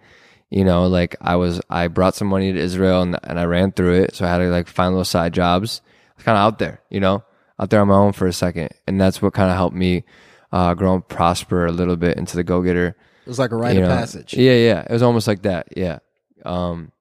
you 0.50 0.64
know? 0.64 0.86
Like 0.86 1.14
i 1.20 1.36
was 1.36 1.60
i 1.68 1.88
brought 1.88 2.14
some 2.14 2.28
money 2.28 2.50
to 2.54 2.58
israel 2.58 3.02
and, 3.02 3.18
and 3.22 3.38
i 3.38 3.44
ran 3.44 3.70
through 3.72 4.02
it. 4.04 4.14
So 4.14 4.24
i 4.24 4.28
had 4.30 4.38
to 4.38 4.48
like 4.48 4.66
find 4.66 4.92
little 4.94 5.04
side 5.04 5.34
jobs. 5.34 5.82
I 5.84 6.12
was 6.16 6.24
kind 6.24 6.38
of 6.38 6.42
out 6.46 6.58
there 6.58 6.80
you 6.88 7.00
know 7.00 7.22
out 7.58 7.70
there 7.70 7.80
on 7.80 7.88
my 7.88 7.94
own 7.94 8.12
for 8.12 8.26
a 8.26 8.32
second 8.32 8.68
and 8.86 9.00
that's 9.00 9.20
what 9.22 9.32
kind 9.34 9.50
of 9.50 9.56
helped 9.56 9.76
me 9.76 10.04
uh, 10.52 10.72
grow 10.74 10.94
and 10.94 11.06
prosper 11.08 11.66
a 11.66 11.72
little 11.72 11.96
bit 11.96 12.16
into 12.16 12.36
the 12.36 12.44
go-getter 12.44 12.88
It 12.88 13.28
was 13.28 13.38
like 13.38 13.50
a 13.52 13.56
rite 13.56 13.76
you 13.76 13.82
of 13.82 13.88
know. 13.88 13.94
passage. 13.94 14.34
yeah 14.34 14.54
yeah 14.54 14.80
it 14.88 14.92
was 14.92 15.02
almost 15.02 15.26
like 15.26 15.42
that 15.42 15.68
yeah 15.76 15.98
um 16.44 16.92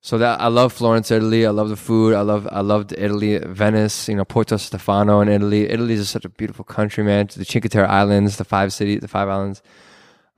so 0.00 0.18
that 0.18 0.40
I 0.40 0.46
love 0.46 0.72
Florence, 0.72 1.10
Italy. 1.10 1.44
I 1.44 1.50
love 1.50 1.68
the 1.68 1.74
food. 1.74 2.14
I 2.14 2.20
love 2.20 2.46
I 2.52 2.60
loved 2.60 2.92
Italy, 2.96 3.38
Venice, 3.38 4.08
you 4.08 4.14
know, 4.14 4.24
Porto 4.24 4.56
Stefano 4.56 5.20
in 5.20 5.28
Italy. 5.28 5.68
Italy 5.68 5.94
is 5.94 6.08
such 6.08 6.24
a 6.24 6.28
beautiful 6.28 6.64
country, 6.64 7.02
man. 7.02 7.26
The 7.34 7.44
Cinque 7.44 7.68
Terre 7.68 7.88
Islands, 7.88 8.36
the 8.36 8.44
five 8.44 8.72
cities, 8.72 9.00
the 9.00 9.08
five 9.08 9.28
islands, 9.28 9.62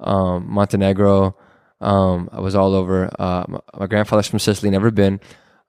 um, 0.01 0.51
Montenegro. 0.51 1.37
Um, 1.83 2.31
I 2.33 2.41
was 2.41 2.55
all 2.55 2.75
over. 2.75 3.11
Uh, 3.19 3.45
my, 3.47 3.61
my 3.81 3.87
grandfather's 3.87 4.27
from 4.27 4.39
Sicily. 4.39 4.71
Never 4.71 4.91
been. 4.91 5.21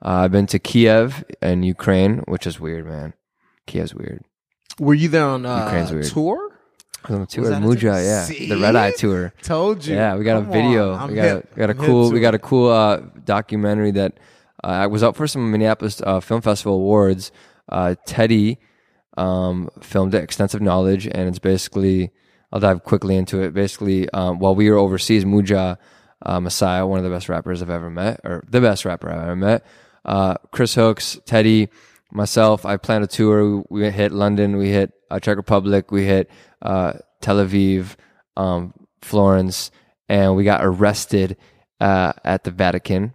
Uh, 0.02 0.24
I've 0.24 0.32
been 0.32 0.48
to 0.48 0.60
Kiev 0.60 1.26
and 1.42 1.66
Ukraine, 1.66 2.20
which 2.20 2.48
is 2.48 2.58
weird, 2.58 2.86
man. 2.88 3.14
Kiev's 3.70 3.93
weird. 3.93 4.24
Were 4.80 4.93
you 4.93 5.09
there 5.09 5.26
on 5.26 5.45
uh, 5.45 5.65
Ukraine's 5.65 5.91
weird. 5.91 6.05
tour? 6.05 6.51
I 7.03 7.07
was 7.07 7.15
on 7.15 7.22
the 7.22 7.28
tour, 7.28 7.49
that 7.49 7.61
a 7.61 7.65
Muja, 7.65 7.80
tour? 7.80 8.01
yeah, 8.03 8.24
See? 8.26 8.49
the 8.49 8.57
Red 8.57 8.76
Eye 8.76 8.91
tour. 8.91 9.34
Told 9.41 9.86
you. 9.86 9.95
Yeah, 9.95 10.15
we 10.17 10.24
got 10.24 10.41
Come 10.41 10.49
a 10.49 10.51
video. 10.51 11.07
we 11.07 11.15
got 11.15 11.26
a, 11.26 11.43
we 11.55 11.59
got 11.59 11.70
a 11.70 11.74
I'm 11.74 11.78
cool 11.86 12.11
we 12.11 12.20
got 12.20 12.36
a 12.36 12.39
cool 12.39 12.70
uh, 12.70 12.97
documentary 13.24 13.91
that 13.91 14.20
uh, 14.63 14.67
I 14.67 14.88
was 14.88 15.03
up 15.03 15.15
for 15.15 15.28
some 15.28 15.49
Minneapolis 15.51 16.01
uh, 16.01 16.20
Film 16.20 16.41
Festival 16.41 16.74
awards. 16.76 17.32
Uh, 17.70 17.95
Teddy 18.05 18.57
um, 19.17 19.70
filmed 19.82 20.13
it, 20.13 20.24
Extensive 20.24 20.61
Knowledge, 20.61 21.05
and 21.07 21.28
it's 21.30 21.39
basically 21.39 22.11
I'll 22.51 22.59
dive 22.59 22.84
quickly 22.84 23.15
into 23.15 23.41
it. 23.41 23.53
Basically, 23.53 24.09
um, 24.09 24.39
while 24.39 24.55
we 24.55 24.70
were 24.70 24.78
overseas, 24.78 25.24
Muja 25.24 25.78
uh, 26.26 26.39
Messiah, 26.39 26.86
one 26.86 26.97
of 26.97 27.03
the 27.03 27.09
best 27.09 27.30
rappers 27.30 27.61
I've 27.61 27.70
ever 27.70 27.89
met, 27.89 28.20
or 28.24 28.43
the 28.49 28.59
best 28.61 28.86
rapper 28.86 29.09
I've 29.09 29.22
ever 29.22 29.36
met, 29.36 29.65
uh, 30.03 30.36
Chris 30.51 30.76
Hooks, 30.76 31.20
Teddy, 31.26 31.70
myself. 32.12 32.66
I 32.66 32.78
planned 32.78 33.03
a 33.03 33.07
tour. 33.07 33.64
We 33.70 33.89
hit 33.91 34.12
London, 34.12 34.57
we 34.57 34.70
hit 34.70 34.93
uh, 35.10 35.20
Czech 35.20 35.38
Republic, 35.38 35.91
we 35.91 36.05
hit 36.05 36.30
uh, 36.62 36.93
Tel 37.22 37.38
Aviv, 37.38 37.95
um, 38.38 38.74
Florence, 39.01 39.72
and 40.07 40.36
we 40.36 40.43
got 40.43 40.64
arrested 40.64 41.38
uh, 41.80 42.14
at 42.24 42.43
the 42.43 42.51
Vatican. 42.51 43.14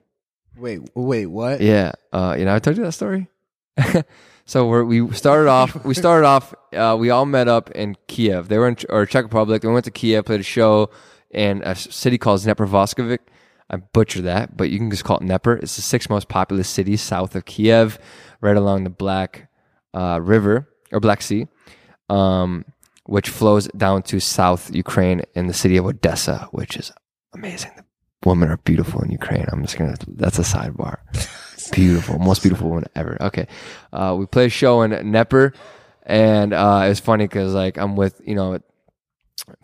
Wait, 0.57 0.80
wait, 0.95 1.26
what? 1.26 1.61
Yeah, 1.61 1.92
uh, 2.12 2.36
you 2.38 2.45
know, 2.45 2.55
I 2.55 2.59
told 2.59 2.76
you 2.76 2.84
that 2.84 2.92
story. 2.92 3.28
so 4.47 4.66
we're, 4.66 4.84
we 4.84 5.12
started 5.12 5.49
off. 5.49 5.84
We 5.84 5.95
started 5.95 6.26
off. 6.26 6.55
Uh, 6.72 6.97
we 6.99 7.11
all 7.11 7.26
met 7.26 7.49
up 7.49 7.70
in 7.72 7.97
Kiev. 8.07 8.49
They 8.49 8.59
were 8.59 8.68
in 8.68 8.76
or 8.88 9.07
Czech 9.07 9.24
Republic. 9.24 9.62
We 9.62 9.72
went 9.72 9.84
to 9.86 9.90
Kiev, 9.90 10.24
played 10.26 10.40
a 10.40 10.45
show 10.45 10.90
in 11.30 11.62
a 11.64 11.74
city 11.74 12.18
called 12.18 12.40
Dnepropetrovsk. 12.40 13.18
I 13.71 13.77
butchered 13.77 14.25
that, 14.25 14.57
but 14.57 14.71
you 14.71 14.79
can 14.79 14.91
just 14.91 15.05
call 15.05 15.19
it 15.19 15.23
Dnepr. 15.23 15.62
It's 15.62 15.77
the 15.77 15.83
sixth 15.83 16.11
most 16.11 16.29
populous 16.29 16.69
city 16.69 16.97
south 16.97 17.35
of 17.35 17.45
Kiev, 17.45 17.99
right 18.41 18.57
along 18.57 18.85
the 18.85 18.91
Black 18.91 19.49
uh, 19.95 20.21
River 20.23 20.69
or 20.93 21.01
Black 21.01 21.23
Sea, 21.23 21.47
um, 22.11 22.65
which 23.05 23.29
flows 23.29 23.69
down 23.69 24.03
to 24.05 24.21
South 24.21 24.75
Ukraine 24.75 25.23
in 25.35 25.47
the 25.47 25.55
city 25.55 25.77
of 25.77 25.87
Odessa, 25.87 26.49
which 26.53 26.77
is 26.77 26.93
amazing. 27.33 27.73
The 27.77 28.29
women 28.29 28.51
are 28.51 28.59
beautiful 28.59 29.03
in 29.03 29.11
Ukraine. 29.11 29.47
I'm 29.51 29.62
just 29.62 29.79
gonna. 29.79 29.97
That's 30.09 30.39
a 30.39 30.43
sidebar. 30.43 30.99
Beautiful, 31.73 32.19
most 32.19 32.43
beautiful 32.43 32.69
woman 32.69 32.85
ever. 32.95 33.17
Okay, 33.23 33.47
uh, 33.91 34.15
we 34.19 34.27
play 34.27 34.47
a 34.47 34.49
show 34.51 34.83
in 34.83 34.91
Dnepr, 34.91 35.55
and 36.03 36.53
uh, 36.53 36.83
it 36.85 36.89
was 36.91 37.01
funny 37.01 37.25
because 37.25 37.55
like 37.55 37.79
I'm 37.79 37.97
with 37.97 38.21
you 38.27 38.35
know 38.35 38.59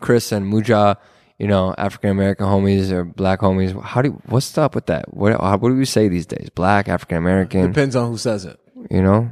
Chris 0.00 0.32
and 0.32 0.50
Muja, 0.50 0.96
you 1.40 1.46
know 1.48 1.74
African 1.78 2.10
American 2.10 2.46
homies 2.46 2.90
or 2.92 3.04
black 3.04 3.40
homies. 3.40 3.72
How 3.82 4.02
do 4.02 4.10
you, 4.10 4.22
what's 4.26 4.56
up 4.58 4.74
with 4.74 4.86
that? 4.86 5.12
What 5.14 5.40
how, 5.40 5.56
what 5.56 5.70
do 5.70 5.74
we 5.76 5.84
say 5.86 6.08
these 6.08 6.26
days? 6.26 6.48
Black 6.54 6.88
African 6.88 7.16
American, 7.16 7.62
Depends 7.68 7.96
on 7.96 8.10
who 8.10 8.18
says 8.18 8.44
it. 8.44 8.58
you 8.90 9.02
know. 9.02 9.30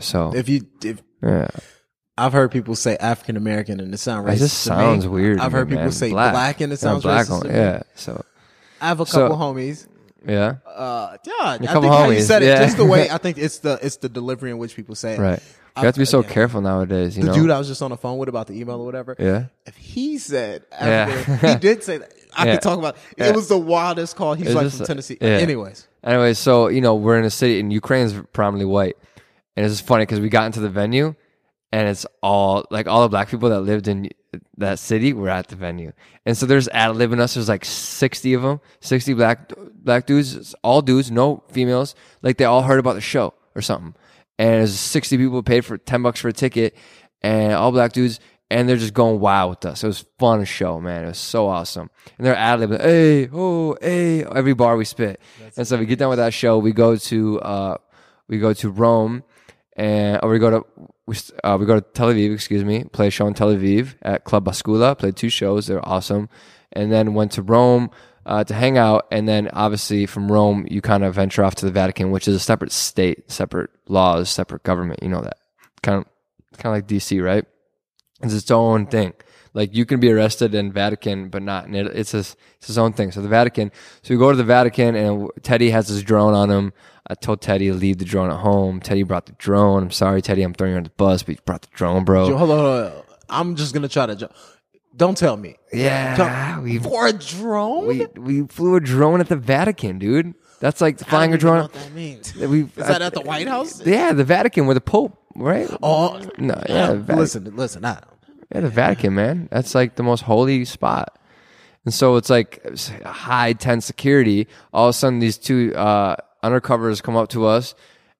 So 0.00 0.32
If 0.34 0.48
you, 0.48 0.66
if 0.84 1.02
yeah, 1.22 1.48
I've 2.18 2.32
heard 2.34 2.50
people 2.52 2.74
say 2.76 2.96
African 2.98 3.36
American 3.36 3.80
and 3.80 3.94
it 3.94 3.98
sounds 3.98 4.28
racist. 4.28 4.34
it 4.34 4.38
just 4.38 4.58
sounds 4.62 5.08
weird. 5.08 5.40
I've 5.40 5.52
heard 5.52 5.68
people 5.70 5.90
say 5.90 6.10
black, 6.10 6.60
and 6.60 6.70
it 6.72 6.76
Yeah, 6.76 6.78
sounds 6.90 7.02
black. 7.02 7.26
racist. 7.26 7.46
yeah, 7.46 7.82
so 7.94 8.22
I 8.80 8.88
have 8.88 9.00
a 9.00 9.06
So- 9.06 9.28
couple 9.28 9.38
homies. 9.38 9.86
yeah, 10.26 10.56
Uh, 10.66 11.16
yeah, 11.26 11.32
I 11.40 11.58
think 11.58 11.70
couple 11.70 11.88
how 11.90 12.10
you 12.10 12.20
said 12.20 12.42
it, 12.42 12.46
yeah. 12.46 12.64
just 12.64 12.76
the 12.76 12.84
way 12.84 13.08
I 13.10 13.16
think 13.24 13.38
it's 13.38 13.58
the 13.60 13.78
it's 13.82 13.96
the 13.96 14.08
delivery 14.10 14.50
in 14.50 14.58
which 14.58 14.76
people 14.76 14.94
say 14.94 15.14
it. 15.14 15.18
right. 15.20 15.42
I- 15.76 15.80
You 15.82 15.86
have 15.86 15.94
to 15.94 16.00
be 16.00 16.04
so 16.06 16.22
careful 16.22 16.60
nowadays. 16.60 17.16
You 17.16 17.24
The 17.24 17.28
know. 17.30 17.34
dude 17.34 17.50
I 17.50 17.58
was 17.58 17.66
just 17.68 17.82
on 17.82 17.90
the 17.90 17.96
phone 17.96 18.18
with 18.18 18.28
about 18.28 18.46
the 18.46 18.54
email 18.60 18.80
or 18.80 18.84
whatever. 18.84 19.16
yeah. 19.18 19.46
If 19.66 19.76
he 19.76 20.18
said, 20.18 20.62
Yeah. 20.72 21.10
He 21.54 21.56
did 21.60 21.82
say 21.82 21.98
that. 21.98 22.12
I 22.36 22.46
Yeah. 22.46 22.52
could 22.54 22.62
talk 22.62 22.78
about. 22.78 22.96
It 23.16 23.24
Yeah. 23.26 23.30
was 23.32 23.48
the 23.48 23.58
wildest 23.58 24.16
call. 24.16 24.34
He's 24.34 24.54
like 24.54 24.64
just 24.66 24.78
from 24.78 24.86
Tennessee. 24.86 25.18
yeah. 25.20 25.28
Anyways, 25.38 25.86
Anyway, 26.02 26.34
so 26.34 26.68
you 26.68 26.80
know 26.80 26.94
we're 26.96 27.18
in 27.18 27.24
a 27.24 27.30
city, 27.30 27.58
and 27.60 27.72
Ukraine's 27.72 28.12
predominantly 28.32 28.66
white, 28.70 28.96
and 29.56 29.64
it's 29.64 29.74
just 29.76 29.86
funny 29.86 30.02
because 30.02 30.20
we 30.20 30.28
got 30.28 30.44
into 30.46 30.60
the 30.60 30.68
venue, 30.68 31.14
and 31.72 31.88
it's 31.88 32.04
all 32.22 32.64
like 32.70 32.86
all 32.86 33.02
the 33.02 33.08
black 33.08 33.28
people 33.30 33.48
that 33.50 33.60
lived 33.60 33.88
in 33.88 34.10
that 34.58 34.78
city 34.78 35.12
were 35.14 35.30
at 35.30 35.48
the 35.48 35.56
venue, 35.56 35.92
and 36.26 36.36
so 36.36 36.44
there's 36.44 36.68
ad 36.68 36.90
libbing 36.96 37.20
us. 37.20 37.34
There's 37.34 37.48
like 37.48 37.64
sixty 37.64 38.34
of 38.34 38.42
them, 38.42 38.60
sixty 38.80 39.14
black 39.14 39.50
black 39.82 40.04
dudes, 40.06 40.54
all 40.62 40.82
dudes, 40.82 41.10
no 41.10 41.42
females. 41.50 41.94
Like 42.20 42.36
they 42.36 42.44
all 42.44 42.62
heard 42.62 42.78
about 42.80 42.96
the 42.96 43.00
show 43.00 43.32
or 43.54 43.62
something, 43.62 43.94
and 44.38 44.48
there's 44.48 44.78
sixty 44.78 45.16
people 45.16 45.42
paid 45.42 45.64
for 45.64 45.78
ten 45.78 46.02
bucks 46.02 46.20
for 46.20 46.28
a 46.28 46.32
ticket, 46.32 46.76
and 47.22 47.52
all 47.52 47.72
black 47.72 47.92
dudes. 47.92 48.20
And 48.50 48.68
they're 48.68 48.76
just 48.76 48.94
going 48.94 49.20
wild 49.20 49.50
with 49.50 49.64
us. 49.64 49.82
It 49.82 49.86
was 49.86 50.04
fun 50.18 50.44
show, 50.44 50.78
man. 50.78 51.04
It 51.04 51.08
was 51.08 51.18
so 51.18 51.48
awesome. 51.48 51.90
And 52.18 52.26
they're 52.26 52.36
ad 52.36 52.60
libbing, 52.60 52.80
hey, 52.80 53.28
oh, 53.32 53.74
hey, 53.80 54.22
every 54.22 54.52
bar 54.52 54.76
we 54.76 54.84
spit. 54.84 55.20
and 55.56 55.66
so 55.66 55.78
we 55.78 55.86
get 55.86 55.98
done 55.98 56.10
with 56.10 56.18
that 56.18 56.34
show. 56.34 56.58
We 56.58 56.72
go 56.72 56.94
to 56.94 57.40
uh, 57.40 57.78
we 58.28 58.38
go 58.38 58.52
to 58.52 58.70
Rome, 58.70 59.24
and 59.76 60.20
or 60.22 60.30
we 60.30 60.38
go 60.38 60.50
to 60.50 60.66
we, 61.06 61.16
uh, 61.42 61.56
we 61.58 61.66
go 61.66 61.76
to 61.76 61.80
Tel 61.80 62.08
Aviv. 62.08 62.34
Excuse 62.34 62.64
me, 62.64 62.84
play 62.84 63.08
a 63.08 63.10
show 63.10 63.26
in 63.26 63.34
Tel 63.34 63.48
Aviv 63.48 63.96
at 64.02 64.24
Club 64.24 64.44
Bascula. 64.44 64.96
Played 64.96 65.16
two 65.16 65.30
shows. 65.30 65.66
They're 65.66 65.86
awesome. 65.88 66.28
And 66.70 66.92
then 66.92 67.14
went 67.14 67.32
to 67.32 67.42
Rome 67.42 67.90
uh, 68.26 68.44
to 68.44 68.54
hang 68.54 68.78
out. 68.78 69.06
And 69.10 69.28
then 69.28 69.48
obviously 69.52 70.06
from 70.06 70.30
Rome, 70.30 70.66
you 70.70 70.80
kind 70.80 71.04
of 71.04 71.14
venture 71.14 71.44
off 71.44 71.54
to 71.56 71.66
the 71.66 71.72
Vatican, 71.72 72.10
which 72.10 72.28
is 72.28 72.34
a 72.36 72.40
separate 72.40 72.72
state, 72.72 73.30
separate 73.30 73.70
laws, 73.88 74.30
separate 74.30 74.62
government. 74.62 75.02
You 75.02 75.08
know 75.08 75.20
that 75.22 75.38
kind 75.82 75.98
of 75.98 76.06
kind 76.58 76.74
of 76.76 76.78
like 76.78 76.86
DC, 76.88 77.22
right? 77.24 77.44
It's 78.22 78.34
its 78.34 78.50
own 78.50 78.86
thing. 78.86 79.12
Like 79.52 79.74
you 79.74 79.86
can 79.86 80.00
be 80.00 80.10
arrested 80.10 80.54
in 80.54 80.72
Vatican, 80.72 81.28
but 81.28 81.42
not 81.42 81.66
in 81.66 81.74
it. 81.76 81.86
It's 81.86 82.10
his, 82.10 82.34
it's 82.56 82.66
his 82.66 82.78
own 82.78 82.92
thing. 82.92 83.12
So 83.12 83.22
the 83.22 83.28
Vatican. 83.28 83.70
So 84.02 84.12
we 84.12 84.18
go 84.18 84.30
to 84.32 84.36
the 84.36 84.42
Vatican, 84.42 84.96
and 84.96 85.30
Teddy 85.42 85.70
has 85.70 85.86
his 85.88 86.02
drone 86.02 86.34
on 86.34 86.50
him. 86.50 86.72
I 87.06 87.14
told 87.14 87.40
Teddy 87.40 87.68
to 87.68 87.74
leave 87.74 87.98
the 87.98 88.04
drone 88.04 88.30
at 88.30 88.38
home. 88.38 88.80
Teddy 88.80 89.04
brought 89.04 89.26
the 89.26 89.32
drone. 89.32 89.84
I'm 89.84 89.90
sorry, 89.90 90.22
Teddy. 90.22 90.42
I'm 90.42 90.54
throwing 90.54 90.72
you 90.72 90.78
on 90.78 90.84
the 90.84 90.90
bus, 90.90 91.22
but 91.22 91.36
you 91.36 91.40
brought 91.44 91.62
the 91.62 91.68
drone, 91.72 92.04
bro. 92.04 92.28
Yo, 92.28 92.36
hold 92.36 92.50
on, 92.50 92.58
hold 92.58 92.92
on. 92.92 93.02
I'm 93.28 93.54
just 93.56 93.74
gonna 93.74 93.88
try 93.88 94.06
to. 94.06 94.16
ju- 94.16 94.28
Don't 94.96 95.16
tell 95.18 95.36
me. 95.36 95.56
yeah, 95.72 96.60
we 96.60 96.78
For 96.78 97.08
a 97.08 97.12
drone? 97.12 97.86
we 97.86 98.06
we 98.16 98.46
flew 98.46 98.76
a 98.76 98.80
drone 98.80 99.20
at 99.20 99.28
the 99.28 99.36
Vatican, 99.36 99.98
dude. 99.98 100.34
That's 100.60 100.80
like 100.80 101.02
I 101.02 101.04
flying 101.06 101.34
a 101.34 101.38
drone. 101.38 101.62
what 101.62 101.72
that 101.72 101.92
means. 101.92 102.34
We 102.34 102.62
Is 102.64 102.70
that 102.76 103.02
at 103.02 103.12
the 103.12 103.20
White 103.20 103.48
House? 103.48 103.84
Yeah, 103.84 104.12
the 104.12 104.24
Vatican 104.24 104.66
with 104.66 104.76
the 104.76 104.80
Pope, 104.80 105.18
right? 105.34 105.68
Oh 105.82 106.20
no, 106.38 106.54
yeah, 106.68 106.92
Vatican. 106.94 107.16
listen, 107.18 107.56
listen. 107.56 107.84
I, 107.84 107.98
Yeah, 108.54 108.60
the 108.60 108.68
Vatican, 108.70 109.14
man. 109.14 109.48
That's 109.50 109.74
like 109.74 109.96
the 109.96 110.02
most 110.04 110.22
holy 110.22 110.64
spot. 110.64 111.18
And 111.84 111.92
so 111.92 112.16
it's 112.16 112.30
like 112.30 112.60
it's 112.64 112.88
high 113.04 113.52
tense 113.54 113.84
security. 113.84 114.46
All 114.72 114.86
of 114.88 114.90
a 114.90 114.92
sudden, 114.94 115.18
these 115.18 115.36
two 115.36 115.74
uh, 115.74 116.16
undercovers 116.42 117.02
come 117.02 117.16
up 117.16 117.28
to 117.30 117.46
us 117.46 117.74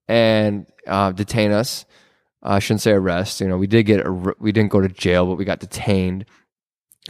and 0.09 0.66
uh, 0.87 1.12
detain 1.12 1.51
us. 1.53 1.87
Uh, 2.43 2.55
I 2.55 2.59
shouldn't 2.59 2.83
say 2.83 2.91
arrest. 2.93 3.41
You 3.41 3.49
know, 3.49 3.57
we 3.57 3.66
did 3.66 3.85
get 3.85 4.05
ar- 4.05 4.37
we 4.39 4.53
didn't 4.53 4.70
go 4.70 4.81
to 4.83 4.89
jail, 4.89 5.25
but 5.25 5.37
we 5.37 5.45
got 5.47 5.61
detained. 5.61 6.27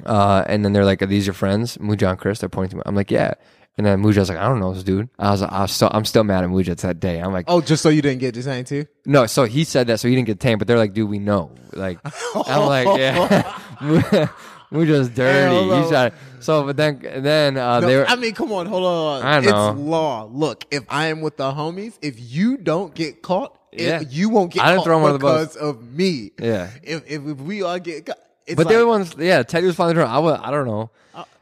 Uh, 0.05 0.42
and 0.47 0.64
then 0.64 0.72
they're 0.72 0.84
like, 0.84 1.03
"Are 1.03 1.07
these 1.07 1.26
your 1.26 1.34
friends?" 1.34 1.76
Muja 1.78 2.11
and 2.11 2.18
Chris. 2.18 2.40
They're 2.40 2.49
pointing 2.49 2.70
to 2.70 2.76
me. 2.78 2.82
I'm 2.86 2.95
like, 2.97 3.11
"Yeah." 3.11 3.34
And 3.76 3.84
then 3.86 4.03
Muja's 4.03 4.28
like, 4.28 4.38
"I 4.38 4.47
don't 4.49 4.61
know 4.61 4.72
this 4.74 4.82
dude." 4.84 5.09
I 5.18 5.30
was, 5.32 5.42
I 5.42 5.62
was 5.62 5.72
still, 5.72 5.88
I'm 5.92 6.05
still 6.05 6.24
mad 6.24 6.45
at 6.45 6.51
Muja 6.51 6.76
to 6.76 6.86
that 6.88 7.01
day. 7.01 7.20
I'm 7.20 7.32
like, 7.32 7.45
oh, 7.49 7.61
just 7.61 7.82
so 7.82 7.88
you 7.88 8.03
didn't 8.03 8.20
get 8.20 8.34
detained 8.34 8.66
too. 8.66 8.86
no, 9.05 9.26
so 9.26 9.45
he 9.45 9.64
said 9.64 9.86
that, 9.88 9.99
so 10.01 10.09
he 10.09 10.14
didn't 10.14 10.26
get 10.26 10.40
tamed. 10.40 10.59
But 10.61 10.68
they're 10.68 10.78
like, 10.78 10.95
dude, 10.95 11.09
we 11.11 11.18
know. 11.18 11.51
Like, 11.72 11.99
I'm 12.47 12.66
like, 12.66 12.86
yeah, 12.99 13.49
we're 14.70 14.86
just 14.86 15.14
dirty. 15.14 15.55
You 15.55 15.88
try- 15.88 16.12
so, 16.40 16.64
but 16.64 16.76
then, 16.76 17.01
then 17.01 17.57
uh, 17.57 17.80
No, 17.80 17.86
they 17.86 17.97
were. 17.97 18.07
I 18.07 18.16
mean, 18.16 18.34
come 18.34 18.53
on, 18.53 18.66
hold 18.66 18.84
on. 18.84 19.22
I 19.22 19.40
know. 19.40 19.70
It's 19.70 19.78
law. 19.78 20.28
Look, 20.30 20.66
if 20.70 20.84
I 20.88 21.07
am 21.07 21.20
with 21.22 21.36
the 21.38 21.51
homies, 21.53 21.99
if 22.03 22.16
you 22.18 22.59
don't 22.59 22.95
get 22.95 23.22
caught, 23.22 23.59
Yeah. 23.72 24.01
you 24.01 24.28
won't 24.28 24.53
get 24.53 24.62
I 24.62 24.66
didn't 24.66 24.78
caught 24.80 24.84
throw 24.84 24.99
him 24.99 25.05
under 25.05 25.18
the 25.18 25.22
bus. 25.22 25.55
because 25.55 25.57
of 25.57 25.82
me. 25.92 26.32
Yeah. 26.38 26.68
If 26.82 27.03
if, 27.11 27.26
if 27.26 27.38
we 27.38 27.62
all 27.62 27.78
get 27.78 28.07
caught, 28.07 28.18
it's 28.47 28.57
but 28.57 28.66
like, 28.66 28.76
were 28.76 28.86
ones. 28.86 29.14
Yeah, 29.18 29.42
Teddy 29.42 29.66
was 29.66 29.76
flying 29.76 29.97
the. 29.97 30.07
I 30.07 30.18
was. 30.18 30.40
I 30.42 30.51
don't 30.51 30.66
know. 30.66 30.90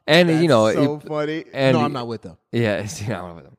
And 0.06 0.28
that's 0.28 0.42
you 0.42 0.48
know, 0.48 0.72
so 0.72 0.96
it- 0.96 1.08
funny. 1.08 1.44
and- 1.52 1.76
no, 1.76 1.84
I'm 1.84 1.92
not 1.92 2.08
with 2.08 2.22
them. 2.22 2.36
yeah, 2.50 2.78
it's, 2.78 3.00
you 3.00 3.08
know, 3.08 3.34
with 3.34 3.44
them. 3.44 3.56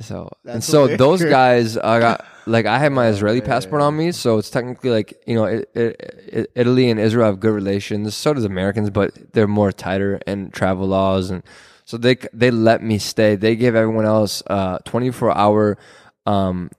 So 0.00 0.30
and 0.44 0.62
so 0.62 0.88
those 0.96 1.22
guys, 1.40 1.76
I 1.76 2.00
got 2.00 2.24
like 2.46 2.66
I 2.66 2.78
had 2.78 2.92
my 2.92 3.08
Israeli 3.08 3.40
passport 3.40 3.80
on 3.80 3.96
me, 3.96 4.10
so 4.12 4.38
it's 4.38 4.50
technically 4.50 4.90
like 4.90 5.22
you 5.26 5.34
know, 5.36 5.44
it, 5.44 5.70
it, 5.74 6.28
it, 6.32 6.50
Italy 6.54 6.90
and 6.90 6.98
Israel 6.98 7.26
have 7.26 7.40
good 7.40 7.52
relations. 7.52 8.14
So 8.16 8.34
does 8.34 8.44
Americans, 8.44 8.90
but 8.90 9.32
they're 9.32 9.46
more 9.46 9.70
tighter 9.72 10.20
and 10.26 10.52
travel 10.52 10.88
laws, 10.88 11.30
and 11.30 11.42
so 11.84 11.96
they 11.96 12.16
they 12.32 12.50
let 12.50 12.82
me 12.82 12.98
stay. 12.98 13.36
They 13.36 13.54
gave 13.54 13.74
everyone 13.76 14.04
else 14.04 14.42
uh 14.48 14.78
24 14.84 15.36
hour, 15.36 15.78
um, 16.26 16.70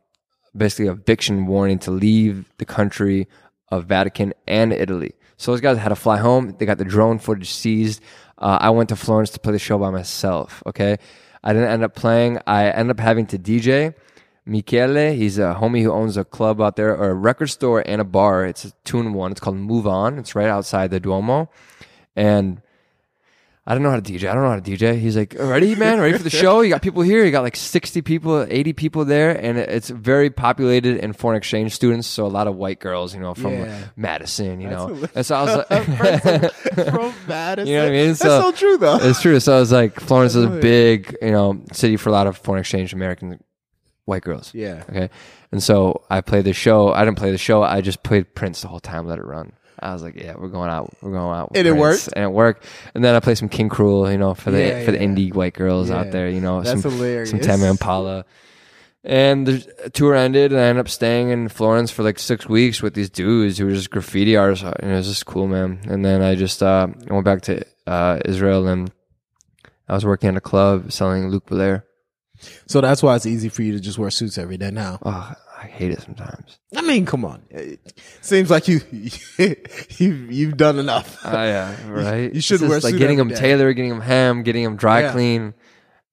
basically 0.55 0.87
eviction 0.87 1.45
warning 1.45 1.79
to 1.79 1.91
leave 1.91 2.51
the 2.57 2.65
country 2.65 3.27
of 3.69 3.85
Vatican 3.85 4.33
and 4.45 4.73
Italy. 4.73 5.13
So 5.37 5.51
those 5.51 5.61
guys 5.61 5.77
had 5.77 5.89
to 5.89 5.95
fly 5.95 6.17
home. 6.17 6.55
They 6.57 6.65
got 6.65 6.77
the 6.77 6.85
drone 6.85 7.19
footage 7.19 7.51
seized. 7.51 8.01
Uh, 8.37 8.57
I 8.61 8.69
went 8.69 8.89
to 8.89 8.95
Florence 8.95 9.29
to 9.31 9.39
play 9.39 9.53
the 9.53 9.59
show 9.59 9.77
by 9.77 9.89
myself. 9.89 10.63
Okay, 10.65 10.97
I 11.43 11.53
didn't 11.53 11.69
end 11.69 11.83
up 11.83 11.95
playing. 11.95 12.39
I 12.47 12.69
ended 12.69 12.97
up 12.97 12.99
having 12.99 13.25
to 13.27 13.37
DJ. 13.37 13.93
Michele, 14.47 15.13
he's 15.13 15.39
a 15.39 15.57
homie 15.59 15.81
who 15.81 15.91
owns 15.91 16.17
a 16.17 16.23
club 16.23 16.61
out 16.61 16.75
there, 16.75 16.95
or 16.95 17.09
a 17.09 17.13
record 17.15 17.47
store 17.47 17.83
and 17.85 17.99
a 17.99 18.03
bar. 18.03 18.45
It's 18.45 18.65
a 18.65 18.71
two 18.83 18.99
in 18.99 19.13
one. 19.13 19.31
It's 19.31 19.39
called 19.39 19.57
Move 19.57 19.87
On. 19.87 20.19
It's 20.19 20.35
right 20.35 20.47
outside 20.47 20.91
the 20.91 20.99
Duomo, 20.99 21.49
and 22.15 22.61
I 23.67 23.73
don't 23.73 23.81
know 23.81 23.89
how 23.89 23.99
to 23.99 24.01
DJ. 24.13 24.29
I 24.29 24.33
don't 24.35 24.43
know 24.43 24.49
how 24.51 24.59
to 24.59 24.61
DJ. 24.61 24.99
He's 24.99 25.17
like, 25.17 25.33
ready, 25.39 25.73
man? 25.73 25.99
Ready 25.99 26.15
for 26.15 26.23
the 26.23 26.29
show? 26.29 26.61
You 26.61 26.69
got 26.69 26.83
people 26.83 27.01
here. 27.01 27.25
You 27.25 27.31
got 27.31 27.41
like 27.41 27.55
60 27.55 28.03
people, 28.03 28.45
80 28.47 28.73
people 28.73 29.05
there. 29.05 29.31
And 29.31 29.57
it's 29.57 29.89
very 29.89 30.29
populated 30.29 30.97
in 30.97 31.13
foreign 31.13 31.35
exchange 31.37 31.73
students. 31.73 32.05
So 32.07 32.25
a 32.25 32.29
lot 32.29 32.45
of 32.45 32.55
white 32.55 32.79
girls, 32.79 33.15
you 33.15 33.19
know, 33.21 33.33
from 33.33 33.53
Yeah. 33.53 33.85
Madison, 33.95 34.61
you 34.61 34.69
know. 34.69 35.07
And 35.15 35.25
so 35.25 35.35
I 35.35 35.41
was 35.43 35.55
like, 35.57 36.51
From 36.91 37.13
Madison. 37.27 37.67
You 37.67 37.75
know 37.77 37.83
what 37.85 37.89
I 37.89 37.91
mean? 37.91 38.07
That's 38.09 38.19
So- 38.19 38.41
so 38.41 38.51
true, 38.51 38.77
though. 38.77 38.97
it's 39.01 39.19
true. 39.21 39.39
So 39.39 39.55
I 39.55 39.59
was 39.59 39.71
like, 39.71 39.99
Florence 39.99 40.35
is 40.35 40.45
a 40.45 40.49
big, 40.49 41.15
you 41.21 41.31
know, 41.31 41.59
city 41.71 41.97
for 41.97 42.09
a 42.09 42.11
lot 42.11 42.27
of 42.27 42.37
foreign 42.37 42.59
exchange 42.59 42.93
American 42.93 43.43
white 44.05 44.21
girls. 44.21 44.51
Yeah. 44.53 44.83
Okay. 44.89 45.09
And 45.51 45.63
so 45.63 46.03
I 46.11 46.21
played 46.21 46.45
the 46.45 46.53
show. 46.53 46.93
I 46.93 47.03
didn't 47.03 47.17
play 47.17 47.31
the 47.31 47.39
show. 47.39 47.63
I 47.63 47.81
just 47.81 48.03
played 48.03 48.35
Prince 48.35 48.61
the 48.61 48.67
whole 48.67 48.79
time, 48.79 49.07
let 49.07 49.17
it 49.17 49.25
run. 49.25 49.53
I 49.85 49.93
was 49.93 50.01
like, 50.03 50.15
yeah, 50.15 50.33
we're 50.37 50.49
going 50.49 50.69
out. 50.69 50.91
We're 51.01 51.11
going 51.11 51.37
out. 51.37 51.51
And 51.55 51.67
it 51.67 51.73
worked? 51.75 52.09
And 52.15 52.23
it 52.25 52.31
worked. 52.31 52.65
And 52.93 53.03
then 53.03 53.15
I 53.15 53.19
played 53.19 53.37
some 53.37 53.49
King 53.49 53.69
Krule, 53.69 54.11
you 54.11 54.17
know, 54.17 54.33
for 54.33 54.51
the 54.51 54.59
Yeah, 54.59 54.83
for 54.85 54.91
the 54.91 54.97
yeah. 54.99 55.03
indie 55.05 55.33
white 55.33 55.53
girls 55.53 55.89
Yeah. 55.89 55.97
out 55.99 56.11
there, 56.11 56.27
you 56.29 56.41
know, 56.41 56.61
That's 56.61 56.81
some 56.81 56.91
hilarious. 56.91 57.29
some 57.29 57.39
Tame 57.39 57.61
Impala. 57.63 58.25
And 59.03 59.45
the 59.45 59.89
tour 59.93 60.15
ended, 60.15 60.51
and 60.51 60.59
I 60.59 60.63
ended 60.65 60.79
up 60.81 60.89
staying 60.89 61.29
in 61.29 61.47
Florence 61.49 61.91
for 61.91 62.01
like 62.01 62.17
six 62.17 62.49
weeks 62.49 62.81
with 62.81 62.95
these 62.95 63.11
dudes 63.11 63.59
who 63.59 63.65
were 63.67 63.71
just 63.73 63.91
graffiti 63.91 64.35
artists, 64.35 64.65
and 64.65 64.91
it 64.91 64.95
was 64.95 65.07
just 65.07 65.27
cool, 65.27 65.45
man. 65.47 65.79
And 65.87 66.03
then 66.03 66.23
I 66.23 66.33
just 66.33 66.63
uh, 66.63 66.87
went 67.07 67.23
back 67.23 67.41
to 67.43 67.63
uh, 67.85 68.19
Israel, 68.25 68.67
and 68.67 68.91
I 69.87 69.93
was 69.93 70.03
working 70.05 70.29
at 70.29 70.35
a 70.37 70.41
club 70.41 70.91
selling 70.91 71.29
Luc 71.29 71.45
Belaire. 71.45 71.83
So 72.65 72.81
that's 72.81 73.03
why 73.03 73.15
it's 73.15 73.27
easy 73.27 73.47
for 73.49 73.61
you 73.61 73.73
to 73.73 73.79
just 73.79 73.99
wear 73.99 74.09
suits 74.09 74.39
every 74.39 74.57
day 74.57 74.71
now. 74.71 74.97
Oh, 75.05 75.33
I 75.65 75.67
hate 75.67 75.91
it 75.91 76.01
sometimes. 76.01 76.59
I 76.75 76.81
mean, 76.81 77.05
come 77.05 77.25
on. 77.25 77.41
It 77.49 77.79
seems 78.21 78.49
like 78.49 78.67
you 78.67 78.81
you 79.37 80.13
you've 80.29 80.57
done 80.57 80.77
enough. 80.79 81.17
Oh 81.25 81.31
yeah, 81.31 81.75
right. 81.89 82.33
You 82.33 82.41
should 82.41 82.55
It's 82.55 82.61
just 82.63 82.69
wear 82.69 82.79
like 82.79 82.97
getting 82.99 83.17
them 83.17 83.29
day. 83.29 83.35
tailored, 83.35 83.75
getting 83.75 83.89
them 83.91 84.01
ham, 84.01 84.43
getting 84.43 84.63
them 84.63 84.75
dry 84.75 85.01
Yeah. 85.01 85.11
clean. 85.11 85.53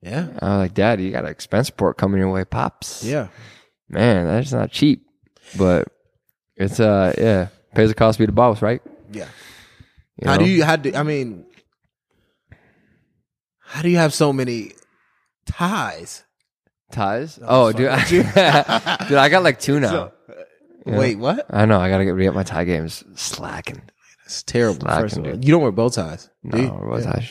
Yeah. 0.00 0.28
I 0.40 0.48
was 0.48 0.58
like, 0.58 0.74
Dad, 0.74 1.00
you 1.00 1.12
got 1.12 1.24
an 1.24 1.30
expense 1.30 1.70
report 1.70 1.96
coming 1.96 2.18
your 2.18 2.30
way, 2.30 2.44
pops. 2.44 3.04
Yeah. 3.04 3.28
man, 3.88 4.26
that's 4.26 4.52
not 4.52 4.70
cheap, 4.72 5.06
but 5.56 5.86
it's 6.56 6.80
uh, 6.80 7.12
yeah, 7.18 7.48
pays 7.74 7.88
the 7.88 7.94
cost 7.94 8.16
to 8.18 8.22
be 8.22 8.26
the 8.26 8.32
boss, 8.32 8.62
right? 8.62 8.82
Yeah. 9.12 9.28
You 10.20 10.28
How 10.28 10.36
know? 10.36 10.44
do 10.44 10.50
you 10.50 10.64
how 10.64 10.76
do 10.76 10.92
I 10.94 11.02
mean 11.02 11.46
how 13.60 13.82
do 13.82 13.88
you 13.88 13.96
have 13.98 14.12
so 14.14 14.32
many 14.32 14.72
ties? 15.46 16.24
Ties? 16.92 17.38
Oh, 17.42 17.72
dude, 17.72 17.88
fuck 17.90 18.08
dude, 19.08 19.18
I 19.18 19.28
got 19.28 19.42
like 19.42 19.58
two 19.60 19.80
now. 19.80 19.90
So, 19.90 20.12
Wait, 20.86 21.16
what? 21.18 21.46
I 21.50 21.64
know. 21.64 21.78
I 21.80 21.88
gotta 21.90 22.04
get 22.04 22.10
re 22.14 22.26
up 22.28 22.34
my 22.34 22.42
tie 22.42 22.64
games. 22.64 23.04
Slacking. 23.14 23.82
It's 24.26 24.42
terrible. 24.42 24.80
Slacking, 24.82 25.02
First 25.02 25.16
of 25.18 25.24
all, 25.26 25.32
dude. 25.32 25.44
you 25.44 25.52
don't 25.52 25.62
wear 25.62 25.70
bow 25.72 25.88
ties. 25.88 26.28
do 26.48 26.56
No, 26.58 26.62
you? 26.64 26.68
what 26.70 27.02
Yeah. 27.02 27.12
tie? 27.12 27.28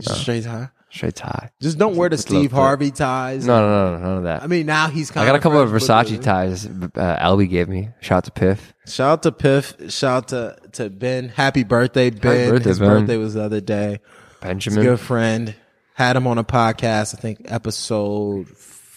Just 0.00 0.20
straight 0.20 0.44
tie. 0.44 0.68
Straight 0.92 1.14
tie. 1.14 1.50
Just 1.62 1.78
don't 1.78 1.94
wear 1.96 2.08
the 2.08 2.14
With 2.14 2.20
Steve. 2.20 2.50
Harvey 2.52 2.90
ties. 2.90 3.46
No, 3.46 3.60
no, 3.60 3.92
no, 3.96 4.04
none 4.04 4.16
of 4.18 4.22
that. 4.24 4.42
I 4.42 4.48
mean, 4.48 4.66
now 4.66 4.88
he's 4.88 5.10
kind 5.10 5.24
I 5.24 5.30
got 5.30 5.36
a 5.36 5.38
couple 5.38 5.60
of 5.60 5.70
with 5.72 5.82
Versace 5.82 6.20
ties. 6.20 6.66
Uh, 6.66 6.70
Albie 7.20 7.48
gave 7.48 7.68
me. 7.68 7.90
Shout 8.00 8.16
out 8.18 8.24
to 8.24 8.30
Piff. 8.32 8.74
Shout 8.86 9.10
out 9.12 9.22
to 9.22 9.32
Piff. 9.32 9.92
Shout 9.92 10.16
out 10.24 10.28
to, 10.28 10.56
to 10.72 10.90
Ben. 10.90 11.28
Happy 11.28 11.62
birthday, 11.62 12.10
Ben. 12.10 12.50
birthday, 12.50 12.68
His 12.70 12.80
Ben. 12.80 12.88
birthday 12.88 13.16
was 13.18 13.34
the 13.34 13.42
other 13.44 13.60
day. 13.60 14.00
Benjamin. 14.40 14.82
good 14.82 14.98
friend. 15.00 15.54
Had 15.94 16.16
him 16.16 16.26
on 16.26 16.38
a 16.38 16.44
podcast, 16.44 17.14
I 17.16 17.20
think 17.20 17.42
episode 17.44 18.48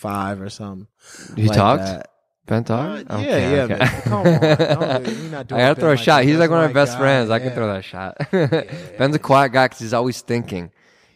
five 0.03 0.41
or 0.41 0.49
something. 0.49 0.88
He 1.35 1.47
like 1.47 1.57
talked. 1.57 1.84
that. 1.84 2.09
Ben 2.45 2.63
talked. 2.65 3.09
Uh, 3.09 3.17
yeah, 3.17 3.23
Okay, 3.25 3.55
yeah, 3.55 3.63
okay. 3.63 3.77
man. 3.77 4.01
Come 4.01 4.13
on. 4.13 4.23
Do- 4.23 4.30
I 4.38 5.43
doing 5.43 5.47
gotta 5.61 5.75
throw 5.80 5.89
a 5.89 5.95
like 5.95 5.99
shot. 5.99 6.23
He's 6.25 6.38
like 6.38 6.49
one 6.49 6.63
of 6.63 6.69
my 6.69 6.73
best 6.73 6.93
guy. 6.93 6.99
friends. 6.99 7.30
I 7.30 7.39
can 7.39 7.51
throw 7.51 7.67
that 7.73 7.85
shot. 7.85 8.17
Ben's 8.97 9.15
a 9.15 9.19
quiet 9.19 9.53
guy 9.53 9.65
because 9.65 9.80
he's 9.80 9.93
always 9.93 10.19
thinking. 10.21 10.71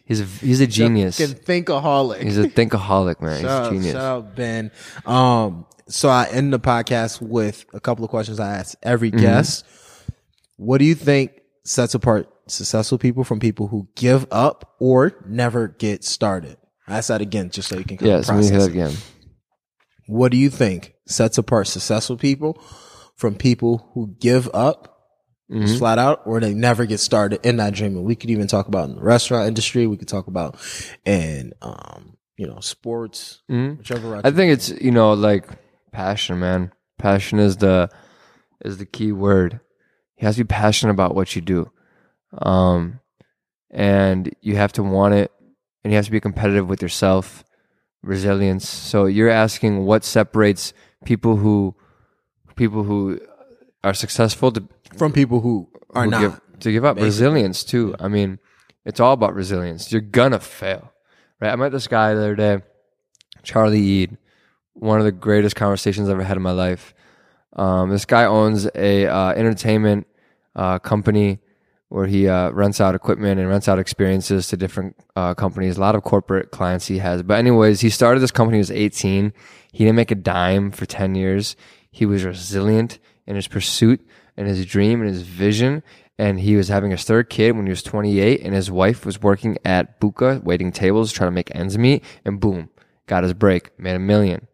He's 0.06 0.20
a, 0.22 0.24
he's 0.24 0.60
a 0.62 0.66
genius. 0.66 1.18
Fucking 1.20 1.34
thinkaholic. 1.44 2.22
He's 2.22 2.38
a 2.38 2.44
thinkaholic, 2.48 3.20
man. 3.20 3.42
Shout 3.42 3.42
He's 3.42 3.46
out, 3.66 3.72
genius. 3.72 3.92
shout 3.92 4.02
out, 4.02 4.36
Ben. 4.36 4.70
Um, 5.04 5.66
so 5.86 6.08
I 6.08 6.28
end 6.30 6.50
the 6.52 6.58
podcast 6.58 7.20
with 7.20 7.66
a 7.74 7.80
couple 7.80 8.04
of 8.06 8.10
questions 8.10 8.40
I 8.40 8.56
ask 8.56 8.74
every 8.82 9.10
Mm-hmm. 9.10 9.20
guest. 9.20 9.66
What 10.56 10.78
do 10.78 10.86
you 10.86 10.94
think 10.94 11.32
sets 11.64 11.94
apart 11.94 12.28
successful 12.46 12.96
people 12.96 13.22
from 13.22 13.38
people 13.38 13.68
who 13.68 13.86
give 13.96 14.26
up 14.30 14.74
or 14.80 15.12
never 15.26 15.68
get 15.68 16.04
started? 16.04 16.56
I 16.88 16.98
ask 16.98 17.08
that 17.08 17.20
again, 17.20 17.50
just 17.50 17.68
so 17.68 17.76
you 17.78 17.84
can 17.84 17.96
of 17.96 18.28
let 18.28 18.36
me 18.38 18.48
hear 18.48 18.58
that 18.60 18.70
again. 18.70 18.94
What 20.06 20.32
do 20.32 20.38
you 20.38 20.48
think 20.50 20.94
sets 21.06 21.36
apart 21.38 21.66
successful 21.66 22.16
people 22.16 22.60
from 23.16 23.34
people 23.34 23.90
who 23.94 24.14
give 24.20 24.48
up 24.54 24.94
Mm-hmm. 25.50 25.78
flat 25.78 25.98
out 25.98 26.20
or 26.26 26.40
they 26.40 26.52
never 26.52 26.84
get 26.84 27.00
started 27.00 27.40
in 27.42 27.56
that 27.56 27.72
dream? 27.72 27.96
And 27.96 28.04
we 28.04 28.14
could 28.16 28.28
even 28.28 28.46
talk 28.48 28.68
about 28.68 28.90
in 28.90 28.96
the 28.96 29.00
restaurant 29.02 29.48
industry. 29.48 29.86
We 29.86 29.96
could 29.96 30.06
talk 30.08 30.26
about 30.26 30.58
in, 31.06 31.54
um, 31.62 32.18
you 32.36 32.46
know, 32.46 32.60
sports, 32.60 33.40
Mhm. 33.50 33.78
whichever 33.78 34.20
I 34.22 34.30
think 34.30 34.52
it's 34.52 34.68
you 34.68 34.90
know 34.90 35.14
like 35.14 35.46
passion, 35.90 36.38
man. 36.38 36.70
Passion 36.98 37.38
is 37.38 37.56
the 37.56 37.88
is 38.62 38.76
the 38.76 38.84
key 38.84 39.10
word. 39.10 39.60
You 40.18 40.26
have 40.26 40.34
to 40.36 40.44
be 40.44 40.48
passionate 40.48 40.92
about 40.92 41.14
what 41.14 41.34
you 41.34 41.40
do, 41.40 41.70
um, 42.42 43.00
and 43.70 44.30
you 44.42 44.56
have 44.56 44.72
to 44.74 44.82
want 44.82 45.14
it, 45.14 45.32
and 45.82 45.92
you 45.92 45.96
have 45.96 46.06
to 46.06 46.10
be 46.10 46.20
competitive 46.20 46.68
with 46.68 46.82
yourself. 46.82 47.44
Resilience. 48.02 48.68
So 48.68 49.06
you're 49.06 49.28
asking 49.28 49.84
what 49.84 50.04
separates 50.04 50.72
people 51.04 51.36
who 51.36 51.74
people 52.54 52.84
who 52.84 53.20
are 53.82 53.94
successful 53.94 54.52
to 54.52 54.68
from 54.96 55.12
people 55.12 55.40
who 55.40 55.68
are 55.94 56.04
who 56.04 56.10
not. 56.10 56.20
give, 56.20 56.40
to 56.60 56.72
give 56.72 56.84
up. 56.84 56.96
basically. 56.96 57.06
Resilience 57.08 57.64
too. 57.64 57.94
I 57.98 58.08
mean, 58.08 58.38
it's 58.84 59.00
all 59.00 59.12
about 59.12 59.34
resilience. 59.34 59.90
You're 59.90 60.00
gonna 60.00 60.38
fail, 60.40 60.92
right? 61.40 61.52
I 61.52 61.56
met 61.56 61.72
this 61.72 61.88
guy 61.88 62.14
the 62.14 62.20
other 62.20 62.36
day, 62.36 62.62
Charlie 63.42 64.02
Eid, 64.02 64.16
one 64.74 64.98
of 64.98 65.04
the 65.04 65.12
greatest 65.12 65.56
conversations 65.56 66.08
I've 66.08 66.14
ever 66.14 66.24
had 66.24 66.36
in 66.36 66.42
my 66.42 66.52
life. 66.52 66.94
Um, 67.56 67.90
this 67.90 68.04
guy 68.04 68.24
owns 68.24 68.68
a 68.74 69.06
uh, 69.06 69.30
entertainment 69.30 70.06
uh, 70.54 70.78
company 70.78 71.40
where 71.88 72.06
he 72.06 72.28
uh, 72.28 72.50
rents 72.50 72.80
out 72.80 72.94
equipment 72.94 73.40
and 73.40 73.48
rents 73.48 73.68
out 73.68 73.78
experiences 73.78 74.48
to 74.48 74.56
different 74.56 74.96
uh, 75.16 75.34
companies. 75.34 75.76
A 75.76 75.80
lot 75.80 75.94
of 75.94 76.02
corporate 76.02 76.50
clients 76.50 76.86
he 76.86 76.98
has. 76.98 77.22
But 77.22 77.38
anyways, 77.38 77.80
he 77.80 77.90
started 77.90 78.20
this 78.20 78.30
company. 78.30 78.58
He 78.58 78.60
was 78.60 78.70
18. 78.70 79.32
He 79.72 79.84
didn't 79.84 79.96
make 79.96 80.10
a 80.10 80.16
dime 80.16 80.70
for 80.70 80.84
10 80.84 81.14
years. 81.14 81.56
He 81.90 82.04
was 82.04 82.24
resilient 82.24 82.98
in 83.26 83.36
his 83.36 83.48
pursuit 83.48 84.06
and 84.36 84.46
his 84.46 84.66
dream 84.66 85.00
and 85.00 85.08
his 85.08 85.22
vision. 85.22 85.82
And 86.18 86.40
he 86.40 86.56
was 86.56 86.68
having 86.68 86.90
his 86.90 87.04
third 87.04 87.30
kid 87.30 87.56
when 87.56 87.66
he 87.66 87.70
was 87.70 87.82
28, 87.84 88.40
and 88.42 88.52
his 88.52 88.72
wife 88.72 89.06
was 89.06 89.22
working 89.22 89.56
at 89.64 90.00
Buca, 90.00 90.42
waiting 90.42 90.72
tables, 90.72 91.12
trying 91.12 91.28
to 91.28 91.34
make 91.34 91.54
ends 91.54 91.78
meet. 91.78 92.02
And 92.24 92.40
boom, 92.40 92.70
got 93.06 93.22
his 93.22 93.34
break, 93.34 93.78
made 93.78 93.94
a 93.94 94.00
million. 94.00 94.48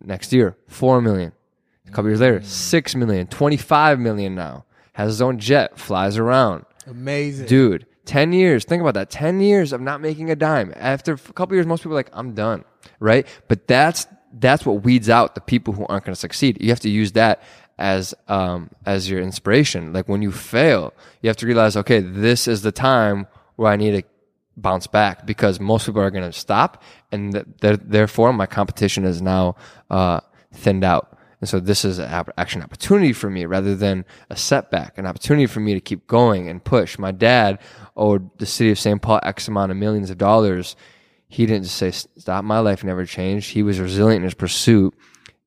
Next 0.00 0.32
year, 0.32 0.56
four 0.68 1.02
million. 1.02 1.32
A 1.88 1.90
couple 1.90 2.08
years 2.08 2.20
later, 2.20 2.40
six 2.42 2.94
million, 2.94 3.26
25 3.26 3.98
million 3.98 4.36
now. 4.36 4.64
Has 4.92 5.12
his 5.12 5.22
own 5.22 5.38
jet, 5.38 5.78
flies 5.78 6.18
around. 6.18 6.64
Amazing. 6.86 7.46
Dude, 7.46 7.86
10 8.04 8.32
years. 8.32 8.64
Think 8.64 8.80
about 8.80 8.94
that. 8.94 9.10
10 9.10 9.40
years 9.40 9.72
of 9.72 9.80
not 9.80 10.00
making 10.00 10.30
a 10.30 10.36
dime. 10.36 10.72
After 10.76 11.14
a 11.14 11.18
couple 11.18 11.54
years, 11.54 11.66
most 11.66 11.80
people 11.80 11.92
are 11.92 11.96
like, 11.96 12.10
I'm 12.12 12.34
done. 12.34 12.64
Right? 13.00 13.26
But 13.48 13.66
that's, 13.66 14.06
that's 14.32 14.66
what 14.66 14.82
weeds 14.82 15.08
out 15.08 15.34
the 15.34 15.40
people 15.40 15.72
who 15.74 15.86
aren't 15.86 16.04
going 16.04 16.14
to 16.14 16.20
succeed. 16.20 16.58
You 16.60 16.70
have 16.70 16.80
to 16.80 16.90
use 16.90 17.12
that 17.12 17.42
as, 17.78 18.14
um, 18.28 18.70
as 18.84 19.08
your 19.08 19.20
inspiration. 19.20 19.92
Like 19.92 20.08
when 20.08 20.22
you 20.22 20.32
fail, 20.32 20.92
you 21.22 21.28
have 21.28 21.36
to 21.38 21.46
realize, 21.46 21.76
okay, 21.76 22.00
this 22.00 22.46
is 22.46 22.62
the 22.62 22.72
time 22.72 23.26
where 23.56 23.70
I 23.70 23.76
need 23.76 23.92
to 23.92 24.02
bounce 24.56 24.86
back 24.86 25.24
because 25.24 25.58
most 25.58 25.86
people 25.86 26.02
are 26.02 26.10
going 26.10 26.30
to 26.30 26.38
stop 26.38 26.82
and 27.10 27.32
th- 27.32 27.46
th- 27.60 27.80
therefore 27.82 28.32
my 28.32 28.46
competition 28.46 29.04
is 29.04 29.22
now, 29.22 29.56
uh, 29.90 30.20
thinned 30.52 30.84
out. 30.84 31.16
And 31.42 31.48
so 31.48 31.58
this 31.58 31.84
is 31.84 31.98
actually 31.98 32.60
an 32.60 32.64
opportunity 32.66 33.12
for 33.12 33.28
me 33.28 33.46
rather 33.46 33.74
than 33.74 34.04
a 34.30 34.36
setback, 34.36 34.96
an 34.96 35.06
opportunity 35.06 35.46
for 35.46 35.58
me 35.58 35.74
to 35.74 35.80
keep 35.80 36.06
going 36.06 36.48
and 36.48 36.62
push. 36.62 37.00
My 37.00 37.10
dad 37.10 37.58
owed 37.96 38.30
the 38.38 38.46
city 38.46 38.70
of 38.70 38.78
St. 38.78 39.02
Paul 39.02 39.18
X 39.24 39.48
amount 39.48 39.72
of 39.72 39.76
millions 39.76 40.08
of 40.08 40.18
dollars. 40.18 40.76
He 41.26 41.44
didn't 41.44 41.64
just 41.64 41.74
say, 41.74 41.90
stop, 41.90 42.44
my 42.44 42.60
life 42.60 42.84
never 42.84 43.04
changed. 43.04 43.50
He 43.50 43.64
was 43.64 43.80
resilient 43.80 44.18
in 44.18 44.22
his 44.22 44.34
pursuit. 44.34 44.94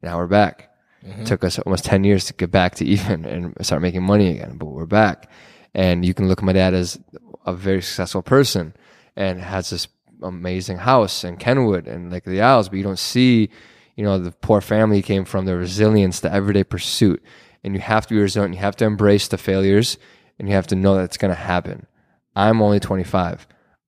Now 0.02 0.18
we're 0.18 0.28
back. 0.28 0.70
It 1.02 1.26
took 1.28 1.46
us 1.46 1.60
almost 1.60 1.86
10 1.86 2.04
years 2.04 2.26
to 2.26 2.34
get 2.34 2.52
back 2.52 2.76
to 2.76 2.86
even 2.86 3.24
and 3.56 3.66
start 3.66 3.82
making 3.82 4.04
money 4.04 4.32
again, 4.32 4.58
but 4.58 4.66
we're 4.66 4.86
back. 4.86 5.32
And 5.74 6.04
you 6.04 6.14
can 6.14 6.28
look 6.28 6.40
at 6.40 6.44
my 6.44 6.52
dad 6.52 6.74
as 6.74 7.00
a 7.46 7.54
very 7.54 7.82
successful 7.82 8.22
person 8.22 8.74
and 9.16 9.40
has 9.40 9.70
this 9.70 9.88
amazing 10.22 10.80
house 10.80 11.24
in 11.24 11.38
Kenwood 11.38 11.88
and 11.88 12.12
Lake 12.12 12.28
of 12.28 12.34
the 12.34 12.42
Isles, 12.42 12.68
but 12.68 12.76
you 12.76 12.84
don't 12.84 13.00
see, 13.00 13.50
you 13.96 14.04
know, 14.04 14.18
the 14.20 14.32
poor 14.32 14.62
family 14.62 14.98
he 14.98 15.02
came 15.02 15.26
from, 15.26 15.46
the 15.46 15.56
resilience, 15.56 16.20
the 16.20 16.32
everyday 16.34 16.64
pursuit. 16.64 17.24
And 17.64 17.74
you 17.74 17.80
have 17.82 18.06
to 18.08 18.14
be 18.14 18.20
resilient. 18.20 18.56
You 18.56 18.62
have 18.62 18.76
to 18.78 18.86
embrace 18.86 19.28
the 19.28 19.38
failures 19.38 19.98
and 20.38 20.48
you 20.48 20.54
have 20.56 20.68
to 20.68 20.76
know 20.76 20.96
that 20.96 21.06
it's 21.06 21.18
going 21.18 21.34
to 21.34 21.40
happen. 21.40 21.88
I'm 22.36 22.62
only 22.62 22.80
25. 22.80 23.48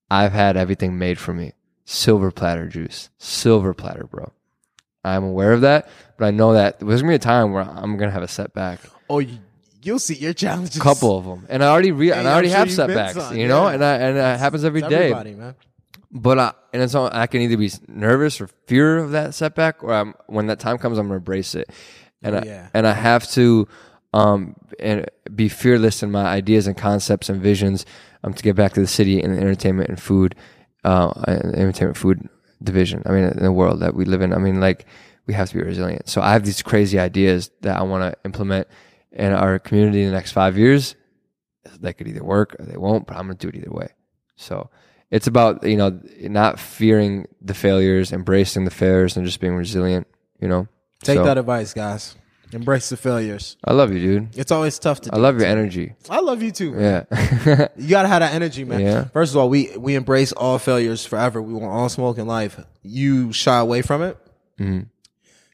I've 0.10 0.32
had 0.32 0.58
everything 0.58 0.98
made 0.98 1.20
for 1.20 1.34
me. 1.34 1.54
Silver 1.86 2.32
platter 2.32 2.68
juice. 2.68 3.10
Silver 3.18 3.74
platter, 3.74 4.06
bro. 4.06 4.32
I'm 5.04 5.24
aware 5.24 5.54
of 5.54 5.62
that, 5.62 5.90
but 6.18 6.26
I 6.26 6.32
know 6.32 6.54
that 6.54 6.80
there's 6.80 7.02
gonna 7.02 7.12
be 7.12 7.16
a 7.16 7.20
time 7.20 7.54
where 7.54 7.64
I'm 7.64 7.96
gonna 7.98 8.12
have 8.12 8.24
a 8.24 8.28
setback. 8.28 8.82
Oh, 9.10 9.20
you, 9.20 9.38
you'll 9.82 10.00
see 10.00 10.16
your 10.16 10.34
challenges. 10.34 10.76
A 10.76 10.82
couple 10.82 11.18
of 11.18 11.24
them, 11.24 11.46
and 11.48 11.64
I 11.64 11.68
already 11.68 11.94
re- 11.94 12.08
Hey, 12.08 12.14
and 12.20 12.28
I 12.28 12.34
already 12.34 12.50
sure 12.50 12.58
have 12.58 12.72
setbacks, 12.72 13.14
some, 13.14 13.38
you 13.38 13.48
know, 13.48 13.68
yeah. 13.68 13.74
and 13.74 13.84
I 13.86 13.94
and 13.96 14.18
it 14.18 14.40
happens 14.40 14.66
every 14.66 14.82
It's 14.82 14.90
day. 14.90 15.12
Everybody, 15.12 15.36
man. 15.36 15.56
But 16.12 16.40
I, 16.40 16.54
and 16.74 16.82
it's 16.82 16.96
all, 16.96 17.10
I 17.12 17.28
can 17.28 17.42
either 17.42 17.58
be 17.58 17.70
nervous 17.88 18.40
or 18.40 18.48
fear 18.66 18.98
of 18.98 19.12
that 19.12 19.34
setback, 19.36 19.84
or 19.84 19.94
I'm, 19.94 20.14
when 20.28 20.48
that 20.48 20.60
time 20.60 20.78
comes, 20.78 20.98
I'm 20.98 21.08
gonna 21.08 21.18
embrace 21.18 21.54
it, 21.56 21.70
and 22.22 22.38
I, 22.38 22.44
Yeah. 22.46 22.68
and 22.74 22.88
I 22.88 22.94
have 22.94 23.30
to 23.32 23.68
um 24.14 24.56
and 24.80 25.06
be 25.36 25.50
fearless 25.50 26.02
in 26.02 26.10
my 26.12 26.24
ideas 26.26 26.66
and 26.66 26.78
concepts 26.78 27.28
and 27.28 27.42
visions 27.42 27.86
um 28.24 28.34
to 28.34 28.42
get 28.42 28.56
back 28.56 28.72
to 28.74 28.80
the 28.80 28.88
city 28.88 29.22
and 29.22 29.34
the 29.36 29.38
entertainment 29.38 29.90
and 29.90 30.02
food 30.02 30.34
uh 30.86 31.12
and 31.28 31.54
entertainment 31.56 31.98
food 31.98 32.30
division. 32.64 33.04
I 33.06 33.12
mean, 33.12 33.26
in 33.26 33.44
the 33.44 33.52
world 33.52 33.82
that 33.82 33.94
we 33.96 34.06
live 34.06 34.22
in, 34.22 34.34
I 34.34 34.38
mean, 34.38 34.62
like 34.62 34.86
we 35.28 35.34
have 35.34 35.50
to 35.50 35.56
be 35.56 35.62
resilient. 35.62 36.08
So 36.08 36.22
I 36.22 36.32
have 36.32 36.46
these 36.46 36.62
crazy 36.64 36.98
ideas 36.98 37.52
that 37.62 37.78
I 37.78 37.84
want 37.84 38.02
to 38.14 38.18
implement 38.24 38.68
in 39.12 39.34
our 39.34 39.60
community 39.60 40.04
in 40.04 40.08
the 40.10 40.16
next 40.16 40.32
five 40.32 40.58
years. 40.58 40.96
They 41.82 41.92
could 41.92 42.08
either 42.08 42.24
work 42.24 42.56
or 42.60 42.66
they 42.66 42.78
won't, 42.78 43.08
but 43.08 43.18
I'm 43.18 43.26
going 43.28 43.38
to 43.38 43.46
do 43.46 43.50
it 43.56 43.62
either 43.62 43.72
way. 43.74 43.90
So 44.38 44.70
it's 45.12 45.28
about, 45.28 45.64
you 45.64 45.78
know, 45.78 46.00
not 46.22 46.60
fearing 46.60 47.28
the 47.42 47.54
failures, 47.54 48.12
embracing 48.12 48.66
the 48.66 48.72
failures 48.72 49.16
and 49.18 49.26
just 49.26 49.40
being 49.40 49.56
resilient, 49.56 50.08
you 50.42 50.48
know? 50.48 50.68
Take 51.04 51.18
So, 51.18 51.24
that 51.24 51.38
advice, 51.38 51.74
guys. 51.74 52.16
Embrace 52.54 52.88
the 52.90 52.96
failures. 52.98 53.58
I 53.64 53.74
love 53.74 53.92
you, 53.92 54.00
dude. 54.00 54.38
It's 54.38 54.52
always 54.54 54.80
tough 54.80 55.02
to 55.02 55.14
I 55.14 55.18
love 55.18 55.38
your 55.38 55.48
energy. 55.48 55.96
I 56.10 56.22
love 56.22 56.42
you 56.42 56.52
too. 56.52 56.72
man. 56.72 57.06
Yeah. 57.12 57.68
You 57.76 57.90
gotta 57.90 58.08
have 58.08 58.22
that 58.22 58.34
energy, 58.34 58.64
man. 58.64 58.80
Yeah. 58.80 59.04
First 59.10 59.34
of 59.34 59.38
all, 59.38 59.50
we 59.50 59.76
we 59.78 59.96
embrace 59.96 60.32
all 60.32 60.58
failures 60.58 61.06
forever. 61.06 61.42
We 61.42 61.52
want 61.54 61.66
all 61.66 61.90
smoke 61.90 62.18
in 62.18 62.26
life. 62.26 62.58
You 62.84 63.34
shy 63.34 63.58
away 63.60 63.82
from 63.82 64.02
it. 64.02 64.18
Mm-hmm. 64.60 64.84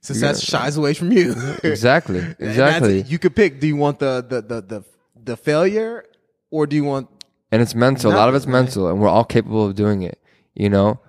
Success 0.02 0.44
shies 0.44 0.78
away 0.78 0.94
from 0.94 1.12
you. 1.12 1.34
exactly. 1.64 2.20
Exactly. 2.38 3.02
You 3.02 3.18
could 3.18 3.36
pick. 3.36 3.60
Do 3.60 3.66
you 3.66 3.76
want 3.76 3.98
the 3.98 4.24
the 4.28 4.42
the 4.42 4.62
the, 4.62 4.84
the 5.16 5.38
failure, 5.38 6.06
or 6.52 6.68
do 6.68 6.76
you 6.76 6.84
want? 6.84 7.13
And 7.54 7.62
it's 7.62 7.76
mental. 7.76 8.12
a 8.12 8.16
lot 8.16 8.30
of 8.30 8.34
it's 8.36 8.48
right? 8.48 8.52
mental, 8.52 8.88
and 8.88 9.00
we're 9.00 9.08
all 9.08 9.24
capable 9.24 9.68
of 9.68 9.76
doing 9.76 10.02
it. 10.02 10.20
You 10.56 10.70
know, 10.70 11.00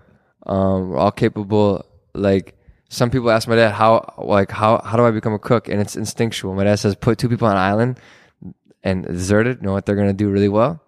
um, 0.45 0.91
we're 0.91 0.99
all 0.99 1.11
capable. 1.11 1.87
Like 2.13 2.55
some 2.91 3.11
people 3.11 3.31
ask 3.31 3.49
my 3.49 3.57
dad, 3.57 3.73
how 3.73 4.13
like 4.19 4.51
how 4.51 4.83
how 4.85 4.99
do 4.99 5.07
I 5.07 5.11
become 5.11 5.33
a 5.33 5.39
cook? 5.39 5.71
And 5.71 5.81
it's 5.81 5.97
instinctual. 5.97 6.55
My 6.55 6.65
dad 6.65 6.77
says, 6.77 6.97
put 6.97 7.17
two 7.17 7.31
people 7.31 7.49
on 7.49 7.57
an 7.57 7.63
island 7.63 8.01
and 8.83 9.07
deserted. 9.07 9.63
Know 9.63 9.73
what 9.73 9.87
they're 9.87 9.97
gonna 9.97 10.13
do 10.13 10.29
really 10.29 10.51
well? 10.51 10.83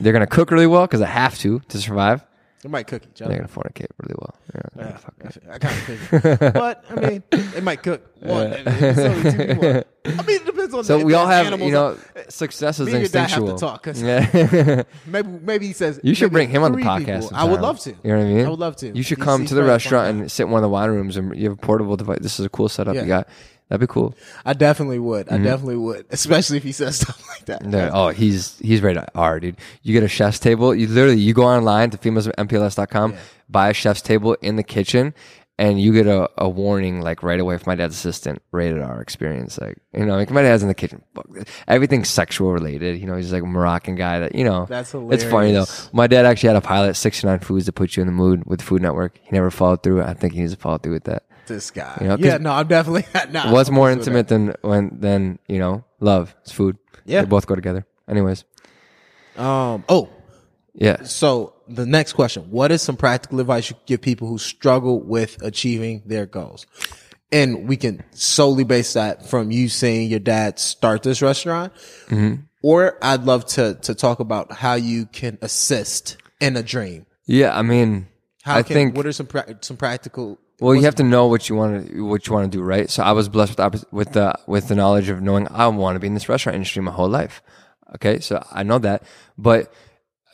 They're 0.00 0.12
gonna 0.12 0.26
cook 0.26 0.50
really 0.50 0.66
well 0.66 0.88
because 0.88 0.98
they 0.98 1.06
have 1.06 1.38
to 1.38 1.60
to 1.60 1.78
survive. 1.78 2.24
They 2.64 2.70
might 2.70 2.86
cook 2.86 3.02
each 3.10 3.20
other. 3.20 3.28
They're 3.34 3.42
gonna 3.46 3.52
fornicate 3.52 3.88
really 4.00 4.14
well. 4.18 4.34
Yeah, 4.54 4.96
Yeah, 5.22 5.52
I 5.52 5.58
kind 5.58 5.74
of 5.74 5.80
figured. 5.82 6.54
but 6.54 6.82
I 6.90 6.94
mean, 6.94 7.22
they 7.30 7.60
might 7.60 7.82
cook 7.82 8.00
one. 8.20 8.54
and 8.54 8.66
it's 8.66 8.98
only 8.98 9.30
two 9.32 9.46
people. 9.54 9.84
I 10.18 10.22
mean, 10.22 10.36
it 10.40 10.46
depends 10.46 10.72
on. 10.72 10.78
The 10.80 10.84
So 10.84 10.98
the, 10.98 11.04
we 11.04 11.12
if 11.12 11.18
all 11.18 11.26
have, 11.26 11.46
animals 11.48 11.66
you 11.68 11.72
know, 11.74 11.98
success 12.30 12.80
is 12.80 12.86
Me 12.86 12.92
and 12.94 13.00
your 13.02 13.08
dad 13.10 13.28
have 13.28 13.44
to 13.44 13.50
instinctual. 13.50 13.58
talk, 13.58 13.82
'cause- 13.82 14.00
Yeah. 14.02 14.82
Maybe 15.06 15.28
maybe 15.28 15.66
he 15.66 15.72
says 15.74 16.00
you 16.02 16.14
should 16.14 16.32
maybe 16.32 16.46
bring 16.46 16.48
him 16.48 16.62
on 16.62 16.72
the 16.72 16.76
three 16.76 16.84
podcast. 16.84 17.20
people. 17.24 17.36
I 17.36 17.44
would 17.44 17.56
sometime. 17.56 17.62
love 17.62 17.80
to. 17.80 17.90
You 17.90 17.96
know 18.04 18.16
what 18.18 18.24
I 18.24 18.28
mean? 18.32 18.46
I 18.46 18.48
would 18.48 18.58
love 18.58 18.76
to. 18.76 18.96
You 18.96 19.02
should 19.02 19.20
come 19.20 19.44
to 19.44 19.54
the 19.54 19.62
restaurant 19.62 20.08
and 20.08 20.32
sit 20.32 20.44
in 20.44 20.50
one 20.50 20.60
of 20.60 20.62
the 20.62 20.68
wine 20.70 20.88
rooms, 20.88 21.18
and 21.18 21.36
you 21.36 21.50
have 21.50 21.58
a 21.58 21.60
portable 21.60 21.96
device. 21.98 22.18
This 22.22 22.40
is 22.40 22.46
a 22.46 22.48
cool 22.48 22.70
setup 22.70 22.94
Yeah. 22.94 23.02
you 23.02 23.08
got. 23.08 23.28
That'd 23.68 23.80
be 23.80 23.92
cool. 23.92 24.14
I 24.44 24.52
definitely 24.52 24.98
would. 24.98 25.28
I 25.28 25.34
mm-hmm. 25.34 25.44
definitely 25.44 25.76
would, 25.76 26.06
especially 26.10 26.58
if 26.58 26.62
he 26.62 26.72
says 26.72 26.96
stuff 27.00 27.26
like 27.28 27.46
that. 27.46 27.64
Yeah, 27.64 27.90
oh, 27.92 28.08
he's 28.08 28.58
he's 28.58 28.82
ready 28.82 29.00
to 29.00 29.06
R, 29.14 29.40
dude. 29.40 29.56
You 29.82 29.92
get 29.92 30.02
a 30.02 30.08
chef's 30.08 30.38
table. 30.38 30.74
You 30.74 30.86
literally 30.86 31.20
you 31.20 31.32
go 31.32 31.44
online 31.44 31.90
to 31.90 31.98
fhimasmpls.com, 31.98 33.14
buy 33.48 33.70
a 33.70 33.74
chef's 33.74 34.02
table 34.02 34.34
in 34.42 34.56
the 34.56 34.62
kitchen, 34.62 35.14
and 35.58 35.80
you 35.80 35.92
get 35.92 36.06
a, 36.06 36.28
a 36.36 36.48
warning 36.48 37.00
like 37.00 37.22
right 37.22 37.40
away 37.40 37.56
from 37.56 37.70
my 37.70 37.74
dad's 37.74 37.94
assistant, 37.94 38.42
rated 38.52 38.82
R 38.82 39.00
experience. 39.00 39.58
Like 39.58 39.78
you 39.94 40.04
know, 40.04 40.16
like 40.16 40.30
my 40.30 40.42
dad's 40.42 40.62
in 40.62 40.68
the 40.68 40.74
kitchen. 40.74 41.02
Fuck 41.14 41.32
this. 41.32 41.44
Everything's 41.66 42.10
sexual 42.10 42.52
related. 42.52 43.00
You 43.00 43.06
know, 43.06 43.16
he's 43.16 43.32
like 43.32 43.42
a 43.42 43.46
Moroccan 43.46 43.94
guy 43.94 44.18
that 44.18 44.34
you 44.34 44.44
know. 44.44 44.66
That's 44.68 44.94
It's 44.94 45.24
funny 45.24 45.52
though. 45.52 45.64
hilarious. 45.64 45.90
My 45.92 46.06
dad 46.06 46.26
actually 46.26 46.48
had 46.48 46.56
a 46.56 46.60
pilot, 46.60 46.96
sixty 46.96 47.26
nine 47.26 47.38
foods 47.38 47.66
to 47.66 47.72
put 47.72 47.96
you 47.96 48.02
in 48.02 48.08
the 48.08 48.12
mood 48.12 48.44
with 48.44 48.60
Food 48.60 48.82
Network. 48.82 49.18
He 49.22 49.30
never 49.32 49.50
followed 49.50 49.82
through. 49.82 50.02
I 50.02 50.14
think 50.14 50.34
he 50.34 50.40
needs 50.40 50.52
to 50.52 50.58
follow 50.58 50.78
through 50.78 50.92
with 50.92 51.04
that. 51.04 51.24
This 51.46 51.70
guy. 51.70 51.96
You 52.00 52.08
know, 52.08 52.16
yeah, 52.18 52.38
no, 52.38 52.52
I'm 52.52 52.66
definitely 52.68 53.04
not. 53.32 53.52
What's 53.52 53.70
more 53.70 53.90
intimate 53.90 54.28
than 54.28 54.54
when 54.62 54.98
than 55.00 55.38
you 55.48 55.58
know 55.58 55.84
love? 56.00 56.34
It's 56.42 56.52
food. 56.52 56.76
Yeah. 57.04 57.20
they 57.22 57.26
both 57.28 57.46
go 57.46 57.54
together. 57.54 57.86
Anyways, 58.08 58.44
Um. 59.36 59.84
Oh, 59.88 60.08
yeah. 60.74 61.02
so 61.04 61.54
the 61.68 61.86
next 61.86 62.12
question: 62.14 62.50
What 62.50 62.70
is 62.72 62.82
some 62.82 62.96
practical 62.96 63.40
advice 63.40 63.70
you 63.70 63.76
give 63.86 64.00
people 64.00 64.28
who 64.28 64.38
struggle 64.38 65.00
with 65.02 65.42
achieving 65.42 66.02
their 66.06 66.26
goals? 66.26 66.66
And 67.32 67.66
we 67.68 67.76
can 67.76 68.04
solely 68.12 68.62
base 68.64 68.92
that 68.92 69.26
from 69.26 69.50
you 69.50 69.68
seeing 69.68 70.08
your 70.08 70.20
dad 70.20 70.58
start 70.58 71.02
this 71.02 71.20
restaurant, 71.20 71.72
Mm-hmm. 72.06 72.42
or 72.62 72.96
I'd 73.02 73.24
love 73.24 73.44
to 73.56 73.74
to 73.82 73.94
talk 73.94 74.20
about 74.20 74.52
how 74.52 74.74
you 74.74 75.06
can 75.06 75.38
assist 75.42 76.16
in 76.40 76.56
a 76.56 76.62
dream. 76.62 77.06
Yeah, 77.26 77.56
I 77.58 77.62
mean, 77.62 78.06
How 78.42 78.56
I 78.58 78.62
can, 78.62 78.74
think 78.74 78.96
what 78.96 79.06
are 79.06 79.12
some 79.12 79.26
pra- 79.26 79.56
some 79.62 79.76
practical? 79.76 80.38
Well, 80.60 80.74
you 80.74 80.82
have 80.82 80.94
to 80.96 81.02
know 81.02 81.26
what 81.26 81.48
you 81.48 81.56
want 81.56 81.88
to 81.88 82.06
what 82.06 82.26
you 82.26 82.32
want 82.32 82.50
to 82.50 82.58
do, 82.58 82.62
right? 82.62 82.88
So 82.88 83.02
I 83.02 83.12
was 83.12 83.28
blessed 83.28 83.58
with 83.58 83.72
the, 83.72 83.86
with 83.90 84.12
the 84.12 84.34
with 84.46 84.68
the 84.68 84.74
knowledge 84.74 85.08
of 85.08 85.20
knowing 85.20 85.48
I 85.50 85.66
want 85.68 85.96
to 85.96 86.00
be 86.00 86.06
in 86.06 86.14
this 86.14 86.28
restaurant 86.28 86.54
industry 86.54 86.82
my 86.82 86.92
whole 86.92 87.08
life. 87.08 87.42
Okay, 87.96 88.20
so 88.20 88.44
I 88.52 88.62
know 88.62 88.78
that, 88.78 89.02
but 89.36 89.72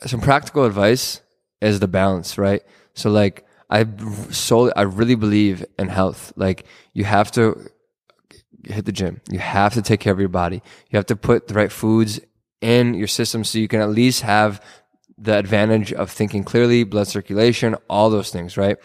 some 0.05 0.21
practical 0.21 0.65
advice 0.65 1.21
is 1.59 1.79
the 1.79 1.87
balance, 1.87 2.37
right? 2.37 2.61
So 2.93 3.09
like 3.09 3.45
I 3.69 3.85
solely 4.29 4.73
I 4.75 4.83
really 4.83 5.15
believe 5.15 5.65
in 5.79 5.87
health. 5.87 6.33
Like 6.35 6.65
you 6.93 7.03
have 7.03 7.31
to 7.33 7.69
hit 8.63 8.85
the 8.85 8.91
gym. 8.91 9.21
You 9.29 9.39
have 9.39 9.73
to 9.73 9.81
take 9.81 9.99
care 9.99 10.13
of 10.13 10.19
your 10.19 10.29
body. 10.29 10.61
You 10.89 10.97
have 10.97 11.07
to 11.07 11.15
put 11.15 11.47
the 11.47 11.53
right 11.55 11.71
foods 11.71 12.19
in 12.61 12.93
your 12.93 13.07
system 13.07 13.43
so 13.43 13.57
you 13.57 13.67
can 13.67 13.81
at 13.81 13.89
least 13.89 14.21
have 14.21 14.63
the 15.17 15.37
advantage 15.37 15.93
of 15.93 16.09
thinking 16.11 16.43
clearly, 16.43 16.83
blood 16.83 17.07
circulation, 17.07 17.75
all 17.89 18.09
those 18.09 18.31
things, 18.31 18.57
right? 18.57 18.77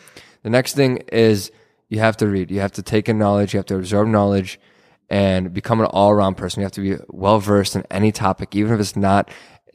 The 0.46 0.50
next 0.50 0.76
thing 0.76 0.98
is 1.10 1.50
you 1.88 1.98
have 1.98 2.16
to 2.18 2.28
read. 2.28 2.52
You 2.52 2.60
have 2.60 2.70
to 2.74 2.82
take 2.84 3.08
in 3.08 3.18
knowledge. 3.18 3.52
You 3.52 3.58
have 3.58 3.66
to 3.66 3.74
absorb 3.74 4.06
knowledge 4.06 4.60
and 5.10 5.52
become 5.52 5.80
an 5.80 5.86
all 5.86 6.12
around 6.12 6.36
person. 6.36 6.60
You 6.60 6.66
have 6.66 6.72
to 6.74 6.80
be 6.80 7.02
well 7.08 7.40
versed 7.40 7.74
in 7.74 7.82
any 7.90 8.12
topic, 8.12 8.54
even 8.54 8.72
if 8.72 8.78
it's 8.78 8.94
not 8.94 9.28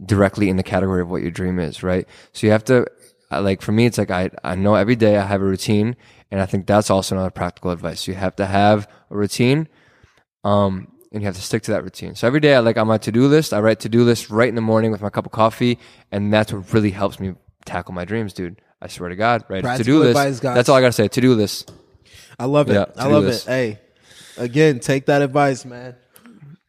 directly 0.06 0.48
in 0.48 0.56
the 0.56 0.64
category 0.64 1.02
of 1.02 1.10
what 1.10 1.23
your 1.23 1.31
dream 1.31 1.60
is, 1.60 1.84
right? 1.84 2.07
So 2.31 2.48
you 2.48 2.53
have 2.53 2.64
to, 2.64 2.85
like 3.30 3.61
for 3.61 3.73
me, 3.73 3.85
it's 3.85 3.98
like 3.98 4.11
I, 4.11 4.30
I 4.45 4.56
know 4.56 4.76
every 4.76 4.95
day 4.95 5.18
I 5.18 5.26
have 5.26 5.41
a 5.41 5.45
routine. 5.45 5.98
And 6.31 6.39
I 6.39 6.45
think 6.45 6.68
that's 6.68 6.89
also 6.89 7.15
another 7.15 7.31
practical 7.31 7.72
advice. 7.72 8.07
You 8.07 8.14
have 8.14 8.38
to 8.38 8.45
have 8.45 8.88
a 9.10 9.18
routine 9.18 9.68
um, 10.45 10.88
and 11.11 11.22
you 11.22 11.26
have 11.26 11.35
to 11.35 11.41
stick 11.41 11.64
to 11.64 11.72
that 11.72 11.84
routine. 11.84 12.15
So 12.15 12.27
every 12.27 12.39
day, 12.39 12.56
I 12.56 12.60
like 12.60 12.77
on 12.77 12.88
my 12.88 12.98
to 12.99 13.11
do 13.11 13.27
list. 13.27 13.52
I 13.52 13.60
write 13.60 13.81
to 13.81 13.89
do 13.89 14.06
list 14.06 14.30
right 14.30 14.48
in 14.48 14.56
the 14.56 14.61
morning 14.61 14.89
with 14.89 15.02
my 15.02 15.10
cup 15.10 15.26
of 15.26 15.34
coffee, 15.34 15.80
and 16.14 16.31
that's 16.31 16.53
what 16.53 16.72
really 16.72 16.91
helps 16.91 17.19
me 17.19 17.34
tackle 17.65 17.93
my 17.93 18.06
dreams, 18.06 18.31
dude. 18.31 18.61
I 18.82 18.88
swear 18.88 19.10
to 19.10 19.16
God, 19.16 19.44
right? 19.48 19.78
To 19.78 19.84
do 19.84 19.99
list. 19.99 20.41
guys. 20.41 20.56
That's 20.56 20.70
all 20.70 20.76
I 20.76 20.82
gotta 20.82 20.91
say. 20.94 21.08
To 21.08 21.22
do 21.22 21.36
list. 21.36 21.72
I 22.40 22.45
love 22.45 22.70
it. 22.70 22.74
Yeah, 22.74 22.86
I 22.98 23.08
love 23.08 23.24
list. 23.24 23.48
it. 23.48 23.52
Hey, 23.52 23.80
again, 24.38 24.80
take 24.80 25.06
that 25.06 25.22
advice, 25.22 25.66
man. 25.66 25.95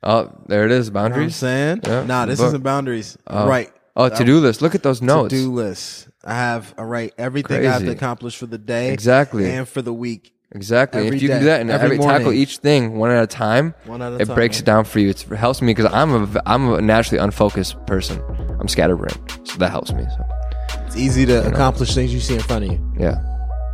Oh, 0.02 0.30
there 0.47 0.64
it 0.64 0.72
is. 0.72 0.90
Boundaries. 0.90 1.40
You 1.40 1.48
know 1.48 1.55
what 1.55 1.62
I'm 1.62 1.82
saying? 1.84 2.01
Yeah, 2.01 2.06
nah, 2.06 2.26
this 2.26 2.40
isn't 2.40 2.62
boundaries. 2.62 3.16
Oh. 3.26 3.47
right. 3.48 3.72
Oh, 3.94 4.09
to 4.09 4.24
do 4.24 4.40
list. 4.40 4.62
Look 4.62 4.74
at 4.74 4.82
those 4.82 5.02
notes. 5.02 5.32
To 5.34 5.36
do 5.36 5.52
list. 5.52 6.09
I 6.24 6.34
have 6.34 6.74
I 6.78 6.82
write 6.82 7.14
everything 7.18 7.66
I 7.66 7.70
have 7.70 7.82
to 7.82 7.90
accomplish 7.90 8.36
for 8.36 8.47
the 8.47 8.59
day. 8.59 8.93
Exactly. 8.93 9.51
And 9.51 9.68
for 9.68 9.82
the 9.82 9.93
week. 9.93 10.32
Exactly. 10.55 11.06
Every 11.06 11.16
if 11.16 11.22
you 11.22 11.28
can 11.28 11.40
do 11.40 11.47
that 11.47 11.62
and 11.62 11.70
every 11.70 11.97
every, 11.97 11.98
tackle 11.98 12.32
each 12.32 12.59
thing 12.59 12.98
one 12.98 13.10
at 13.10 13.22
a 13.22 13.26
time, 13.26 13.74
One 13.86 14.02
at 14.02 14.12
a 14.12 14.16
it 14.16 14.26
time, 14.26 14.34
breaks 14.34 14.56
man. 14.56 14.62
it 14.62 14.66
down 14.66 14.84
for 14.84 14.98
you. 15.01 15.09
It's, 15.09 15.24
it 15.24 15.36
helps 15.36 15.62
me 15.62 15.72
because 15.72 15.90
I'm 15.93 16.12
a 16.36 16.43
I'm 16.44 16.74
a 16.74 16.82
naturally 16.82 17.22
unfocused 17.22 17.84
person. 17.86 18.22
I'm 18.60 18.68
scatterbrained, 18.68 19.18
so 19.44 19.56
that 19.56 19.70
helps 19.70 19.93
me. 19.93 20.05
So 20.05 20.41
It's 20.86 20.96
easy 20.96 21.26
to 21.26 21.46
accomplish 21.46 21.94
things 21.94 22.12
you 22.12 22.20
see 22.20 22.34
in 22.34 22.40
front 22.40 22.64
of 22.64 22.72
you. 22.72 22.92
yeah, 22.98 23.16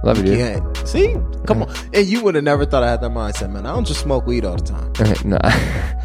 love 0.04 0.18
you, 0.18 0.24
dude. 0.24 0.38
Yeah. 0.38 0.72
See? 0.84 1.16
Come 1.46 1.62
on. 1.62 1.74
And 1.92 2.06
you 2.06 2.22
would 2.22 2.34
have 2.34 2.44
never 2.44 2.64
thought 2.64 2.82
I 2.82 2.90
had 2.90 3.00
that 3.00 3.10
mindset, 3.10 3.50
man. 3.50 3.66
I 3.66 3.72
don't 3.74 3.86
just 3.86 4.00
smoke 4.00 4.26
weed 4.26 4.44
all 4.44 4.56
the 4.56 4.64
time. 4.64 4.92
no, 5.24 5.38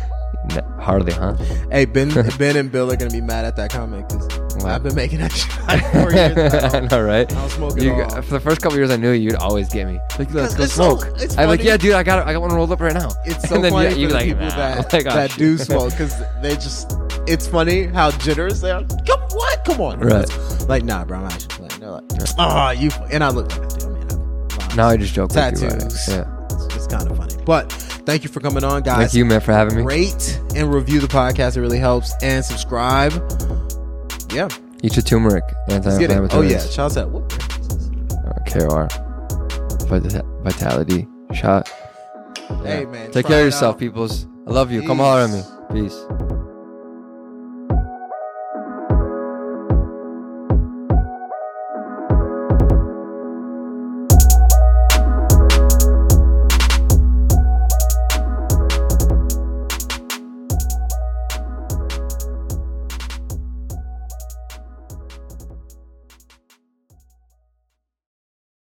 no, 0.55 0.61
hardly, 0.81 1.13
huh? 1.13 1.33
Hey, 1.71 1.85
Ben 1.85 2.09
Ben 2.37 2.55
and 2.57 2.71
Bill 2.71 2.91
are 2.91 2.95
gonna 2.95 3.11
be 3.11 3.21
mad 3.21 3.45
at 3.45 3.55
that 3.57 3.71
comment 3.71 4.07
because. 4.09 4.39
I've 4.63 4.81
been 4.81 4.95
making 4.95 5.19
that 5.19 5.31
shit 5.33 5.51
four 5.91 6.13
years 6.13 6.35
now. 6.53 6.79
I 6.79 6.79
know, 6.87 7.01
right? 7.03 7.29
I 7.29 7.35
don't 7.35 7.49
smoke 7.49 7.77
at 7.77 7.83
You, 7.83 7.91
all. 8.01 8.21
for 8.21 8.33
the 8.35 8.39
first 8.39 8.61
couple 8.61 8.77
years 8.77 8.91
I 8.91 8.95
knew 8.95 9.11
you, 9.11 9.23
you'd 9.31 9.35
always 9.35 9.67
get 9.67 9.87
me. 9.87 9.99
Like, 10.17 10.33
let's 10.33 10.55
go 10.55 10.63
It's 10.63 10.73
so- 10.73 10.97
smoke. 10.99 11.13
it's 11.19 11.37
I'm 11.37 11.47
like, 11.49 11.59
funny. 11.59 11.69
yeah, 11.69 11.75
dude, 11.75 11.93
I 11.95 12.03
got 12.03 12.19
it. 12.19 12.27
I 12.29 12.33
got 12.33 12.41
one 12.41 12.53
rolled 12.53 12.71
up 12.71 12.79
right 12.79 12.93
now. 12.93 13.09
It's 13.25 13.49
so 13.49 13.55
And 13.55 13.63
then 13.65 13.71
funny 13.73 13.89
you- 13.89 13.93
for 13.95 13.99
you 13.99 14.07
the 14.07 14.13
like, 14.13 14.25
people 14.25 14.47
that, 14.47 14.89
that 14.89 15.31
do 15.37 15.57
smoke 15.57 15.91
because 15.91 16.13
they 16.41 16.53
just. 16.55 16.93
It's 17.27 17.45
funny 17.45 17.87
how 17.87 18.11
generous 18.11 18.61
they 18.61 18.71
are. 18.71 18.83
Come 19.05 19.19
what? 19.31 19.65
Come 19.65 19.81
on. 19.81 19.99
Right. 19.99 20.23
It's 20.23 20.67
Like 20.69 20.83
nah, 20.83 21.03
bro. 21.03 21.17
I'm 21.19 21.25
actually 21.25 21.47
playing. 21.67 21.79
They're 21.81 21.89
like, 21.91 22.03
oh, 22.37 22.69
you. 22.69 22.89
And 23.11 23.21
I 23.23 23.29
look 23.29 23.51
like 23.57 23.79
do. 23.79 23.85
I 23.85 23.89
mean, 23.89 24.07
I 24.07 24.63
have 24.63 24.75
Now 24.77 24.87
I 24.87 24.95
just 24.97 25.13
joke 25.13 25.33
with 25.33 25.61
you. 25.61 25.67
tattoos. 25.69 26.07
Yeah. 26.07 26.45
It's, 26.45 26.75
it's 26.75 26.87
kind 26.87 27.09
of 27.09 27.17
funny. 27.17 27.35
But 27.45 27.92
thank 28.05 28.23
you 28.23 28.30
for 28.30 28.39
coming 28.39 28.63
on, 28.63 28.84
guys. 28.84 28.97
Thank 28.97 29.13
you, 29.13 29.25
man, 29.25 29.41
for 29.41 29.51
having 29.51 29.77
me. 29.77 29.84
Rate 29.84 30.39
and 30.55 30.73
review 30.73 30.99
the 30.99 31.07
podcast. 31.07 31.57
It 31.57 31.61
really 31.61 31.80
helps. 31.80 32.13
And 32.21 32.43
subscribe. 32.43 33.13
Yeah. 34.31 34.49
Eat 34.81 34.95
your 34.95 35.03
turmeric. 35.03 35.43
It. 35.69 36.34
Oh 36.34 36.41
yeah. 36.41 36.59
Shout 36.59 36.97
out. 36.97 37.09
What? 37.09 37.31
Uh, 38.11 38.67
KOR. 38.67 38.88
Vita- 39.88 40.25
Vitality. 40.43 41.07
Shot. 41.34 41.69
Hey 42.63 42.85
man. 42.85 43.11
Take 43.11 43.27
care 43.27 43.39
of 43.39 43.45
yourself, 43.45 43.75
out. 43.75 43.80
peoples. 43.80 44.27
I 44.47 44.51
love 44.51 44.71
you. 44.71 44.81
Come 44.84 44.97
holler 44.97 45.21
at 45.21 45.30
me. 45.30 45.41
Peace. 45.71 45.93
Peace. 45.93 46.32